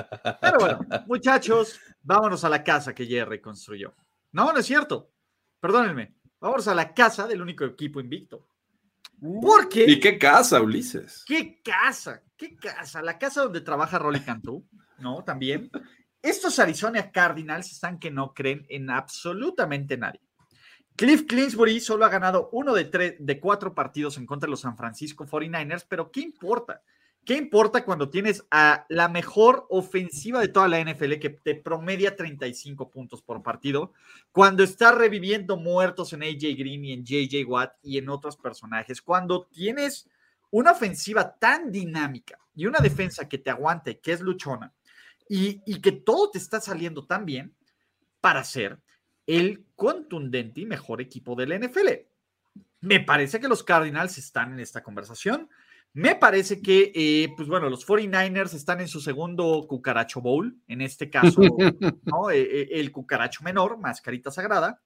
Pero 0.40 0.58
bueno, 0.58 0.80
muchachos, 1.06 1.80
vámonos 2.02 2.44
a 2.44 2.48
la 2.48 2.62
casa 2.62 2.94
que 2.94 3.06
Jerry 3.06 3.40
construyó. 3.40 3.94
No, 4.32 4.52
no 4.52 4.58
es 4.58 4.66
cierto. 4.66 5.12
Perdónenme. 5.60 6.14
Vámonos 6.40 6.68
a 6.68 6.74
la 6.74 6.94
casa 6.94 7.26
del 7.26 7.42
único 7.42 7.64
equipo 7.64 8.00
invicto. 8.00 8.46
¿Por 9.20 9.68
qué? 9.68 9.84
¿Y 9.84 10.00
qué 10.00 10.18
casa, 10.18 10.60
Ulises? 10.62 11.24
¿Qué 11.26 11.60
casa? 11.62 12.22
¿Qué 12.36 12.56
casa? 12.56 13.02
La 13.02 13.18
casa 13.18 13.42
donde 13.42 13.60
trabaja 13.60 13.98
Rolly 13.98 14.20
Cantú, 14.20 14.66
¿no? 14.98 15.22
También. 15.22 15.70
Estos 16.22 16.58
Arizona 16.58 17.10
Cardinals 17.10 17.70
están 17.70 17.98
que 17.98 18.10
no 18.10 18.32
creen 18.32 18.64
en 18.68 18.90
absolutamente 18.90 19.96
nadie. 19.98 20.20
Cliff 20.96 21.26
Clinsbury 21.26 21.80
solo 21.80 22.04
ha 22.04 22.10
ganado 22.10 22.50
uno 22.52 22.74
de, 22.74 22.84
tres, 22.84 23.14
de 23.18 23.40
cuatro 23.40 23.74
partidos 23.74 24.18
en 24.18 24.26
contra 24.26 24.46
de 24.46 24.50
los 24.50 24.60
San 24.60 24.76
Francisco 24.76 25.26
49ers, 25.26 25.86
pero 25.88 26.10
¿qué 26.10 26.20
importa? 26.20 26.82
¿Qué 27.24 27.36
importa 27.36 27.84
cuando 27.84 28.08
tienes 28.08 28.44
a 28.50 28.86
la 28.88 29.08
mejor 29.08 29.66
ofensiva 29.68 30.40
de 30.40 30.48
toda 30.48 30.68
la 30.68 30.80
NFL 30.80 31.14
que 31.20 31.30
te 31.30 31.54
promedia 31.54 32.16
35 32.16 32.90
puntos 32.90 33.22
por 33.22 33.42
partido? 33.42 33.92
Cuando 34.32 34.64
está 34.64 34.92
reviviendo 34.92 35.56
muertos 35.56 36.12
en 36.12 36.22
AJ 36.22 36.56
Green 36.58 36.84
y 36.84 36.92
en 36.92 37.04
JJ 37.04 37.44
Watt 37.46 37.74
y 37.82 37.98
en 37.98 38.08
otros 38.08 38.36
personajes. 38.36 39.02
Cuando 39.02 39.46
tienes 39.46 40.08
una 40.50 40.72
ofensiva 40.72 41.36
tan 41.38 41.70
dinámica 41.70 42.38
y 42.54 42.66
una 42.66 42.80
defensa 42.80 43.28
que 43.28 43.38
te 43.38 43.50
aguante, 43.50 44.00
que 44.00 44.12
es 44.12 44.20
luchona, 44.20 44.72
y, 45.28 45.62
y 45.66 45.80
que 45.80 45.92
todo 45.92 46.30
te 46.30 46.38
está 46.38 46.60
saliendo 46.60 47.06
tan 47.06 47.24
bien 47.24 47.54
para 48.20 48.42
ser 48.42 48.80
el 49.30 49.64
contundente 49.76 50.60
y 50.60 50.66
mejor 50.66 51.00
equipo 51.00 51.36
del 51.36 51.58
NFL. 51.60 51.88
Me 52.80 53.00
parece 53.00 53.38
que 53.38 53.46
los 53.46 53.62
Cardinals 53.62 54.18
están 54.18 54.54
en 54.54 54.60
esta 54.60 54.82
conversación. 54.82 55.48
Me 55.92 56.16
parece 56.16 56.60
que, 56.60 56.90
eh, 56.94 57.32
pues 57.36 57.48
bueno, 57.48 57.68
los 57.68 57.86
49ers 57.86 58.54
están 58.54 58.80
en 58.80 58.88
su 58.88 59.00
segundo 59.00 59.66
cucaracho 59.68 60.20
bowl, 60.20 60.56
en 60.66 60.80
este 60.80 61.10
caso, 61.10 61.40
¿no? 62.04 62.30
Eh, 62.30 62.40
eh, 62.40 62.68
el 62.72 62.90
cucaracho 62.90 63.44
menor, 63.44 63.78
mascarita 63.78 64.32
sagrada. 64.32 64.80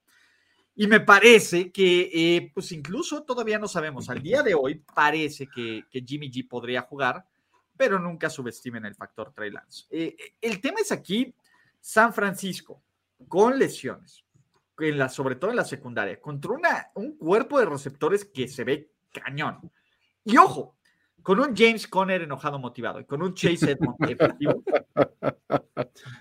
Y 0.75 0.87
me 0.87 0.99
parece 0.99 1.71
que, 1.71 2.51
pues 2.53 2.71
incluso 2.71 3.23
todavía 3.23 3.57
no 3.57 3.67
sabemos, 3.67 4.09
al 4.09 4.21
día 4.21 4.43
de 4.43 4.53
hoy 4.53 4.83
parece 4.93 5.47
que, 5.47 5.85
que 5.89 6.01
Jimmy 6.01 6.29
G 6.29 6.47
podría 6.47 6.81
jugar, 6.81 7.25
pero 7.77 7.97
nunca 7.97 8.29
subestimen 8.29 8.85
el 8.85 8.93
factor 8.93 9.31
Trey 9.33 9.51
Lance. 9.51 9.85
el 9.89 10.59
tema 10.59 10.81
es 10.81 10.91
aquí, 10.91 11.33
San 11.79 12.13
Francisco, 12.13 12.83
con 13.29 13.57
lesiones, 13.57 14.24
la, 14.77 15.09
sobre 15.09 15.35
todo 15.35 15.51
en 15.51 15.57
la 15.57 15.65
secundaria, 15.65 16.19
contra 16.19 16.51
una, 16.51 16.87
un 16.95 17.17
cuerpo 17.17 17.59
de 17.59 17.65
receptores 17.65 18.25
que 18.25 18.47
se 18.47 18.63
ve 18.63 18.91
cañón. 19.11 19.71
Y 20.23 20.37
ojo, 20.37 20.75
con 21.21 21.39
un 21.39 21.55
James 21.55 21.87
Conner 21.87 22.21
enojado 22.21 22.59
motivado 22.59 22.99
y 22.99 23.05
con 23.05 23.21
un 23.21 23.33
Chase 23.33 23.71
Edmonds 23.71 23.97
efectivo, 24.09 24.63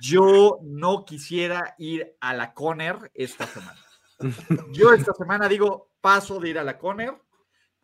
yo 0.01 0.60
no 0.62 1.05
quisiera 1.05 1.74
ir 1.78 2.16
a 2.20 2.35
la 2.35 2.55
Conner 2.55 3.10
esta 3.14 3.47
semana. 3.47 3.81
Yo 4.72 4.93
esta 4.93 5.12
semana 5.12 5.48
digo, 5.48 5.90
paso 6.01 6.39
de 6.39 6.51
ir 6.51 6.59
a 6.59 6.64
la 6.64 6.78
Conner, 6.78 7.14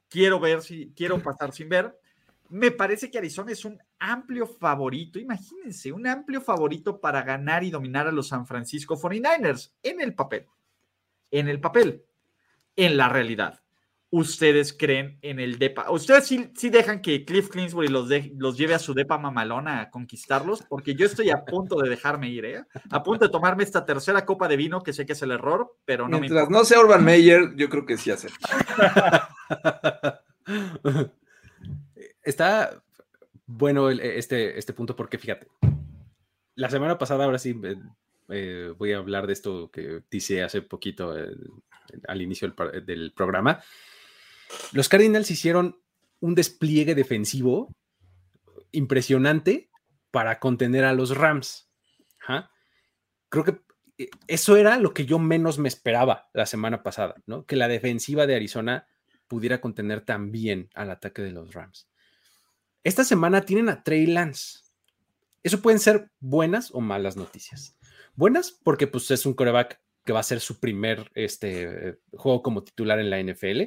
quiero 0.08 0.40
ver 0.40 0.62
si, 0.62 0.92
quiero 0.94 1.22
pasar 1.22 1.52
sin 1.52 1.68
ver. 1.68 1.98
Me 2.48 2.70
parece 2.70 3.10
que 3.10 3.18
Arizona 3.18 3.52
es 3.52 3.64
un 3.64 3.78
amplio 3.98 4.46
favorito, 4.46 5.18
imagínense, 5.18 5.92
un 5.92 6.06
amplio 6.06 6.40
favorito 6.40 7.00
para 7.00 7.22
ganar 7.22 7.62
y 7.64 7.70
dominar 7.70 8.06
a 8.06 8.12
los 8.12 8.28
San 8.28 8.46
Francisco 8.46 8.96
49ers 8.96 9.72
en 9.82 10.00
el 10.00 10.14
papel 10.14 10.46
en 11.30 11.48
el 11.48 11.60
papel, 11.60 12.04
en 12.76 12.96
la 12.96 13.08
realidad. 13.08 13.60
¿Ustedes 14.12 14.72
creen 14.72 15.20
en 15.22 15.38
el 15.38 15.56
DEPA? 15.60 15.88
¿Ustedes 15.92 16.26
sí, 16.26 16.68
dejan 16.68 17.00
que 17.00 17.24
Cliff 17.24 17.48
Clinsbury 17.48 17.86
los, 17.86 18.08
los 18.36 18.58
lleve 18.58 18.74
a 18.74 18.80
su 18.80 18.92
DEPA 18.92 19.18
mamalona 19.18 19.82
a 19.82 19.90
conquistarlos? 19.90 20.62
Porque 20.68 20.96
yo 20.96 21.06
estoy 21.06 21.30
a 21.30 21.44
punto 21.44 21.76
de 21.76 21.88
dejarme 21.88 22.28
ir, 22.28 22.44
¿eh? 22.44 22.64
A 22.90 23.04
punto 23.04 23.26
de 23.26 23.30
tomarme 23.30 23.62
esta 23.62 23.86
tercera 23.86 24.26
copa 24.26 24.48
de 24.48 24.56
vino, 24.56 24.82
que 24.82 24.92
sé 24.92 25.06
que 25.06 25.12
es 25.12 25.22
el 25.22 25.30
error, 25.30 25.76
pero 25.84 26.08
no 26.08 26.18
Mientras 26.18 26.50
no 26.50 26.64
sea 26.64 26.80
Urban 26.80 27.04
Meyer, 27.04 27.54
yo 27.54 27.68
creo 27.68 27.86
que 27.86 27.96
sí 27.96 28.10
hace. 28.10 28.26
Está 32.24 32.82
bueno 33.46 33.90
este, 33.90 34.58
este 34.58 34.72
punto 34.72 34.96
porque 34.96 35.18
fíjate, 35.18 35.46
la 36.56 36.68
semana 36.68 36.98
pasada, 36.98 37.24
ahora 37.24 37.38
sí, 37.38 37.54
eh, 38.30 38.72
voy 38.76 38.92
a 38.92 38.98
hablar 38.98 39.26
de 39.26 39.32
esto 39.32 39.70
que 39.70 40.02
dice 40.10 40.42
hace 40.42 40.62
poquito 40.62 41.18
eh, 41.18 41.34
al 42.06 42.22
inicio 42.22 42.52
del, 42.84 43.12
programa. 43.12 43.62
los 44.72 44.88
Cardinals 44.88 45.30
hicieron 45.30 45.80
un 46.20 46.34
despliegue 46.34 46.94
defensivo 46.94 47.74
impresionante 48.72 49.70
para 50.10 50.38
contener 50.38 50.84
a 50.84 50.92
los 50.92 51.16
Rams. 51.16 51.68
Creo 53.28 53.44
que 53.44 53.60
eh, 53.98 54.10
eso 54.26 54.56
era 54.56 54.78
lo 54.78 54.92
que 54.92 55.06
yo 55.06 55.18
menos 55.18 55.58
me 55.58 55.68
esperaba 55.68 56.28
la 56.32 56.46
semana 56.46 56.82
pasada, 56.82 57.14
¿no? 57.26 57.46
Que 57.46 57.56
la 57.56 57.68
defensiva 57.68 58.26
de 58.26 58.36
Arizona 58.36 58.86
pudiera 59.28 59.60
contener 59.60 60.00
también 60.02 60.68
al 60.74 60.90
ataque 60.90 61.22
de 61.22 61.32
los 61.32 61.54
Rams. 61.54 61.88
Esta 62.82 63.04
semana 63.04 63.42
tienen 63.42 63.68
a 63.68 63.82
Trey 63.82 64.06
Lance. 64.06 64.60
Eso 65.42 65.60
pueden 65.60 65.78
ser 65.78 66.10
buenas 66.18 66.70
o 66.72 66.80
malas 66.80 67.16
noticias. 67.16 67.76
Buenas 68.20 68.52
porque 68.52 68.86
pues, 68.86 69.10
es 69.12 69.24
un 69.24 69.32
coreback 69.32 69.80
que 70.04 70.12
va 70.12 70.20
a 70.20 70.24
ser 70.24 70.40
su 70.40 70.60
primer 70.60 71.10
este, 71.14 72.00
juego 72.12 72.42
como 72.42 72.62
titular 72.62 73.00
en 73.00 73.08
la 73.08 73.18
NFL 73.18 73.62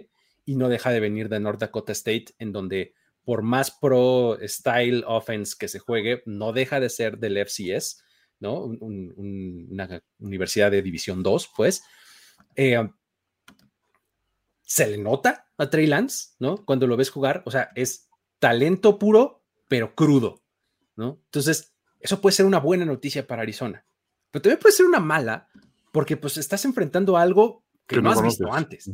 y 0.46 0.56
no 0.58 0.70
deja 0.70 0.92
de 0.92 1.00
venir 1.00 1.28
de 1.28 1.40
North 1.40 1.60
Dakota 1.60 1.92
State, 1.92 2.36
en 2.38 2.52
donde 2.52 2.94
por 3.24 3.42
más 3.42 3.72
pro 3.72 4.38
style 4.44 5.04
offense 5.08 5.56
que 5.58 5.68
se 5.68 5.80
juegue, 5.80 6.22
no 6.28 6.54
deja 6.54 6.80
de 6.80 6.92
ser 6.92 7.18
del 7.18 7.44
FCS, 7.44 8.04
¿no? 8.42 8.60
una 8.60 10.04
universidad 10.20 10.70
de 10.70 10.84
División 10.84 11.24
2, 11.24 11.50
pues. 11.56 11.82
Eh, 12.56 12.88
se 14.62 14.88
le 14.88 15.00
nota 15.00 15.48
a 15.58 15.68
Trey 15.72 15.88
Lance, 15.88 16.36
¿no? 16.38 16.64
Cuando 16.64 16.86
lo 16.86 16.96
ves 16.96 17.10
jugar, 17.10 17.42
o 17.48 17.50
sea, 17.50 17.72
es 17.74 18.08
talento 18.38 19.00
puro, 19.00 19.44
pero 19.68 19.96
crudo, 19.96 20.44
¿no? 20.96 21.24
Entonces, 21.26 21.74
eso 22.00 22.22
puede 22.22 22.36
ser 22.36 22.46
una 22.46 22.60
buena 22.60 22.86
noticia 22.86 23.26
para 23.26 23.42
Arizona, 23.42 23.84
pero 24.34 24.42
también 24.42 24.60
puede 24.60 24.74
ser 24.74 24.88
una 24.88 25.00
mala, 25.00 25.48
porque 25.92 26.18
pues 26.18 26.40
estás 26.40 26.66
enfrentando 26.66 27.18
algo 27.18 27.64
que, 27.86 28.02
no, 28.02 28.10
has 28.10 28.20
visto 28.20 28.52
antes, 28.52 28.92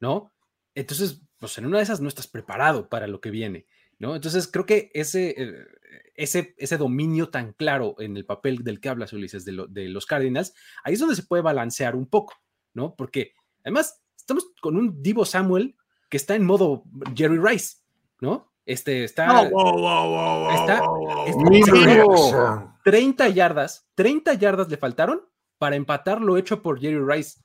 ¿no? 0.00 0.32
Entonces, 0.74 1.20
pues 1.38 1.58
en 1.58 1.66
una 1.66 1.76
de 1.76 1.82
esas 1.82 2.00
no 2.00 2.08
estás 2.08 2.26
preparado 2.26 2.88
para 2.88 3.06
lo 3.06 3.20
que 3.20 3.30
viene, 3.30 3.66
¿no? 3.98 4.16
Entonces, 4.16 4.48
creo 4.48 4.64
que 4.64 4.90
ese, 4.94 5.34
eh, 5.36 5.66
ese, 6.14 6.54
ese 6.56 6.78
dominio 6.78 7.28
tan 7.28 7.52
claro 7.52 7.96
en 7.98 8.16
el 8.16 8.24
papel 8.24 8.64
del 8.64 8.80
que 8.80 8.88
hablas, 8.88 9.12
Ulises, 9.12 9.44
de, 9.44 9.66
de 9.68 9.90
los 9.90 10.06
Cardinals, 10.06 10.54
ahí 10.82 10.94
es 10.94 11.00
donde 11.00 11.16
se 11.16 11.24
puede 11.24 11.42
balancear 11.42 11.94
un 11.94 12.06
poco, 12.06 12.32
¿no? 12.72 12.94
Porque 12.96 13.34
además 13.64 14.00
estamos 14.16 14.46
con 14.62 14.78
un 14.78 15.02
Divo 15.02 15.26
Samuel 15.26 15.76
que 16.08 16.16
está 16.16 16.34
en 16.34 16.46
modo 16.46 16.84
Jerry 17.14 17.38
Rice, 17.38 17.76
¿no? 18.22 18.50
Este 18.64 19.04
está. 19.04 19.50
está, 20.54 20.82
30 22.90 23.28
yardas, 23.28 23.88
30 23.94 24.34
yardas 24.34 24.68
le 24.68 24.76
faltaron 24.76 25.20
para 25.58 25.76
empatar 25.76 26.20
lo 26.20 26.36
hecho 26.36 26.62
por 26.62 26.80
Jerry 26.80 27.00
Rice. 27.04 27.40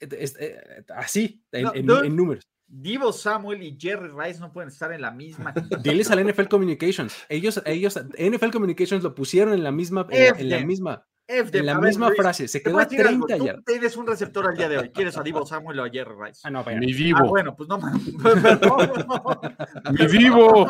Eh, 0.00 0.84
así, 0.94 1.44
en, 1.52 1.86
números. 1.86 2.44
Divo 2.66 3.12
Samuel 3.12 3.62
y 3.62 3.78
Jerry 3.78 4.10
Rice 4.16 4.40
no 4.40 4.52
pueden 4.52 4.68
estar 4.68 4.92
en 4.92 5.02
la 5.02 5.10
misma. 5.10 5.54
Diles 5.82 6.10
al 6.10 6.26
NFL 6.26 6.48
Communications. 6.48 7.14
Ellos, 7.28 7.62
ellos, 7.66 8.00
NFL 8.18 8.50
Communications 8.50 9.02
lo 9.02 9.14
pusieron 9.14 9.54
en 9.54 9.62
la 9.62 9.72
misma, 9.72 10.06
en 10.10 10.48
la 10.48 10.64
misma 10.64 11.06
en 11.38 11.66
la 11.66 11.78
misma 11.78 12.10
frase, 12.12 12.48
se 12.48 12.62
quedó 12.62 12.78
a 12.78 12.86
30 12.86 13.36
ya. 13.38 13.54
Tú 13.54 13.62
tienes 13.62 13.96
un 13.96 14.06
receptor 14.06 14.46
al 14.46 14.56
día 14.56 14.68
de 14.68 14.78
hoy. 14.78 14.90
¿Quieres 14.90 15.16
a 15.16 15.22
Divo 15.22 15.46
Samuel 15.46 15.80
o 15.80 15.84
a 15.84 15.90
Jerry 15.90 16.14
Rice? 16.18 16.40
Ah, 16.44 16.50
no, 16.50 16.64
Mi 16.64 16.92
Divo. 16.92 17.18
Ah, 17.18 17.24
bueno, 17.24 17.56
pues 17.56 17.68
no 17.68 17.78
Mi 19.92 20.06
Divo. 20.06 20.66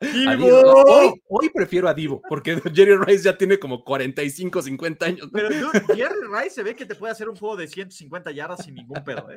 Divo. 0.00 0.84
Hoy, 0.86 1.22
hoy, 1.28 1.50
prefiero 1.50 1.88
a 1.88 1.94
Divo, 1.94 2.20
porque 2.28 2.60
Jerry 2.74 2.96
Rice 2.96 3.24
ya 3.24 3.36
tiene 3.36 3.58
como 3.58 3.84
45, 3.84 4.62
50 4.62 5.06
años. 5.06 5.28
Pero 5.32 5.48
Jerry 5.94 6.26
Rice 6.30 6.50
se 6.50 6.62
ve 6.62 6.74
que 6.74 6.86
te 6.86 6.94
puede 6.94 7.12
hacer 7.12 7.28
un 7.28 7.36
juego 7.36 7.56
de 7.56 7.68
150 7.68 8.30
yardas 8.32 8.64
sin 8.64 8.74
ningún 8.74 9.02
pedo, 9.04 9.30
¿eh? 9.30 9.36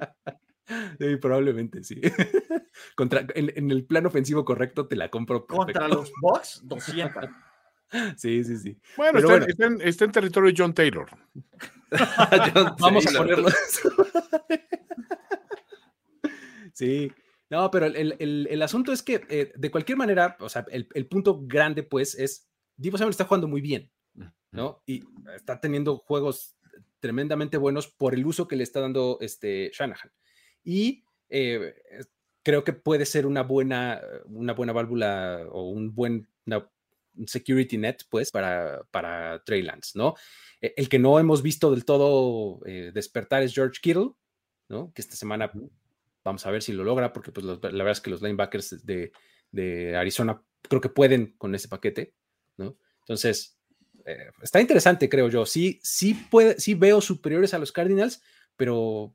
Sí, 0.98 1.18
probablemente 1.18 1.84
sí. 1.84 2.00
Contra, 2.96 3.26
en, 3.36 3.72
el 3.72 3.86
plan 3.86 4.06
ofensivo 4.06 4.46
correcto 4.46 4.88
te 4.88 4.96
la 4.96 5.10
compro. 5.10 5.46
Contra 5.46 5.88
los 5.88 6.12
Bucks, 6.22 6.62
200. 6.64 7.26
Sí, 8.18 8.44
sí, 8.44 8.58
sí. 8.58 8.78
Bueno, 8.98 9.20
está, 9.20 10.06
En, 10.06 10.12
territorio 10.12 10.52
de 10.52 10.56
John 10.58 10.74
Taylor. 10.74 11.10
Vamos 12.80 13.08
a 13.08 13.18
ponerlo. 13.18 13.50
sí. 16.74 17.12
No, 17.50 17.70
pero 17.70 17.86
el, 17.86 18.62
asunto 18.64 18.92
es 18.92 19.04
que 19.04 19.22
eh, 19.30 19.54
de 19.56 19.72
cualquier 19.72 19.98
manera, 19.98 20.36
o 20.40 20.50
sea, 20.50 20.66
el, 20.72 21.08
punto 21.08 21.42
grande, 21.44 21.84
pues, 21.84 22.16
es 22.16 22.50
Divo 22.76 22.98
Samuel 22.98 23.12
está 23.12 23.26
jugando 23.26 23.48
muy 23.48 23.62
bien, 23.62 23.92
¿no? 24.52 24.82
Y 24.88 25.04
está 25.36 25.60
teniendo 25.60 25.98
juegos 25.98 26.58
tremendamente 27.00 27.58
buenos 27.58 27.88
por 27.88 28.16
el 28.16 28.26
uso 28.26 28.48
que 28.48 28.56
le 28.56 28.64
está 28.64 28.80
dando 28.80 29.20
este 29.22 29.70
Shanahan. 29.72 30.12
Y 30.64 31.04
eh, 31.30 31.76
creo 32.42 32.64
que 32.64 32.74
puede 32.74 33.06
ser 33.06 33.28
una 33.28 33.44
buena, 33.44 34.02
una 34.26 34.54
buena 34.54 34.74
válvula 34.74 35.46
o 35.52 35.70
un 35.70 35.94
buen, 35.94 36.28
security 37.26 37.78
net, 37.78 37.98
pues, 38.10 38.32
para, 38.32 38.84
para 38.92 39.44
Trey 39.44 39.62
Lance, 39.62 39.98
¿no? 39.98 40.16
E, 40.62 40.74
el 40.78 40.90
que 40.90 41.00
no 41.00 41.20
hemos 41.20 41.42
visto 41.42 41.72
del 41.72 41.86
todo 41.86 42.62
eh, 42.66 42.92
despertar 42.94 43.44
es 43.44 43.54
George 43.54 43.80
Kittle, 43.82 44.12
¿no? 44.70 44.92
Que 44.94 45.02
esta 45.02 45.16
semana 45.16 45.52
vamos 46.24 46.46
a 46.46 46.52
ver 46.52 46.64
si 46.64 46.74
lo 46.74 46.84
logra, 46.84 47.14
porque 47.14 47.32
pues 47.32 47.46
la 47.46 47.58
verdad 47.58 47.92
es 47.92 48.02
que 48.02 48.10
los 48.10 48.22
linebackers 48.22 48.86
de, 48.86 49.12
Arizona 49.96 50.42
creo 50.62 50.82
que 50.82 50.90
pueden 50.90 51.36
con 51.38 51.54
ese 51.54 51.68
paquete, 51.68 52.16
¿no? 52.58 52.78
Entonces, 53.02 53.60
eh, 54.06 54.32
está 54.42 54.62
interesante, 54.62 55.10
creo 55.10 55.30
yo. 55.30 55.46
Sí, 55.46 55.80
sí, 55.84 56.14
puede, 56.14 56.60
sí 56.60 56.74
veo 56.74 57.02
superiores 57.02 57.54
a 57.54 57.60
los 57.60 57.72
Cardinals, 57.72 58.22
pero 58.56 59.14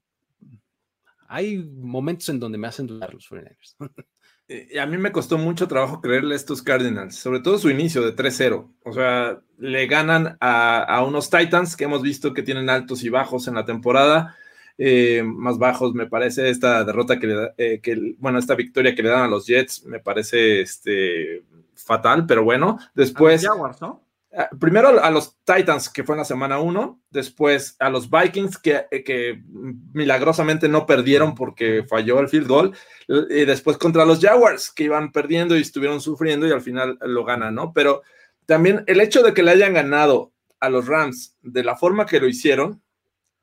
hay 1.29 1.59
momentos 1.59 2.29
en 2.29 2.39
donde 2.39 2.59
me 2.59 2.69
hacen 2.69 2.87
dudar 2.87 3.13
los 3.15 3.29
49ers. 3.29 3.77
Eh, 4.49 4.81
a 4.81 4.87
mí 4.87 4.97
me 4.97 5.13
costó 5.13 5.37
mucho 5.37 5.69
trabajo 5.69 6.01
creerle 6.01 6.35
a 6.35 6.37
estos 6.37 6.63
Cardinals, 6.63 7.17
sobre 7.17 7.41
todo 7.41 7.59
su 7.59 7.69
inicio 7.69 8.03
de 8.03 8.17
3-0. 8.17 8.67
O 8.83 8.93
sea, 8.93 9.41
le 9.59 9.87
ganan 9.87 10.39
a, 10.41 11.05
unos 11.07 11.29
Titans 11.29 11.77
que 11.77 11.85
hemos 11.85 12.03
visto 12.03 12.33
que 12.33 12.43
tienen 12.43 12.71
altos 12.71 13.05
y 13.05 13.11
bajos 13.11 13.47
en 13.47 13.55
la 13.55 13.67
temporada. 13.67 14.37
Eh, 14.79 15.23
más 15.23 15.59
bajos, 15.59 15.93
me 15.93 16.07
parece 16.07 16.49
esta 16.49 16.83
derrota 16.85 17.19
que, 17.19 17.27
le 17.27 17.53
eh, 17.59 17.81
que, 17.83 18.15
bueno, 18.19 18.39
esta 18.39 18.55
victoria 18.55 18.95
que 18.95 19.03
le 19.03 19.11
dan 19.11 19.25
a 19.25 19.29
los 19.29 19.47
Jets, 19.47 19.85
me 19.85 19.99
parece 19.99 20.63
este, 20.63 21.43
fatal, 21.75 22.25
pero 22.27 22.43
bueno, 22.43 22.79
después... 22.95 23.47
¿no? 23.81 24.08
Ah, 24.41 24.49
primero 24.57 25.03
a 25.03 25.11
los 25.11 25.37
Titans, 25.45 25.89
que 25.89 26.05
fue 26.05 26.15
en 26.15 26.19
la 26.19 26.25
semana 26.25 26.61
1, 26.61 27.03
después 27.11 27.75
a 27.81 27.91
los 27.91 28.09
Vikings, 28.09 28.57
que, 28.59 28.87
que, 29.05 29.43
milagrosamente 29.93 30.69
no 30.69 30.87
perdieron 30.87 31.35
porque 31.35 31.83
falló 31.83 32.21
el 32.21 32.29
field 32.29 32.47
goal, 32.47 32.73
y 33.09 33.45
después 33.45 33.79
contra 33.79 34.05
los 34.05 34.21
Jaguars, 34.21 34.71
que 34.71 34.85
iban 34.85 35.11
perdiendo 35.11 35.57
y 35.57 35.63
estuvieron 35.63 36.01
sufriendo 36.01 36.47
y 36.47 36.53
al 36.53 36.61
final 36.61 37.01
lo 37.01 37.25
ganan, 37.25 37.57
¿no? 37.57 37.73
Pero 37.73 38.03
también 38.47 38.85
el 38.87 39.01
hecho 39.01 39.25
de 39.25 39.35
que 39.35 39.43
le 39.43 39.51
hayan 39.51 39.75
ganado 39.75 40.33
a 40.61 40.69
los 40.69 40.87
Rams 40.87 41.37
de 41.43 41.65
la 41.65 41.75
forma 41.75 42.07
que 42.07 42.21
lo 42.21 42.29
hicieron, 42.29 42.81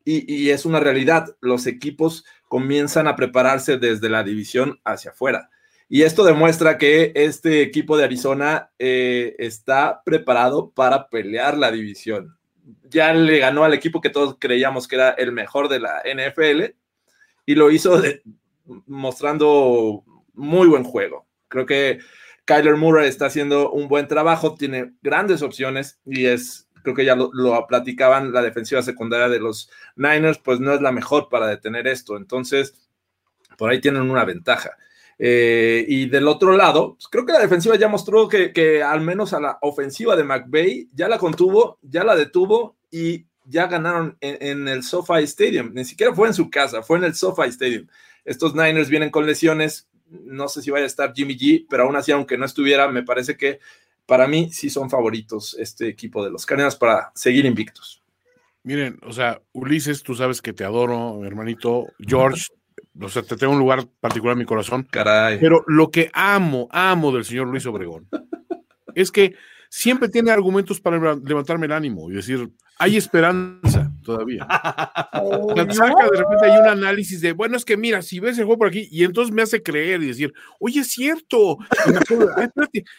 y, 0.05 0.33
y 0.33 0.51
es 0.51 0.65
una 0.65 0.79
realidad, 0.79 1.35
los 1.41 1.67
equipos 1.67 2.23
comienzan 2.47 3.09
a 3.09 3.17
prepararse 3.17 3.77
desde 3.77 4.07
la 4.07 4.23
división 4.23 4.79
hacia 4.85 5.11
afuera. 5.11 5.49
Y 5.87 6.01
esto 6.01 6.23
demuestra 6.23 6.77
que 6.77 7.11
este 7.15 7.61
equipo 7.61 7.95
de 7.95 8.05
Arizona 8.05 8.71
eh, 8.79 9.35
está 9.37 10.01
preparado 10.03 10.71
para 10.71 11.09
pelear 11.09 11.57
la 11.57 11.71
división. 11.71 12.37
Ya 12.89 13.13
le 13.13 13.37
ganó 13.37 13.63
al 13.63 13.73
equipo 13.73 14.01
que 14.01 14.09
todos 14.09 14.37
creíamos 14.39 14.87
que 14.87 14.95
era 14.95 15.11
el 15.11 15.31
mejor 15.31 15.69
de 15.69 15.79
la 15.79 16.01
NFL 16.03 16.75
y 17.45 17.55
lo 17.55 17.69
hizo 17.69 18.01
mostrando 18.87 20.03
muy 20.33 20.67
buen 20.67 20.83
juego. 20.83 21.27
Creo 21.47 21.67
que 21.67 21.99
Kyler 22.45 22.77
Murray 22.77 23.07
está 23.07 23.27
haciendo 23.27 23.71
un 23.71 23.87
buen 23.87 24.07
trabajo, 24.07 24.55
tiene 24.55 24.93
grandes 25.03 25.43
opciones 25.43 25.99
y 26.03 26.25
es, 26.25 26.67
creo 26.81 26.95
que 26.95 27.05
ya 27.05 27.15
lo, 27.15 27.29
lo 27.31 27.65
platicaban, 27.67 28.33
la 28.33 28.41
defensiva 28.41 28.81
secundaria 28.81 29.29
de 29.29 29.39
los 29.39 29.69
Niners, 29.95 30.39
pues 30.39 30.59
no 30.59 30.73
es 30.73 30.81
la 30.81 30.91
mejor 30.91 31.29
para 31.29 31.47
detener 31.47 31.85
esto. 31.85 32.17
Entonces, 32.17 32.89
por 33.57 33.69
ahí 33.69 33.79
tienen 33.79 34.09
una 34.09 34.25
ventaja. 34.25 34.71
Eh, 35.17 35.85
y 35.87 36.09
del 36.09 36.27
otro 36.27 36.55
lado, 36.57 36.95
pues, 36.95 37.07
creo 37.07 37.25
que 37.25 37.33
la 37.33 37.39
defensiva 37.39 37.75
ya 37.75 37.87
mostró 37.87 38.27
que, 38.27 38.83
al 38.83 39.01
menos 39.01 39.33
a 39.33 39.39
la 39.39 39.57
ofensiva 39.61 40.15
de 40.15 40.23
McVay 40.23 40.89
ya 40.93 41.07
la 41.07 41.17
contuvo, 41.17 41.79
ya 41.81 42.03
la 42.03 42.15
detuvo 42.15 42.75
y 42.91 43.25
ya 43.45 43.67
ganaron 43.67 44.17
en, 44.21 44.67
el 44.67 44.83
SoFi 44.83 45.23
Stadium. 45.23 45.71
Ni 45.73 45.85
siquiera 45.85 46.13
fue 46.13 46.27
en 46.27 46.33
su 46.33 46.49
casa, 46.49 46.81
fue 46.81 46.97
en 46.97 47.05
el 47.05 47.15
SoFi 47.15 47.49
Stadium. 47.49 47.87
Estos 48.25 48.55
Niners 48.55 48.89
vienen 48.89 49.11
con 49.11 49.25
lesiones. 49.25 49.87
No 50.09 50.47
sé 50.47 50.61
si 50.61 50.71
vaya 50.71 50.83
a 50.83 50.87
estar 50.87 51.13
Jimmy 51.13 51.37
G, 51.37 51.65
pero 51.69 51.83
aún 51.83 51.95
así, 51.95 52.11
aunque 52.11 52.37
no 52.37 52.45
estuviera, 52.45 52.87
me 52.87 53.03
parece 53.03 53.37
que 53.37 53.59
para 54.05 54.27
mí 54.27 54.51
sí 54.51 54.69
son 54.69 54.89
favoritos 54.89 55.55
este 55.59 55.87
equipo 55.87 56.23
de 56.23 56.31
los 56.31 56.45
Cardinals 56.45 56.75
para 56.75 57.11
seguir 57.15 57.45
invictos. 57.45 58.03
Miren, 58.63 58.99
o 59.03 59.13
sea, 59.13 59.41
Ulises, 59.53 60.01
tú 60.01 60.15
sabes 60.15 60.41
que 60.41 60.53
te 60.53 60.63
adoro, 60.63 61.23
hermanito. 61.23 61.85
George, 61.99 62.47
o 62.99 63.09
sea, 63.09 63.23
te 63.23 63.35
tengo 63.35 63.53
un 63.53 63.59
lugar 63.59 63.85
particular 63.99 64.33
en 64.33 64.39
mi 64.39 64.45
corazón. 64.45 64.87
Caray. 64.89 65.39
Pero 65.39 65.63
lo 65.67 65.91
que 65.91 66.09
amo, 66.13 66.67
amo 66.71 67.11
del 67.11 67.25
señor 67.25 67.47
Luis 67.47 67.65
Obregón 67.65 68.07
es 68.95 69.11
que 69.11 69.35
siempre 69.69 70.09
tiene 70.09 70.31
argumentos 70.31 70.79
para 70.79 71.15
levantarme 71.15 71.65
el 71.65 71.73
ánimo 71.73 72.09
y 72.09 72.15
decir, 72.15 72.49
hay 72.77 72.97
esperanza 72.97 73.91
todavía. 74.03 74.47
Oh, 75.17 75.55
saca 75.55 76.09
de 76.11 76.17
repente 76.17 76.45
hay 76.45 76.59
un 76.59 76.67
análisis 76.67 77.21
de, 77.21 77.31
bueno, 77.31 77.55
es 77.55 77.63
que 77.63 77.77
mira, 77.77 78.01
si 78.01 78.19
ves 78.19 78.37
el 78.37 78.45
juego 78.45 78.59
por 78.59 78.67
aquí, 78.67 78.87
y 78.91 79.03
entonces 79.03 79.33
me 79.33 79.41
hace 79.41 79.63
creer 79.63 80.03
y 80.03 80.07
decir, 80.07 80.33
oye, 80.59 80.81
es 80.81 80.89
cierto. 80.89 81.57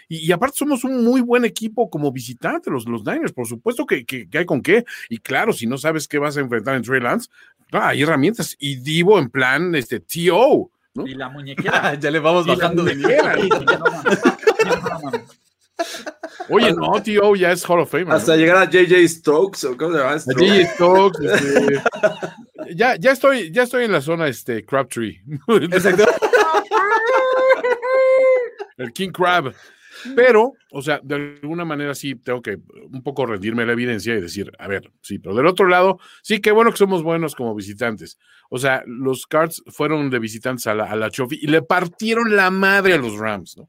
Y, 0.08 0.32
aparte 0.32 0.56
somos 0.56 0.82
un 0.82 1.04
muy 1.04 1.20
buen 1.20 1.44
equipo 1.44 1.90
como 1.90 2.10
visitante, 2.10 2.70
los, 2.70 2.88
los 2.88 3.04
Niners, 3.04 3.32
por 3.32 3.46
supuesto 3.46 3.84
que, 3.84 4.04
que, 4.06 4.26
hay 4.32 4.46
con 4.46 4.62
qué. 4.62 4.84
Y 5.10 5.18
claro, 5.18 5.52
si 5.52 5.66
no 5.66 5.76
sabes 5.76 6.08
qué 6.08 6.18
vas 6.18 6.36
a 6.36 6.40
enfrentar 6.40 6.74
en 6.74 6.82
Trey 6.82 7.00
Lance, 7.00 7.28
hay 7.72 8.02
herramientas. 8.02 8.56
Y 8.58 8.76
Divo 8.76 9.18
en 9.18 9.30
plan, 9.30 9.74
este, 9.74 10.00
TO. 10.00 10.70
Y 11.04 11.14
la 11.14 11.28
muñequera. 11.28 11.94
ya 12.00 12.10
le 12.10 12.18
vamos 12.18 12.46
bajando 12.46 12.82
de. 12.84 12.94
Oye, 16.48 16.72
no, 16.72 17.02
tío, 17.02 17.34
ya 17.34 17.50
es 17.52 17.68
Hall 17.68 17.80
of 17.80 17.90
Fame. 17.90 18.06
Hasta 18.12 18.36
llegar 18.36 18.56
a 18.56 18.70
JJ 18.70 19.08
Stokes 19.08 19.64
o 19.64 19.76
cómo 19.76 19.92
se 19.92 19.98
llama. 19.98 20.16
JJ 20.16 20.74
Stokes. 20.74 21.24
Este, 21.24 21.82
ya, 22.74 22.96
ya, 22.96 23.12
estoy, 23.12 23.50
ya 23.50 23.64
estoy 23.64 23.84
en 23.84 23.92
la 23.92 24.00
zona 24.00 24.28
este, 24.28 24.64
Crabtree. 24.64 25.20
Exacto. 25.72 26.06
El 28.76 28.92
King 28.92 29.10
Crab. 29.10 29.54
Pero, 30.14 30.52
o 30.72 30.82
sea, 30.82 31.00
de 31.02 31.38
alguna 31.42 31.64
manera 31.64 31.94
sí 31.94 32.14
tengo 32.14 32.42
que 32.42 32.58
un 32.90 33.02
poco 33.02 33.26
rendirme 33.26 33.66
la 33.66 33.72
evidencia 33.72 34.14
y 34.14 34.20
decir, 34.20 34.52
a 34.58 34.68
ver, 34.68 34.92
sí, 35.00 35.18
pero 35.18 35.34
del 35.34 35.46
otro 35.46 35.66
lado, 35.66 35.98
sí, 36.22 36.40
qué 36.40 36.52
bueno 36.52 36.70
que 36.70 36.78
somos 36.78 37.02
buenos 37.02 37.34
como 37.34 37.54
visitantes. 37.54 38.18
O 38.50 38.58
sea, 38.58 38.82
los 38.86 39.26
Cards 39.26 39.62
fueron 39.68 40.10
de 40.10 40.18
visitantes 40.18 40.66
a 40.66 40.74
la, 40.74 40.84
a 40.84 40.96
la 40.96 41.10
Chofi 41.10 41.38
y 41.40 41.46
le 41.46 41.62
partieron 41.62 42.36
la 42.36 42.50
madre 42.50 42.94
a 42.94 42.98
los 42.98 43.16
Rams, 43.18 43.56
¿no? 43.56 43.68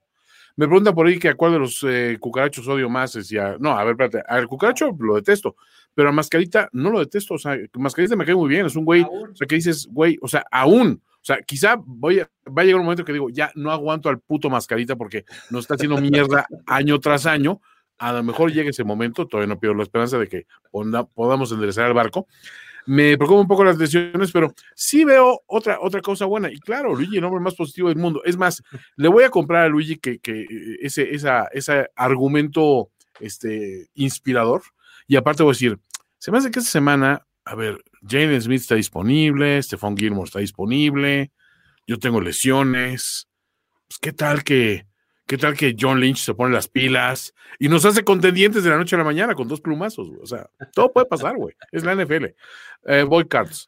Me 0.58 0.66
preguntan 0.66 0.96
por 0.96 1.06
ahí 1.06 1.20
que 1.20 1.30
a 1.30 1.36
cuál 1.36 1.52
de 1.52 1.60
los 1.60 1.86
eh, 1.88 2.18
cucarachos 2.20 2.68
odio 2.68 2.90
más. 2.90 3.14
Decía, 3.14 3.58
no, 3.60 3.78
a 3.78 3.84
ver, 3.84 3.92
espérate, 3.92 4.24
al 4.28 4.48
cucaracho 4.48 4.90
lo 5.00 5.14
detesto, 5.14 5.56
pero 5.94 6.10
a 6.10 6.12
Mascarita 6.12 6.68
no 6.74 6.90
lo 6.90 7.00
detesto. 7.00 7.36
O 7.36 7.38
sea, 7.38 7.56
Mascarita 7.74 8.16
me 8.16 8.26
cae 8.26 8.34
muy 8.34 8.50
bien, 8.50 8.66
es 8.66 8.76
un 8.76 8.84
güey, 8.84 9.04
o 9.04 9.36
sea, 9.36 9.46
que 9.46 9.54
dices, 9.54 9.88
güey, 9.88 10.18
o 10.20 10.28
sea, 10.28 10.46
aún, 10.52 11.04
sea, 11.28 11.42
quizá 11.42 11.76
voy 11.78 12.20
va 12.20 12.62
a 12.62 12.66
llegar 12.66 12.80
un 12.80 12.86
momento 12.86 13.06
que 13.06 13.14
digo, 13.14 13.30
ya 13.30 13.52
no 13.56 13.72
aguanto 13.72 14.10
al 14.10 14.20
puto 14.20 14.50
Mascarita 14.50 14.96
porque 14.96 15.26
nos 15.50 15.62
está 15.62 15.76
haciendo 15.76 16.00
mierda 16.00 16.48
año 16.66 17.00
tras 17.00 17.26
año. 17.26 17.62
A 17.98 18.14
lo 18.14 18.24
mejor 18.24 18.52
llegue 18.52 18.70
ese 18.70 18.84
momento, 18.84 19.26
todavía 19.26 19.54
no 19.54 19.60
pierdo 19.60 19.76
la 19.78 19.84
esperanza 19.84 20.20
de 20.20 20.28
que 20.28 20.46
podamos 21.14 21.52
enderezar 21.52 21.88
el 21.88 21.94
barco 21.94 22.28
me 22.88 23.18
preocupa 23.18 23.42
un 23.42 23.48
poco 23.48 23.66
las 23.66 23.78
lesiones, 23.78 24.32
pero 24.32 24.54
sí 24.74 25.04
veo 25.04 25.42
otra, 25.46 25.78
otra 25.82 26.02
cosa 26.02 26.26
buena. 26.26 26.50
Y 26.50 26.58
claro, 26.58 26.96
Luigi, 26.96 27.18
el 27.18 27.24
hombre 27.26 27.42
más 27.42 27.54
positivo 27.54 27.90
del 27.90 27.98
mundo. 27.98 28.22
Es 28.24 28.38
más, 28.38 28.64
le 28.96 29.10
voy 29.10 29.26
a 29.26 29.30
comprar 29.30 29.66
a 29.66 29.68
Luigi 29.68 29.98
que, 29.98 30.20
que 30.20 30.46
ese, 30.82 31.14
esa, 31.14 31.48
ese 31.52 31.90
argumento 31.96 32.90
este, 33.20 33.90
inspirador. 33.94 34.62
Y 35.06 35.18
aparte 35.18 35.44
voy 35.44 35.52
a 35.52 35.54
decir, 35.54 35.80
se 36.18 36.32
me 36.32 36.38
hace 36.38 36.50
que 36.50 36.60
esta 36.60 36.72
semana, 36.72 37.28
a 37.48 37.56
ver, 37.56 37.84
Jane 38.08 38.40
Smith 38.42 38.62
está 38.62 38.76
disponible, 38.76 39.62
Stephon 39.62 39.98
Gilmore 39.98 40.28
está 40.28 40.40
disponible, 40.40 41.32
yo 41.86 41.98
tengo 41.98 42.22
lesiones. 42.22 43.28
Pues, 43.88 44.00
¿qué 44.00 44.14
tal 44.14 44.44
que 44.44 44.88
¿Qué 45.28 45.38
tal 45.38 45.58
que 45.58 45.76
John 45.78 46.00
Lynch 46.00 46.20
se 46.20 46.34
pone 46.34 46.54
las 46.54 46.70
pilas 46.70 47.34
y 47.60 47.68
nos 47.68 47.84
hace 47.84 48.06
contendientes 48.06 48.64
de 48.64 48.70
la 48.70 48.78
noche 48.78 48.96
a 48.96 49.00
la 49.00 49.04
mañana 49.04 49.36
con 49.36 49.50
dos 49.50 49.60
plumazos? 49.60 50.08
O 50.22 50.26
sea, 50.26 50.50
todo 50.74 50.94
puede 50.94 51.06
pasar, 51.06 51.36
güey. 51.36 51.54
Es 51.70 51.84
la 51.84 51.94
NFL. 51.94 52.28
Eh, 52.86 53.06
Cards. 53.30 53.68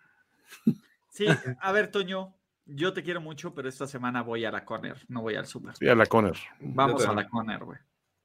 Sí, 1.10 1.26
a 1.60 1.72
ver, 1.74 1.92
Toño, 1.92 2.34
yo 2.66 2.94
te 2.94 3.04
quiero 3.04 3.20
mucho, 3.20 3.54
pero 3.54 3.68
esta 3.68 3.88
semana 3.88 4.22
voy 4.22 4.46
a 4.46 4.52
la 4.52 4.64
Conner, 4.64 4.96
no 5.10 5.22
voy 5.22 5.36
al 5.36 5.48
Super. 5.48 5.76
Sí, 5.76 5.86
a 5.90 5.96
la 5.96 6.06
Conner. 6.06 6.38
Vamos 6.62 7.06
a 7.06 7.12
la 7.12 7.28
Conner, 7.28 7.62
güey. 7.62 7.78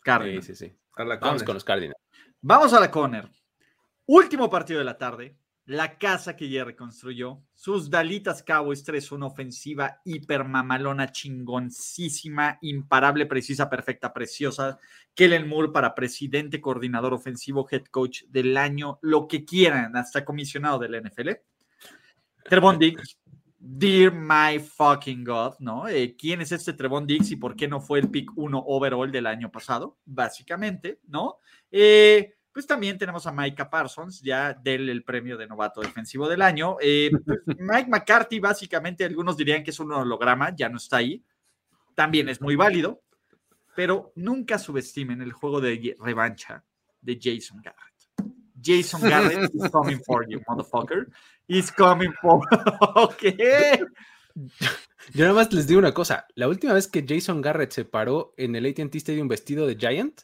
Cardinals. 0.05 0.47
Sí, 0.47 0.55
sí, 0.55 0.69
sí. 0.69 0.79
Vamos 0.97 1.43
con 1.43 1.55
los 1.55 1.65
Cardinals. 1.65 1.99
Vamos 2.41 2.73
a 2.73 2.79
la 2.79 2.89
Conner. 2.89 3.29
Último 4.07 4.49
partido 4.49 4.79
de 4.79 4.85
la 4.85 4.97
tarde 4.97 5.37
la 5.67 5.97
casa 5.97 6.37
que 6.37 6.49
ya 6.49 6.65
reconstruyó, 6.65 7.41
sus 7.55 7.89
Dalitas 7.89 8.43
Cowboys 8.43 8.85
3, 8.85 9.13
una 9.13 9.27
ofensiva 9.27 10.01
hiper 10.05 10.45
mamalona, 10.45 11.11
chingoncísima, 11.11 12.59
imparable, 12.61 13.25
precisa, 13.27 13.71
perfecta, 13.71 14.13
preciosa. 14.13 14.79
Kellen 15.15 15.49
Moore 15.49 15.73
para 15.73 15.95
presidente, 15.95 16.61
coordinador 16.61 17.15
ofensivo, 17.15 17.67
head 17.71 17.85
coach 17.91 18.25
del 18.29 18.57
año, 18.57 18.99
lo 19.01 19.27
que 19.27 19.45
quieran, 19.45 19.97
hasta 19.97 20.25
comisionado 20.25 20.79
del 20.79 21.03
NFL. 21.03 21.31
Trevon 22.45 22.79
Diggs, 22.79 23.19
dear 23.59 24.13
my 24.13 24.59
fucking 24.59 25.25
God, 25.25 25.55
¿no? 25.61 25.89
Eh, 25.89 26.15
¿Quién 26.19 26.43
es 26.43 26.53
este 26.53 26.75
Trevon 26.75 27.07
Diggs 27.07 27.31
y 27.31 27.37
por 27.37 27.57
qué 27.57 27.67
no 27.67 27.81
fue 27.81 28.01
el 28.01 28.11
pick 28.11 28.31
1 28.37 28.65
overall 28.67 29.11
del 29.11 29.27
año 29.27 29.51
pasado? 29.51 29.97
Básicamente, 30.05 31.01
¿no? 31.09 31.39
Eh, 31.71 32.34
pues 32.55 32.69
también 32.69 32.97
tenemos 32.97 33.27
a 33.27 33.33
Micah 33.33 33.69
Parsons, 33.69 34.23
ya 34.23 34.55
del 34.55 34.89
el 34.89 35.03
premio 35.03 35.37
de 35.37 35.49
novato 35.49 35.81
defensivo 35.81 36.29
del 36.29 36.41
año. 36.41 36.77
Eh, 36.81 37.11
pues, 37.27 37.41
Mike 37.59 37.91
McCarthy, 37.91 38.39
básicamente, 38.39 39.05
algunos 39.05 39.37
dirían 39.37 39.65
que 39.65 39.73
es 39.73 39.81
un 39.81 39.91
holograma, 39.91 40.55
ya 40.55 40.69
no 40.69 40.77
está 40.77 40.99
ahí. 40.99 41.21
También 41.97 42.29
es 42.29 42.41
muy 42.41 42.55
válido, 42.55 43.03
pero 43.75 44.13
nunca 44.15 44.61
subestimen 44.61 45.21
el 45.21 45.33
juego 45.33 45.61
de 45.61 45.97
revancha 45.99 46.65
de 47.01 47.19
Jason 47.21 47.61
Garrett. 47.61 48.37
Jason 48.63 49.01
Garrett 49.03 49.53
is 49.53 49.69
coming 49.73 49.99
for 50.07 50.25
you, 50.29 50.41
motherfucker. 50.47 51.09
He's 51.49 51.73
coming 51.73 52.13
for. 52.23 52.41
ok. 52.95 53.23
Yo 55.13 55.25
nada 55.25 55.35
más 55.35 55.53
les 55.53 55.67
digo 55.67 55.81
una 55.81 55.93
cosa. 55.93 56.29
La 56.37 56.47
última 56.47 56.73
vez 56.73 56.87
que 56.87 57.05
Jason 57.07 57.41
Garrett 57.41 57.73
se 57.73 57.85
paró 57.85 58.33
en 58.37 58.55
el 58.55 58.67
ATT 58.67 58.95
Stadium 58.95 59.27
vestido 59.27 59.67
de 59.67 59.75
Giant, 59.75 60.23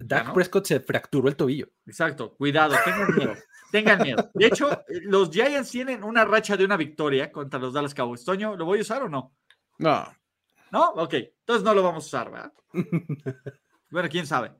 Dak 0.00 0.32
Prescott 0.32 0.66
se 0.66 0.80
fracturó 0.80 1.28
el 1.28 1.36
tobillo. 1.36 1.68
Exacto, 1.86 2.34
cuidado, 2.34 2.74
tengan 2.84 3.14
miedo. 3.14 3.34
tengan 3.70 4.02
miedo. 4.02 4.30
De 4.34 4.46
hecho, 4.46 4.82
los 5.02 5.30
Giants 5.30 5.70
tienen 5.70 6.02
una 6.02 6.24
racha 6.24 6.56
de 6.56 6.64
una 6.64 6.76
victoria 6.76 7.30
contra 7.30 7.60
los 7.60 7.74
Dallas 7.74 7.94
Cowboys. 7.94 8.24
Toño, 8.24 8.56
¿lo 8.56 8.64
voy 8.64 8.78
a 8.78 8.82
usar 8.82 9.02
o 9.02 9.08
no? 9.08 9.36
No. 9.78 10.06
¿No? 10.72 10.90
Ok, 10.90 11.14
entonces 11.14 11.64
no 11.64 11.74
lo 11.74 11.82
vamos 11.82 12.04
a 12.04 12.06
usar, 12.06 12.30
¿verdad? 12.30 12.52
bueno, 13.90 14.08
quién 14.08 14.26
sabe. 14.26 14.52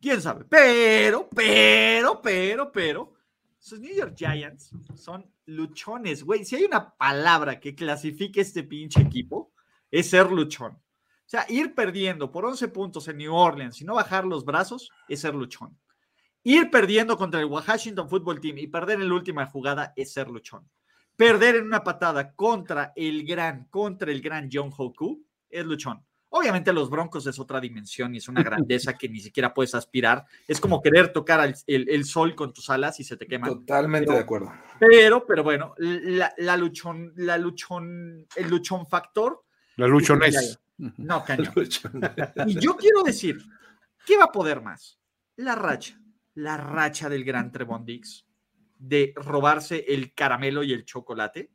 Quién 0.00 0.20
sabe. 0.20 0.44
Pero, 0.44 1.28
pero, 1.34 2.20
pero, 2.22 2.72
pero, 2.72 3.14
sus 3.58 3.80
New 3.80 3.94
York 3.94 4.14
Giants 4.16 4.70
son 4.94 5.30
luchones, 5.46 6.22
güey. 6.24 6.44
Si 6.44 6.56
hay 6.56 6.64
una 6.64 6.96
palabra 6.96 7.60
que 7.60 7.74
clasifique 7.74 8.40
este 8.40 8.62
pinche 8.62 9.00
equipo, 9.00 9.52
es 9.90 10.10
ser 10.10 10.30
luchón. 10.30 10.78
O 11.28 11.30
sea, 11.30 11.44
ir 11.50 11.74
perdiendo 11.74 12.32
por 12.32 12.46
11 12.46 12.68
puntos 12.68 13.06
en 13.06 13.18
New 13.18 13.34
Orleans 13.34 13.82
y 13.82 13.84
no 13.84 13.96
bajar 13.96 14.24
los 14.24 14.46
brazos 14.46 14.90
es 15.10 15.20
ser 15.20 15.34
luchón. 15.34 15.78
Ir 16.42 16.70
perdiendo 16.70 17.18
contra 17.18 17.38
el 17.38 17.44
Washington 17.44 18.08
Football 18.08 18.40
Team 18.40 18.56
y 18.56 18.66
perder 18.66 19.02
en 19.02 19.10
la 19.10 19.14
última 19.14 19.44
jugada 19.44 19.92
es 19.94 20.10
ser 20.10 20.28
luchón. 20.28 20.66
Perder 21.16 21.56
en 21.56 21.66
una 21.66 21.84
patada 21.84 22.32
contra 22.32 22.94
el 22.96 23.26
gran, 23.26 23.66
contra 23.66 24.10
el 24.10 24.22
gran 24.22 24.48
John 24.50 24.72
Hoku 24.74 25.22
es 25.50 25.66
luchón. 25.66 26.02
Obviamente 26.30 26.72
los 26.72 26.88
Broncos 26.88 27.26
es 27.26 27.38
otra 27.38 27.60
dimensión 27.60 28.14
y 28.14 28.18
es 28.18 28.28
una 28.28 28.42
grandeza 28.42 28.94
que 28.94 29.10
ni 29.10 29.20
siquiera 29.20 29.52
puedes 29.52 29.74
aspirar. 29.74 30.24
Es 30.46 30.58
como 30.58 30.80
querer 30.80 31.12
tocar 31.12 31.54
el, 31.66 32.04
sol 32.06 32.34
con 32.34 32.54
tus 32.54 32.70
alas 32.70 33.00
y 33.00 33.04
se 33.04 33.18
te 33.18 33.26
quema. 33.26 33.48
Totalmente 33.48 34.10
de 34.10 34.18
acuerdo. 34.18 34.50
Pero, 34.80 35.26
pero 35.26 35.44
bueno, 35.44 35.74
la, 35.76 36.32
la, 36.38 36.56
luchón, 36.56 37.12
la 37.16 37.36
luchón, 37.36 38.26
el 38.34 38.48
luchón 38.48 38.86
factor. 38.86 39.44
La 39.76 39.86
luchonés. 39.86 40.58
No, 40.78 41.24
cañón. 41.24 41.52
Y 42.46 42.60
yo 42.60 42.76
quiero 42.76 43.02
decir, 43.02 43.42
¿qué 44.06 44.16
va 44.16 44.24
a 44.24 44.32
poder 44.32 44.62
más? 44.62 44.98
La 45.36 45.54
racha, 45.54 46.00
la 46.34 46.56
racha 46.56 47.08
del 47.08 47.24
gran 47.24 47.52
Trevon 47.52 47.84
Dix 47.84 48.24
de 48.78 49.12
robarse 49.16 49.84
el 49.88 50.14
caramelo 50.14 50.62
y 50.62 50.72
el 50.72 50.84
chocolate, 50.84 51.50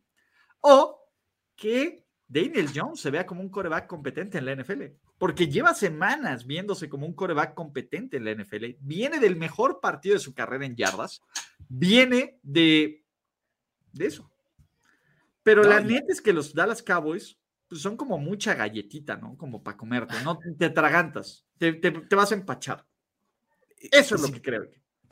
o 0.59 1.09
que 1.55 2.05
Daniel 2.27 2.69
Jones 2.73 2.99
se 2.99 3.11
vea 3.11 3.25
como 3.25 3.41
un 3.41 3.49
coreback 3.49 3.87
competente 3.87 4.37
en 4.37 4.45
la 4.45 4.55
NFL, 4.55 4.83
porque 5.17 5.47
lleva 5.47 5.73
semanas 5.73 6.45
viéndose 6.45 6.89
como 6.89 7.05
un 7.05 7.13
coreback 7.13 7.53
competente 7.53 8.17
en 8.17 8.25
la 8.25 8.35
NFL, 8.35 8.77
viene 8.81 9.19
del 9.19 9.35
mejor 9.35 9.79
partido 9.79 10.15
de 10.15 10.19
su 10.19 10.33
carrera 10.33 10.65
en 10.65 10.75
yardas, 10.75 11.21
viene 11.69 12.39
de, 12.43 13.05
de 13.93 14.05
eso. 14.05 14.29
Pero 15.43 15.63
la 15.63 15.81
neta 15.81 16.07
es 16.09 16.21
que 16.21 16.33
los 16.33 16.53
Dallas 16.53 16.81
Cowboys 16.81 17.37
pues, 17.67 17.81
son 17.81 17.97
como 17.97 18.17
mucha 18.17 18.53
galletita, 18.53 19.17
¿no? 19.17 19.37
Como 19.37 19.63
para 19.63 19.77
comerte, 19.77 20.15
¿no? 20.23 20.39
Te 20.57 20.65
atragantas, 20.65 21.45
te, 21.57 21.73
te, 21.73 22.15
vas 22.15 22.31
a 22.31 22.35
empachar. 22.35 22.85
Eso 23.91 24.15
es 24.15 24.21
lo 24.21 24.31
que 24.31 24.41
creo. 24.41 24.65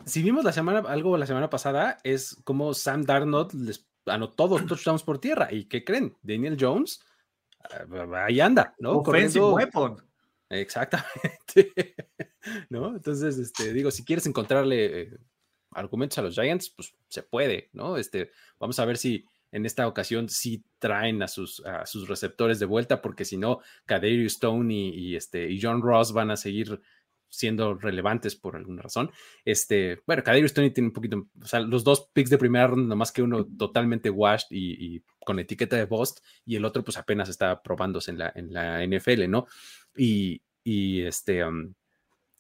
Si 0.06 0.22
vimos 0.22 0.44
la 0.44 0.54
semana, 0.54 0.80
algo 0.88 1.18
la 1.18 1.28
semana 1.28 1.50
pasada, 1.50 1.98
es 2.04 2.42
como 2.44 2.74
Sam 2.74 3.04
Darnold 3.04 3.54
les 3.54 3.88
anotó 4.06 4.48
dos 4.48 4.66
touchdowns 4.66 5.04
por 5.04 5.20
tierra. 5.20 5.48
¿Y 5.52 5.66
qué 5.66 5.84
creen? 5.84 6.16
Daniel 6.22 6.58
Jones, 6.60 7.04
ah, 7.60 8.26
ahí 8.26 8.40
anda, 8.40 8.74
¿no? 8.80 9.00
Offensive 9.00 9.46
weapon. 9.46 9.98
Exactamente. 10.50 11.96
¿No? 12.70 12.96
Entonces, 12.96 13.38
este, 13.38 13.74
digo, 13.74 13.92
si 13.92 14.04
quieres 14.04 14.26
encontrarle 14.26 15.02
eh, 15.02 15.18
argumentos 15.72 16.18
a 16.18 16.24
los 16.24 16.36
Giants, 16.36 16.70
pues 16.70 16.94
se 17.08 17.24
puede, 17.24 17.70
¿no? 17.74 17.98
Este, 17.98 18.32
vamos 18.60 18.78
a 18.80 18.86
ver 18.86 18.98
si 18.98 19.26
en 19.52 19.66
esta 19.66 19.88
ocasión 19.88 20.30
sí 20.30 20.64
traen 20.80 21.22
a 21.22 21.28
sus, 21.28 21.66
a 21.66 21.86
sus 21.86 22.08
receptores 22.08 22.60
de 22.60 22.66
vuelta, 22.66 23.02
porque 23.02 23.26
si 23.26 23.38
no, 23.38 23.60
Kadarius 23.86 24.34
Stone 24.34 24.74
y, 24.74 25.16
este, 25.16 25.50
y 25.50 25.62
John 25.62 25.82
Ross 25.82 26.14
van 26.14 26.32
a 26.32 26.38
seguir 26.38 26.82
siendo 27.32 27.76
relevantes 27.76 28.36
por 28.36 28.56
alguna 28.56 28.82
razón. 28.82 29.10
Este, 29.46 30.02
bueno, 30.06 30.24
Kadarius 30.24 30.54
Tony 30.54 30.72
tiene 30.72 30.90
un 30.90 30.94
poquito, 30.94 31.28
o 31.42 31.46
sea, 31.46 31.62
los 31.62 31.84
dos 31.84 32.10
picks 32.14 32.30
de 32.30 32.38
primera 32.38 32.68
ronda, 32.68 32.90
nomás 32.90 33.12
que 33.12 33.22
uno 33.22 33.46
totalmente 33.46 34.10
washed 34.10 34.48
y, 34.52 35.02
con 35.26 35.40
etiqueta 35.40 35.78
de 35.78 35.86
Bost, 35.86 36.20
y 36.46 36.56
el 36.56 36.66
otro 36.66 36.84
pues 36.84 36.98
apenas 36.98 37.30
está 37.30 37.62
probándose 37.62 38.12
en 38.12 38.18
la, 38.18 38.34
en 38.36 38.52
la 38.52 38.86
NFL, 38.86 39.30
¿no? 39.30 39.48
Y, 39.96 40.42
y 40.64 41.04
este, 41.04 41.44
um, 41.46 41.74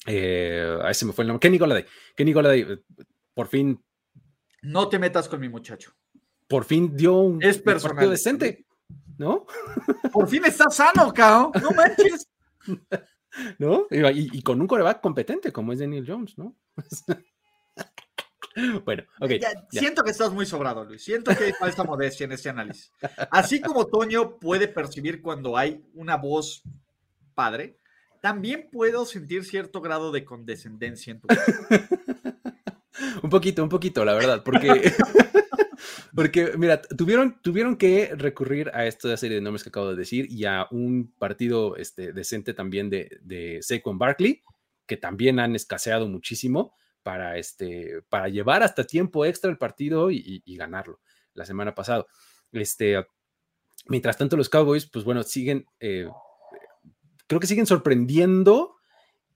eh, 0.07 0.77
ahí 0.83 0.93
se 0.93 1.05
me 1.05 1.13
fue 1.13 1.23
el 1.23 1.29
nombre, 1.29 1.41
Kenny 1.41 1.57
Goladay. 1.57 1.85
Kenny 2.15 2.33
Goladay, 2.33 2.61
eh, 2.61 2.77
por 3.33 3.47
fin. 3.47 3.83
No 4.61 4.89
te 4.89 4.99
metas 4.99 5.29
con 5.29 5.39
mi 5.39 5.49
muchacho. 5.49 5.93
Por 6.51 6.65
fin 6.65 6.97
dio 6.97 7.15
un, 7.15 7.41
es 7.41 7.59
partido 7.59 8.09
decente, 8.09 8.65
¿no? 9.17 9.45
Por 10.11 10.27
fin 10.27 10.43
está 10.43 10.69
sano, 10.69 11.13
cao. 11.13 11.49
No 11.61 11.71
manches. 11.71 12.27
¿No? 13.57 13.87
Y, 13.89 14.41
con 14.41 14.59
un 14.59 14.67
coreback 14.67 14.99
competente 14.99 15.53
como 15.53 15.71
es 15.71 15.79
Daniel 15.79 16.03
Jones, 16.05 16.37
¿no? 16.37 16.53
bueno, 18.83 19.03
ok. 19.21 19.31
Siento 19.69 20.03
que 20.03 20.11
estás 20.11 20.33
muy 20.33 20.45
sobrado, 20.45 20.83
Luis. 20.83 21.01
Siento 21.01 21.33
que 21.33 21.45
hay 21.45 21.53
falta 21.53 21.85
modestia 21.85 22.25
en 22.25 22.33
este 22.33 22.49
análisis. 22.49 22.91
Así 23.31 23.61
como 23.61 23.87
Toño 23.87 24.37
puede 24.37 24.67
percibir 24.67 25.21
cuando 25.21 25.57
hay 25.57 25.81
una 25.93 26.17
voz 26.17 26.63
padre, 27.33 27.77
también 28.19 28.67
puedo 28.69 29.05
sentir 29.05 29.45
cierto 29.45 29.79
grado 29.79 30.11
de 30.11 30.25
condescendencia 30.25 31.11
en 31.11 31.21
tu 31.21 31.29
Un 33.23 33.29
poquito, 33.29 33.63
un 33.63 33.69
poquito, 33.69 34.03
la 34.03 34.13
verdad, 34.13 34.43
porque 34.43 34.93
Porque, 36.15 36.53
mira, 36.57 36.81
tuvieron, 36.81 37.41
tuvieron 37.41 37.77
que 37.77 38.13
recurrir 38.15 38.69
a 38.73 38.85
esta 38.85 39.15
serie 39.17 39.35
de 39.35 39.41
nombres 39.41 39.63
que 39.63 39.69
acabo 39.69 39.89
de 39.89 39.95
decir 39.95 40.27
y 40.29 40.45
a 40.45 40.67
un 40.71 41.13
partido 41.17 41.77
este, 41.77 42.11
decente 42.11 42.53
también 42.53 42.89
de, 42.89 43.19
de 43.21 43.59
Saquon 43.61 43.97
Barkley, 43.97 44.43
que 44.85 44.97
también 44.97 45.39
han 45.39 45.55
escaseado 45.55 46.07
muchísimo 46.07 46.73
para, 47.03 47.37
este, 47.37 48.01
para 48.09 48.29
llevar 48.29 48.63
hasta 48.63 48.85
tiempo 48.85 49.25
extra 49.25 49.49
el 49.49 49.57
partido 49.57 50.11
y, 50.11 50.43
ganarlo 50.57 50.99
la 51.33 51.45
semana 51.45 51.73
pasada. 51.73 52.05
Este, 52.51 53.05
mientras 53.87 54.17
tanto, 54.17 54.37
los 54.37 54.49
Cowboys, 54.49 54.85
pues 54.85 55.05
bueno, 55.05 55.23
siguen, 55.23 55.65
eh, 55.79 56.07
creo 57.27 57.39
que 57.39 57.47
siguen 57.47 57.65
sorprendiendo, 57.65 58.75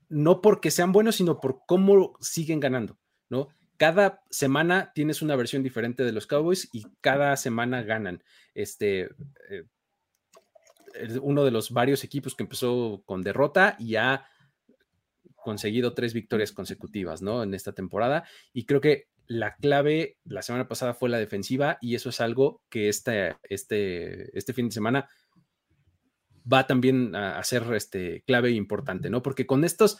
no 0.08 0.40
porque 0.40 0.70
sean 0.70 0.92
buenos, 0.92 1.16
sino 1.16 1.40
por 1.40 1.60
cómo 1.66 2.16
siguen 2.20 2.60
ganando, 2.60 2.98
¿no? 3.28 3.48
Cada 3.76 4.22
semana 4.30 4.92
tienes 4.94 5.22
una 5.22 5.36
versión 5.36 5.62
diferente 5.62 6.04
de 6.04 6.12
los 6.12 6.26
Cowboys 6.26 6.68
y 6.72 6.86
cada 7.00 7.36
semana 7.36 7.82
ganan. 7.82 8.22
Este, 8.54 9.10
eh, 9.50 9.64
uno 11.20 11.44
de 11.44 11.50
los 11.50 11.70
varios 11.70 12.04
equipos 12.04 12.34
que 12.34 12.44
empezó 12.44 13.02
con 13.04 13.22
derrota 13.22 13.76
y 13.78 13.96
ha 13.96 14.26
conseguido 15.36 15.94
tres 15.94 16.14
victorias 16.14 16.52
consecutivas, 16.52 17.22
¿no? 17.22 17.42
En 17.42 17.54
esta 17.54 17.72
temporada. 17.72 18.24
Y 18.52 18.64
creo 18.64 18.80
que 18.80 19.08
la 19.28 19.56
clave 19.56 20.18
la 20.24 20.42
semana 20.42 20.68
pasada 20.68 20.94
fue 20.94 21.08
la 21.08 21.18
defensiva 21.18 21.78
y 21.80 21.94
eso 21.94 22.10
es 22.10 22.20
algo 22.20 22.62
que 22.68 22.88
este, 22.88 23.36
este, 23.44 24.36
este 24.36 24.52
fin 24.52 24.68
de 24.68 24.74
semana 24.74 25.08
va 26.50 26.66
también 26.66 27.14
a, 27.14 27.42
ser 27.42 27.64
este, 27.74 28.22
clave 28.26 28.50
e 28.50 28.52
importante, 28.52 29.10
¿no? 29.10 29.22
Porque 29.22 29.46
con 29.46 29.64
estos 29.64 29.98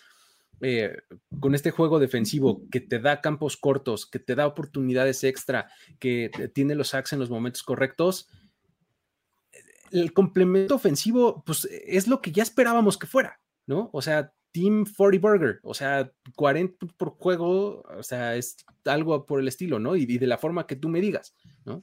eh, 0.60 0.96
con 1.40 1.54
este 1.54 1.70
juego 1.70 1.98
defensivo 1.98 2.62
que 2.70 2.80
te 2.80 2.98
da 2.98 3.20
campos 3.20 3.56
cortos, 3.56 4.06
que 4.06 4.18
te 4.18 4.34
da 4.34 4.46
oportunidades 4.46 5.22
extra, 5.24 5.68
que 5.98 6.30
tiene 6.54 6.74
los 6.74 6.88
sacks 6.88 7.12
en 7.12 7.18
los 7.18 7.30
momentos 7.30 7.62
correctos, 7.62 8.28
el 9.90 10.12
complemento 10.12 10.74
ofensivo, 10.74 11.44
pues 11.44 11.68
es 11.70 12.08
lo 12.08 12.20
que 12.20 12.32
ya 12.32 12.42
esperábamos 12.42 12.98
que 12.98 13.06
fuera, 13.06 13.40
¿no? 13.66 13.90
O 13.92 14.02
sea, 14.02 14.32
Team 14.52 14.84
40 14.86 15.20
Burger, 15.20 15.60
o 15.62 15.74
sea, 15.74 16.10
40 16.34 16.86
por 16.96 17.10
juego, 17.10 17.82
o 17.82 18.02
sea, 18.02 18.36
es 18.36 18.56
algo 18.84 19.26
por 19.26 19.40
el 19.40 19.48
estilo, 19.48 19.78
¿no? 19.78 19.96
y 19.96 20.06
de 20.06 20.26
la 20.26 20.38
forma 20.38 20.66
que 20.66 20.76
tú 20.76 20.88
me 20.88 21.00
digas, 21.00 21.34
¿no? 21.64 21.82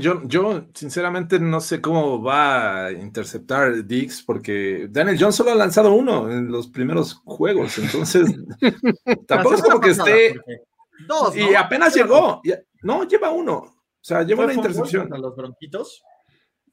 Yo, 0.00 0.22
yo 0.24 0.66
sinceramente 0.74 1.40
no 1.40 1.60
sé 1.60 1.80
cómo 1.80 2.22
va 2.22 2.86
a 2.86 2.92
interceptar 2.92 3.86
Dix 3.86 4.22
porque 4.22 4.86
Daniel 4.90 5.16
Jones 5.18 5.36
solo 5.36 5.52
ha 5.52 5.54
lanzado 5.54 5.94
uno 5.94 6.30
en 6.30 6.50
los 6.50 6.68
primeros 6.68 7.14
juegos, 7.24 7.78
entonces 7.78 8.26
tampoco 9.26 9.54
es 9.54 9.62
como 9.62 9.80
que 9.80 9.90
esté... 9.90 10.40
Dos, 11.06 11.36
Y 11.36 11.54
apenas 11.54 11.94
llegó, 11.94 12.42
no, 12.82 13.04
lleva 13.04 13.30
uno, 13.30 13.56
o 13.58 13.84
sea, 14.00 14.24
lleva 14.24 14.44
una 14.44 14.54
intercepción. 14.54 15.08
los 15.10 15.34
bronquitos? 15.34 16.02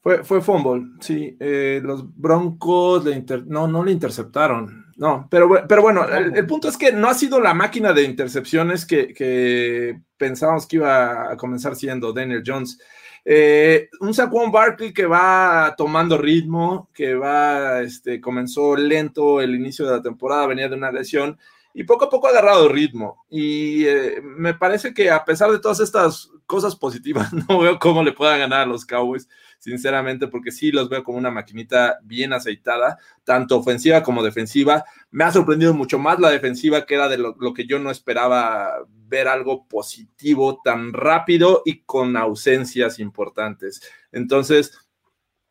Fue, 0.02 0.24
fue 0.24 0.42
fumble, 0.42 0.86
sí. 1.00 1.36
Eh, 1.40 1.82
los 1.84 2.04
Broncos 2.16 3.06
le 3.06 3.24
no, 3.48 3.68
no 3.68 3.84
le 3.84 3.92
interceptaron. 3.92 4.86
No, 4.98 5.28
pero, 5.32 5.50
pero 5.68 5.82
bueno, 5.82 6.08
el, 6.08 6.46
punto 6.46 6.70
es 6.70 6.78
que 6.78 6.92
no 6.92 7.10
ha 7.10 7.14
sido 7.14 7.40
la 7.40 7.54
máquina 7.54 7.92
de 7.92 8.04
intercepciones 8.04 8.86
que, 8.86 9.14
que 9.14 10.00
pensábamos 10.16 10.68
que 10.68 10.76
iba 10.76 11.32
a 11.32 11.36
comenzar 11.38 11.76
siendo 11.76 12.14
Daniel 12.14 12.44
Jones. 12.46 12.80
Eh, 13.28 13.90
un 14.02 14.14
Saquon 14.14 14.52
Barkley 14.52 14.94
que 14.94 15.08
va 15.08 15.74
tomando 15.76 16.16
ritmo, 16.16 16.90
que 16.94 17.16
va, 17.16 17.82
este, 17.82 18.22
comenzó 18.22 18.76
lento 18.76 19.42
el 19.42 19.56
inicio 19.56 19.86
de 19.86 19.94
la 19.94 20.02
temporada, 20.02 20.46
venía 20.46 20.70
de 20.70 20.76
una 20.76 20.92
lesión 20.92 21.40
y 21.74 21.84
poco 21.84 22.06
a 22.06 22.10
poco 22.10 22.28
ha 22.28 22.30
agarrado 22.30 22.70
ritmo. 22.70 23.26
Y 23.30 23.86
eh, 23.86 24.22
me 24.22 24.54
parece 24.54 24.94
que 24.94 25.10
a 25.10 25.26
pesar 25.26 25.52
de 25.52 25.60
todas 25.60 25.80
estas 25.80 26.32
cosas 26.46 26.76
positivas, 26.76 27.34
no 27.50 27.60
veo 27.60 27.80
cómo 27.80 28.04
le 28.04 28.14
puedan 28.14 28.40
ganar 28.40 28.62
a 28.62 28.66
los 28.68 28.86
Cowboys, 28.86 29.28
sinceramente, 29.60 30.28
porque 30.28 30.52
sí 30.52 30.72
los 30.72 30.90
veo 30.90 31.04
como 31.04 31.18
una 31.18 31.32
maquinita 31.32 32.00
bien 32.04 32.34
aceitada, 32.34 32.98
tanto 33.24 33.58
ofensiva 33.58 34.04
como 34.04 34.24
defensiva. 34.24 34.84
Me 35.12 35.24
ha 35.24 35.32
sorprendido 35.32 35.74
mucho 35.74 36.00
más 36.00 36.20
la 36.20 36.30
defensiva, 36.30 36.86
que 36.86 36.96
era 36.96 37.08
de 37.08 37.18
lo, 37.18 37.54
que 37.54 37.66
yo 37.66 37.80
no 37.80 37.92
esperaba 37.92 38.86
ver 39.08 39.28
algo 39.28 39.68
positivo 39.68 40.62
tan 40.64 40.94
rápido 40.94 41.62
y 41.66 41.82
con 41.84 42.18
ausencias 42.18 43.00
importantes. 43.00 43.82
Entonces, 44.12 44.78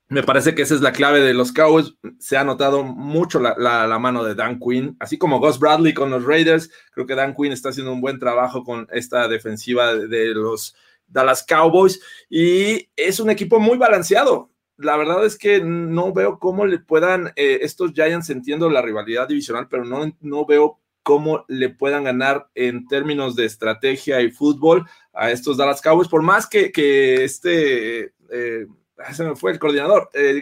me 0.08 0.22
parece 0.22 0.54
que 0.54 0.62
esa 0.62 0.74
es 0.74 0.80
la 0.80 0.92
clave 0.92 1.20
de 1.20 1.34
los 1.34 1.52
Cowboys. 1.52 1.94
Se 2.18 2.36
ha 2.36 2.44
notado 2.44 2.84
mucho 2.84 3.40
la, 3.40 3.98
mano 3.98 4.22
de 4.22 4.34
Dan 4.34 4.60
Quinn, 4.60 4.96
así 5.00 5.16
como 5.16 5.40
Gus 5.40 5.58
Bradley 5.58 5.94
con 5.94 6.10
los 6.10 6.24
Raiders. 6.24 6.70
Creo 6.92 7.06
que 7.06 7.14
Dan 7.14 7.34
Quinn 7.34 7.52
está 7.52 7.70
haciendo 7.70 7.92
un 7.92 8.00
buen 8.00 8.18
trabajo 8.18 8.64
con 8.64 8.86
esta 8.92 9.26
defensiva 9.28 9.94
de, 9.94 10.34
los 10.34 10.76
Dallas 11.14 11.44
Cowboys 11.48 12.02
y 12.28 12.90
es 12.96 13.20
un 13.20 13.30
equipo 13.30 13.58
muy 13.58 13.78
balanceado. 13.78 14.50
La 14.76 14.96
verdad 14.96 15.24
es 15.24 15.38
que 15.38 15.62
no 15.62 16.12
veo 16.12 16.38
cómo 16.38 16.66
le 16.66 16.80
puedan 16.80 17.28
eh, 17.36 17.60
estos 17.62 17.92
Giants 17.92 18.28
entiendo 18.28 18.68
la 18.68 18.82
rivalidad 18.82 19.28
divisional, 19.28 19.68
pero 19.70 19.84
no, 19.84 20.12
no 20.20 20.44
veo 20.44 20.80
cómo 21.04 21.44
le 21.48 21.68
puedan 21.68 22.04
ganar 22.04 22.48
en 22.54 22.88
términos 22.88 23.36
de 23.36 23.44
estrategia 23.44 24.20
y 24.20 24.32
fútbol 24.32 24.84
a 25.12 25.30
estos 25.30 25.56
Dallas 25.56 25.80
Cowboys, 25.80 26.08
por 26.08 26.22
más 26.22 26.48
que, 26.48 26.72
que 26.72 27.22
este, 27.22 28.14
eh, 28.30 28.66
se 29.12 29.24
me 29.24 29.36
fue 29.36 29.52
el 29.52 29.58
coordinador, 29.58 30.10
eh, 30.12 30.40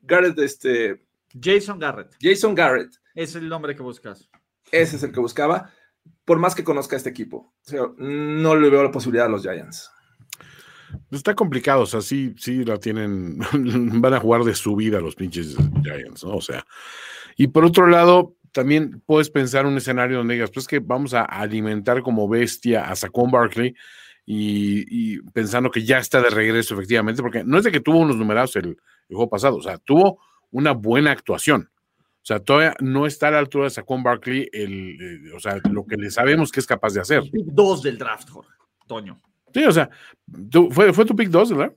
Garrett, 0.00 0.38
este... 0.38 1.04
Jason 1.38 1.78
Garrett. 1.78 2.14
Jason 2.20 2.54
Garrett. 2.54 2.94
Es 3.14 3.34
el 3.34 3.48
nombre 3.48 3.74
que 3.74 3.82
buscas. 3.82 4.30
Ese 4.70 4.96
es 4.96 5.02
el 5.02 5.12
que 5.12 5.20
buscaba, 5.20 5.70
por 6.24 6.38
más 6.38 6.54
que 6.54 6.64
conozca 6.64 6.96
este 6.96 7.10
equipo. 7.10 7.52
no 7.98 8.56
le 8.56 8.70
veo 8.70 8.84
la 8.84 8.92
posibilidad 8.92 9.26
a 9.26 9.30
los 9.30 9.42
Giants. 9.42 9.90
Está 11.10 11.34
complicado, 11.34 11.82
o 11.82 11.86
sea, 11.86 12.00
sí, 12.00 12.34
sí 12.38 12.64
la 12.64 12.78
tienen, 12.78 13.38
van 14.00 14.14
a 14.14 14.20
jugar 14.20 14.44
de 14.44 14.54
su 14.54 14.76
vida 14.76 15.00
los 15.00 15.14
pinches 15.14 15.56
Giants, 15.82 16.24
¿no? 16.24 16.36
O 16.36 16.40
sea, 16.40 16.64
y 17.36 17.48
por 17.48 17.64
otro 17.64 17.86
lado, 17.86 18.36
también 18.52 19.02
puedes 19.04 19.30
pensar 19.30 19.66
un 19.66 19.76
escenario 19.76 20.18
donde 20.18 20.34
digas, 20.34 20.50
pues 20.52 20.68
que 20.68 20.78
vamos 20.78 21.12
a 21.12 21.22
alimentar 21.24 22.02
como 22.02 22.28
bestia 22.28 22.88
a 22.88 22.94
Saquon 22.94 23.30
Barkley 23.30 23.74
y, 24.24 25.20
pensando 25.32 25.70
que 25.70 25.84
ya 25.84 25.98
está 25.98 26.22
de 26.22 26.30
regreso 26.30 26.74
efectivamente, 26.74 27.20
porque 27.20 27.44
no 27.44 27.58
es 27.58 27.64
de 27.64 27.72
que 27.72 27.80
tuvo 27.80 27.98
unos 27.98 28.16
numerados 28.16 28.56
el, 28.56 28.76
juego 29.08 29.28
pasado, 29.28 29.56
o 29.56 29.62
sea, 29.62 29.78
tuvo 29.78 30.20
una 30.50 30.72
buena 30.72 31.10
actuación. 31.10 31.70
O 32.22 32.26
sea, 32.26 32.38
todavía 32.38 32.74
no 32.80 33.06
está 33.06 33.28
a 33.28 33.32
la 33.32 33.38
altura 33.40 33.64
de 33.64 33.70
Saquon 33.70 34.02
Barkley, 34.02 34.48
el, 34.52 35.30
o 35.36 35.40
sea, 35.40 35.60
lo 35.70 35.84
que 35.84 35.96
le 35.96 36.10
sabemos 36.10 36.50
que 36.52 36.60
es 36.60 36.66
capaz 36.66 36.94
de 36.94 37.00
hacer. 37.00 37.22
2 37.32 37.82
del 37.82 37.98
draft, 37.98 38.30
Jorge, 38.30 38.50
Toño. 38.86 39.20
Sí, 39.54 39.64
o 39.64 39.72
sea, 39.72 39.88
fue, 40.70 40.92
fue 40.92 41.04
tu 41.04 41.14
pick 41.14 41.28
2, 41.28 41.56
¿verdad? 41.56 41.72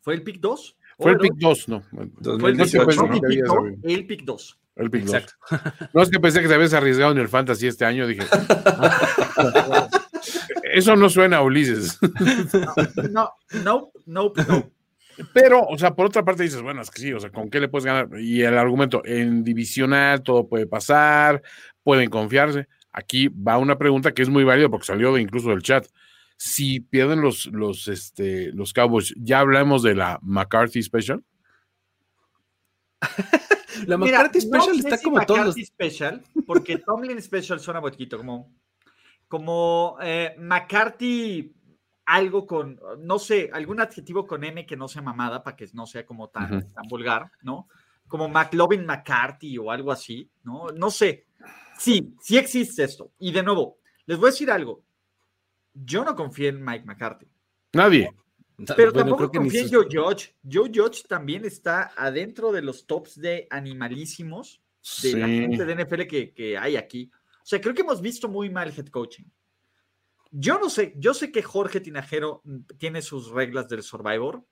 ¿Fue 0.00 0.14
el 0.14 0.22
pick 0.22 0.38
2? 0.40 0.76
Fue 0.98 1.12
el 1.12 1.18
pick 1.18 1.34
2, 1.36 1.68
no. 1.68 1.82
Fue 1.82 2.02
el, 2.02 2.56
pick 4.06 4.22
2. 4.24 4.58
El 4.76 4.90
pick 4.90 5.02
Exacto. 5.02 5.32
No 5.94 6.02
es 6.02 6.10
que 6.10 6.20
pensé 6.20 6.40
que 6.40 6.48
te 6.48 6.54
habías 6.54 6.74
arriesgado 6.74 7.12
en 7.12 7.18
el 7.18 7.28
fantasy 7.28 7.66
este 7.66 7.84
año, 7.84 8.06
dije. 8.06 8.22
Eso 10.72 10.94
no 10.94 11.08
suena 11.08 11.38
a 11.38 11.42
Ulises. 11.42 11.98
No, 13.10 13.32
no, 13.64 13.90
no, 14.06 14.32
no. 14.36 14.70
Pero, 15.34 15.62
o 15.64 15.76
sea, 15.78 15.94
por 15.94 16.06
otra 16.06 16.24
parte 16.24 16.44
dices, 16.44 16.62
bueno, 16.62 16.80
es 16.80 16.90
que 16.90 17.00
sí, 17.00 17.12
o 17.12 17.20
sea, 17.20 17.30
¿con 17.30 17.50
qué 17.50 17.60
le 17.60 17.68
puedes 17.68 17.84
ganar? 17.84 18.08
Y 18.18 18.42
el 18.42 18.56
argumento, 18.56 19.02
en 19.04 19.42
divisional 19.42 20.22
todo 20.22 20.48
puede 20.48 20.66
pasar, 20.66 21.42
pueden 21.82 22.08
confiarse. 22.08 22.68
Aquí 22.92 23.28
va 23.28 23.58
una 23.58 23.76
pregunta 23.76 24.12
que 24.12 24.22
es 24.22 24.28
muy 24.28 24.44
válida 24.44 24.68
porque 24.68 24.86
salió 24.86 25.16
incluso 25.18 25.50
del 25.50 25.62
chat. 25.62 25.86
Si 26.42 26.80
pierden 26.80 27.20
los, 27.20 27.44
los, 27.52 27.86
este, 27.86 28.50
los 28.52 28.72
Cowboys, 28.72 29.12
¿ya 29.18 29.40
hablamos 29.40 29.82
de 29.82 29.94
la 29.94 30.18
McCarthy 30.22 30.82
Special? 30.82 31.22
La 33.86 33.98
McCarthy 33.98 34.40
Special 34.40 34.78
está 34.78 34.96
si 34.96 35.04
como 35.04 35.20
todos 35.26 35.40
los. 35.44 35.54
McCarthy 35.54 35.66
Special, 35.66 36.24
porque 36.46 36.78
Tomlin 36.78 37.20
Special 37.20 37.60
suena 37.60 37.82
poquito, 37.82 38.16
como, 38.16 38.54
como 39.28 39.98
eh, 40.00 40.34
McCarthy, 40.38 41.54
algo 42.06 42.46
con, 42.46 42.80
no 43.00 43.18
sé, 43.18 43.50
algún 43.52 43.78
adjetivo 43.82 44.26
con 44.26 44.42
M 44.42 44.64
que 44.64 44.78
no 44.78 44.88
sea 44.88 45.02
mamada, 45.02 45.42
para 45.42 45.56
que 45.56 45.68
no 45.74 45.86
sea 45.86 46.06
como 46.06 46.30
tan, 46.30 46.72
tan 46.72 46.88
vulgar, 46.88 47.30
¿no? 47.42 47.68
Como 48.08 48.30
McLovin 48.30 48.86
McCarthy 48.86 49.58
o 49.58 49.70
algo 49.70 49.92
así, 49.92 50.30
¿no? 50.42 50.68
No 50.68 50.90
sé. 50.90 51.26
Sí, 51.78 52.14
sí 52.18 52.38
existe 52.38 52.84
esto. 52.84 53.12
Y 53.18 53.30
de 53.30 53.42
nuevo, 53.42 53.76
les 54.06 54.16
voy 54.16 54.28
a 54.28 54.30
decir 54.30 54.50
algo. 54.50 54.84
Yo 55.74 56.04
no 56.04 56.14
confío 56.14 56.48
en 56.48 56.64
Mike 56.64 56.84
McCarthy. 56.84 57.26
Nadie. 57.72 58.10
Pero 58.76 58.92
Bueno, 58.92 59.10
tampoco 59.10 59.30
confío 59.30 59.62
en 59.62 59.70
Joe 59.70 59.86
Judge. 59.90 60.36
Joe 60.50 60.70
Judge 60.74 61.04
también 61.08 61.44
está 61.44 61.92
adentro 61.96 62.52
de 62.52 62.62
los 62.62 62.86
tops 62.86 63.18
de 63.18 63.46
animalísimos 63.50 64.60
de 65.02 65.12
la 65.14 65.26
gente 65.26 65.64
de 65.64 65.84
NFL 65.84 66.02
que, 66.02 66.32
que 66.32 66.58
hay 66.58 66.76
aquí. 66.76 67.10
O 67.42 67.46
sea, 67.46 67.60
creo 67.60 67.74
que 67.74 67.82
hemos 67.82 68.00
visto 68.00 68.28
muy 68.28 68.50
mal 68.50 68.72
head 68.76 68.88
coaching. 68.88 69.24
Yo 70.30 70.58
no 70.58 70.70
sé, 70.70 70.94
yo 70.96 71.12
sé 71.12 71.32
que 71.32 71.42
Jorge 71.42 71.80
Tinajero 71.80 72.42
mm, 72.44 72.58
tiene 72.78 73.02
sus 73.02 73.30
reglas 73.30 73.68
del 73.68 73.82
Survivor, 73.82 74.44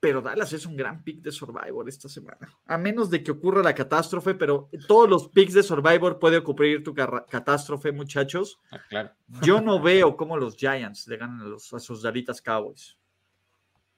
pero 0.00 0.22
Dallas 0.22 0.52
es 0.54 0.64
un 0.64 0.76
gran 0.76 1.04
pick 1.04 1.20
de 1.20 1.30
Survivor 1.30 1.86
esta 1.86 2.08
semana. 2.08 2.48
A 2.66 2.78
menos 2.78 3.10
de 3.10 3.22
que 3.22 3.30
ocurra 3.30 3.62
la 3.62 3.74
catástrofe, 3.74 4.34
pero 4.34 4.70
todos 4.88 5.08
los 5.08 5.28
picks 5.28 5.52
de 5.52 5.62
Survivor 5.62 6.18
puede 6.18 6.38
ocurrir 6.38 6.82
tu 6.82 6.94
catástrofe, 6.94 7.92
muchachos. 7.92 8.58
Ah, 8.72 8.80
claro. 8.88 9.10
Yo 9.42 9.60
no 9.60 9.80
veo 9.80 10.16
cómo 10.16 10.38
los 10.38 10.56
Giants 10.56 11.06
le 11.06 11.18
ganan 11.18 11.42
a, 11.42 11.44
los, 11.44 11.72
a 11.74 11.78
sus 11.78 12.02
Dalitas 12.02 12.40
Cowboys. 12.40 12.96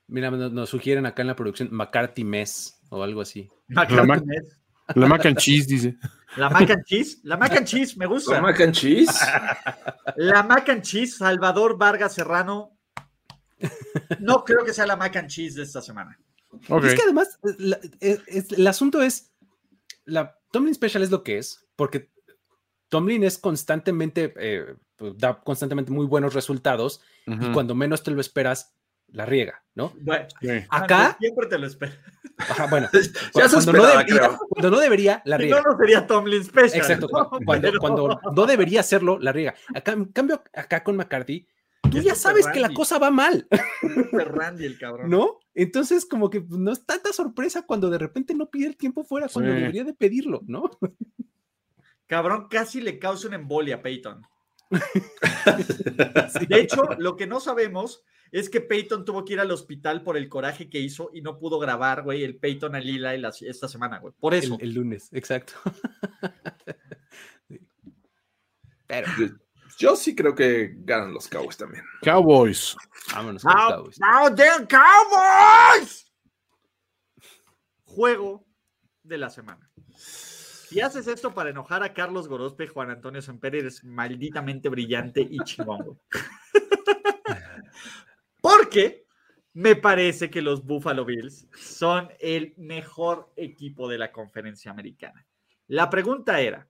Mira, 0.09 0.31
nos, 0.31 0.53
nos 0.53 0.69
sugieren 0.69 1.07
acá 1.07 1.23
en 1.23 1.29
la 1.29 1.37
producción 1.37 1.69
McCarthy 1.71 2.25
Mess 2.25 2.81
o 2.91 3.03
algo 3.03 3.21
así. 3.21 3.49
McCarthy 3.69 4.27
Mets. 4.27 4.59
La 4.95 5.07
mac 5.07 5.25
and 5.25 5.39
cheese, 5.39 5.67
dice. 5.67 5.97
La 6.37 6.51
mac 6.51 6.69
and 6.69 6.85
cheese. 6.85 7.21
La 7.23 7.37
mac 7.37 7.57
and 7.57 7.67
cheese, 7.67 7.97
me 7.97 8.07
gusta. 8.07 8.41
Mac 8.41 8.61
and 8.61 8.75
cheese. 8.75 9.11
La 10.17 10.43
mac 10.43 10.69
and 10.69 10.83
cheese, 10.83 11.17
Salvador 11.17 11.79
Vargas 11.79 12.15
Serrano. 12.15 12.77
No 14.21 14.45
creo 14.45 14.65
que 14.65 14.73
sea 14.73 14.87
la 14.87 14.97
mac 14.97 15.17
and 15.17 15.29
cheese 15.29 15.55
de 15.57 15.63
esta 15.63 15.81
semana. 15.83 16.19
Ok. 16.69 16.85
Es 16.85 16.95
que 16.95 17.03
además, 17.03 17.39
la- 17.59 17.79
es- 18.01 18.21
es- 18.27 18.53
el 18.53 18.67
asunto 18.67 19.03
es, 19.03 19.33
la 20.05 20.39
Tomlin 20.51 20.75
Special 20.75 21.03
es 21.03 21.11
lo 21.11 21.23
que 21.23 21.39
es, 21.39 21.67
porque 21.77 22.11
Tomlin 22.89 23.25
es 23.25 23.39
constantemente, 23.39 24.35
eh, 24.39 24.75
pues, 24.97 25.17
da 25.17 25.41
constantemente 25.41 25.91
muy 25.93 26.07
buenos 26.07 26.35
resultados 26.35 27.01
y 27.27 27.33
Ujú. 27.35 27.53
cuando 27.53 27.75
menos 27.75 28.03
te 28.03 28.11
lo 28.11 28.21
esperas, 28.21 28.75
la 29.09 29.27
riega, 29.27 29.63
¿no? 29.75 29.93
Bueno, 30.01 30.27
Sí. 30.41 30.49
Acá, 30.71 31.17
siempre 31.21 31.47
te 31.47 31.59
lo 31.59 31.67
espero. 31.67 31.93
ajá, 32.39 32.67
bueno, 32.67 32.89
Ya 33.35 33.49
cuando, 33.51 33.73
no 33.73 33.87
debería, 33.87 34.17
creo. 34.19 34.39
cuando 34.49 34.71
no 34.71 34.79
debería, 34.79 35.23
la 35.27 35.37
Si 35.37 35.43
riega. 35.45 35.63
no, 35.63 35.73
no 35.73 35.79
sería 35.79 36.07
Tomlin 36.07 36.45
Special. 36.45 36.77
Exacto, 36.81 37.09
¿no? 37.13 37.29
cu- 37.31 37.39
cuando, 37.45 37.69
Pero- 37.69 37.79
cuando 37.81 38.21
no 38.35 38.47
debería 38.47 38.81
hacerlo, 38.81 39.19
la 39.19 39.33
riega. 39.33 39.55
Acá, 39.75 39.93
en 39.93 40.07
cambio, 40.07 40.43
acá 40.55 40.83
con 40.83 40.97
McCarthy, 40.97 41.47
tú 41.91 41.99
ya 42.01 42.15
sabes 42.15 42.47
que 42.49 42.61
la 42.61 42.73
cosa 42.73 42.99
va 42.99 43.11
mal, 43.11 43.47
Randy 44.13 44.65
el 44.65 44.79
cabrón. 44.79 45.11
¿no? 45.11 45.39
Entonces, 45.55 46.07
como 46.07 46.31
que 46.31 46.45
no 46.49 46.73
es 46.73 46.85
tanta 46.87 47.13
sorpresa 47.13 47.63
cuando 47.67 47.91
de 47.91 47.99
repente 47.99 48.35
no 48.35 48.51
pide 48.51 48.67
el 48.69 48.77
tiempo 48.77 49.05
fuera, 49.05 49.29
cuando 49.29 49.51
Sí. 49.53 49.57
debería 49.59 49.85
de 49.85 49.93
pedirlo, 49.95 50.41
¿no? 50.47 50.71
Cabrón, 52.07 52.49
casi 52.51 52.81
le 52.81 52.99
causa 52.99 53.29
una 53.29 53.37
embolia 53.37 53.77
a 53.77 53.83
Peyton. 53.83 54.23
De 56.49 56.61
hecho, 56.61 56.85
lo 56.99 57.17
que 57.17 57.27
no 57.27 57.41
sabemos 57.41 58.03
es 58.31 58.49
que 58.49 58.61
Peyton 58.63 59.05
tuvo 59.05 59.25
que 59.25 59.35
ir 59.35 59.41
al 59.41 59.51
hospital 59.51 60.03
por 60.03 60.17
el 60.17 60.29
coraje 60.31 60.71
que 60.71 60.81
hizo 60.81 61.11
y 61.13 61.21
no 61.21 61.39
pudo 61.39 61.59
grabar, 61.59 62.03
güey, 62.03 62.25
el 62.25 62.37
Peyton 62.39 62.75
a 62.75 62.81
Lila 62.81 63.15
esta 63.15 63.69
semana, 63.69 63.99
güey. 63.99 64.15
Por 64.19 64.33
eso. 64.35 64.57
El, 64.61 64.69
el 64.69 64.75
lunes, 64.75 65.09
exacto. 65.13 65.53
Sí. 67.49 67.61
Pero, 68.87 69.09
Yo 69.83 69.97
sí 69.97 70.15
creo 70.15 70.33
que 70.33 70.77
ganan 70.77 71.13
los 71.13 71.27
Cowboys 71.27 71.57
también. 71.57 71.83
Cowboys. 72.03 72.77
vámonos 73.13 73.43
con 73.43 73.53
Cowboys. 73.53 73.99
now 73.99 74.33
the 74.33 74.45
Cowboys. 74.69 76.09
Juego 77.83 78.47
de 79.03 79.19
la 79.19 79.29
semana. 79.29 79.69
Si 79.97 80.81
haces 80.81 81.09
esto 81.09 81.35
para 81.35 81.51
enojar 81.51 81.83
a 81.83 81.93
Carlos 81.93 82.29
Gorospe, 82.29 82.69
Juan 82.69 82.91
Antonio 82.91 83.21
Semper, 83.21 83.57
eres 83.57 83.83
malditamente 83.83 84.69
brillante 84.69 85.27
y 85.29 85.41
chingón. 85.41 85.99
Porque 88.41 89.05
me 89.53 89.75
parece 89.75 90.31
que 90.31 90.43
los 90.43 90.65
Buffalo 90.65 91.05
Bills 91.05 91.49
son 91.57 92.09
el 92.21 92.55
mejor 92.57 93.33
equipo 93.35 93.89
de 93.89 93.99
la 93.99 94.13
conferencia 94.13 94.71
americana. 94.71 95.27
La 95.67 95.91
pregunta 95.91 96.41
era, 96.41 96.69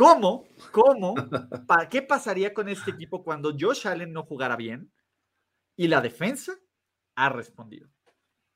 ¿cómo, 0.00 0.48
cómo, 0.72 1.14
pa- 1.68 1.86
qué 1.90 2.00
pasaría 2.00 2.54
con 2.54 2.70
este 2.70 2.90
equipo 2.90 3.22
cuando 3.22 3.54
Josh 3.58 3.86
Allen 3.86 4.14
no 4.14 4.22
jugara 4.24 4.56
bien? 4.56 4.90
Y 5.76 5.88
la 5.88 6.00
defensa 6.00 6.58
ha 7.16 7.28
respondido. 7.28 7.90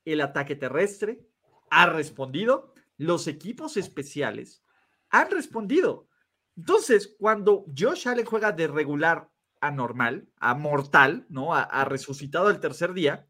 El 0.07 0.23
ataque 0.23 0.57
terrestre 0.57 1.27
ha 1.71 1.87
respondido. 1.87 2.73
Los 2.97 3.27
equipos 3.27 3.77
especiales 3.77 4.62
han 5.11 5.31
respondido. 5.31 6.09
Entonces, 6.57 7.15
cuando 7.19 7.66
Josh 7.77 8.09
Allen 8.09 8.25
juega 8.25 8.53
de 8.53 8.66
regular 8.66 9.31
a 9.61 9.71
normal, 9.71 10.29
a 10.37 10.55
mortal, 10.55 11.27
¿no? 11.29 11.55
A, 11.55 11.62
a 11.62 11.85
resucitado 11.85 12.49
el 12.49 12.61
tercer 12.61 12.95
día, 12.95 13.27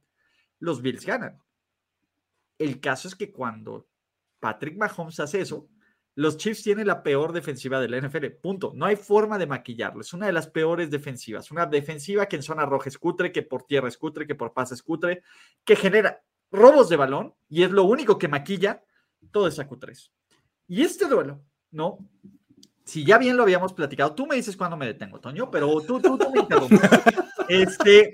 los 0.60 0.82
Bills 0.82 1.04
ganan. 1.04 1.42
El 2.58 2.80
caso 2.80 3.08
es 3.08 3.16
que 3.16 3.32
cuando 3.32 3.88
Patrick 4.38 4.76
Mahomes 4.76 5.18
hace 5.18 5.40
eso, 5.40 5.68
los 6.16 6.36
Chiefs 6.36 6.62
tienen 6.62 6.86
la 6.86 7.02
peor 7.02 7.32
defensiva 7.32 7.80
de 7.80 7.88
la 7.88 8.00
NFL. 8.00 8.26
Punto. 8.40 8.72
No 8.74 8.86
hay 8.86 8.96
forma 8.96 9.38
de 9.38 9.46
maquillarlo. 9.46 10.00
Es 10.00 10.12
una 10.12 10.26
de 10.26 10.32
las 10.32 10.46
peores 10.46 10.90
defensivas. 10.90 11.50
Una 11.50 11.66
defensiva 11.66 12.26
que 12.26 12.36
en 12.36 12.42
zona 12.42 12.64
roja 12.66 12.88
es 12.88 12.98
cutre, 12.98 13.32
que 13.32 13.42
por 13.42 13.64
tierra 13.64 13.88
es 13.88 13.98
cutre, 13.98 14.26
que 14.26 14.34
por 14.34 14.52
pase 14.52 14.74
es 14.74 14.82
cutre, 14.82 15.22
que 15.64 15.74
genera 15.76 16.22
robos 16.52 16.88
de 16.88 16.96
balón 16.96 17.34
y 17.48 17.64
es 17.64 17.70
lo 17.70 17.84
único 17.84 18.18
que 18.18 18.28
maquilla 18.28 18.84
todo 19.32 19.48
esa 19.48 19.68
Q3. 19.68 20.10
Y 20.68 20.82
este 20.82 21.06
duelo, 21.06 21.42
¿no? 21.72 21.98
Si 22.84 23.04
ya 23.04 23.18
bien 23.18 23.36
lo 23.36 23.42
habíamos 23.42 23.72
platicado, 23.72 24.14
tú 24.14 24.26
me 24.26 24.36
dices 24.36 24.56
cuándo 24.56 24.76
me 24.76 24.86
detengo, 24.86 25.18
Toño, 25.18 25.50
pero 25.50 25.80
tú, 25.80 26.00
tú, 26.00 26.16
tú 26.16 26.30
me 26.30 26.40
interrumpes. 26.40 26.80
Este, 27.48 28.12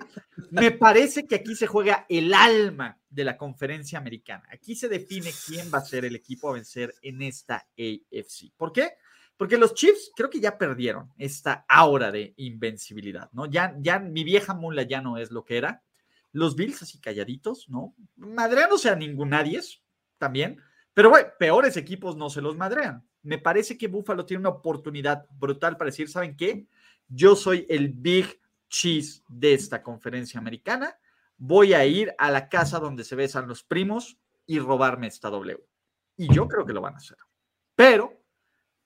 me 0.50 0.70
parece 0.70 1.26
que 1.26 1.36
aquí 1.36 1.54
se 1.54 1.66
juega 1.66 2.06
el 2.08 2.34
alma 2.34 2.98
de 3.08 3.24
la 3.24 3.36
conferencia 3.36 3.98
americana. 3.98 4.44
Aquí 4.50 4.74
se 4.74 4.88
define 4.88 5.30
quién 5.46 5.70
va 5.72 5.78
a 5.78 5.84
ser 5.84 6.04
el 6.04 6.16
equipo 6.16 6.48
a 6.48 6.54
vencer 6.54 6.94
en 7.02 7.22
esta 7.22 7.66
AFC. 7.78 8.52
¿Por 8.56 8.72
qué? 8.72 8.94
Porque 9.36 9.56
los 9.56 9.74
Chiefs 9.74 10.12
creo 10.14 10.28
que 10.28 10.40
ya 10.40 10.58
perdieron 10.58 11.10
esta 11.16 11.64
aura 11.68 12.10
de 12.12 12.34
invencibilidad, 12.36 13.30
¿no? 13.32 13.46
Ya, 13.46 13.74
ya 13.78 13.98
mi 13.98 14.22
vieja 14.22 14.54
mula 14.54 14.82
ya 14.82 15.00
no 15.00 15.16
es 15.16 15.30
lo 15.30 15.44
que 15.44 15.56
era. 15.56 15.82
Los 16.32 16.54
Bills 16.56 16.82
así 16.82 17.00
calladitos, 17.00 17.68
¿no? 17.68 17.94
Madreándose 18.16 18.90
a 18.90 18.96
ningún 18.96 19.30
nadie 19.30 19.60
también. 20.18 20.60
Pero 20.94 21.10
bueno, 21.10 21.28
peores 21.38 21.76
equipos 21.76 22.16
no 22.16 22.30
se 22.30 22.42
los 22.42 22.56
madrean. 22.56 23.04
Me 23.22 23.38
parece 23.38 23.78
que 23.78 23.88
Buffalo 23.88 24.26
tiene 24.26 24.40
una 24.40 24.50
oportunidad 24.50 25.26
brutal 25.30 25.76
para 25.76 25.90
decir, 25.90 26.08
¿saben 26.08 26.36
qué? 26.36 26.66
Yo 27.08 27.34
soy 27.34 27.66
el 27.68 27.88
Big 27.88 28.39
Cheese 28.70 29.22
de 29.28 29.52
esta 29.52 29.82
conferencia 29.82 30.40
americana. 30.40 30.98
Voy 31.36 31.74
a 31.74 31.84
ir 31.84 32.14
a 32.16 32.30
la 32.30 32.48
casa 32.48 32.78
donde 32.78 33.04
se 33.04 33.16
besan 33.16 33.48
los 33.48 33.62
primos 33.62 34.18
y 34.46 34.58
robarme 34.58 35.08
esta 35.08 35.28
W. 35.28 35.62
Y 36.16 36.32
yo 36.32 36.48
creo 36.48 36.64
que 36.64 36.72
lo 36.72 36.80
van 36.80 36.94
a 36.94 36.98
hacer. 36.98 37.18
Pero 37.74 38.22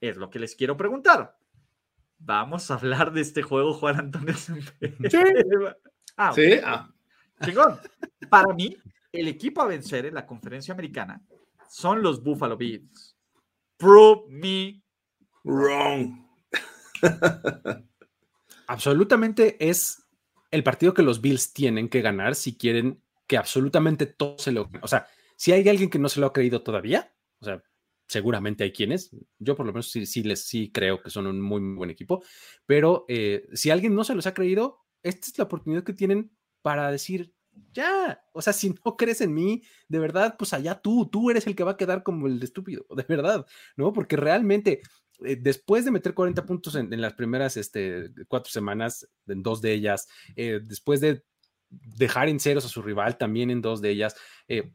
es 0.01 0.17
lo 0.17 0.31
que 0.31 0.39
les 0.39 0.57
quiero 0.57 0.77
preguntar. 0.77 1.39
Vamos 2.19 2.71
a 2.71 2.75
hablar 2.75 3.13
de 3.13 3.21
este 3.21 3.43
juego, 3.43 3.75
Juan 3.75 3.99
Antonio. 4.01 4.35
Ah. 6.17 6.33
Sí, 6.33 6.61
ah, 6.63 6.89
Chingón. 7.45 7.81
Para 8.31 8.55
mí, 8.55 8.77
el 9.11 9.27
equipo 9.27 9.61
a 9.63 9.67
vencer 9.67 10.07
en 10.07 10.15
la 10.15 10.25
conferencia 10.25 10.73
americana 10.73 11.21
son 11.69 12.05
los 12.05 12.23
Buffalo 12.23 12.57
Bills. 12.57 13.17
Prove 13.77 14.23
me. 14.29 14.81
wrong. 15.43 16.25
Absolutamente 18.67 19.57
es 19.61 20.03
el 20.51 20.63
partido 20.63 20.95
que 20.95 21.03
los 21.03 21.21
Bills 21.21 21.53
tienen 21.53 21.89
que 21.89 22.01
ganar 22.01 22.35
si 22.35 22.57
quieren 22.57 23.03
que 23.27 23.37
absolutamente 23.37 24.07
todo 24.07 24.39
se 24.39 24.53
lo... 24.53 24.71
O 24.83 24.89
sea, 24.89 25.07
si 25.37 25.53
hay 25.53 25.69
alguien 25.69 25.91
que 25.91 25.99
no 25.99 26.09
se 26.09 26.21
lo 26.21 26.27
ha 26.27 26.33
creído 26.33 26.63
todavía, 26.63 27.13
o 27.41 27.45
sea, 27.45 27.63
seguramente 28.07 28.65
hay 28.65 28.73
quienes, 28.73 29.17
yo 29.39 29.57
por 29.57 29.67
lo 29.67 29.73
menos 29.73 29.91
sí, 29.91 30.07
sí 30.07 30.23
les 30.23 30.45
sí 30.45 30.71
creo 30.73 31.03
que 31.03 31.11
son 31.11 31.27
un 31.27 31.41
muy, 31.41 31.61
buen 31.75 31.91
equipo, 31.91 32.23
pero 32.67 33.05
eh, 33.09 33.49
si 33.55 33.71
alguien 33.71 33.95
no 33.95 34.05
se 34.05 34.15
los 34.15 34.27
ha 34.27 34.35
creído, 34.35 34.85
esta 35.03 35.27
es 35.27 35.39
la 35.39 35.45
oportunidad 35.45 35.85
que 35.85 35.93
tienen 35.93 36.31
para 36.63 36.91
decir, 36.91 37.35
ya, 37.73 38.23
o 38.33 38.43
sea, 38.43 38.53
si 38.53 38.75
no 38.85 38.97
crees 38.97 39.21
en 39.21 39.33
mí, 39.33 39.63
de 39.89 39.99
verdad, 39.99 40.37
pues 40.39 40.53
allá 40.53 40.81
tú, 40.81 41.09
tú 41.11 41.31
eres 41.31 41.47
el 41.47 41.55
que 41.55 41.65
va 41.65 41.73
a 41.73 41.77
quedar 41.77 42.03
como 42.03 42.27
el 42.27 42.43
estúpido, 42.43 42.87
de 42.97 43.05
verdad, 43.09 43.47
¿no? 43.77 43.93
Porque 43.93 44.17
realmente, 44.17 44.81
eh, 45.25 45.37
después 45.41 45.85
de 45.85 45.91
meter 45.91 46.15
40 46.15 46.45
puntos 46.45 46.75
en, 46.75 46.93
en 46.93 47.01
las 47.01 47.15
primeras 47.15 47.57
este, 47.57 48.11
cuatro 48.29 48.51
semanas, 48.51 49.09
en 49.27 49.43
dos 49.43 49.61
de 49.61 49.73
ellas, 49.73 50.09
eh, 50.37 50.61
después 50.63 51.01
de 51.01 51.25
dejar 51.71 52.29
en 52.29 52.41
ceros 52.41 52.65
a 52.65 52.69
su 52.69 52.83
rival 52.83 53.19
también 53.19 53.51
en 53.51 53.61
dos 53.61 53.81
de 53.81 53.91
ellas, 53.91 54.17
eh, 54.49 54.71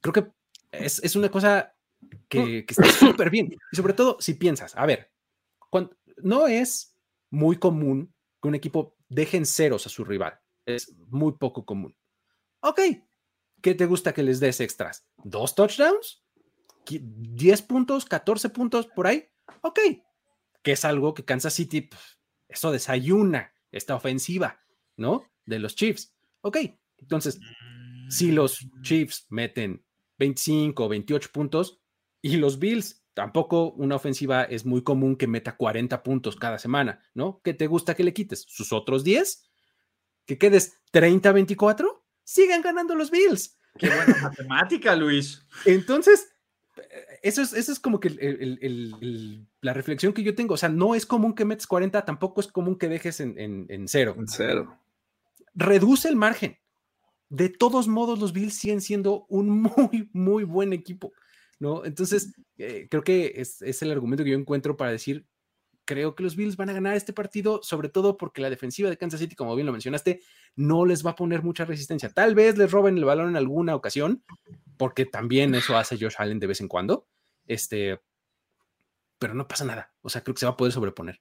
creo 0.00 0.12
que 0.12 0.26
es, 0.72 1.02
es 1.02 1.16
una 1.16 1.30
cosa 1.30 1.74
que, 2.28 2.64
que 2.64 2.74
está 2.74 2.84
súper 2.92 3.30
bien. 3.30 3.50
Y 3.72 3.76
sobre 3.76 3.92
todo, 3.92 4.16
si 4.20 4.34
piensas, 4.34 4.76
a 4.76 4.86
ver, 4.86 5.10
no 6.22 6.46
es 6.46 6.96
muy 7.30 7.56
común 7.56 8.12
que 8.40 8.48
un 8.48 8.54
equipo 8.54 8.96
deje 9.08 9.36
en 9.36 9.46
ceros 9.46 9.86
a 9.86 9.90
su 9.90 10.04
rival. 10.04 10.38
Es 10.66 10.94
muy 11.08 11.32
poco 11.32 11.64
común. 11.64 11.96
Ok, 12.60 12.80
¿qué 13.62 13.74
te 13.74 13.86
gusta 13.86 14.12
que 14.12 14.22
les 14.22 14.40
des 14.40 14.60
extras? 14.60 15.06
¿Dos 15.24 15.54
touchdowns? 15.54 16.24
¿10 16.86 17.66
puntos? 17.66 18.08
¿14 18.08 18.50
puntos 18.50 18.86
por 18.86 19.06
ahí? 19.06 19.28
Ok, 19.62 19.80
que 20.62 20.72
es 20.72 20.84
algo 20.84 21.14
que 21.14 21.24
Kansas 21.24 21.54
City, 21.54 21.82
pues, 21.82 22.18
eso 22.48 22.72
desayuna 22.72 23.52
esta 23.70 23.94
ofensiva, 23.94 24.60
¿no? 24.96 25.24
De 25.44 25.58
los 25.58 25.74
Chiefs. 25.76 26.14
Ok, 26.40 26.58
entonces, 26.98 27.40
si 28.08 28.32
los 28.32 28.66
Chiefs 28.82 29.26
meten 29.28 29.84
25 30.18 30.84
o 30.84 30.88
28 30.88 31.30
puntos 31.32 31.80
y 32.20 32.36
los 32.36 32.58
Bills, 32.58 33.04
tampoco 33.14 33.72
una 33.72 33.96
ofensiva 33.96 34.44
es 34.44 34.64
muy 34.64 34.82
común 34.82 35.16
que 35.16 35.26
meta 35.26 35.56
40 35.56 36.02
puntos 36.02 36.36
cada 36.36 36.58
semana, 36.58 37.02
¿no? 37.14 37.40
¿Qué 37.42 37.54
te 37.54 37.66
gusta 37.66 37.94
que 37.94 38.04
le 38.04 38.12
quites? 38.12 38.44
¿Sus 38.48 38.72
otros 38.72 39.04
10? 39.04 39.44
¿Que 40.24 40.38
quedes 40.38 40.80
30-24? 40.92 42.02
Sigan 42.24 42.62
ganando 42.62 42.94
los 42.94 43.10
Bills. 43.10 43.58
Qué 43.78 43.88
buena 43.88 44.16
matemática, 44.22 44.94
Luis. 44.96 45.46
Entonces, 45.64 46.28
eso 47.22 47.42
es, 47.42 47.52
eso 47.52 47.72
es 47.72 47.80
como 47.80 48.00
que 48.00 48.10
la 49.60 49.72
reflexión 49.72 50.12
que 50.12 50.22
yo 50.22 50.34
tengo. 50.34 50.54
O 50.54 50.58
sea, 50.58 50.68
no 50.68 50.94
es 50.94 51.06
común 51.06 51.34
que 51.34 51.44
metes 51.44 51.66
40, 51.66 52.04
tampoco 52.04 52.40
es 52.40 52.48
común 52.48 52.76
que 52.76 52.88
dejes 52.88 53.20
en, 53.20 53.36
en 53.38 53.88
cero. 53.88 54.14
En 54.18 54.28
cero. 54.28 54.78
Reduce 55.54 56.08
el 56.08 56.16
margen. 56.16 56.58
De 57.30 57.50
todos 57.50 57.88
modos, 57.88 58.18
los 58.18 58.32
Bills 58.32 58.54
siguen 58.54 58.80
siendo 58.80 59.26
un 59.28 59.50
muy, 59.62 60.08
muy 60.12 60.44
buen 60.44 60.72
equipo, 60.72 61.12
¿no? 61.58 61.84
Entonces, 61.84 62.32
eh, 62.56 62.88
creo 62.90 63.02
que 63.02 63.34
es, 63.36 63.60
es 63.62 63.82
el 63.82 63.90
argumento 63.90 64.24
que 64.24 64.30
yo 64.30 64.38
encuentro 64.38 64.76
para 64.76 64.90
decir, 64.90 65.26
creo 65.84 66.14
que 66.14 66.22
los 66.22 66.36
Bills 66.36 66.56
van 66.56 66.70
a 66.70 66.74
ganar 66.74 66.96
este 66.96 67.12
partido, 67.12 67.60
sobre 67.62 67.88
todo 67.88 68.16
porque 68.16 68.42
la 68.42 68.50
defensiva 68.50 68.90
de 68.90 68.96
Kansas 68.96 69.20
City, 69.20 69.34
como 69.34 69.54
bien 69.54 69.66
lo 69.66 69.72
mencionaste, 69.72 70.20
no 70.56 70.84
les 70.84 71.04
va 71.04 71.10
a 71.10 71.16
poner 71.16 71.42
mucha 71.42 71.64
resistencia. 71.64 72.10
Tal 72.10 72.34
vez 72.34 72.56
les 72.56 72.70
roben 72.70 72.96
el 72.96 73.04
balón 73.04 73.30
en 73.30 73.36
alguna 73.36 73.74
ocasión, 73.74 74.22
porque 74.78 75.04
también 75.04 75.54
eso 75.54 75.76
hace 75.76 75.98
Josh 75.98 76.14
Allen 76.18 76.40
de 76.40 76.46
vez 76.46 76.60
en 76.60 76.68
cuando. 76.68 77.06
Este, 77.46 78.00
pero 79.18 79.34
no 79.34 79.46
pasa 79.48 79.64
nada. 79.64 79.92
O 80.02 80.08
sea, 80.08 80.22
creo 80.22 80.34
que 80.34 80.40
se 80.40 80.46
va 80.46 80.52
a 80.52 80.56
poder 80.56 80.72
sobreponer. 80.72 81.20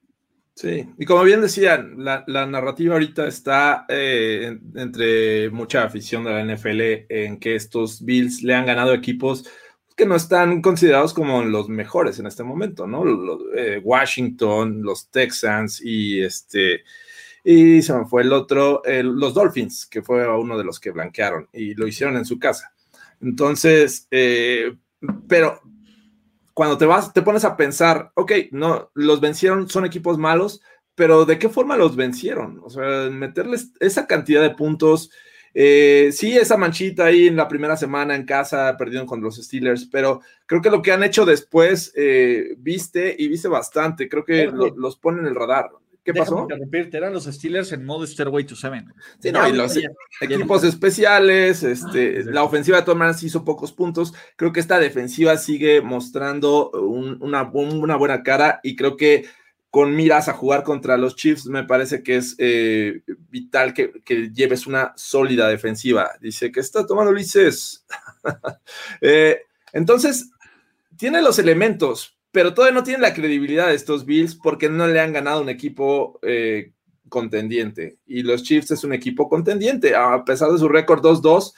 Sí, 0.57 0.89
y 0.97 1.05
como 1.05 1.23
bien 1.23 1.41
decían, 1.41 1.95
la, 1.97 2.23
narrativa 2.25 2.95
ahorita 2.95 3.27
está 3.27 3.85
eh, 3.89 4.57
entre 4.73 5.51
mucha 5.51 5.83
afición 5.83 6.23
de 6.23 6.31
la 6.31 6.43
NFL 6.43 6.81
en 7.09 7.39
que 7.39 7.53
estos 7.53 8.03
Bills 8.03 8.41
le 8.41 8.55
han 8.55 8.65
ganado 8.65 8.91
equipos 8.91 9.47
que 9.95 10.07
no 10.07 10.15
están 10.15 10.63
considerados 10.63 11.13
como 11.13 11.43
los 11.43 11.69
mejores 11.69 12.17
en 12.17 12.25
este 12.25 12.43
momento, 12.43 12.87
¿no? 12.87 13.03
Eh, 13.55 13.79
Washington, 13.83 14.81
los 14.81 15.11
Texans 15.11 15.79
y 15.79 16.23
este, 16.23 16.83
y 17.43 17.83
se 17.83 17.93
me 17.93 18.05
fue 18.05 18.23
el 18.23 18.33
otro, 18.33 18.81
los 18.85 19.35
Dolphins, 19.35 19.85
que 19.85 20.01
fue 20.01 20.27
uno 20.27 20.57
de 20.57 20.63
los 20.63 20.79
que 20.79 20.89
blanquearon 20.89 21.49
y 21.53 21.75
lo 21.75 21.87
hicieron 21.87 22.17
en 22.17 22.25
su 22.25 22.39
casa. 22.39 22.73
Entonces, 23.21 24.07
eh, 24.11 24.75
pero 25.27 25.61
cuando 26.53 26.77
te 26.77 26.85
vas, 26.85 27.13
te 27.13 27.21
pones 27.21 27.45
a 27.45 27.55
pensar, 27.55 28.11
ok, 28.15 28.31
no, 28.51 28.89
los 28.95 29.21
vencieron, 29.21 29.69
son 29.69 29.85
equipos 29.85 30.17
malos, 30.17 30.61
pero 30.95 31.25
¿de 31.25 31.37
qué 31.37 31.49
forma 31.49 31.77
los 31.77 31.95
vencieron? 31.95 32.59
O 32.63 32.69
sea, 32.69 33.09
meterles 33.11 33.71
esa 33.79 34.07
cantidad 34.07 34.41
de 34.41 34.55
puntos. 34.55 35.11
Eh, 35.53 36.09
sí, 36.11 36.35
esa 36.35 36.57
manchita 36.57 37.05
ahí 37.05 37.27
en 37.27 37.35
la 37.35 37.47
primera 37.47 37.77
semana 37.77 38.15
en 38.15 38.25
casa, 38.25 38.75
perdieron 38.77 39.07
con 39.07 39.21
los 39.21 39.37
Steelers, 39.37 39.85
pero 39.85 40.21
creo 40.45 40.61
que 40.61 40.71
lo 40.71 40.81
que 40.81 40.91
han 40.91 41.03
hecho 41.03 41.25
después, 41.25 41.93
eh, 41.95 42.55
viste 42.57 43.15
y 43.17 43.27
viste 43.27 43.47
bastante, 43.47 44.09
creo 44.09 44.25
que 44.25 44.51
los 44.75 44.97
ponen 44.97 45.21
en 45.21 45.27
el 45.27 45.35
radar. 45.35 45.69
¿Qué 46.07 46.13
pasó? 46.13 46.47
eran 46.93 47.11
los 47.11 47.25
Steelers 47.25 47.73
en 47.73 47.83
modo 47.83 48.07
Stairway 48.07 48.45
to 48.45 48.55
Seven. 48.55 48.93
Sí, 49.19 49.29
no, 49.29 49.45
y 49.45 49.51
los 49.51 49.77
equipos 50.21 50.63
especiales, 50.63 51.63
este, 51.63 52.23
la 52.23 52.43
ofensiva 52.43 52.77
de 52.77 52.83
todas 52.83 52.97
maneras 52.97 53.21
hizo 53.23 53.43
pocos 53.43 53.73
puntos. 53.73 54.13
Creo 54.37 54.53
que 54.53 54.61
esta 54.61 54.79
defensiva 54.79 55.35
sigue 55.35 55.81
mostrando 55.81 56.71
una, 56.71 57.43
buena 57.43 58.23
cara 58.23 58.61
y 58.63 58.77
creo 58.77 58.95
que 58.95 59.25
con 59.69 59.97
miras 59.97 60.29
a 60.29 60.33
jugar 60.33 60.63
contra 60.63 60.95
los 60.95 61.17
Chiefs, 61.17 61.47
me 61.47 61.65
parece 61.65 62.01
que 62.03 62.15
es 62.15 62.35
eh, 62.37 63.01
vital 63.29 63.73
que, 63.73 63.91
lleves 64.33 64.65
una 64.65 64.93
sólida 64.95 65.49
defensiva. 65.49 66.11
Dice 66.21 66.53
que 66.53 66.61
está 66.61 66.85
tomando 66.85 67.11
Ulises. 67.11 67.85
Eh, 69.01 69.41
entonces, 69.73 70.31
tiene 70.97 71.21
los 71.21 71.37
elementos, 71.39 72.16
pero 72.37 72.53
todavía 72.53 72.75
no 72.75 72.83
tienen 72.83 73.01
la 73.01 73.15
credibilidad 73.15 73.69
de 73.69 73.73
estos 73.73 74.05
Bills 74.05 74.35
porque 74.35 74.69
no 74.69 74.85
le 74.85 74.99
han 74.99 75.11
ganado 75.11 75.41
un 75.41 75.49
equipo 75.49 76.19
eh, 76.21 76.71
contendiente. 77.09 77.97
Y 78.05 78.21
los 78.21 78.43
Chiefs 78.43 78.69
es 78.69 78.83
un 78.83 78.93
equipo 78.93 79.27
contendiente. 79.27 79.95
A 79.95 80.23
pesar 80.23 80.51
de 80.51 80.59
su 80.59 80.69
récord 80.69 81.03
2-2, 81.03 81.53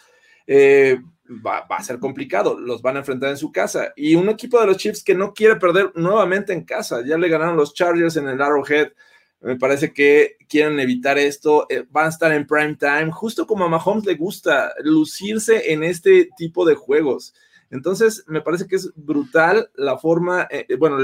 eh, 0.47 1.01
va, 1.45 1.65
a 1.69 1.83
ser 1.83 1.99
complicado. 1.99 2.57
Los 2.57 2.81
van 2.81 2.95
a 2.95 2.99
enfrentar 2.99 3.29
en 3.29 3.35
su 3.35 3.51
casa. 3.51 3.91
Y 3.97 4.15
un 4.15 4.29
equipo 4.29 4.57
de 4.57 4.67
los 4.67 4.77
Chiefs 4.77 5.03
que 5.03 5.15
no 5.15 5.33
quiere 5.33 5.57
perder 5.57 5.91
nuevamente 5.95 6.53
en 6.53 6.63
casa. 6.63 7.03
Ya 7.05 7.17
le 7.17 7.27
ganaron 7.27 7.57
los 7.57 7.73
Chargers 7.73 8.15
en 8.15 8.29
el 8.29 8.41
Arrowhead. 8.41 8.93
Me 9.41 9.57
parece 9.57 9.91
que 9.91 10.37
quieren 10.47 10.79
evitar 10.79 11.17
esto. 11.17 11.65
Eh, 11.69 11.83
van 11.89 12.05
a 12.05 12.09
estar 12.11 12.31
en 12.31 12.47
prime 12.47 12.77
time, 12.79 13.11
justo 13.11 13.45
como 13.45 13.65
a 13.65 13.67
Mahomes 13.67 14.05
le 14.05 14.15
gusta 14.15 14.71
lucirse 14.81 15.73
en 15.73 15.83
este 15.83 16.29
tipo 16.37 16.63
de 16.63 16.75
juegos. 16.75 17.33
Entonces, 17.69 18.23
me 18.27 18.41
parece 18.41 18.67
que 18.67 18.75
es 18.75 18.91
brutal 18.95 19.69
la 19.75 19.97
forma, 19.97 20.47
eh, 20.49 20.65
eh, 20.69 20.75
bueno, 20.75 20.97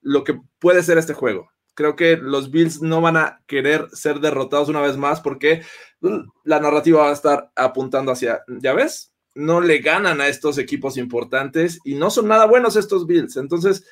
lo 0.00 0.24
que 0.24 0.40
puede 0.58 0.82
ser 0.82 0.98
este 0.98 1.14
juego. 1.14 1.50
Creo 1.74 1.94
que 1.94 2.16
los 2.16 2.50
Bills 2.50 2.82
no 2.82 3.00
van 3.00 3.16
a 3.16 3.40
querer 3.46 3.88
ser 3.92 4.18
derrotados 4.18 4.68
una 4.68 4.80
vez 4.80 4.96
más 4.96 5.20
porque 5.20 5.62
mm, 6.00 6.18
la 6.44 6.60
narrativa 6.60 7.02
va 7.02 7.10
a 7.10 7.14
estar 7.14 7.52
apuntando 7.54 8.10
hacia, 8.10 8.42
ya 8.48 8.72
ves, 8.72 9.12
no 9.34 9.60
le 9.60 9.78
ganan 9.78 10.20
a 10.20 10.26
estos 10.26 10.58
equipos 10.58 10.96
importantes 10.96 11.78
y 11.84 11.94
no 11.94 12.10
son 12.10 12.26
nada 12.26 12.46
buenos 12.46 12.74
estos 12.74 13.06
Bills. 13.06 13.36
Entonces, 13.36 13.86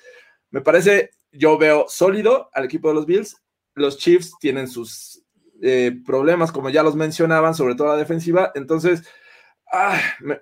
me 0.51 0.61
parece, 0.61 1.11
yo 1.31 1.59
veo 1.59 1.86
sólido 1.89 2.51
al 2.53 2.65
equipo 2.65 2.89
de 2.89 2.94
los 2.94 3.07
Bills. 3.07 3.36
Los 3.74 3.98
Chiefs 3.98 4.32
tienen 4.40 4.66
sus 4.66 5.23
eh, 5.62 5.93
problemas, 6.05 6.51
como 6.51 6.70
ya 6.70 6.82
los 6.82 6.97
mencionaban, 6.97 7.55
sobre 7.55 7.77
todo 7.77 7.89
la 7.89 7.97
defensiva. 7.97 8.51
Entonces, 8.57 9.05
ah, 9.73 10.01
me, 10.20 10.40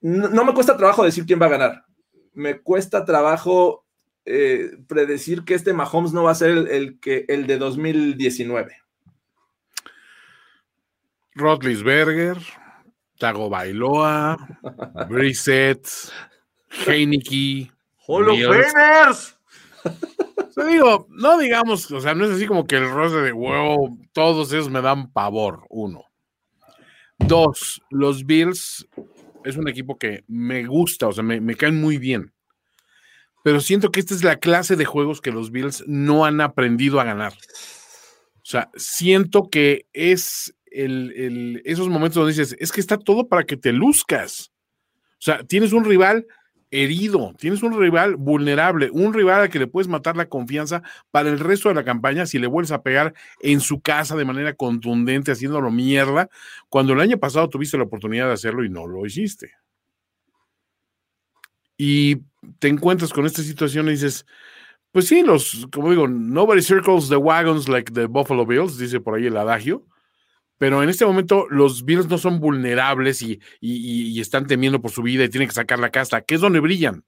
no, 0.00 0.44
me 0.44 0.54
cuesta 0.54 0.76
trabajo 0.76 1.04
decir 1.04 1.26
quién 1.26 1.40
va 1.40 1.46
a 1.46 1.50
ganar. 1.50 1.84
Me 2.32 2.60
cuesta 2.60 3.04
trabajo 3.04 3.84
eh, 4.24 4.78
predecir 4.86 5.44
que 5.44 5.54
este 5.54 5.72
Mahomes 5.72 6.12
no 6.12 6.24
va 6.24 6.30
a 6.30 6.36
ser 6.36 6.50
el, 6.50 6.98
que, 7.00 7.24
el 7.28 7.46
de 7.46 7.58
2019. 7.58 8.76
Rotlisberger, 11.34 12.38
Tago 13.18 13.48
Bailoa, 13.48 14.36
Brissett, 15.08 15.86
Heineke. 16.86 17.70
¡Holo 18.06 18.32
Te 20.54 20.64
digo, 20.66 21.06
no 21.10 21.38
digamos, 21.38 21.90
o 21.92 22.00
sea, 22.00 22.14
no 22.14 22.24
es 22.24 22.32
así 22.32 22.46
como 22.46 22.66
que 22.66 22.76
el 22.76 22.90
rostro 22.90 23.22
de 23.22 23.32
wow, 23.32 23.98
todos 24.12 24.52
esos 24.52 24.68
me 24.68 24.82
dan 24.82 25.12
pavor, 25.12 25.64
uno. 25.68 26.04
Dos, 27.18 27.82
los 27.90 28.26
Bills 28.26 28.88
es 29.44 29.56
un 29.56 29.68
equipo 29.68 29.98
que 29.98 30.24
me 30.28 30.64
gusta, 30.64 31.08
o 31.08 31.12
sea, 31.12 31.22
me, 31.22 31.54
caen 31.54 31.80
muy 31.80 31.98
bien. 31.98 32.32
Pero 33.42 33.60
siento 33.60 33.90
que 33.90 34.00
esta 34.00 34.14
es 34.14 34.22
la 34.22 34.36
clase 34.36 34.76
de 34.76 34.84
juegos 34.84 35.20
que 35.20 35.32
los 35.32 35.50
Bills 35.50 35.84
no 35.86 36.24
han 36.24 36.40
aprendido 36.40 37.00
a 37.00 37.04
ganar. 37.04 37.32
O 37.32 38.44
sea, 38.44 38.70
siento 38.74 39.48
que 39.50 39.86
es 39.92 40.54
el, 40.66 41.62
esos 41.64 41.88
momentos 41.88 42.16
donde 42.16 42.32
dices, 42.32 42.56
es 42.58 42.70
que 42.72 42.80
está 42.80 42.98
todo 42.98 43.28
para 43.28 43.44
que 43.44 43.56
te 43.56 43.72
luzcas. 43.72 44.52
O 45.12 45.22
sea, 45.22 45.42
tienes 45.44 45.72
un 45.72 45.84
rival 45.84 46.26
herido, 46.70 47.34
tienes 47.38 47.62
un 47.62 47.78
rival 47.78 48.16
vulnerable, 48.16 48.90
un 48.92 49.12
rival 49.12 49.42
al 49.42 49.50
que 49.50 49.58
le 49.58 49.66
puedes 49.66 49.88
matar 49.88 50.16
la 50.16 50.28
confianza 50.28 50.82
para 51.10 51.28
el 51.28 51.38
resto 51.38 51.68
de 51.68 51.74
la 51.74 51.84
campaña 51.84 52.26
si 52.26 52.38
le 52.38 52.46
vuelves 52.46 52.72
a 52.72 52.82
pegar 52.82 53.14
en 53.40 53.60
su 53.60 53.80
casa 53.80 54.16
de 54.16 54.24
manera 54.24 54.54
contundente, 54.54 55.32
haciéndolo 55.32 55.70
mierda, 55.70 56.28
cuando 56.68 56.92
el 56.92 57.00
año 57.00 57.18
pasado 57.18 57.48
tuviste 57.48 57.76
la 57.76 57.84
oportunidad 57.84 58.28
de 58.28 58.34
hacerlo 58.34 58.64
y 58.64 58.68
no 58.68 58.86
lo 58.86 59.04
hiciste. 59.04 59.52
Y 61.76 62.16
te 62.58 62.68
encuentras 62.68 63.12
con 63.12 63.26
esta 63.26 63.42
situación 63.42 63.88
y 63.88 63.92
dices, 63.92 64.26
pues 64.92 65.06
sí, 65.06 65.22
los, 65.22 65.66
como 65.72 65.90
digo, 65.90 66.06
nobody 66.06 66.62
circles 66.62 67.08
the 67.08 67.16
wagons 67.16 67.68
like 67.68 67.92
the 67.92 68.06
Buffalo 68.06 68.44
Bills, 68.44 68.78
dice 68.78 69.00
por 69.00 69.16
ahí 69.16 69.26
el 69.26 69.36
adagio 69.36 69.86
pero 70.60 70.82
en 70.82 70.90
este 70.90 71.06
momento 71.06 71.46
los 71.48 71.86
Bills 71.86 72.06
no 72.06 72.18
son 72.18 72.38
vulnerables 72.38 73.22
y, 73.22 74.20
están 74.20 74.46
temiendo 74.46 74.78
por 74.78 74.90
su 74.90 75.00
vida 75.00 75.24
y 75.24 75.30
tienen 75.30 75.48
que 75.48 75.54
sacar 75.54 75.78
la 75.78 75.88
casta, 75.88 76.20
que 76.20 76.34
es 76.34 76.42
donde 76.42 76.60
brillan. 76.60 77.02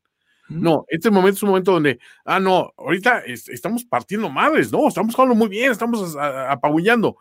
No, 0.48 0.86
este 0.88 1.10
momento 1.10 1.36
es 1.36 1.42
un 1.42 1.50
momento 1.50 1.72
donde, 1.72 1.98
ah, 2.24 2.40
no, 2.40 2.72
ahorita 2.78 3.24
estamos 3.26 3.84
partiendo 3.84 4.30
madres, 4.30 4.72
no, 4.72 4.88
estamos 4.88 5.14
jugando 5.14 5.34
muy 5.34 5.50
bien, 5.50 5.70
estamos 5.70 6.16
apabullando. 6.18 7.18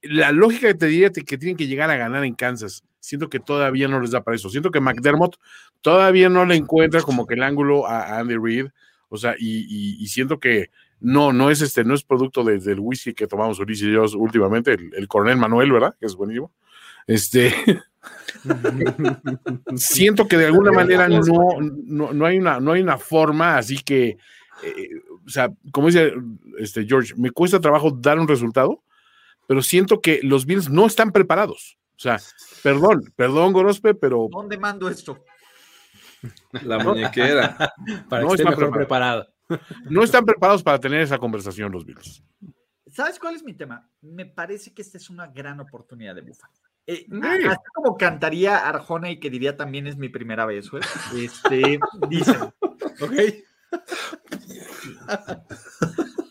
la 0.00 0.32
lógica 0.32 0.68
que 0.68 0.74
te 0.74 0.86
diría 0.86 1.10
que 1.10 1.36
tienen 1.36 1.58
que 1.58 1.66
llegar 1.66 1.90
a 1.90 1.98
ganar 1.98 2.24
en 2.24 2.34
Kansas. 2.34 2.82
Siento 2.98 3.28
que 3.28 3.38
todavía 3.38 3.88
no 3.88 4.00
les 4.00 4.12
da 4.12 4.24
para 4.24 4.36
eso. 4.36 4.48
Siento 4.48 4.70
que 4.70 4.80
McDermott 4.80 5.36
todavía 5.82 6.30
no 6.30 6.46
le 6.46 6.56
encuentra 6.56 7.02
como 7.02 7.26
que 7.26 7.34
el 7.34 7.42
ángulo 7.42 7.86
a 7.86 8.18
Andy 8.18 8.36
Reid. 8.38 8.68
O 9.10 9.18
sea, 9.18 9.34
y, 9.38 10.06
siento 10.06 10.40
que 10.40 10.70
no, 11.00 11.32
no 11.32 11.50
es 11.50 11.60
este, 11.60 11.84
no 11.84 11.94
es 11.94 12.02
producto 12.02 12.42
del 12.42 12.80
whisky 12.80 13.14
que 13.14 13.26
tomamos 13.26 13.58
Ulises 13.60 13.88
y 13.88 13.92
yo 13.92 14.04
últimamente, 14.16 14.72
el, 14.72 15.08
coronel 15.08 15.36
Manuel, 15.36 15.72
¿verdad? 15.72 15.94
Que 15.98 16.06
es 16.06 16.14
buenísimo. 16.14 16.52
Este. 17.06 17.54
siento 19.76 20.26
que 20.26 20.36
de 20.36 20.46
alguna 20.46 20.72
manera 20.72 21.08
no, 21.08 21.22
no, 22.12 22.26
hay 22.26 22.38
una, 22.38 22.60
no 22.60 22.72
hay 22.72 22.82
una 22.82 22.98
forma, 22.98 23.56
así 23.56 23.78
que, 23.78 24.18
eh, 24.62 24.90
o 25.26 25.28
sea, 25.28 25.50
como 25.72 25.88
dice 25.88 26.12
este 26.58 26.84
George, 26.86 27.14
me 27.16 27.30
cuesta 27.30 27.60
trabajo 27.60 27.90
dar 27.90 28.18
un 28.18 28.28
resultado, 28.28 28.82
pero 29.46 29.62
siento 29.62 30.00
que 30.00 30.20
los 30.22 30.46
Bills 30.46 30.68
no 30.68 30.86
están 30.86 31.12
preparados. 31.12 31.78
O 31.96 32.00
sea, 32.00 32.20
perdón, 32.62 33.12
perdón, 33.16 33.52
Gorospe, 33.52 33.94
pero. 33.94 34.28
¿Dónde 34.30 34.58
mando 34.58 34.88
esto? 34.88 35.24
La 36.62 36.78
muñequera. 36.78 37.56
para 38.08 38.22
no 38.22 38.34
están 38.34 38.70
preparados. 38.70 39.28
No 39.88 40.02
están 40.02 40.24
preparados 40.24 40.62
para 40.62 40.78
tener 40.78 41.00
esa 41.00 41.18
conversación 41.18 41.72
los 41.72 41.84
Bills. 41.84 42.22
¿Sabes 42.86 43.18
cuál 43.18 43.34
es 43.34 43.42
mi 43.42 43.54
tema? 43.54 43.90
Me 44.00 44.26
parece 44.26 44.72
que 44.72 44.82
esta 44.82 44.98
es 44.98 45.10
una 45.10 45.26
gran 45.26 45.60
oportunidad 45.60 46.14
de 46.14 46.22
Buffalo. 46.22 46.52
Eh, 46.86 47.06
así 47.22 47.58
como 47.74 47.96
cantaría 47.96 48.66
Arjona 48.66 49.10
y 49.10 49.20
que 49.20 49.28
diría 49.28 49.56
también 49.56 49.86
es 49.86 49.96
mi 49.96 50.08
primera 50.08 50.46
vez, 50.46 50.70
güey. 50.70 50.82
Este, 51.14 51.78
dice. 52.08 52.32
ok. 52.40 53.12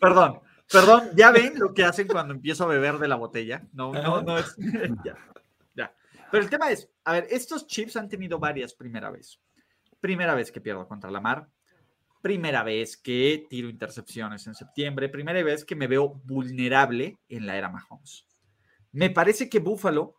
Perdón, 0.02 0.42
Perdón, 0.72 1.12
ya 1.16 1.32
ven 1.32 1.58
lo 1.58 1.74
que 1.74 1.84
hacen 1.84 2.08
cuando 2.08 2.34
empiezo 2.34 2.66
a 2.66 2.68
beber 2.68 2.98
de 2.98 3.08
la 3.08 3.16
botella. 3.16 3.66
No, 3.72 3.94
no, 3.94 4.22
no 4.22 4.38
es. 4.38 4.54
ya, 5.06 5.16
ya. 5.74 5.96
Pero 6.30 6.44
el 6.44 6.50
tema 6.50 6.72
es, 6.72 6.90
a 7.06 7.14
ver, 7.14 7.28
estos 7.30 7.68
chips 7.68 7.96
han 7.96 8.10
tenido 8.10 8.38
varias 8.38 8.74
primera 8.74 9.10
vez. 9.10 9.40
Primera 10.00 10.36
vez 10.36 10.52
que 10.52 10.60
pierdo 10.60 10.88
contra 10.88 11.10
la 11.10 11.22
mar. 11.22 11.48
Primera 12.22 12.64
vez 12.64 12.98
que 12.98 13.46
tiro 13.50 13.70
intercepciones 13.70 14.48
en 14.48 14.56
septiembre. 14.56 15.10
Primera 15.10 15.42
vez 15.44 15.64
que 15.64 15.76
me 15.76 15.88
veo 15.88 16.22
vulnerable 16.26 17.18
en 17.30 17.46
la 17.46 17.58
era 17.58 17.70
Mahomes. 17.70 18.26
Me 18.92 19.10
parece 19.10 19.50
que 19.50 19.60
Buffalo 19.60 20.16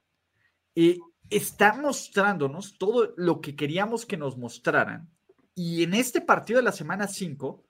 eh, 0.74 0.98
está 1.30 1.74
mostrándonos 1.74 2.78
todo 2.78 3.12
lo 3.16 3.40
que 3.40 3.56
queríamos 3.56 4.06
que 4.06 4.16
nos 4.16 4.36
mostraran. 4.36 5.10
Y 5.54 5.82
en 5.82 5.94
este 5.94 6.20
partido 6.20 6.58
de 6.58 6.64
la 6.64 6.72
semana 6.72 7.08
5 7.08 7.64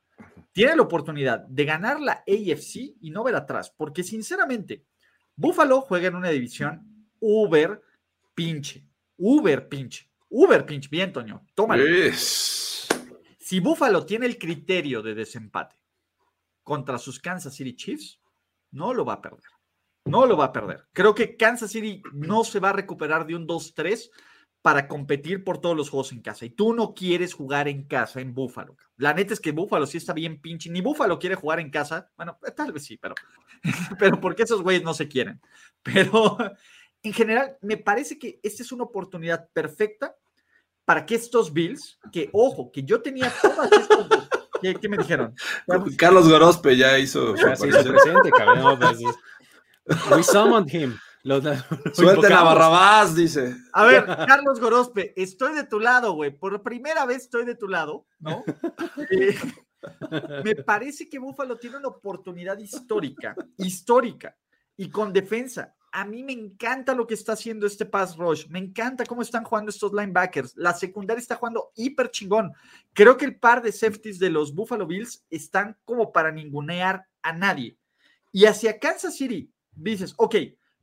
tiene 0.52 0.76
la 0.76 0.82
oportunidad 0.82 1.46
de 1.46 1.64
ganar 1.64 2.00
la 2.00 2.24
AFC 2.26 2.96
y 3.00 3.10
no 3.10 3.24
ver 3.24 3.36
atrás, 3.36 3.72
porque 3.76 4.02
sinceramente, 4.02 4.84
Buffalo 5.36 5.80
juega 5.80 6.08
en 6.08 6.16
una 6.16 6.30
división 6.30 7.06
Uber 7.20 7.80
pinche, 8.34 8.84
Uber 9.16 9.68
pinche, 9.68 10.10
Uber 10.28 10.66
pinche. 10.66 10.88
Bien, 10.90 11.12
Toño, 11.12 11.46
tómalo. 11.54 11.84
Si 13.48 13.60
Buffalo 13.60 14.04
tiene 14.04 14.26
el 14.26 14.36
criterio 14.36 15.00
de 15.00 15.14
desempate 15.14 15.74
contra 16.62 16.98
sus 16.98 17.18
Kansas 17.18 17.54
City 17.54 17.74
Chiefs, 17.74 18.20
no 18.72 18.92
lo 18.92 19.06
va 19.06 19.14
a 19.14 19.22
perder. 19.22 19.48
No 20.04 20.26
lo 20.26 20.36
va 20.36 20.44
a 20.44 20.52
perder. 20.52 20.86
Creo 20.92 21.14
que 21.14 21.34
Kansas 21.34 21.70
City 21.70 22.02
no 22.12 22.44
se 22.44 22.60
va 22.60 22.68
a 22.68 22.74
recuperar 22.74 23.26
de 23.26 23.34
un 23.34 23.48
2-3 23.48 24.10
para 24.60 24.86
competir 24.86 25.44
por 25.44 25.62
todos 25.62 25.74
los 25.74 25.88
juegos 25.88 26.12
en 26.12 26.20
casa. 26.20 26.44
Y 26.44 26.50
tú 26.50 26.74
no 26.74 26.92
quieres 26.92 27.32
jugar 27.32 27.68
en 27.68 27.84
casa 27.84 28.20
en 28.20 28.34
Búfalo. 28.34 28.76
La 28.98 29.14
neta 29.14 29.32
es 29.32 29.40
que 29.40 29.52
Búfalo 29.52 29.86
sí 29.86 29.96
está 29.96 30.12
bien 30.12 30.42
pinche. 30.42 30.68
Ni 30.68 30.82
Búfalo 30.82 31.18
quiere 31.18 31.34
jugar 31.34 31.58
en 31.58 31.70
casa. 31.70 32.12
Bueno, 32.18 32.38
tal 32.54 32.72
vez 32.72 32.84
sí, 32.84 32.98
pero, 32.98 33.14
pero 33.98 34.20
porque 34.20 34.42
esos 34.42 34.60
güeyes 34.60 34.82
no 34.82 34.92
se 34.92 35.08
quieren. 35.08 35.40
Pero 35.82 36.36
en 37.02 37.12
general, 37.14 37.56
me 37.62 37.78
parece 37.78 38.18
que 38.18 38.40
esta 38.42 38.62
es 38.62 38.72
una 38.72 38.84
oportunidad 38.84 39.48
perfecta 39.54 40.17
para 40.88 41.04
que 41.04 41.16
estos 41.16 41.52
Bills, 41.52 41.98
que 42.10 42.30
ojo, 42.32 42.72
que 42.72 42.82
yo 42.82 43.02
tenía 43.02 43.30
todas 43.42 43.70
estas. 43.70 44.08
¿Qué, 44.80 44.88
me 44.88 44.96
dijeron? 44.96 45.34
Carlos 45.98 46.26
Gorospe 46.26 46.78
ya 46.78 46.98
hizo. 46.98 47.36
Ya 47.36 47.54
se 47.54 47.68
hizo 47.68 47.84
presente, 47.84 48.30
cabrón. 48.30 48.80
We 50.10 50.22
summoned 50.22 50.72
him. 50.72 50.98
Suelten 51.92 52.32
a 52.32 52.42
Barrabás, 52.42 53.14
dice. 53.14 53.54
A 53.74 53.84
ver, 53.84 54.06
Carlos 54.06 54.58
Gorospe, 54.60 55.12
estoy 55.14 55.54
de 55.54 55.64
tu 55.64 55.78
lado, 55.78 56.12
güey. 56.12 56.30
Por 56.30 56.62
primera 56.62 57.04
vez 57.04 57.24
estoy 57.24 57.44
de 57.44 57.54
tu 57.54 57.68
lado, 57.68 58.06
¿no? 58.18 58.42
Eh, 59.10 59.38
me 60.42 60.56
parece 60.56 61.08
que 61.08 61.20
Búfalo 61.20 61.56
tiene 61.56 61.76
una 61.76 61.88
oportunidad 61.88 62.58
histórica, 62.58 63.36
histórica, 63.58 64.34
y 64.74 64.88
con 64.88 65.12
defensa. 65.12 65.76
A 65.92 66.04
mí 66.04 66.22
me 66.22 66.32
encanta 66.32 66.94
lo 66.94 67.06
que 67.06 67.14
está 67.14 67.32
haciendo 67.32 67.66
este 67.66 67.86
pass 67.86 68.16
rush. 68.16 68.46
Me 68.48 68.58
encanta 68.58 69.06
cómo 69.06 69.22
están 69.22 69.44
jugando 69.44 69.70
estos 69.70 69.92
linebackers. 69.92 70.56
La 70.56 70.74
secundaria 70.74 71.20
está 71.20 71.36
jugando 71.36 71.72
hiper 71.76 72.10
chingón. 72.10 72.52
Creo 72.92 73.16
que 73.16 73.24
el 73.24 73.38
par 73.38 73.62
de 73.62 73.72
safeties 73.72 74.18
de 74.18 74.30
los 74.30 74.54
Buffalo 74.54 74.86
Bills 74.86 75.24
están 75.30 75.76
como 75.84 76.12
para 76.12 76.30
ningunear 76.30 77.06
a 77.22 77.32
nadie. 77.32 77.76
Y 78.32 78.44
hacia 78.44 78.78
Kansas 78.78 79.16
City, 79.16 79.50
dices, 79.72 80.14
ok, 80.16 80.36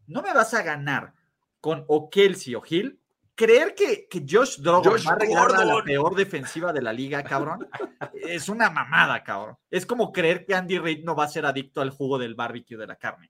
no 0.08 0.22
me 0.22 0.34
vas 0.34 0.54
a 0.54 0.64
ganar 0.64 1.14
con 1.60 1.84
o 1.88 2.10
Kelsey 2.10 2.56
o 2.56 2.64
Hill. 2.68 3.00
Creer 3.36 3.76
que, 3.76 4.08
que 4.08 4.26
Josh 4.28 4.60
Drogon 4.62 4.96
va 5.06 5.12
a 5.12 5.16
arreglar 5.16 5.66
la 5.66 5.84
peor 5.84 6.16
defensiva 6.16 6.72
de 6.72 6.82
la 6.82 6.94
liga, 6.94 7.22
cabrón, 7.22 7.68
es 8.14 8.48
una 8.48 8.70
mamada, 8.70 9.22
cabrón. 9.24 9.58
Es 9.70 9.86
como 9.86 10.14
creer 10.14 10.46
que 10.46 10.56
Andy 10.56 10.80
Reid 10.80 11.04
no 11.04 11.16
va 11.16 11.26
a 11.26 11.28
ser 11.28 11.46
adicto 11.46 11.82
al 11.82 11.90
jugo 11.90 12.18
del 12.18 12.34
barbecue 12.34 12.78
de 12.78 12.88
la 12.88 12.96
carne. 12.96 13.30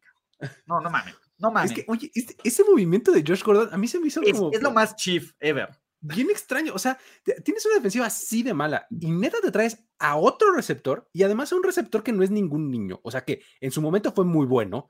No, 0.68 0.80
no 0.80 0.92
mames, 0.92 1.16
no 1.38 1.52
mames. 1.52 1.72
Es 1.72 1.78
que, 1.78 1.86
oye, 1.88 2.12
este, 2.14 2.36
ese 2.44 2.64
movimiento 2.64 3.12
de 3.12 3.24
Josh 3.26 3.44
Gordon 3.44 3.74
a 3.74 3.78
mí 3.78 3.88
se 3.88 4.00
me 4.00 4.08
hizo 4.08 4.22
es, 4.22 4.34
como. 4.34 4.52
Es 4.52 4.62
lo 4.62 4.72
más 4.72 4.96
chief 4.96 5.34
ever. 5.40 5.70
Bien 6.00 6.30
extraño. 6.30 6.74
O 6.74 6.80
sea, 6.80 7.00
tienes 7.44 7.66
una 7.66 7.76
defensiva 7.76 8.06
así 8.06 8.44
de 8.44 8.54
mala 8.54 8.88
y 8.92 9.10
neta 9.10 9.38
te 9.42 9.52
traes 9.52 9.84
a 9.98 10.18
otro 10.18 10.54
receptor 10.54 11.10
y 11.14 11.24
además 11.24 11.52
a 11.52 11.56
un 11.56 11.64
receptor 11.64 12.04
que 12.04 12.12
no 12.12 12.24
es 12.24 12.30
ningún 12.30 12.70
niño. 12.70 13.00
O 13.04 13.10
sea, 13.10 13.26
que 13.26 13.42
en 13.60 13.72
su 13.72 13.82
momento 13.82 14.12
fue 14.12 14.24
muy 14.24 14.46
bueno, 14.46 14.90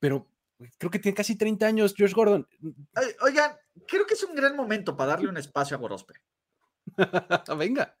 pero 0.00 0.30
Creo 0.78 0.90
que 0.90 0.98
tiene 0.98 1.14
casi 1.14 1.36
30 1.36 1.66
años 1.66 1.94
Josh 1.96 2.14
Gordon. 2.14 2.46
Oigan, 3.20 3.52
creo 3.86 4.06
que 4.06 4.14
es 4.14 4.24
un 4.24 4.34
gran 4.34 4.56
momento 4.56 4.96
para 4.96 5.12
darle 5.12 5.28
un 5.28 5.36
espacio 5.36 5.76
a 5.76 5.80
Gorospe. 5.80 6.14
Venga. 7.58 7.94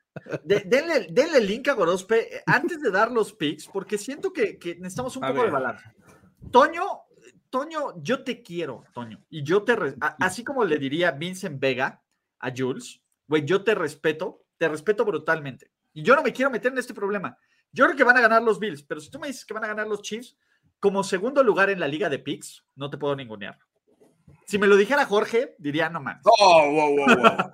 denle, 0.44 1.08
el 1.36 1.46
link 1.46 1.68
a 1.68 1.74
Gorospe 1.74 2.36
eh, 2.36 2.42
antes 2.46 2.80
de 2.80 2.90
dar 2.90 3.12
los 3.12 3.34
picks, 3.34 3.66
porque 3.66 3.98
siento 3.98 4.32
que, 4.32 4.58
necesitamos 4.80 5.16
un 5.16 5.26
poco 5.26 5.42
de 5.42 5.50
balance. 5.50 5.84
Toño, 6.50 6.84
Toño, 7.50 8.02
yo 8.02 8.22
te 8.22 8.42
quiero, 8.42 8.84
Toño. 8.92 9.22
Y 9.30 9.42
yo 9.42 9.62
te, 9.62 9.76
así 10.20 10.44
como 10.44 10.64
le 10.64 10.78
diría 10.78 11.10
Vincent 11.12 11.60
Vega 11.60 12.02
a 12.38 12.52
Jules, 12.54 13.00
güey, 13.26 13.44
yo 13.44 13.62
te 13.64 13.74
respeto, 13.74 14.44
te 14.58 14.68
respeto 14.68 15.04
brutalmente. 15.04 15.70
Y 15.92 16.02
yo 16.02 16.14
no 16.14 16.22
me 16.22 16.32
quiero 16.32 16.50
meter 16.50 16.72
en 16.72 16.78
este 16.78 16.94
problema. 16.94 17.36
Yo 17.72 17.84
creo 17.84 17.96
que 17.96 18.04
van 18.04 18.16
a 18.16 18.20
ganar 18.20 18.42
los 18.42 18.58
Bills, 18.58 18.82
pero 18.82 19.00
si 19.00 19.10
tú 19.10 19.18
me 19.18 19.28
dices 19.28 19.44
que 19.44 19.54
van 19.54 19.64
a 19.64 19.68
ganar 19.68 19.86
los 19.86 20.02
Chiefs, 20.02 20.36
como 20.78 21.02
segundo 21.02 21.42
lugar 21.42 21.70
en 21.70 21.80
la 21.80 21.88
liga 21.88 22.08
de 22.08 22.18
picks, 22.18 22.64
no 22.74 22.90
te 22.90 22.98
puedo 22.98 23.16
ningunear. 23.16 23.58
Si 24.46 24.58
me 24.58 24.66
lo 24.68 24.76
dijera 24.76 25.04
Jorge, 25.04 25.56
diría 25.58 25.88
no 25.88 26.00
más. 26.00 26.20
Oh, 26.24 26.70
wow, 26.70 26.96
wow, 26.96 27.16
wow. 27.16 27.52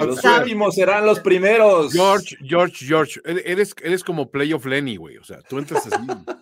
los 0.06 0.24
últimos 0.24 0.74
serán 0.74 1.06
los 1.06 1.20
primeros. 1.20 1.92
George, 1.92 2.36
George, 2.42 2.84
George, 2.84 3.20
eres, 3.24 3.74
eres 3.82 4.02
como 4.02 4.30
Playoff 4.30 4.66
Lenny, 4.66 4.96
güey. 4.96 5.16
O 5.18 5.24
sea, 5.24 5.40
tú 5.42 5.58
entras 5.58 5.86
así. 5.86 6.06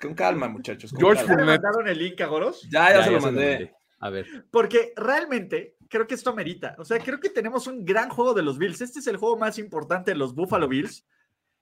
Con 0.00 0.14
calma, 0.14 0.48
muchachos. 0.48 0.92
George 0.96 1.24
¿Ya 1.26 1.36
mandaron 1.36 1.86
el 1.86 1.98
link 1.98 2.20
a 2.20 2.26
Goros? 2.26 2.62
Ya, 2.70 2.92
ya, 2.92 3.04
se, 3.04 3.10
lo 3.10 3.20
mandé. 3.20 3.74
A 3.98 4.10
ver. 4.10 4.26
Porque 4.50 4.92
realmente 4.96 5.76
creo 5.88 6.06
que 6.06 6.14
esto 6.14 6.34
merita. 6.34 6.74
O 6.78 6.84
sea, 6.84 6.98
creo 6.98 7.20
que 7.20 7.28
tenemos 7.28 7.66
un 7.66 7.84
gran 7.84 8.08
juego 8.08 8.32
de 8.32 8.42
los 8.42 8.58
Bills. 8.58 8.80
Este 8.80 9.00
es 9.00 9.06
el 9.06 9.18
juego 9.18 9.36
más 9.36 9.58
importante 9.58 10.12
de 10.12 10.16
los 10.16 10.34
Buffalo 10.34 10.68
Bills 10.68 11.04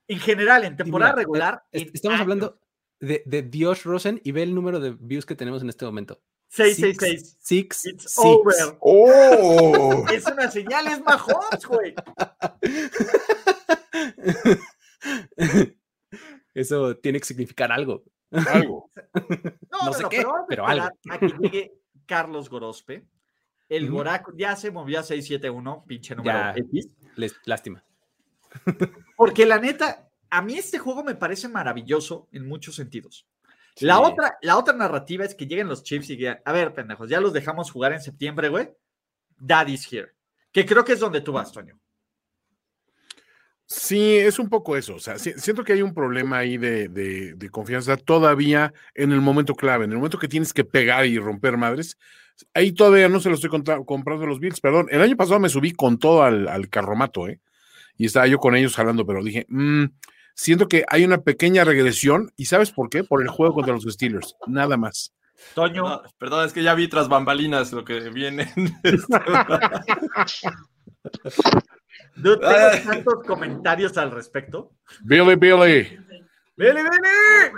en 0.06 0.20
general, 0.20 0.64
en 0.64 0.76
temporada 0.76 1.14
regular. 1.14 1.62
estamos 1.72 2.20
hablando 2.20 2.60
de, 3.00 3.22
de 3.26 3.42
Dios 3.42 3.84
Rosen 3.84 4.20
y 4.24 4.32
ve 4.32 4.42
el 4.42 4.54
número 4.54 4.80
de 4.80 4.96
views 4.98 5.26
que 5.26 5.34
tenemos 5.34 5.62
en 5.62 5.68
este 5.68 5.84
momento. 5.84 6.22
666. 6.50 7.36
Six, 7.40 7.86
It's 7.86 8.18
over. 8.18 8.54
Oh. 8.80 10.06
Es 10.12 10.26
una 10.26 10.50
señal, 10.50 10.86
es 10.86 11.02
Mahomes, 11.02 11.66
güey. 11.66 11.94
Eso 16.54 16.96
tiene 16.96 17.20
que 17.20 17.26
significar 17.26 17.72
algo. 17.72 18.04
Algo. 18.30 18.90
No, 19.70 19.92
sé 19.92 20.04
qué, 20.10 20.24
pero, 20.48 20.66
algo. 20.66 20.86
A 21.10 21.18
que 21.18 21.28
llegue 21.40 21.72
Carlos 22.06 22.50
Gorospe. 22.50 23.06
El 23.68 23.90
Goraco 23.90 24.32
ya 24.34 24.56
se 24.56 24.70
movió 24.70 25.00
a 25.00 25.02
671, 25.02 25.84
pinche 25.86 26.16
número 26.16 26.54
X. 26.56 26.88
lástima. 27.44 27.84
Porque 29.16 29.44
la 29.44 29.58
neta, 29.58 30.10
a 30.30 30.42
mí 30.42 30.54
este 30.54 30.78
juego 30.78 31.04
me 31.04 31.14
parece 31.14 31.48
maravilloso 31.48 32.28
en 32.32 32.48
muchos 32.48 32.74
sentidos. 32.74 33.26
La, 33.80 34.00
otra, 34.00 34.38
la 34.42 34.56
otra 34.56 34.74
narrativa 34.74 35.24
es 35.24 35.34
que 35.34 35.46
lleguen 35.46 35.68
los 35.68 35.82
Chiefs 35.84 36.10
y 36.10 36.16
digan, 36.16 36.40
a 36.44 36.52
ver, 36.52 36.74
pendejos, 36.74 37.08
ya 37.08 37.20
los 37.20 37.32
dejamos 37.32 37.70
jugar 37.70 37.92
en 37.92 38.00
septiembre, 38.00 38.48
güey. 38.48 38.70
Daddy's 39.36 39.90
here. 39.92 40.12
Que 40.50 40.66
creo 40.66 40.84
que 40.84 40.94
es 40.94 41.00
donde 41.00 41.20
tú 41.20 41.32
vas, 41.32 41.52
Toño. 41.52 41.78
Sí, 43.70 44.16
es 44.16 44.38
un 44.38 44.48
poco 44.48 44.76
eso. 44.78 44.94
O 44.94 44.98
sea, 44.98 45.18
si- 45.18 45.34
siento 45.34 45.62
que 45.62 45.74
hay 45.74 45.82
un 45.82 45.92
problema 45.92 46.38
ahí 46.38 46.56
de, 46.56 46.88
de- 46.88 47.34
de 47.34 47.50
confianza 47.50 47.98
todavía 47.98 48.72
en 48.94 49.12
el 49.12 49.20
momento 49.20 49.54
clave, 49.54 49.84
en 49.84 49.90
el 49.92 49.98
momento 49.98 50.18
que 50.18 50.26
tienes 50.26 50.54
que 50.54 50.64
pegar 50.64 51.04
y 51.04 51.18
romper 51.18 51.58
madres. 51.58 51.98
Ahí 52.54 52.72
todavía 52.72 53.08
no 53.10 53.20
se 53.20 53.28
lo 53.28 53.34
estoy 53.34 53.50
comprando 53.50 54.24
los 54.26 54.40
Bills, 54.40 54.60
perdón. 54.60 54.86
El 54.90 55.02
año 55.02 55.16
pasado 55.16 55.38
me 55.38 55.50
subí 55.50 55.72
con 55.72 55.98
todo 55.98 56.22
al, 56.22 56.48
al 56.48 56.68
carromato, 56.70 57.28
¿eh? 57.28 57.40
Y 57.98 58.06
estaba 58.06 58.26
yo 58.26 58.38
con 58.38 58.56
ellos 58.56 58.74
jalando, 58.74 59.04
pero 59.04 59.22
dije, 59.22 59.44
"Mm, 59.48 59.86
siento 60.34 60.66
que 60.68 60.84
hay 60.88 61.04
una 61.04 61.18
pequeña 61.18 61.64
regresión. 61.64 62.32
¿Y 62.36 62.46
sabes 62.46 62.70
por 62.70 62.88
qué? 62.88 63.04
Por 63.04 63.20
el 63.22 63.28
juego 63.28 63.52
contra 63.54 63.74
los 63.74 63.84
Steelers, 63.84 64.34
nada 64.46 64.76
más. 64.78 65.12
Toño, 65.54 65.82
No, 65.82 66.02
perdón, 66.16 66.46
es 66.46 66.52
que 66.54 66.62
ya 66.62 66.74
vi 66.74 66.88
tras 66.88 67.08
bambalinas 67.08 67.72
lo 67.72 67.84
que 67.84 68.08
viene. 68.08 68.50
no 72.22 72.38
tengo 72.38 72.52
Ay. 72.72 72.84
tantos 72.84 73.24
comentarios 73.26 73.96
al 73.98 74.10
respecto. 74.10 74.72
Billy, 75.02 75.34
Billy. 75.36 75.98
¡Vele, 76.56 76.82
vele! 76.82 77.52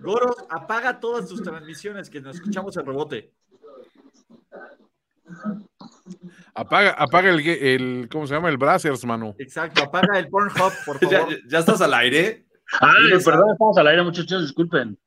Goros, 0.00 0.36
apaga 0.48 0.98
todas 0.98 1.28
tus 1.28 1.42
transmisiones 1.42 2.10
que 2.10 2.20
nos 2.20 2.36
escuchamos 2.36 2.76
el 2.76 2.86
rebote. 2.86 3.32
Apaga, 6.54 6.90
apaga 6.90 7.30
el, 7.30 7.40
el, 7.46 8.08
¿cómo 8.10 8.26
se 8.26 8.34
llama? 8.34 8.48
El 8.48 8.56
Brazzers, 8.58 9.04
mano. 9.04 9.34
Exacto, 9.38 9.82
apaga 9.82 10.18
el 10.18 10.28
Pornhub, 10.28 10.72
por 10.84 11.00
¿Ya, 11.10 11.20
favor. 11.20 11.38
ya 11.48 11.58
estás 11.58 11.80
al 11.80 11.94
aire? 11.94 12.46
Ay, 12.80 13.10
perdón, 13.24 13.50
estamos 13.52 13.78
al 13.78 13.86
aire, 13.86 14.02
muchachos, 14.02 14.42
disculpen. 14.42 14.98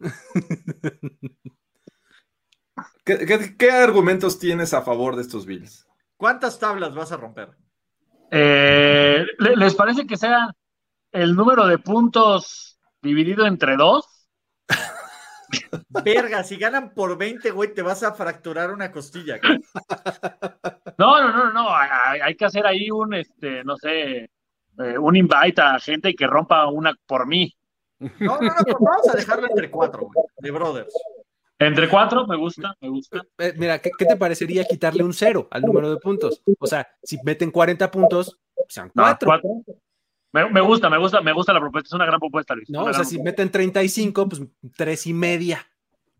¿Qué, 3.08 3.24
qué- 3.24 3.56
qué 3.56 3.70
argumentos 3.70 4.38
tienes 4.38 4.74
a 4.74 4.82
favor 4.82 5.16
de 5.16 5.22
estos 5.22 5.46
Bills? 5.46 5.88
¿Cuántas 6.18 6.58
tablas 6.58 6.94
vas 6.94 7.10
a 7.10 7.16
romper? 7.16 7.48
Eh, 8.30 9.24
¿le- 9.38 9.56
¿Les 9.56 9.74
parece 9.74 10.06
que 10.06 10.18
sea 10.18 10.50
el 11.12 11.34
número 11.34 11.66
de 11.66 11.78
puntos 11.78 12.78
dividido 13.00 13.46
entre 13.46 13.78
dos? 13.78 14.28
Verga, 16.04 16.44
si 16.44 16.56
ganan 16.58 16.92
por 16.92 17.16
20, 17.16 17.50
güey, 17.50 17.72
te 17.72 17.80
vas 17.80 18.02
a 18.02 18.12
fracturar 18.12 18.70
una 18.72 18.92
costilla. 18.92 19.38
güey. 19.42 19.58
No, 20.98 21.22
no, 21.22 21.32
no, 21.32 21.52
no, 21.52 21.74
hay, 21.74 22.20
hay 22.20 22.36
que 22.36 22.44
hacer 22.44 22.66
ahí 22.66 22.90
un, 22.90 23.14
este, 23.14 23.64
no 23.64 23.76
sé, 23.78 24.24
eh, 24.78 24.98
un 25.00 25.16
invite 25.16 25.62
a 25.62 25.78
gente 25.78 26.10
y 26.10 26.14
que 26.14 26.26
rompa 26.26 26.66
una 26.68 26.92
por 27.06 27.26
mí. 27.26 27.56
No, 27.98 28.38
no, 28.38 28.40
no, 28.40 28.54
pues 28.64 28.76
vamos 28.78 29.08
a 29.08 29.16
dejarlo 29.16 29.46
entre 29.48 29.70
cuatro, 29.70 30.02
güey, 30.02 30.26
de 30.36 30.50
brothers. 30.50 30.94
Entre 31.58 31.88
cuatro, 31.88 32.26
me 32.26 32.36
gusta, 32.36 32.74
me 32.80 32.88
gusta. 32.88 33.22
Eh, 33.38 33.52
mira, 33.56 33.80
¿qué, 33.80 33.90
qué 33.98 34.04
te 34.06 34.16
parecería 34.16 34.64
quitarle 34.64 35.02
un 35.02 35.12
cero 35.12 35.48
al 35.50 35.62
número 35.62 35.90
de 35.90 35.96
puntos? 35.96 36.40
O 36.58 36.66
sea, 36.66 36.86
si 37.02 37.18
meten 37.24 37.50
40 37.50 37.90
puntos, 37.90 38.38
sean 38.68 38.90
No, 38.94 39.02
cuatro. 39.02 39.40
Me, 40.32 40.48
me 40.50 40.60
gusta, 40.60 40.88
me 40.90 40.98
gusta, 40.98 41.20
me 41.20 41.32
gusta 41.32 41.52
la 41.52 41.60
propuesta, 41.60 41.88
es 41.88 41.92
una 41.94 42.06
gran 42.06 42.20
propuesta, 42.20 42.54
Luis. 42.54 42.70
¿no? 42.70 42.84
O 42.84 42.92
sea, 42.92 43.02
si 43.04 43.20
meten 43.20 43.50
35, 43.50 44.28
pues 44.28 44.42
tres 44.76 45.06
y 45.06 45.14
media. 45.14 45.66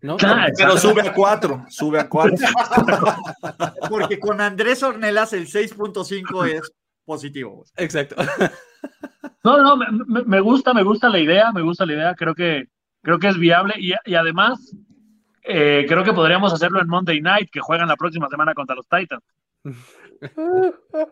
¿no? 0.00 0.16
Pero 0.16 0.32
exacto. 0.46 0.78
sube 0.78 1.02
a 1.02 1.12
cuatro, 1.12 1.64
sube 1.68 2.00
a 2.00 2.08
cuatro. 2.08 2.36
Porque 3.90 4.18
con 4.18 4.40
Andrés 4.40 4.82
Ornelas 4.82 5.32
el 5.32 5.46
6.5 5.46 6.46
es 6.48 6.72
positivo. 7.04 7.64
Exacto. 7.76 8.16
No, 9.44 9.56
no, 9.62 9.76
me, 9.76 9.86
me- 10.06 10.24
me 10.24 10.40
gusta, 10.40 10.74
me 10.74 10.82
gusta 10.82 11.08
la 11.08 11.18
idea, 11.20 11.52
me 11.52 11.62
gusta 11.62 11.86
la 11.86 11.92
idea, 11.94 12.14
creo 12.14 12.34
que, 12.34 12.64
creo 13.02 13.18
que 13.18 13.28
es 13.28 13.38
viable 13.38 13.74
y, 13.78 13.92
y 14.04 14.14
además 14.14 14.74
eh, 15.48 15.86
creo 15.88 16.04
que 16.04 16.12
podríamos 16.12 16.52
hacerlo 16.52 16.80
en 16.80 16.88
Monday 16.88 17.20
Night, 17.20 17.50
que 17.50 17.60
juegan 17.60 17.88
la 17.88 17.96
próxima 17.96 18.28
semana 18.28 18.54
contra 18.54 18.76
los 18.76 18.86
Titans. 18.86 19.22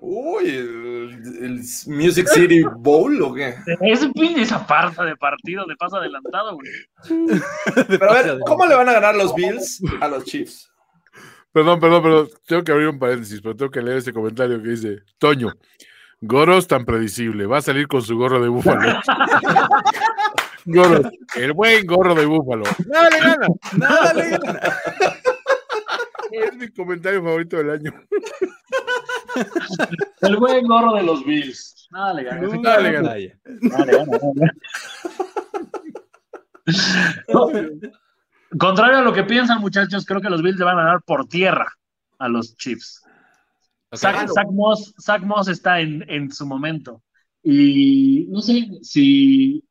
Uy, 0.00 0.48
el, 0.48 1.22
el 1.40 1.60
Music 1.86 2.28
City 2.28 2.62
Bowl 2.62 3.22
o 3.22 3.34
qué? 3.34 3.54
Es 3.80 4.08
esa 4.36 4.58
farsa 4.60 5.04
de 5.04 5.16
partido 5.16 5.64
de 5.66 5.76
paso 5.76 5.96
adelantado, 5.96 6.54
güey. 6.54 6.70
Pero 7.88 8.10
a 8.10 8.22
ver, 8.22 8.38
¿cómo 8.46 8.66
le 8.66 8.74
van 8.74 8.88
a 8.88 8.92
ganar 8.92 9.14
los 9.16 9.34
Bills 9.34 9.82
a 10.00 10.08
los 10.08 10.24
Chiefs? 10.24 10.70
Perdón, 11.52 11.80
perdón, 11.80 12.02
perdón. 12.02 12.28
Tengo 12.46 12.64
que 12.64 12.72
abrir 12.72 12.88
un 12.88 12.98
paréntesis, 12.98 13.40
pero 13.40 13.56
tengo 13.56 13.70
que 13.70 13.80
leer 13.80 13.96
este 13.96 14.12
comentario 14.12 14.62
que 14.62 14.68
dice: 14.68 14.98
Toño, 15.16 15.54
Goros 16.20 16.66
tan 16.66 16.84
predecible, 16.84 17.46
va 17.46 17.58
a 17.58 17.62
salir 17.62 17.88
con 17.88 18.02
su 18.02 18.16
gorro 18.16 18.42
de 18.42 18.48
búfalo. 18.48 19.00
El 21.36 21.52
buen 21.52 21.86
gorro 21.86 22.14
de 22.14 22.26
búfalo. 22.26 22.64
Nada 22.86 23.10
le 23.10 23.20
gana. 23.20 23.46
Nada 23.76 24.14
le 24.14 24.30
gana. 24.30 24.60
Es 26.32 26.56
mi 26.56 26.68
comentario 26.70 27.22
favorito 27.22 27.56
del 27.56 27.70
año. 27.70 27.94
El 30.22 30.36
buen 30.36 30.66
gorro 30.66 30.94
de 30.94 31.04
los 31.04 31.24
Bills. 31.24 31.86
Nada 31.92 32.14
le 32.14 32.24
gana. 32.24 32.48
Nada 32.48 32.80
le 32.80 32.92
gana. 32.92 33.14
Nada 33.60 33.84
le 33.84 33.92
gana, 33.92 34.04
nada 34.06 34.34
le 34.34 34.38
gana. 34.38 34.52
No, 37.28 37.50
Contrario 38.58 38.98
a 38.98 39.02
lo 39.02 39.12
que 39.12 39.22
piensan, 39.22 39.60
muchachos, 39.60 40.04
creo 40.04 40.20
que 40.20 40.30
los 40.30 40.42
Bills 40.42 40.58
le 40.58 40.64
van 40.64 40.78
a 40.78 40.84
dar 40.84 41.02
por 41.02 41.28
tierra 41.28 41.72
a 42.18 42.28
los 42.28 42.56
Chiefs. 42.56 43.02
Zach 43.94 44.26
Moss, 44.50 44.94
Zach 45.00 45.22
Moss 45.22 45.48
está 45.48 45.80
en, 45.80 46.04
en 46.10 46.32
su 46.32 46.44
momento. 46.44 47.02
Y 47.42 48.26
no 48.30 48.40
sé 48.40 48.68
si, 48.82 49.65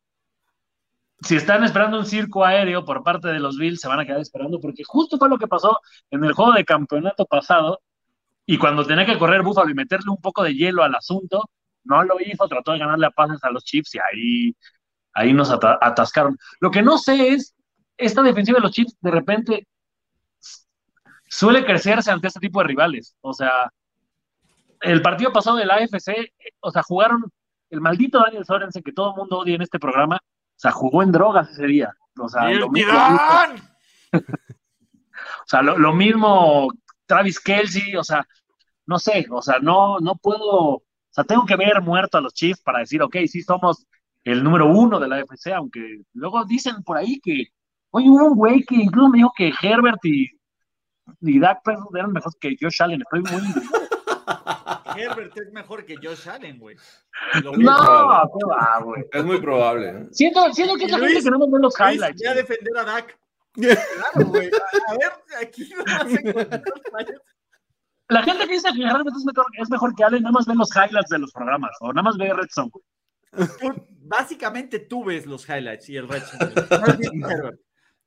si 1.26 1.36
están 1.36 1.64
esperando 1.64 2.00
un 2.00 2.06
circo 2.06 2.46
aéreo 2.46 2.86
por 2.86 3.04
parte 3.04 3.28
de 3.30 3.40
los 3.40 3.58
Bills, 3.58 3.82
se 3.82 3.88
van 3.88 4.00
a 4.00 4.06
quedar 4.06 4.22
esperando, 4.22 4.60
porque 4.60 4.84
justo 4.86 5.18
fue 5.18 5.30
lo 5.30 5.38
que 5.40 5.48
pasó 5.48 5.80
en 6.12 6.24
el 6.24 6.34
juego 6.34 6.54
de 6.54 6.66
campeonato 6.66 7.26
pasado. 7.26 7.82
Y 8.46 8.58
cuando 8.60 8.86
tenía 8.86 9.06
que 9.06 9.18
correr 9.18 9.44
Búfalo 9.44 9.72
y 9.72 9.76
meterle 9.76 10.12
un 10.12 10.22
poco 10.22 10.44
de 10.44 10.56
hielo 10.56 10.84
al 10.84 10.96
asunto, 10.96 11.50
no 11.84 12.04
lo 12.04 12.20
hizo, 12.22 12.48
trató 12.48 12.74
de 12.74 12.80
ganarle 12.80 13.08
a 13.08 13.12
pases 13.12 13.44
a 13.44 13.52
los 13.52 13.64
Chiefs 13.66 13.96
y 13.96 14.00
ahí, 14.00 14.56
ahí 15.14 15.34
nos 15.34 15.52
ata- 15.52 15.80
atascaron. 15.82 16.38
Lo 16.60 16.72
que 16.72 16.84
no 16.84 16.98
sé 17.00 17.30
es, 17.30 17.56
esta 17.98 18.22
defensiva 18.24 18.58
de 18.58 18.64
los 18.64 18.72
Chiefs 18.72 18.96
de 19.02 19.12
repente 19.12 19.68
suele 21.30 21.66
crecerse 21.66 22.12
ante 22.12 22.28
este 22.28 22.40
tipo 22.40 22.60
de 22.60 22.68
rivales. 22.68 23.16
O 23.22 23.34
sea, 23.34 23.72
el 24.82 25.02
partido 25.02 25.32
pasado 25.34 25.58
de 25.58 25.66
la 25.66 25.76
AFC, 25.76 26.10
eh, 26.10 26.32
o 26.60 26.72
sea, 26.72 26.84
jugaron 26.84 27.24
el 27.70 27.82
maldito 27.82 28.20
Daniel 28.20 28.46
Sorensen 28.46 28.84
que 28.84 28.94
todo 28.94 29.12
el 29.12 29.18
mundo 29.18 29.40
odia 29.40 29.56
en 29.56 29.62
este 29.62 29.80
programa, 29.80 30.20
o 30.56 30.60
sea, 30.60 30.72
jugó 30.72 31.04
en 31.04 31.12
drogas 31.12 31.50
ese 31.50 31.68
día. 31.68 31.94
O 32.18 32.30
sea, 32.30 32.50
lo 32.50 32.70
mismo, 32.70 32.94
o 34.14 35.48
sea, 35.48 35.62
lo, 35.62 35.78
lo 35.78 35.94
mismo 35.94 36.70
Travis 37.06 37.40
Kelsey, 37.40 37.96
o 37.96 38.04
sea, 38.04 38.26
no 38.86 39.00
sé, 39.00 39.28
o 39.30 39.42
sea, 39.42 39.60
no, 39.60 40.00
no 40.00 40.16
puedo, 40.16 40.76
o 40.76 40.84
sea, 41.10 41.24
tengo 41.24 41.46
que 41.46 41.56
ver 41.56 41.82
muerto 41.82 42.18
a 42.18 42.22
los 42.22 42.34
Chiefs 42.34 42.62
para 42.62 42.80
decir, 42.80 43.02
ok, 43.02 43.18
sí 43.28 43.42
somos 43.42 43.86
el 44.24 44.44
número 44.44 44.68
uno 44.68 45.00
de 45.00 45.08
la 45.08 45.18
AFC, 45.18 45.48
aunque 45.56 46.02
luego 46.14 46.46
dicen 46.46 46.84
por 46.84 46.98
ahí 46.98 47.20
que, 47.22 47.48
oye, 47.92 48.10
hubo 48.10 48.26
un 48.26 48.36
güey 48.36 48.64
que 48.64 48.76
incluso 48.76 49.10
me 49.10 49.18
dijo 49.18 49.34
que 49.36 49.54
Herbert 49.62 50.04
y, 50.04 50.30
y 51.22 51.40
Dak 51.40 51.62
Prescott 51.64 51.96
eran 51.96 52.12
mejores 52.12 52.36
que 52.40 52.56
Josh 52.60 52.82
Allen, 52.82 53.02
estoy 53.02 53.22
muy... 53.22 53.54
Herbert 54.96 55.38
es 55.38 55.52
mejor 55.52 55.86
que 55.86 55.96
Josh 56.02 56.28
Allen, 56.30 56.58
güey. 56.60 56.76
No, 57.44 57.52
mismo. 57.54 57.72
qué 57.76 58.46
va, 58.46 58.80
güey. 58.84 59.04
Es 59.12 59.24
muy 59.24 59.40
probable. 59.40 59.90
¿eh? 59.90 60.08
Siento, 60.12 60.52
siento 60.54 60.76
que 60.76 60.86
es 60.86 60.92
la 60.92 60.98
Luis, 61.00 61.12
gente 61.14 61.24
que 61.26 61.32
no 61.32 61.38
nos 61.40 61.52
ve 61.52 61.60
los 61.60 61.74
Luis, 61.80 61.94
highlights. 61.96 62.22
Voy 62.22 62.28
a 62.28 62.34
defender 62.36 62.78
a 62.78 62.84
Dak. 62.84 63.20
Claro, 63.56 64.28
güey. 64.30 64.48
A, 64.48 64.92
a 64.92 64.98
ver, 64.98 65.12
aquí 65.48 65.70
no 65.76 65.84
vas 65.86 66.02
a 66.04 66.10
encontrar 66.10 66.64
fallas. 66.92 67.22
La 68.10 68.22
gente 68.24 68.46
que 68.48 68.54
dice 68.54 68.70
que 68.74 68.84
Herbert 68.84 69.08
es 69.08 69.26
mejor, 69.26 69.46
es 69.60 69.70
mejor 69.70 69.96
que 69.96 70.04
Allen, 70.04 70.24
nada 70.24 70.34
más 70.34 70.46
ve 70.46 70.56
los 70.56 70.70
highlights 70.76 71.10
de 71.10 71.20
los 71.20 71.32
programas, 71.32 71.72
o 71.80 71.88
nada 71.94 72.04
más 72.04 72.18
ve 72.18 72.34
Red 72.34 72.50
Zone. 72.54 72.70
güey. 72.72 73.48
Tú- 73.60 73.86
Básicamente 74.08 74.78
tú 74.80 75.04
ves 75.04 75.26
los 75.26 75.50
highlights 75.50 75.90
y 75.90 75.98
el 75.98 76.08
red 76.08 76.22
zone. 76.22 76.54
No. 77.16 77.28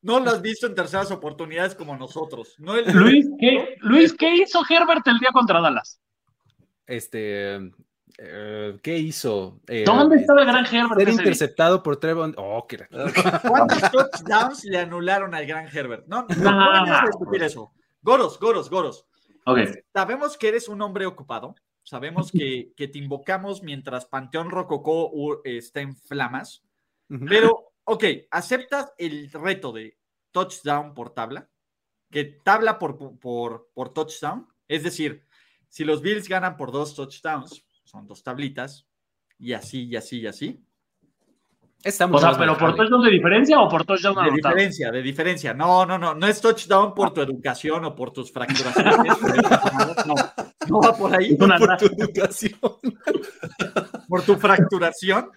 No 0.00 0.20
lo 0.20 0.30
has 0.30 0.40
visto 0.40 0.68
en 0.68 0.76
terceras 0.76 1.10
oportunidades 1.10 1.74
como 1.74 1.96
nosotros. 1.96 2.54
No 2.58 2.76
el- 2.76 2.92
Luis, 2.92 3.26
¿qué, 3.40 3.74
Luis, 3.80 4.12
¿qué 4.12 4.32
hizo 4.36 4.60
Herbert 4.68 5.04
el 5.08 5.18
día 5.18 5.30
contra 5.32 5.60
Dallas? 5.60 6.00
Este, 6.88 7.70
eh, 8.16 8.78
¿qué 8.82 8.98
hizo? 8.98 9.60
Eh, 9.68 9.84
¿Dónde 9.84 10.16
estaba 10.16 10.40
el 10.40 10.46
gran 10.46 10.64
Herbert? 10.64 10.98
Ser 10.98 11.08
interceptado 11.10 11.82
por 11.82 11.98
Trevon. 11.98 12.34
Oh, 12.36 12.66
qué 12.66 12.78
¿Cuántos 13.46 13.80
touchdowns 13.92 14.64
le 14.64 14.78
anularon 14.78 15.34
al 15.34 15.46
gran 15.46 15.68
Herbert? 15.68 16.06
No, 16.08 16.26
no, 16.28 16.50
No. 16.50 16.86
no 16.86 17.06
discutir 17.06 17.42
eso. 17.42 17.72
Goros, 18.02 18.40
Goros, 18.40 18.70
Goros. 18.70 19.06
Ok. 19.44 19.58
Sabemos 19.94 20.36
que 20.36 20.48
eres 20.48 20.68
un 20.68 20.80
hombre 20.82 21.06
ocupado. 21.06 21.54
Sabemos 21.82 22.32
que, 22.32 22.72
que 22.76 22.88
te 22.88 22.98
invocamos 22.98 23.62
mientras 23.62 24.06
Panteón 24.06 24.50
Rococó 24.50 25.10
uh, 25.12 25.40
está 25.44 25.80
en 25.80 25.94
flamas. 25.94 26.64
Pero, 27.26 27.72
ok, 27.84 28.04
¿aceptas 28.30 28.92
el 28.98 29.30
reto 29.30 29.72
de 29.72 29.96
touchdown 30.30 30.92
por 30.92 31.10
tabla? 31.10 31.48
Que 32.10 32.24
tabla 32.24 32.78
por, 32.78 33.18
por, 33.18 33.70
por 33.72 33.94
touchdown. 33.94 34.46
Es 34.66 34.82
decir, 34.82 35.24
si 35.68 35.84
los 35.84 36.00
Bills 36.02 36.28
ganan 36.28 36.56
por 36.56 36.72
dos 36.72 36.94
touchdowns, 36.94 37.64
son 37.84 38.06
dos 38.06 38.22
tablitas, 38.22 38.86
y 39.38 39.52
así, 39.52 39.84
y 39.84 39.96
así, 39.96 40.20
y 40.20 40.26
así. 40.26 40.64
Está 41.84 42.06
O 42.06 42.08
mucho 42.08 42.20
sea, 42.22 42.30
más 42.30 42.38
pero 42.38 42.52
por 42.54 42.62
manejable. 42.62 42.76
touchdown 42.88 43.04
de 43.04 43.10
diferencia 43.12 43.60
o 43.60 43.68
por 43.68 43.84
touchdown 43.84 44.14
De 44.16 44.20
anotado? 44.22 44.36
diferencia, 44.56 44.90
de 44.90 45.00
diferencia. 45.02 45.54
No, 45.54 45.86
no, 45.86 45.96
no. 45.96 46.12
No 46.12 46.26
es 46.26 46.40
touchdown 46.40 46.92
por 46.92 47.14
tu 47.14 47.20
educación 47.22 47.84
o 47.84 47.94
por 47.94 48.10
tus 48.12 48.32
fracturaciones. 48.32 49.12
no. 50.06 50.14
No 50.68 50.80
va 50.80 50.92
por 50.96 51.14
ahí. 51.14 51.34
Es 51.34 51.40
una 51.40 51.56
Por 51.56 51.76
tu 51.76 51.86
educación. 51.86 52.58
por 54.08 54.22
tu 54.22 54.34
fracturación. 54.36 55.30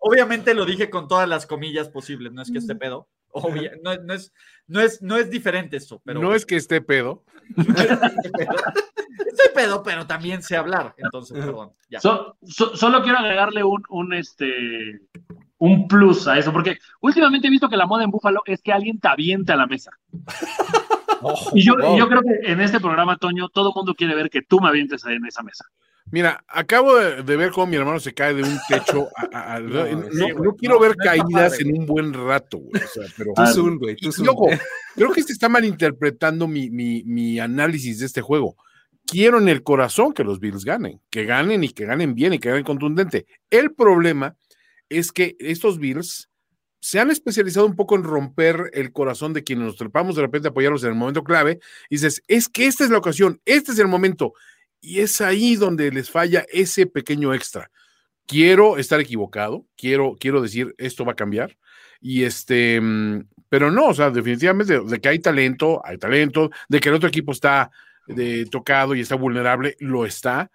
Obviamente 0.00 0.52
lo 0.52 0.66
dije 0.66 0.90
con 0.90 1.08
todas 1.08 1.26
las 1.28 1.46
comillas 1.46 1.88
posibles, 1.88 2.30
no 2.32 2.42
es 2.42 2.50
que 2.52 2.58
esté 2.58 2.74
pedo. 2.74 3.08
Obvia- 3.32 3.72
no, 3.82 3.96
no 3.96 4.12
es, 4.14 4.32
no, 4.68 4.80
es, 4.82 5.00
no 5.02 5.16
es 5.16 5.30
diferente 5.30 5.76
esto, 5.78 6.00
pero 6.04 6.20
No 6.20 6.34
es 6.34 6.44
que 6.44 6.56
esté 6.56 6.82
pedo. 6.82 7.24
estoy 7.56 7.74
pedo, 7.74 8.54
pero 9.84 10.06
también 10.06 10.42
sé 10.42 10.56
hablar. 10.56 10.94
Entonces, 10.98 11.38
perdón. 11.38 11.70
Ya. 11.90 12.00
So- 12.00 12.36
so- 12.46 12.76
solo 12.76 13.02
quiero 13.02 13.18
agregarle 13.18 13.62
un, 13.64 13.82
un, 13.88 14.12
este, 14.14 15.00
un 15.58 15.86
plus 15.88 16.26
a 16.28 16.38
eso, 16.38 16.52
porque 16.52 16.78
últimamente 17.00 17.46
he 17.46 17.50
visto 17.50 17.68
que 17.68 17.76
la 17.76 17.86
moda 17.86 18.04
en 18.04 18.10
Búfalo 18.10 18.42
es 18.46 18.60
que 18.62 18.72
alguien 18.72 18.98
te 18.98 19.08
avienta 19.08 19.54
a 19.54 19.56
la 19.56 19.66
mesa. 19.66 19.90
y, 21.54 21.62
yo, 21.64 21.74
y 21.94 21.98
yo 21.98 22.08
creo 22.08 22.22
que 22.22 22.50
en 22.52 22.60
este 22.60 22.80
programa, 22.80 23.16
Toño, 23.16 23.48
todo 23.48 23.68
el 23.70 23.74
mundo 23.74 23.94
quiere 23.94 24.14
ver 24.14 24.30
que 24.30 24.42
tú 24.42 24.60
me 24.60 24.68
avientes 24.68 25.04
ahí 25.06 25.16
en 25.16 25.26
esa 25.26 25.42
mesa. 25.42 25.64
Mira, 26.10 26.44
acabo 26.48 26.96
de, 26.96 27.22
de 27.22 27.36
ver 27.36 27.50
cómo 27.50 27.66
mi 27.66 27.76
hermano 27.76 27.98
se 27.98 28.12
cae 28.12 28.34
de 28.34 28.42
un 28.42 28.58
techo. 28.68 29.08
a- 29.16 29.36
a- 29.38 29.54
a- 29.54 29.60
no, 29.60 29.86
sí, 29.86 29.94
no- 29.94 30.34
güey, 30.34 30.34
no 30.50 30.54
quiero 30.56 30.78
ver 30.78 30.96
caídas 30.96 31.58
en 31.60 31.78
un 31.78 31.86
buen 31.86 32.12
rato, 32.12 32.58
güey. 32.58 32.82
O 32.82 32.86
sea, 32.88 33.04
pero. 33.16 33.32
Tú 33.34 33.46
zoom, 33.46 33.78
güey, 33.78 33.96
tú 33.96 34.12
zoom. 34.12 34.28
ojo, 34.28 34.48
creo 34.94 35.12
que 35.12 35.22
se 35.22 35.32
está 35.32 35.48
malinterpretando 35.48 36.46
mi, 36.46 36.68
mi, 36.68 37.02
mi 37.04 37.38
análisis 37.40 38.00
de 38.00 38.06
este 38.06 38.20
juego. 38.20 38.56
Quiero 39.06 39.38
en 39.38 39.48
el 39.48 39.62
corazón 39.62 40.12
que 40.12 40.24
los 40.24 40.40
Bills 40.40 40.64
ganen, 40.64 41.00
que 41.10 41.24
ganen 41.24 41.62
y 41.62 41.68
que 41.68 41.84
ganen 41.84 42.14
bien 42.14 42.32
y 42.32 42.38
que 42.38 42.48
ganen 42.48 42.64
contundente. 42.64 43.26
El 43.50 43.74
problema 43.74 44.36
es 44.88 45.12
que 45.12 45.36
estos 45.38 45.78
Bills 45.78 46.30
se 46.80 47.00
han 47.00 47.10
especializado 47.10 47.66
un 47.66 47.76
poco 47.76 47.96
en 47.96 48.02
romper 48.02 48.70
el 48.74 48.92
corazón 48.92 49.32
de 49.32 49.42
quienes 49.42 49.64
nos 49.64 49.76
trepamos 49.76 50.16
de 50.16 50.22
repente 50.22 50.48
a 50.48 50.50
apoyarlos 50.50 50.82
en 50.84 50.90
el 50.90 50.94
momento 50.94 51.24
clave. 51.24 51.60
Y 51.88 51.96
dices, 51.96 52.22
es 52.28 52.48
que 52.48 52.66
esta 52.66 52.84
es 52.84 52.90
la 52.90 52.98
ocasión, 52.98 53.40
este 53.46 53.72
es 53.72 53.78
el 53.78 53.88
momento. 53.88 54.34
Y 54.82 55.00
es 55.00 55.22
ahí 55.22 55.56
donde 55.56 55.90
les 55.90 56.10
falla 56.10 56.44
ese 56.52 56.86
pequeño 56.86 57.32
extra. 57.32 57.70
Quiero 58.26 58.76
estar 58.76 59.00
equivocado, 59.00 59.66
quiero, 59.76 60.16
quiero 60.20 60.42
decir, 60.42 60.74
esto 60.76 61.06
va 61.06 61.12
a 61.12 61.16
cambiar. 61.16 61.56
Y 62.02 62.24
este, 62.24 62.78
mm, 62.80 63.28
pero 63.48 63.70
no, 63.70 63.86
o 63.86 63.94
sea, 63.94 64.10
definitivamente 64.10 64.78
de 64.78 65.00
que 65.00 65.08
hay 65.08 65.20
talento, 65.20 65.80
hay 65.86 65.96
talento, 65.96 66.50
de 66.68 66.80
que 66.80 66.90
el 66.90 66.96
otro 66.96 67.08
equipo 67.08 67.32
está 67.32 67.70
de, 68.06 68.46
tocado 68.46 68.94
y 68.94 69.00
está 69.00 69.14
vulnerable, 69.16 69.76
lo 69.80 70.04
está. 70.06 70.50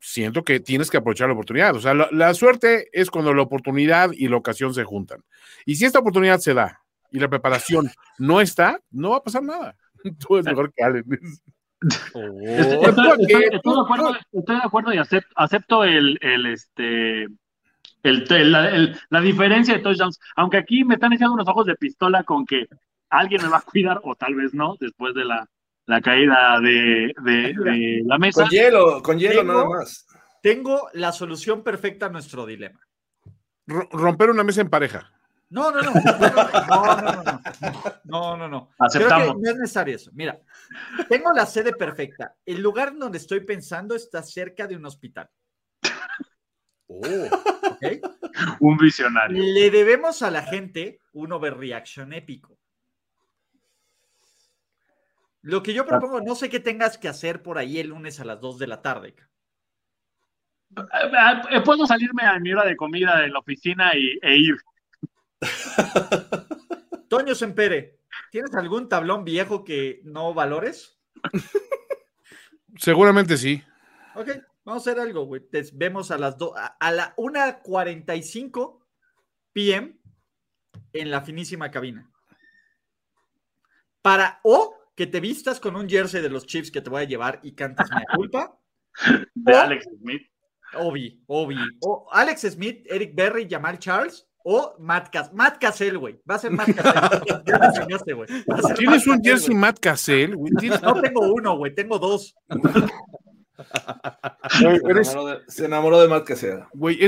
Siento 0.00 0.44
que 0.44 0.60
tienes 0.60 0.90
que 0.90 0.98
aprovechar 0.98 1.28
la 1.28 1.34
oportunidad. 1.34 1.74
O 1.76 1.80
sea, 1.80 1.94
la, 1.94 2.08
la 2.12 2.34
suerte 2.34 2.88
es 2.92 3.10
cuando 3.10 3.32
la 3.32 3.42
oportunidad 3.42 4.10
y 4.12 4.28
la 4.28 4.36
ocasión 4.36 4.74
se 4.74 4.84
juntan. 4.84 5.20
Y 5.64 5.76
si 5.76 5.84
esta 5.86 6.00
oportunidad 6.00 6.38
se 6.40 6.52
da 6.54 6.80
y 7.10 7.18
la 7.20 7.28
preparación 7.28 7.90
no 8.18 8.40
está, 8.40 8.80
no 8.90 9.10
va 9.10 9.16
a 9.18 9.22
pasar 9.22 9.42
nada. 9.42 9.76
Tú 10.18 10.34
eres 10.36 10.46
mejor 10.46 10.72
que 10.72 10.82
Allen. 10.84 11.04
Estoy, 11.84 12.22
Oh. 12.22 12.40
estoy- 12.40 13.26
estoy- 13.26 13.44
estoy 13.52 13.74
de 13.74 13.80
acuerdo, 13.82 14.16
estoy 14.32 14.56
de 14.56 14.62
acuerdo 14.64 14.92
y 14.94 14.96
acep- 14.96 15.26
acepto 15.36 15.84
el, 15.84 16.18
el, 16.22 16.46
este, 16.46 17.24
el, 17.24 18.24
el- 18.30 18.52
la, 18.52 18.70
el- 18.70 18.98
la 19.10 19.20
diferencia 19.20 19.74
de 19.74 19.80
touchdowns, 19.80 20.18
aunque 20.36 20.56
aquí 20.56 20.82
me 20.84 20.94
están 20.94 21.12
echando 21.12 21.34
unos 21.34 21.48
ojos 21.48 21.66
de 21.66 21.74
pistola 21.76 22.22
con 22.24 22.46
que 22.46 22.66
alguien 23.10 23.42
me 23.42 23.48
va 23.48 23.58
a 23.58 23.62
cuidar 23.62 24.00
o 24.02 24.14
tal 24.14 24.34
vez 24.34 24.54
no, 24.54 24.76
después 24.80 25.14
de 25.14 25.24
la, 25.26 25.46
la 25.86 26.00
caída 26.00 26.58
de, 26.60 27.12
de- 27.22 27.54
de 27.54 28.02
la 28.06 28.18
mesa. 28.18 28.42
Con 28.42 28.50
hielo, 28.50 29.02
con 29.02 29.18
hielo 29.18 29.40
Tengo- 29.42 29.52
nada 29.52 29.64
más. 29.68 30.06
Tengo 30.42 30.88
la 30.92 31.12
solución 31.12 31.62
perfecta 31.62 32.06
a 32.06 32.08
nuestro 32.10 32.44
dilema. 32.46 32.80
Ro- 33.66 33.88
Romper 33.90 34.30
una 34.30 34.44
mesa 34.44 34.60
en 34.60 34.68
pareja. 34.70 35.10
No, 35.50 35.70
no, 35.70 35.80
no. 35.82 35.92
No, 35.92 36.96
no, 36.96 37.22
no. 37.22 37.42
No, 38.04 38.36
no, 38.36 38.48
no. 38.48 38.68
Creo 38.70 38.86
Aceptamos. 38.86 39.26
que 39.28 39.40
no 39.42 39.50
es 39.50 39.56
necesario 39.56 39.96
eso. 39.96 40.10
Mira, 40.14 40.38
tengo 41.08 41.32
la 41.32 41.46
sede 41.46 41.72
perfecta. 41.72 42.34
El 42.44 42.60
lugar 42.60 42.96
donde 42.96 43.18
estoy 43.18 43.40
pensando 43.40 43.94
está 43.94 44.22
cerca 44.22 44.66
de 44.66 44.76
un 44.76 44.84
hospital. 44.86 45.28
¿ok? 46.86 47.86
Un 48.60 48.76
visionario. 48.76 49.42
Le 49.42 49.70
debemos 49.70 50.22
a 50.22 50.30
la 50.30 50.42
gente 50.42 51.00
un 51.12 51.32
overreaction 51.32 52.12
épico. 52.12 52.58
Lo 55.44 55.62
que 55.62 55.74
yo 55.74 55.84
propongo, 55.84 56.22
no 56.22 56.34
sé 56.34 56.48
qué 56.48 56.58
tengas 56.58 56.96
que 56.96 57.06
hacer 57.06 57.42
por 57.42 57.58
ahí 57.58 57.78
el 57.78 57.88
lunes 57.88 58.18
a 58.18 58.24
las 58.24 58.40
2 58.40 58.58
de 58.58 58.66
la 58.66 58.80
tarde. 58.80 59.14
Eh, 60.74 60.80
eh, 61.50 61.60
Puedo 61.60 61.86
salirme 61.86 62.22
a 62.22 62.38
mi 62.38 62.50
hora 62.50 62.64
de 62.64 62.74
comida 62.74 63.22
en 63.26 63.34
la 63.34 63.40
oficina 63.40 63.92
y, 63.94 64.18
e 64.22 64.36
ir. 64.36 64.56
Toño 67.10 67.34
Sempere, 67.34 68.00
¿tienes 68.30 68.54
algún 68.54 68.88
tablón 68.88 69.22
viejo 69.22 69.64
que 69.64 70.00
no 70.04 70.32
valores? 70.32 70.98
Seguramente 72.78 73.36
sí. 73.36 73.62
Ok, 74.14 74.30
vamos 74.64 74.86
a 74.86 74.90
hacer 74.90 74.98
algo, 74.98 75.26
güey. 75.26 75.42
Te 75.42 75.62
vemos 75.74 76.10
a 76.10 76.16
las 76.16 76.38
2, 76.38 76.56
a, 76.56 76.66
a 76.80 76.90
la 76.90 77.14
1.45 77.16 78.80
p.m. 79.52 79.98
en 80.94 81.10
la 81.10 81.20
finísima 81.20 81.70
cabina. 81.70 82.10
Para, 84.00 84.40
o 84.42 84.83
que 84.94 85.06
te 85.06 85.20
vistas 85.20 85.60
con 85.60 85.76
un 85.76 85.88
jersey 85.88 86.22
de 86.22 86.28
los 86.30 86.46
Chiefs 86.46 86.70
que 86.70 86.80
te 86.80 86.90
voy 86.90 87.02
a 87.02 87.06
llevar 87.06 87.40
y 87.42 87.52
cantes 87.54 87.86
mi 87.90 88.02
culpa. 88.16 88.58
De 89.34 89.52
O- 89.52 89.58
Alex 89.58 89.86
Smith. 90.00 90.22
Obi, 90.76 91.22
Obi. 91.26 91.56
O 91.82 92.08
Alex 92.12 92.42
Smith, 92.42 92.84
Eric 92.88 93.14
Berry, 93.14 93.46
Jamal 93.48 93.78
Charles 93.78 94.26
o 94.44 94.74
Matt 94.78 95.10
Cassell. 95.12 95.34
Matt 95.36 95.58
Cassell, 95.60 95.98
güey. 95.98 96.20
Va 96.28 96.34
a 96.34 96.38
ser 96.38 96.50
Matt 96.50 96.74
Cassell. 96.74 97.20
Ya 97.46 97.58
me 97.58 97.66
enseñaste, 97.66 98.12
güey. 98.12 98.28
¿Tienes 98.76 99.06
Matt 99.06 99.06
un 99.06 99.16
Cassell, 99.16 99.22
jersey 99.22 99.46
güey. 99.48 99.58
Matt 99.60 99.78
Cassell? 99.80 100.36
No 100.82 101.00
tengo 101.00 101.32
uno, 101.32 101.56
güey. 101.56 101.74
Tengo 101.74 101.98
dos. 101.98 102.34
Se 104.50 104.64
enamoró 104.66 105.26
de, 105.26 105.40
se 105.46 105.64
enamoró 105.64 106.00
de 106.00 106.08
Matt 106.08 106.24
Caseda. 106.24 106.68
güey, 106.72 106.98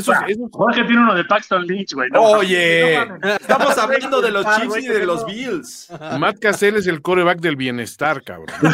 Jorge 0.52 0.84
tiene 0.84 1.02
uno 1.02 1.14
de 1.14 1.24
Paxton 1.24 1.66
Lynch, 1.66 1.94
güey. 1.94 2.08
¿no? 2.10 2.22
Oye, 2.22 3.04
No 3.20 3.28
estamos 3.34 3.76
hablando 3.76 4.20
de 4.20 4.30
los 4.30 4.46
Chiefs 4.56 4.84
y 4.84 4.88
de 4.88 5.06
los 5.06 5.26
Bills. 5.26 5.90
Matt 6.18 6.38
Cassell 6.38 6.76
es 6.76 6.86
el 6.86 7.02
coreback 7.02 7.40
del 7.40 7.56
bienestar, 7.56 8.22
cabrón. 8.22 8.46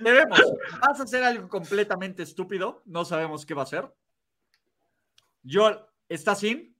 Debemos. 0.00 0.40
¿Vas 0.80 1.00
a 1.00 1.02
hacer 1.04 1.24
algo 1.24 1.48
completamente 1.48 2.22
estúpido? 2.22 2.82
No 2.84 3.04
sabemos 3.04 3.44
qué 3.46 3.54
va 3.54 3.62
a 3.62 3.66
ser. 3.66 3.92
Yo, 5.42 5.88
¿estás 6.08 6.42
in? 6.44 6.74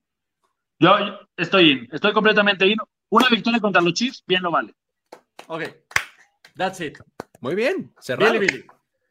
Yo, 0.79 0.99
yo 0.99 1.19
estoy 1.35 1.71
in, 1.71 1.87
estoy 1.91 2.13
completamente 2.13 2.67
in. 2.67 2.77
Una 3.09 3.29
victoria 3.29 3.59
contra 3.59 3.81
los 3.81 3.93
Chiefs, 3.93 4.23
bien 4.27 4.43
lo 4.43 4.51
vale. 4.51 4.75
Ok. 5.47 5.63
That's 6.57 6.81
it. 6.81 6.97
Muy 7.39 7.55
bien, 7.55 7.93
cerrado. 7.99 8.33
Billy 8.33 8.47
Billy. 8.47 8.65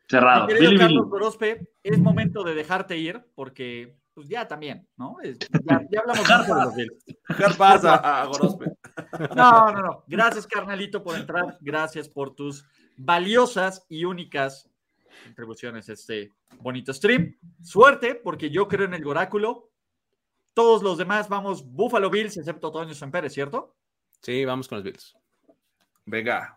Cerrado. 0.08 0.46
Mi 0.46 0.52
querido 0.52 0.70
Billy. 0.70 0.80
Carlos 0.80 1.08
Gorospe, 1.08 1.68
es 1.82 1.98
momento 1.98 2.42
de 2.44 2.54
dejarte 2.54 2.96
ir 2.96 3.24
porque, 3.34 3.96
pues 4.14 4.28
ya 4.28 4.46
también, 4.48 4.86
¿no? 4.96 5.16
Es- 5.22 5.38
ya, 5.38 5.82
ya 5.90 6.00
hablamos 6.00 6.28
mucho 6.28 6.54
de 6.54 6.64
los 6.64 6.74
Bills. 6.74 7.04
Dejar 7.28 7.56
paz 7.56 7.84
a, 7.84 8.22
a 8.22 8.24
Gorospe. 8.26 8.66
No, 9.34 9.72
no, 9.72 9.82
no. 9.82 10.04
Gracias, 10.06 10.46
carnalito, 10.46 11.02
por 11.02 11.16
entrar. 11.16 11.56
Gracias 11.60 12.08
por 12.08 12.34
tus 12.34 12.64
valiosas 12.96 13.84
y 13.88 14.04
únicas 14.04 14.68
contribuciones 15.24 15.88
a 15.88 15.92
este 15.92 16.32
bonito 16.60 16.92
stream. 16.92 17.36
Suerte, 17.62 18.14
porque 18.14 18.50
yo 18.50 18.68
creo 18.68 18.86
en 18.86 18.94
el 18.94 19.06
oráculo. 19.06 19.70
Todos 20.54 20.82
los 20.82 20.96
demás 20.98 21.28
vamos 21.28 21.64
Buffalo 21.66 22.08
Bills, 22.10 22.36
excepto 22.38 22.72
Toño 22.72 22.94
Pérez, 23.10 23.32
¿cierto? 23.34 23.76
Sí, 24.22 24.44
vamos 24.44 24.68
con 24.68 24.78
los 24.78 24.84
Bills. 24.84 25.16
Venga. 26.06 26.55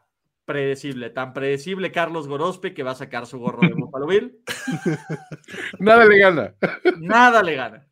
Predecible, 0.49 1.11
tan 1.11 1.31
predecible 1.31 1.91
Carlos 1.91 2.27
Gorospe 2.27 2.73
que 2.73 2.81
va 2.81 2.89
a 2.89 2.95
sacar 2.95 3.27
su 3.27 3.37
gorro 3.37 3.61
de 3.61 3.75
Buffalo 3.75 4.07
Bill. 4.07 4.41
Nada 5.79 6.05
le 6.05 6.17
gana. 6.17 6.55
Nada 6.97 7.43
le 7.43 7.53
gana. 7.53 7.87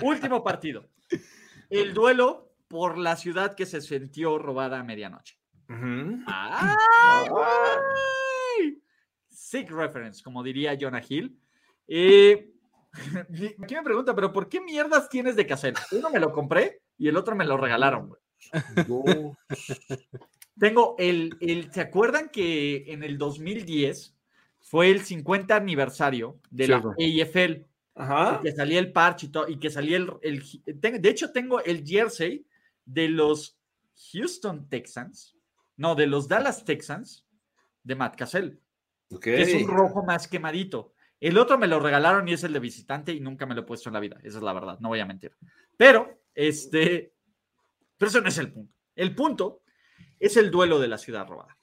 Último 0.00 0.44
partido. 0.44 0.88
El 1.68 1.94
duelo 1.94 2.54
por 2.68 2.96
la 2.96 3.16
ciudad 3.16 3.56
que 3.56 3.66
se 3.66 3.80
sintió 3.80 4.38
robada 4.38 4.78
a 4.78 4.84
medianoche. 4.84 5.36
Ujú. 5.68 6.22
¡Ay, 6.28 7.28
güey! 7.28 8.82
Sick 9.28 9.68
reference, 9.72 10.22
como 10.22 10.44
diría 10.44 10.78
Jonah 10.80 11.02
Hill. 11.08 11.36
Eh, 11.88 12.52
aquí 13.64 13.74
me 13.74 13.82
pregunta, 13.82 14.14
¿pero 14.14 14.32
por 14.32 14.48
qué 14.48 14.60
mierdas 14.60 15.08
tienes 15.08 15.34
de 15.34 15.48
cassette? 15.48 15.80
Uno 15.90 16.08
me 16.08 16.20
lo 16.20 16.30
compré 16.30 16.82
y 16.96 17.08
el 17.08 17.16
otro 17.16 17.34
me 17.34 17.44
lo 17.44 17.56
regalaron, 17.56 18.10
güey. 18.10 18.20
Tengo 20.58 20.94
el, 20.98 21.36
el, 21.40 21.72
¿se 21.72 21.80
acuerdan 21.80 22.28
que 22.28 22.84
en 22.92 23.02
el 23.02 23.18
2010 23.18 24.14
fue 24.60 24.90
el 24.90 25.00
50 25.02 25.56
aniversario 25.56 26.38
de 26.50 26.68
la 26.68 26.76
AFL? 26.98 27.66
Ajá. 27.94 28.40
que 28.42 28.52
salía 28.52 28.78
el 28.78 28.90
parche 28.90 29.26
y, 29.26 29.28
todo, 29.30 29.48
y 29.48 29.58
que 29.58 29.68
salía 29.70 29.98
el, 29.98 30.10
el- 30.22 30.42
De 31.00 31.08
hecho, 31.10 31.30
tengo 31.30 31.62
el 31.62 31.86
jersey 31.86 32.46
de 32.86 33.08
los 33.08 33.58
Houston 34.12 34.66
Texans, 34.68 35.36
no, 35.76 35.94
de 35.94 36.06
los 36.06 36.26
Dallas 36.26 36.64
Texans, 36.64 37.26
de 37.82 37.94
Matt 37.94 38.16
Cassell, 38.16 38.58
que 39.20 39.42
es 39.42 39.48
un 39.62 39.68
rojo 39.68 40.02
más 40.04 40.26
quemadito. 40.26 40.94
El 41.20 41.36
otro 41.38 41.58
me 41.58 41.66
lo 41.66 41.80
regalaron 41.80 42.26
y 42.28 42.32
es 42.32 42.44
el 42.44 42.52
de 42.54 42.60
visitante 42.60 43.12
y 43.12 43.20
nunca 43.20 43.44
me 43.46 43.54
lo 43.54 43.60
he 43.60 43.64
puesto 43.64 43.88
en 43.88 43.94
la 43.94 44.00
vida. 44.00 44.16
Esa 44.22 44.38
es 44.38 44.42
la 44.42 44.52
verdad, 44.54 44.78
no 44.80 44.88
voy 44.88 45.00
a 45.00 45.06
mentir. 45.06 45.36
Pero, 45.76 46.22
este, 46.34 47.14
pero 47.98 48.08
eso 48.08 48.20
no 48.20 48.28
es 48.28 48.38
el 48.38 48.52
punto. 48.52 48.72
El 48.96 49.14
punto 49.14 49.61
es 50.22 50.36
el 50.36 50.52
duelo 50.52 50.78
de 50.78 50.86
la 50.86 50.98
ciudad 50.98 51.26
robada. 51.26 51.58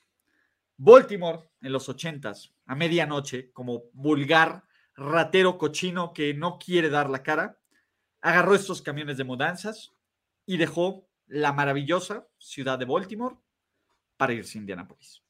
Baltimore 0.75 1.49
en 1.61 1.71
los 1.71 1.87
ochentas, 1.87 2.53
a 2.65 2.75
medianoche, 2.75 3.51
como 3.53 3.85
vulgar 3.93 4.63
ratero 4.95 5.57
cochino 5.57 6.11
que 6.11 6.33
no 6.33 6.59
quiere 6.59 6.89
dar 6.89 7.09
la 7.09 7.23
cara, 7.23 7.57
agarró 8.19 8.53
estos 8.53 8.81
camiones 8.81 9.15
de 9.15 9.23
mudanzas 9.23 9.93
y 10.45 10.57
dejó 10.57 11.07
la 11.27 11.53
maravillosa 11.53 12.27
ciudad 12.37 12.77
de 12.77 12.83
Baltimore 12.83 13.37
para 14.17 14.33
irse 14.33 14.57
a 14.57 14.61
Indianápolis. 14.61 15.23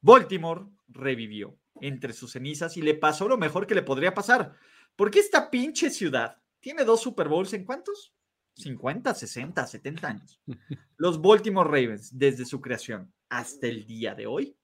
Baltimore 0.00 0.66
revivió 0.88 1.56
entre 1.80 2.12
sus 2.12 2.32
cenizas 2.32 2.76
y 2.76 2.82
le 2.82 2.94
pasó 2.94 3.28
lo 3.28 3.36
mejor 3.36 3.68
que 3.68 3.76
le 3.76 3.82
podría 3.82 4.14
pasar, 4.14 4.56
porque 4.96 5.20
esta 5.20 5.48
pinche 5.48 5.90
ciudad 5.90 6.42
tiene 6.58 6.84
dos 6.84 7.02
Super 7.02 7.28
Bowls 7.28 7.52
en 7.52 7.64
cuántos? 7.64 8.15
50, 8.56 9.14
60, 9.14 9.66
70 9.66 10.08
años. 10.08 10.40
Los 10.96 11.20
Baltimore 11.20 11.68
Ravens, 11.68 12.16
desde 12.16 12.44
su 12.44 12.60
creación 12.60 13.12
hasta 13.28 13.66
el 13.66 13.86
día 13.86 14.14
de 14.14 14.26
hoy, 14.26 14.56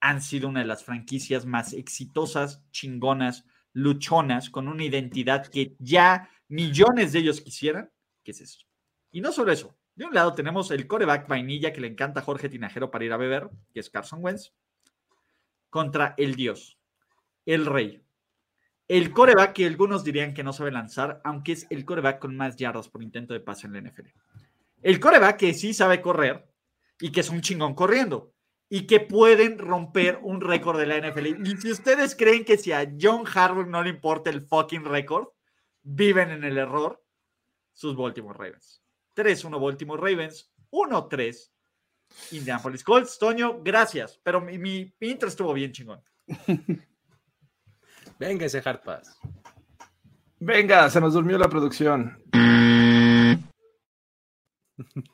han 0.00 0.22
sido 0.22 0.48
una 0.48 0.60
de 0.60 0.66
las 0.66 0.82
franquicias 0.82 1.44
más 1.44 1.72
exitosas, 1.72 2.62
chingonas, 2.70 3.44
luchonas, 3.72 4.50
con 4.50 4.66
una 4.66 4.84
identidad 4.84 5.46
que 5.46 5.76
ya 5.78 6.30
millones 6.48 7.12
de 7.12 7.20
ellos 7.20 7.40
quisieran. 7.40 7.90
¿Qué 8.24 8.32
es 8.32 8.40
eso? 8.40 8.60
Y 9.12 9.20
no 9.20 9.30
solo 9.30 9.52
eso. 9.52 9.76
De 9.94 10.06
un 10.06 10.14
lado 10.14 10.34
tenemos 10.34 10.70
el 10.70 10.86
coreback 10.86 11.28
vainilla 11.28 11.72
que 11.72 11.80
le 11.80 11.88
encanta 11.88 12.20
a 12.20 12.22
Jorge 12.22 12.48
Tinajero 12.48 12.90
para 12.90 13.04
ir 13.04 13.12
a 13.12 13.18
beber, 13.18 13.50
que 13.72 13.80
es 13.80 13.90
Carson 13.90 14.24
Wentz, 14.24 14.52
contra 15.68 16.14
el 16.16 16.34
dios, 16.34 16.78
el 17.44 17.66
rey, 17.66 18.02
el 18.90 19.12
coreback 19.12 19.52
que 19.52 19.66
algunos 19.66 20.02
dirían 20.02 20.34
que 20.34 20.42
no 20.42 20.52
sabe 20.52 20.72
lanzar, 20.72 21.20
aunque 21.22 21.52
es 21.52 21.64
el 21.70 21.84
coreback 21.84 22.18
con 22.18 22.36
más 22.36 22.56
yardas 22.56 22.88
por 22.88 23.04
intento 23.04 23.32
de 23.32 23.38
pase 23.38 23.68
en 23.68 23.74
la 23.74 23.80
NFL. 23.82 24.08
El 24.82 24.98
coreback 24.98 25.36
que 25.36 25.54
sí 25.54 25.72
sabe 25.72 26.00
correr 26.00 26.44
y 27.00 27.12
que 27.12 27.20
es 27.20 27.30
un 27.30 27.40
chingón 27.40 27.76
corriendo 27.76 28.34
y 28.68 28.88
que 28.88 28.98
pueden 28.98 29.60
romper 29.60 30.18
un 30.24 30.40
récord 30.40 30.76
de 30.76 30.86
la 30.86 30.98
NFL. 30.98 31.46
Y 31.46 31.56
si 31.58 31.70
ustedes 31.70 32.16
creen 32.16 32.44
que 32.44 32.58
si 32.58 32.72
a 32.72 32.92
John 33.00 33.22
Harbaugh 33.32 33.68
no 33.68 33.80
le 33.84 33.90
importa 33.90 34.28
el 34.28 34.40
fucking 34.40 34.84
récord, 34.84 35.28
viven 35.82 36.30
en 36.32 36.42
el 36.42 36.58
error 36.58 37.00
sus 37.72 37.94
Baltimore 37.94 38.36
Ravens. 38.36 38.82
3-1 39.14 39.62
Baltimore 39.62 40.02
Ravens, 40.02 40.52
1-3 40.72 41.52
Indianapolis 42.32 42.82
Colts. 42.82 43.20
Toño, 43.20 43.62
gracias, 43.62 44.18
pero 44.24 44.40
mi, 44.40 44.58
mi, 44.58 44.92
mi 44.98 45.10
intro 45.10 45.28
estuvo 45.28 45.52
bien 45.52 45.70
chingón. 45.70 46.02
Venga 48.20 48.44
ese 48.44 48.62
Hard 48.62 48.82
Pass. 48.82 49.18
Venga, 50.38 50.90
se 50.90 51.00
nos 51.00 51.14
durmió 51.14 51.38
la 51.38 51.48
producción. 51.48 52.22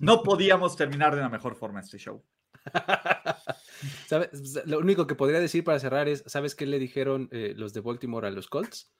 No 0.01 0.23
podíamos 0.25 0.77
terminar 0.77 1.15
de 1.15 1.21
una 1.21 1.29
mejor 1.29 1.55
forma 1.55 1.81
este 1.81 1.99
show. 1.99 2.25
¿Sabes? 4.09 4.61
Lo 4.67 4.81
único 4.81 5.07
que 5.07 5.15
podría 5.15 5.39
decir 5.39 5.63
para 5.63 5.79
cerrar 5.79 6.09
es, 6.09 6.25
¿sabes 6.27 6.57
qué 6.57 6.67
le 6.67 6.81
dijeron 6.81 7.29
eh, 7.31 7.55
los 7.57 7.73
de 7.73 7.81
Baltimore 7.81 8.27
a 8.27 8.31
los 8.31 8.49
Colts? 8.49 8.93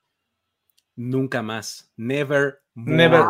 Nunca 0.95 1.43
más. 1.43 1.93
Never 1.97 2.61
more. 2.75 2.97
Never. 2.97 3.25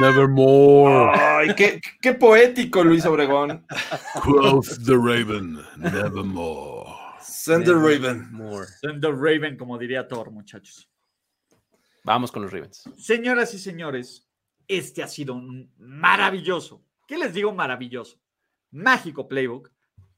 Nevermore. 0.00 1.12
Ay, 1.14 1.54
qué, 1.54 1.78
qué 2.00 2.14
poético, 2.14 2.82
Luis 2.84 3.04
Obregón. 3.04 3.66
Quoth 4.22 4.82
the 4.86 4.94
Raven. 4.94 5.58
Nevermore. 5.76 6.79
Send 7.22 7.64
the 7.64 7.74
Raven. 7.74 8.28
More. 8.32 8.66
Send 8.80 9.02
the 9.02 9.12
Raven, 9.12 9.56
como 9.56 9.78
diría 9.78 10.06
Thor, 10.06 10.30
muchachos. 10.30 10.90
Vamos 12.04 12.32
con 12.32 12.42
los 12.42 12.52
Ravens. 12.52 12.82
Señoras 12.96 13.52
y 13.54 13.58
señores, 13.58 14.28
este 14.66 15.02
ha 15.02 15.08
sido 15.08 15.34
un 15.34 15.72
maravilloso, 15.78 16.84
¿qué 17.06 17.18
les 17.18 17.34
digo 17.34 17.52
maravilloso? 17.52 18.20
Mágico 18.70 19.28
playbook 19.28 19.70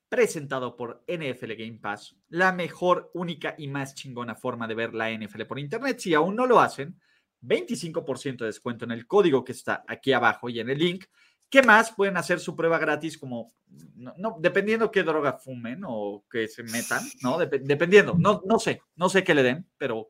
presentado 0.08 0.76
por 0.76 1.02
NFL 1.08 1.54
Game 1.54 1.78
Pass, 1.80 2.14
la 2.28 2.52
mejor, 2.52 3.10
única 3.14 3.54
y 3.56 3.66
más 3.66 3.94
chingona 3.94 4.34
forma 4.34 4.68
de 4.68 4.74
ver 4.74 4.92
la 4.92 5.10
NFL 5.10 5.44
por 5.44 5.58
internet. 5.58 6.00
Si 6.00 6.12
aún 6.12 6.36
no 6.36 6.46
lo 6.46 6.60
hacen, 6.60 7.00
25% 7.40 8.36
de 8.40 8.46
descuento 8.46 8.84
en 8.84 8.90
el 8.90 9.06
código 9.06 9.42
que 9.42 9.52
está 9.52 9.84
aquí 9.88 10.12
abajo 10.12 10.50
y 10.50 10.60
en 10.60 10.68
el 10.68 10.78
link. 10.78 11.06
¿Qué 11.52 11.60
más? 11.60 11.92
Pueden 11.92 12.16
hacer 12.16 12.40
su 12.40 12.56
prueba 12.56 12.78
gratis 12.78 13.18
como, 13.18 13.52
no, 13.96 14.14
no, 14.16 14.38
dependiendo 14.40 14.90
qué 14.90 15.02
droga 15.02 15.34
fumen 15.34 15.82
o 15.86 16.24
que 16.30 16.48
se 16.48 16.62
metan, 16.62 17.02
¿no? 17.22 17.36
Dep 17.36 17.52
dependiendo, 17.64 18.14
no, 18.18 18.40
no 18.46 18.58
sé, 18.58 18.80
no 18.96 19.10
sé 19.10 19.22
qué 19.22 19.34
le 19.34 19.42
den, 19.42 19.66
pero... 19.76 20.08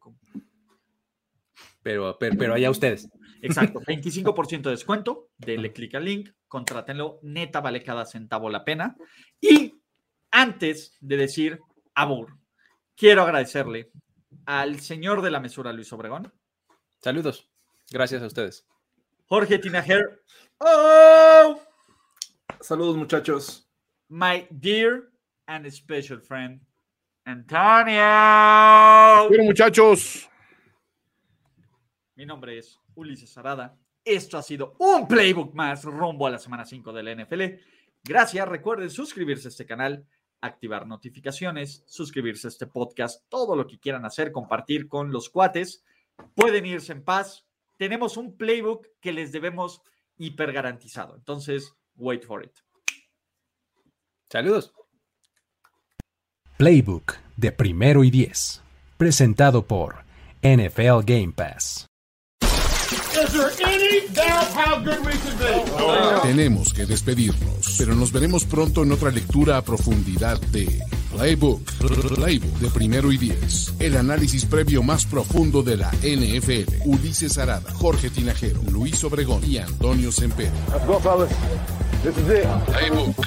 Pero, 1.82 2.16
pero, 2.20 2.36
pero 2.38 2.54
allá 2.54 2.70
ustedes. 2.70 3.08
Exacto, 3.40 3.80
25% 3.86 4.62
de 4.62 4.70
descuento, 4.70 5.30
denle 5.36 5.72
clic 5.72 5.96
al 5.96 6.04
link, 6.04 6.30
contrátenlo, 6.46 7.18
neta 7.22 7.60
vale 7.60 7.82
cada 7.82 8.06
centavo 8.06 8.48
la 8.48 8.64
pena. 8.64 8.96
Y 9.40 9.74
antes 10.30 10.96
de 11.00 11.16
decir 11.16 11.58
abur, 11.92 12.38
quiero 12.94 13.22
agradecerle 13.22 13.90
al 14.46 14.78
señor 14.78 15.22
de 15.22 15.32
la 15.32 15.40
mesura, 15.40 15.72
Luis 15.72 15.92
Obregón. 15.92 16.32
Saludos. 17.00 17.50
Gracias 17.90 18.22
a 18.22 18.26
ustedes. 18.26 18.64
Jorge 19.26 19.58
Tinajer. 19.58 20.22
Oh, 20.64 21.60
Saludos, 22.60 22.96
muchachos. 22.96 23.68
my 24.08 24.46
dear 24.50 25.10
and 25.48 25.66
special 25.72 26.20
friend, 26.20 26.60
Antonio. 27.26 29.28
Bueno, 29.28 29.42
muchachos. 29.44 30.28
Mi 32.14 32.24
nombre 32.24 32.58
es 32.58 32.78
Ulises 32.94 33.36
Arada. 33.38 33.76
Esto 34.04 34.38
ha 34.38 34.42
sido 34.42 34.76
un 34.78 35.08
playbook 35.08 35.52
más 35.52 35.82
rumbo 35.84 36.28
a 36.28 36.30
la 36.30 36.38
semana 36.38 36.64
5 36.64 36.92
de 36.92 37.02
la 37.02 37.14
NFL. 37.16 37.42
Gracias. 38.04 38.48
Recuerden 38.48 38.88
suscribirse 38.90 39.48
a 39.48 39.50
este 39.50 39.66
canal, 39.66 40.06
activar 40.40 40.86
notificaciones, 40.86 41.82
suscribirse 41.86 42.46
a 42.46 42.50
este 42.50 42.68
podcast, 42.68 43.24
todo 43.28 43.56
lo 43.56 43.66
que 43.66 43.80
quieran 43.80 44.04
hacer, 44.04 44.30
compartir 44.30 44.86
con 44.86 45.10
los 45.10 45.28
cuates. 45.28 45.82
Pueden 46.36 46.66
irse 46.66 46.92
en 46.92 47.02
paz. 47.02 47.44
Tenemos 47.78 48.16
un 48.16 48.36
playbook 48.36 48.86
que 49.00 49.12
les 49.12 49.32
debemos 49.32 49.82
hiper 50.16 50.52
garantizado. 50.52 51.16
Entonces, 51.16 51.72
wait 51.96 52.24
for 52.24 52.44
it. 52.44 52.52
Saludos. 54.30 54.72
Playbook 56.56 57.16
de 57.36 57.52
primero 57.52 58.04
y 58.04 58.10
diez. 58.10 58.62
Presentado 58.96 59.66
por 59.66 60.04
NFL 60.42 61.04
Game 61.04 61.32
Pass. 61.34 61.86
Tenemos 66.22 66.72
que 66.72 66.86
despedirnos, 66.86 67.76
pero 67.78 67.94
nos 67.94 68.12
veremos 68.12 68.44
pronto 68.44 68.82
en 68.82 68.92
otra 68.92 69.10
lectura 69.10 69.56
a 69.56 69.62
profundidad 69.62 70.40
de 70.40 70.80
Playbook, 71.12 71.62
Playbook 72.14 72.58
de 72.58 72.70
primero 72.70 73.12
y 73.12 73.18
diez. 73.18 73.74
El 73.78 73.96
análisis 73.96 74.44
previo 74.44 74.82
más 74.82 75.06
profundo 75.06 75.62
de 75.62 75.76
la 75.76 75.90
NFL. 76.02 76.82
Ulises 76.84 77.38
Arada, 77.38 77.70
Jorge 77.74 78.10
Tinajero, 78.10 78.60
Luis 78.70 79.02
Obregón 79.04 79.42
y 79.44 79.58
Antonio 79.58 80.10
Sempere. 80.10 80.50
Playbook. 82.66 83.26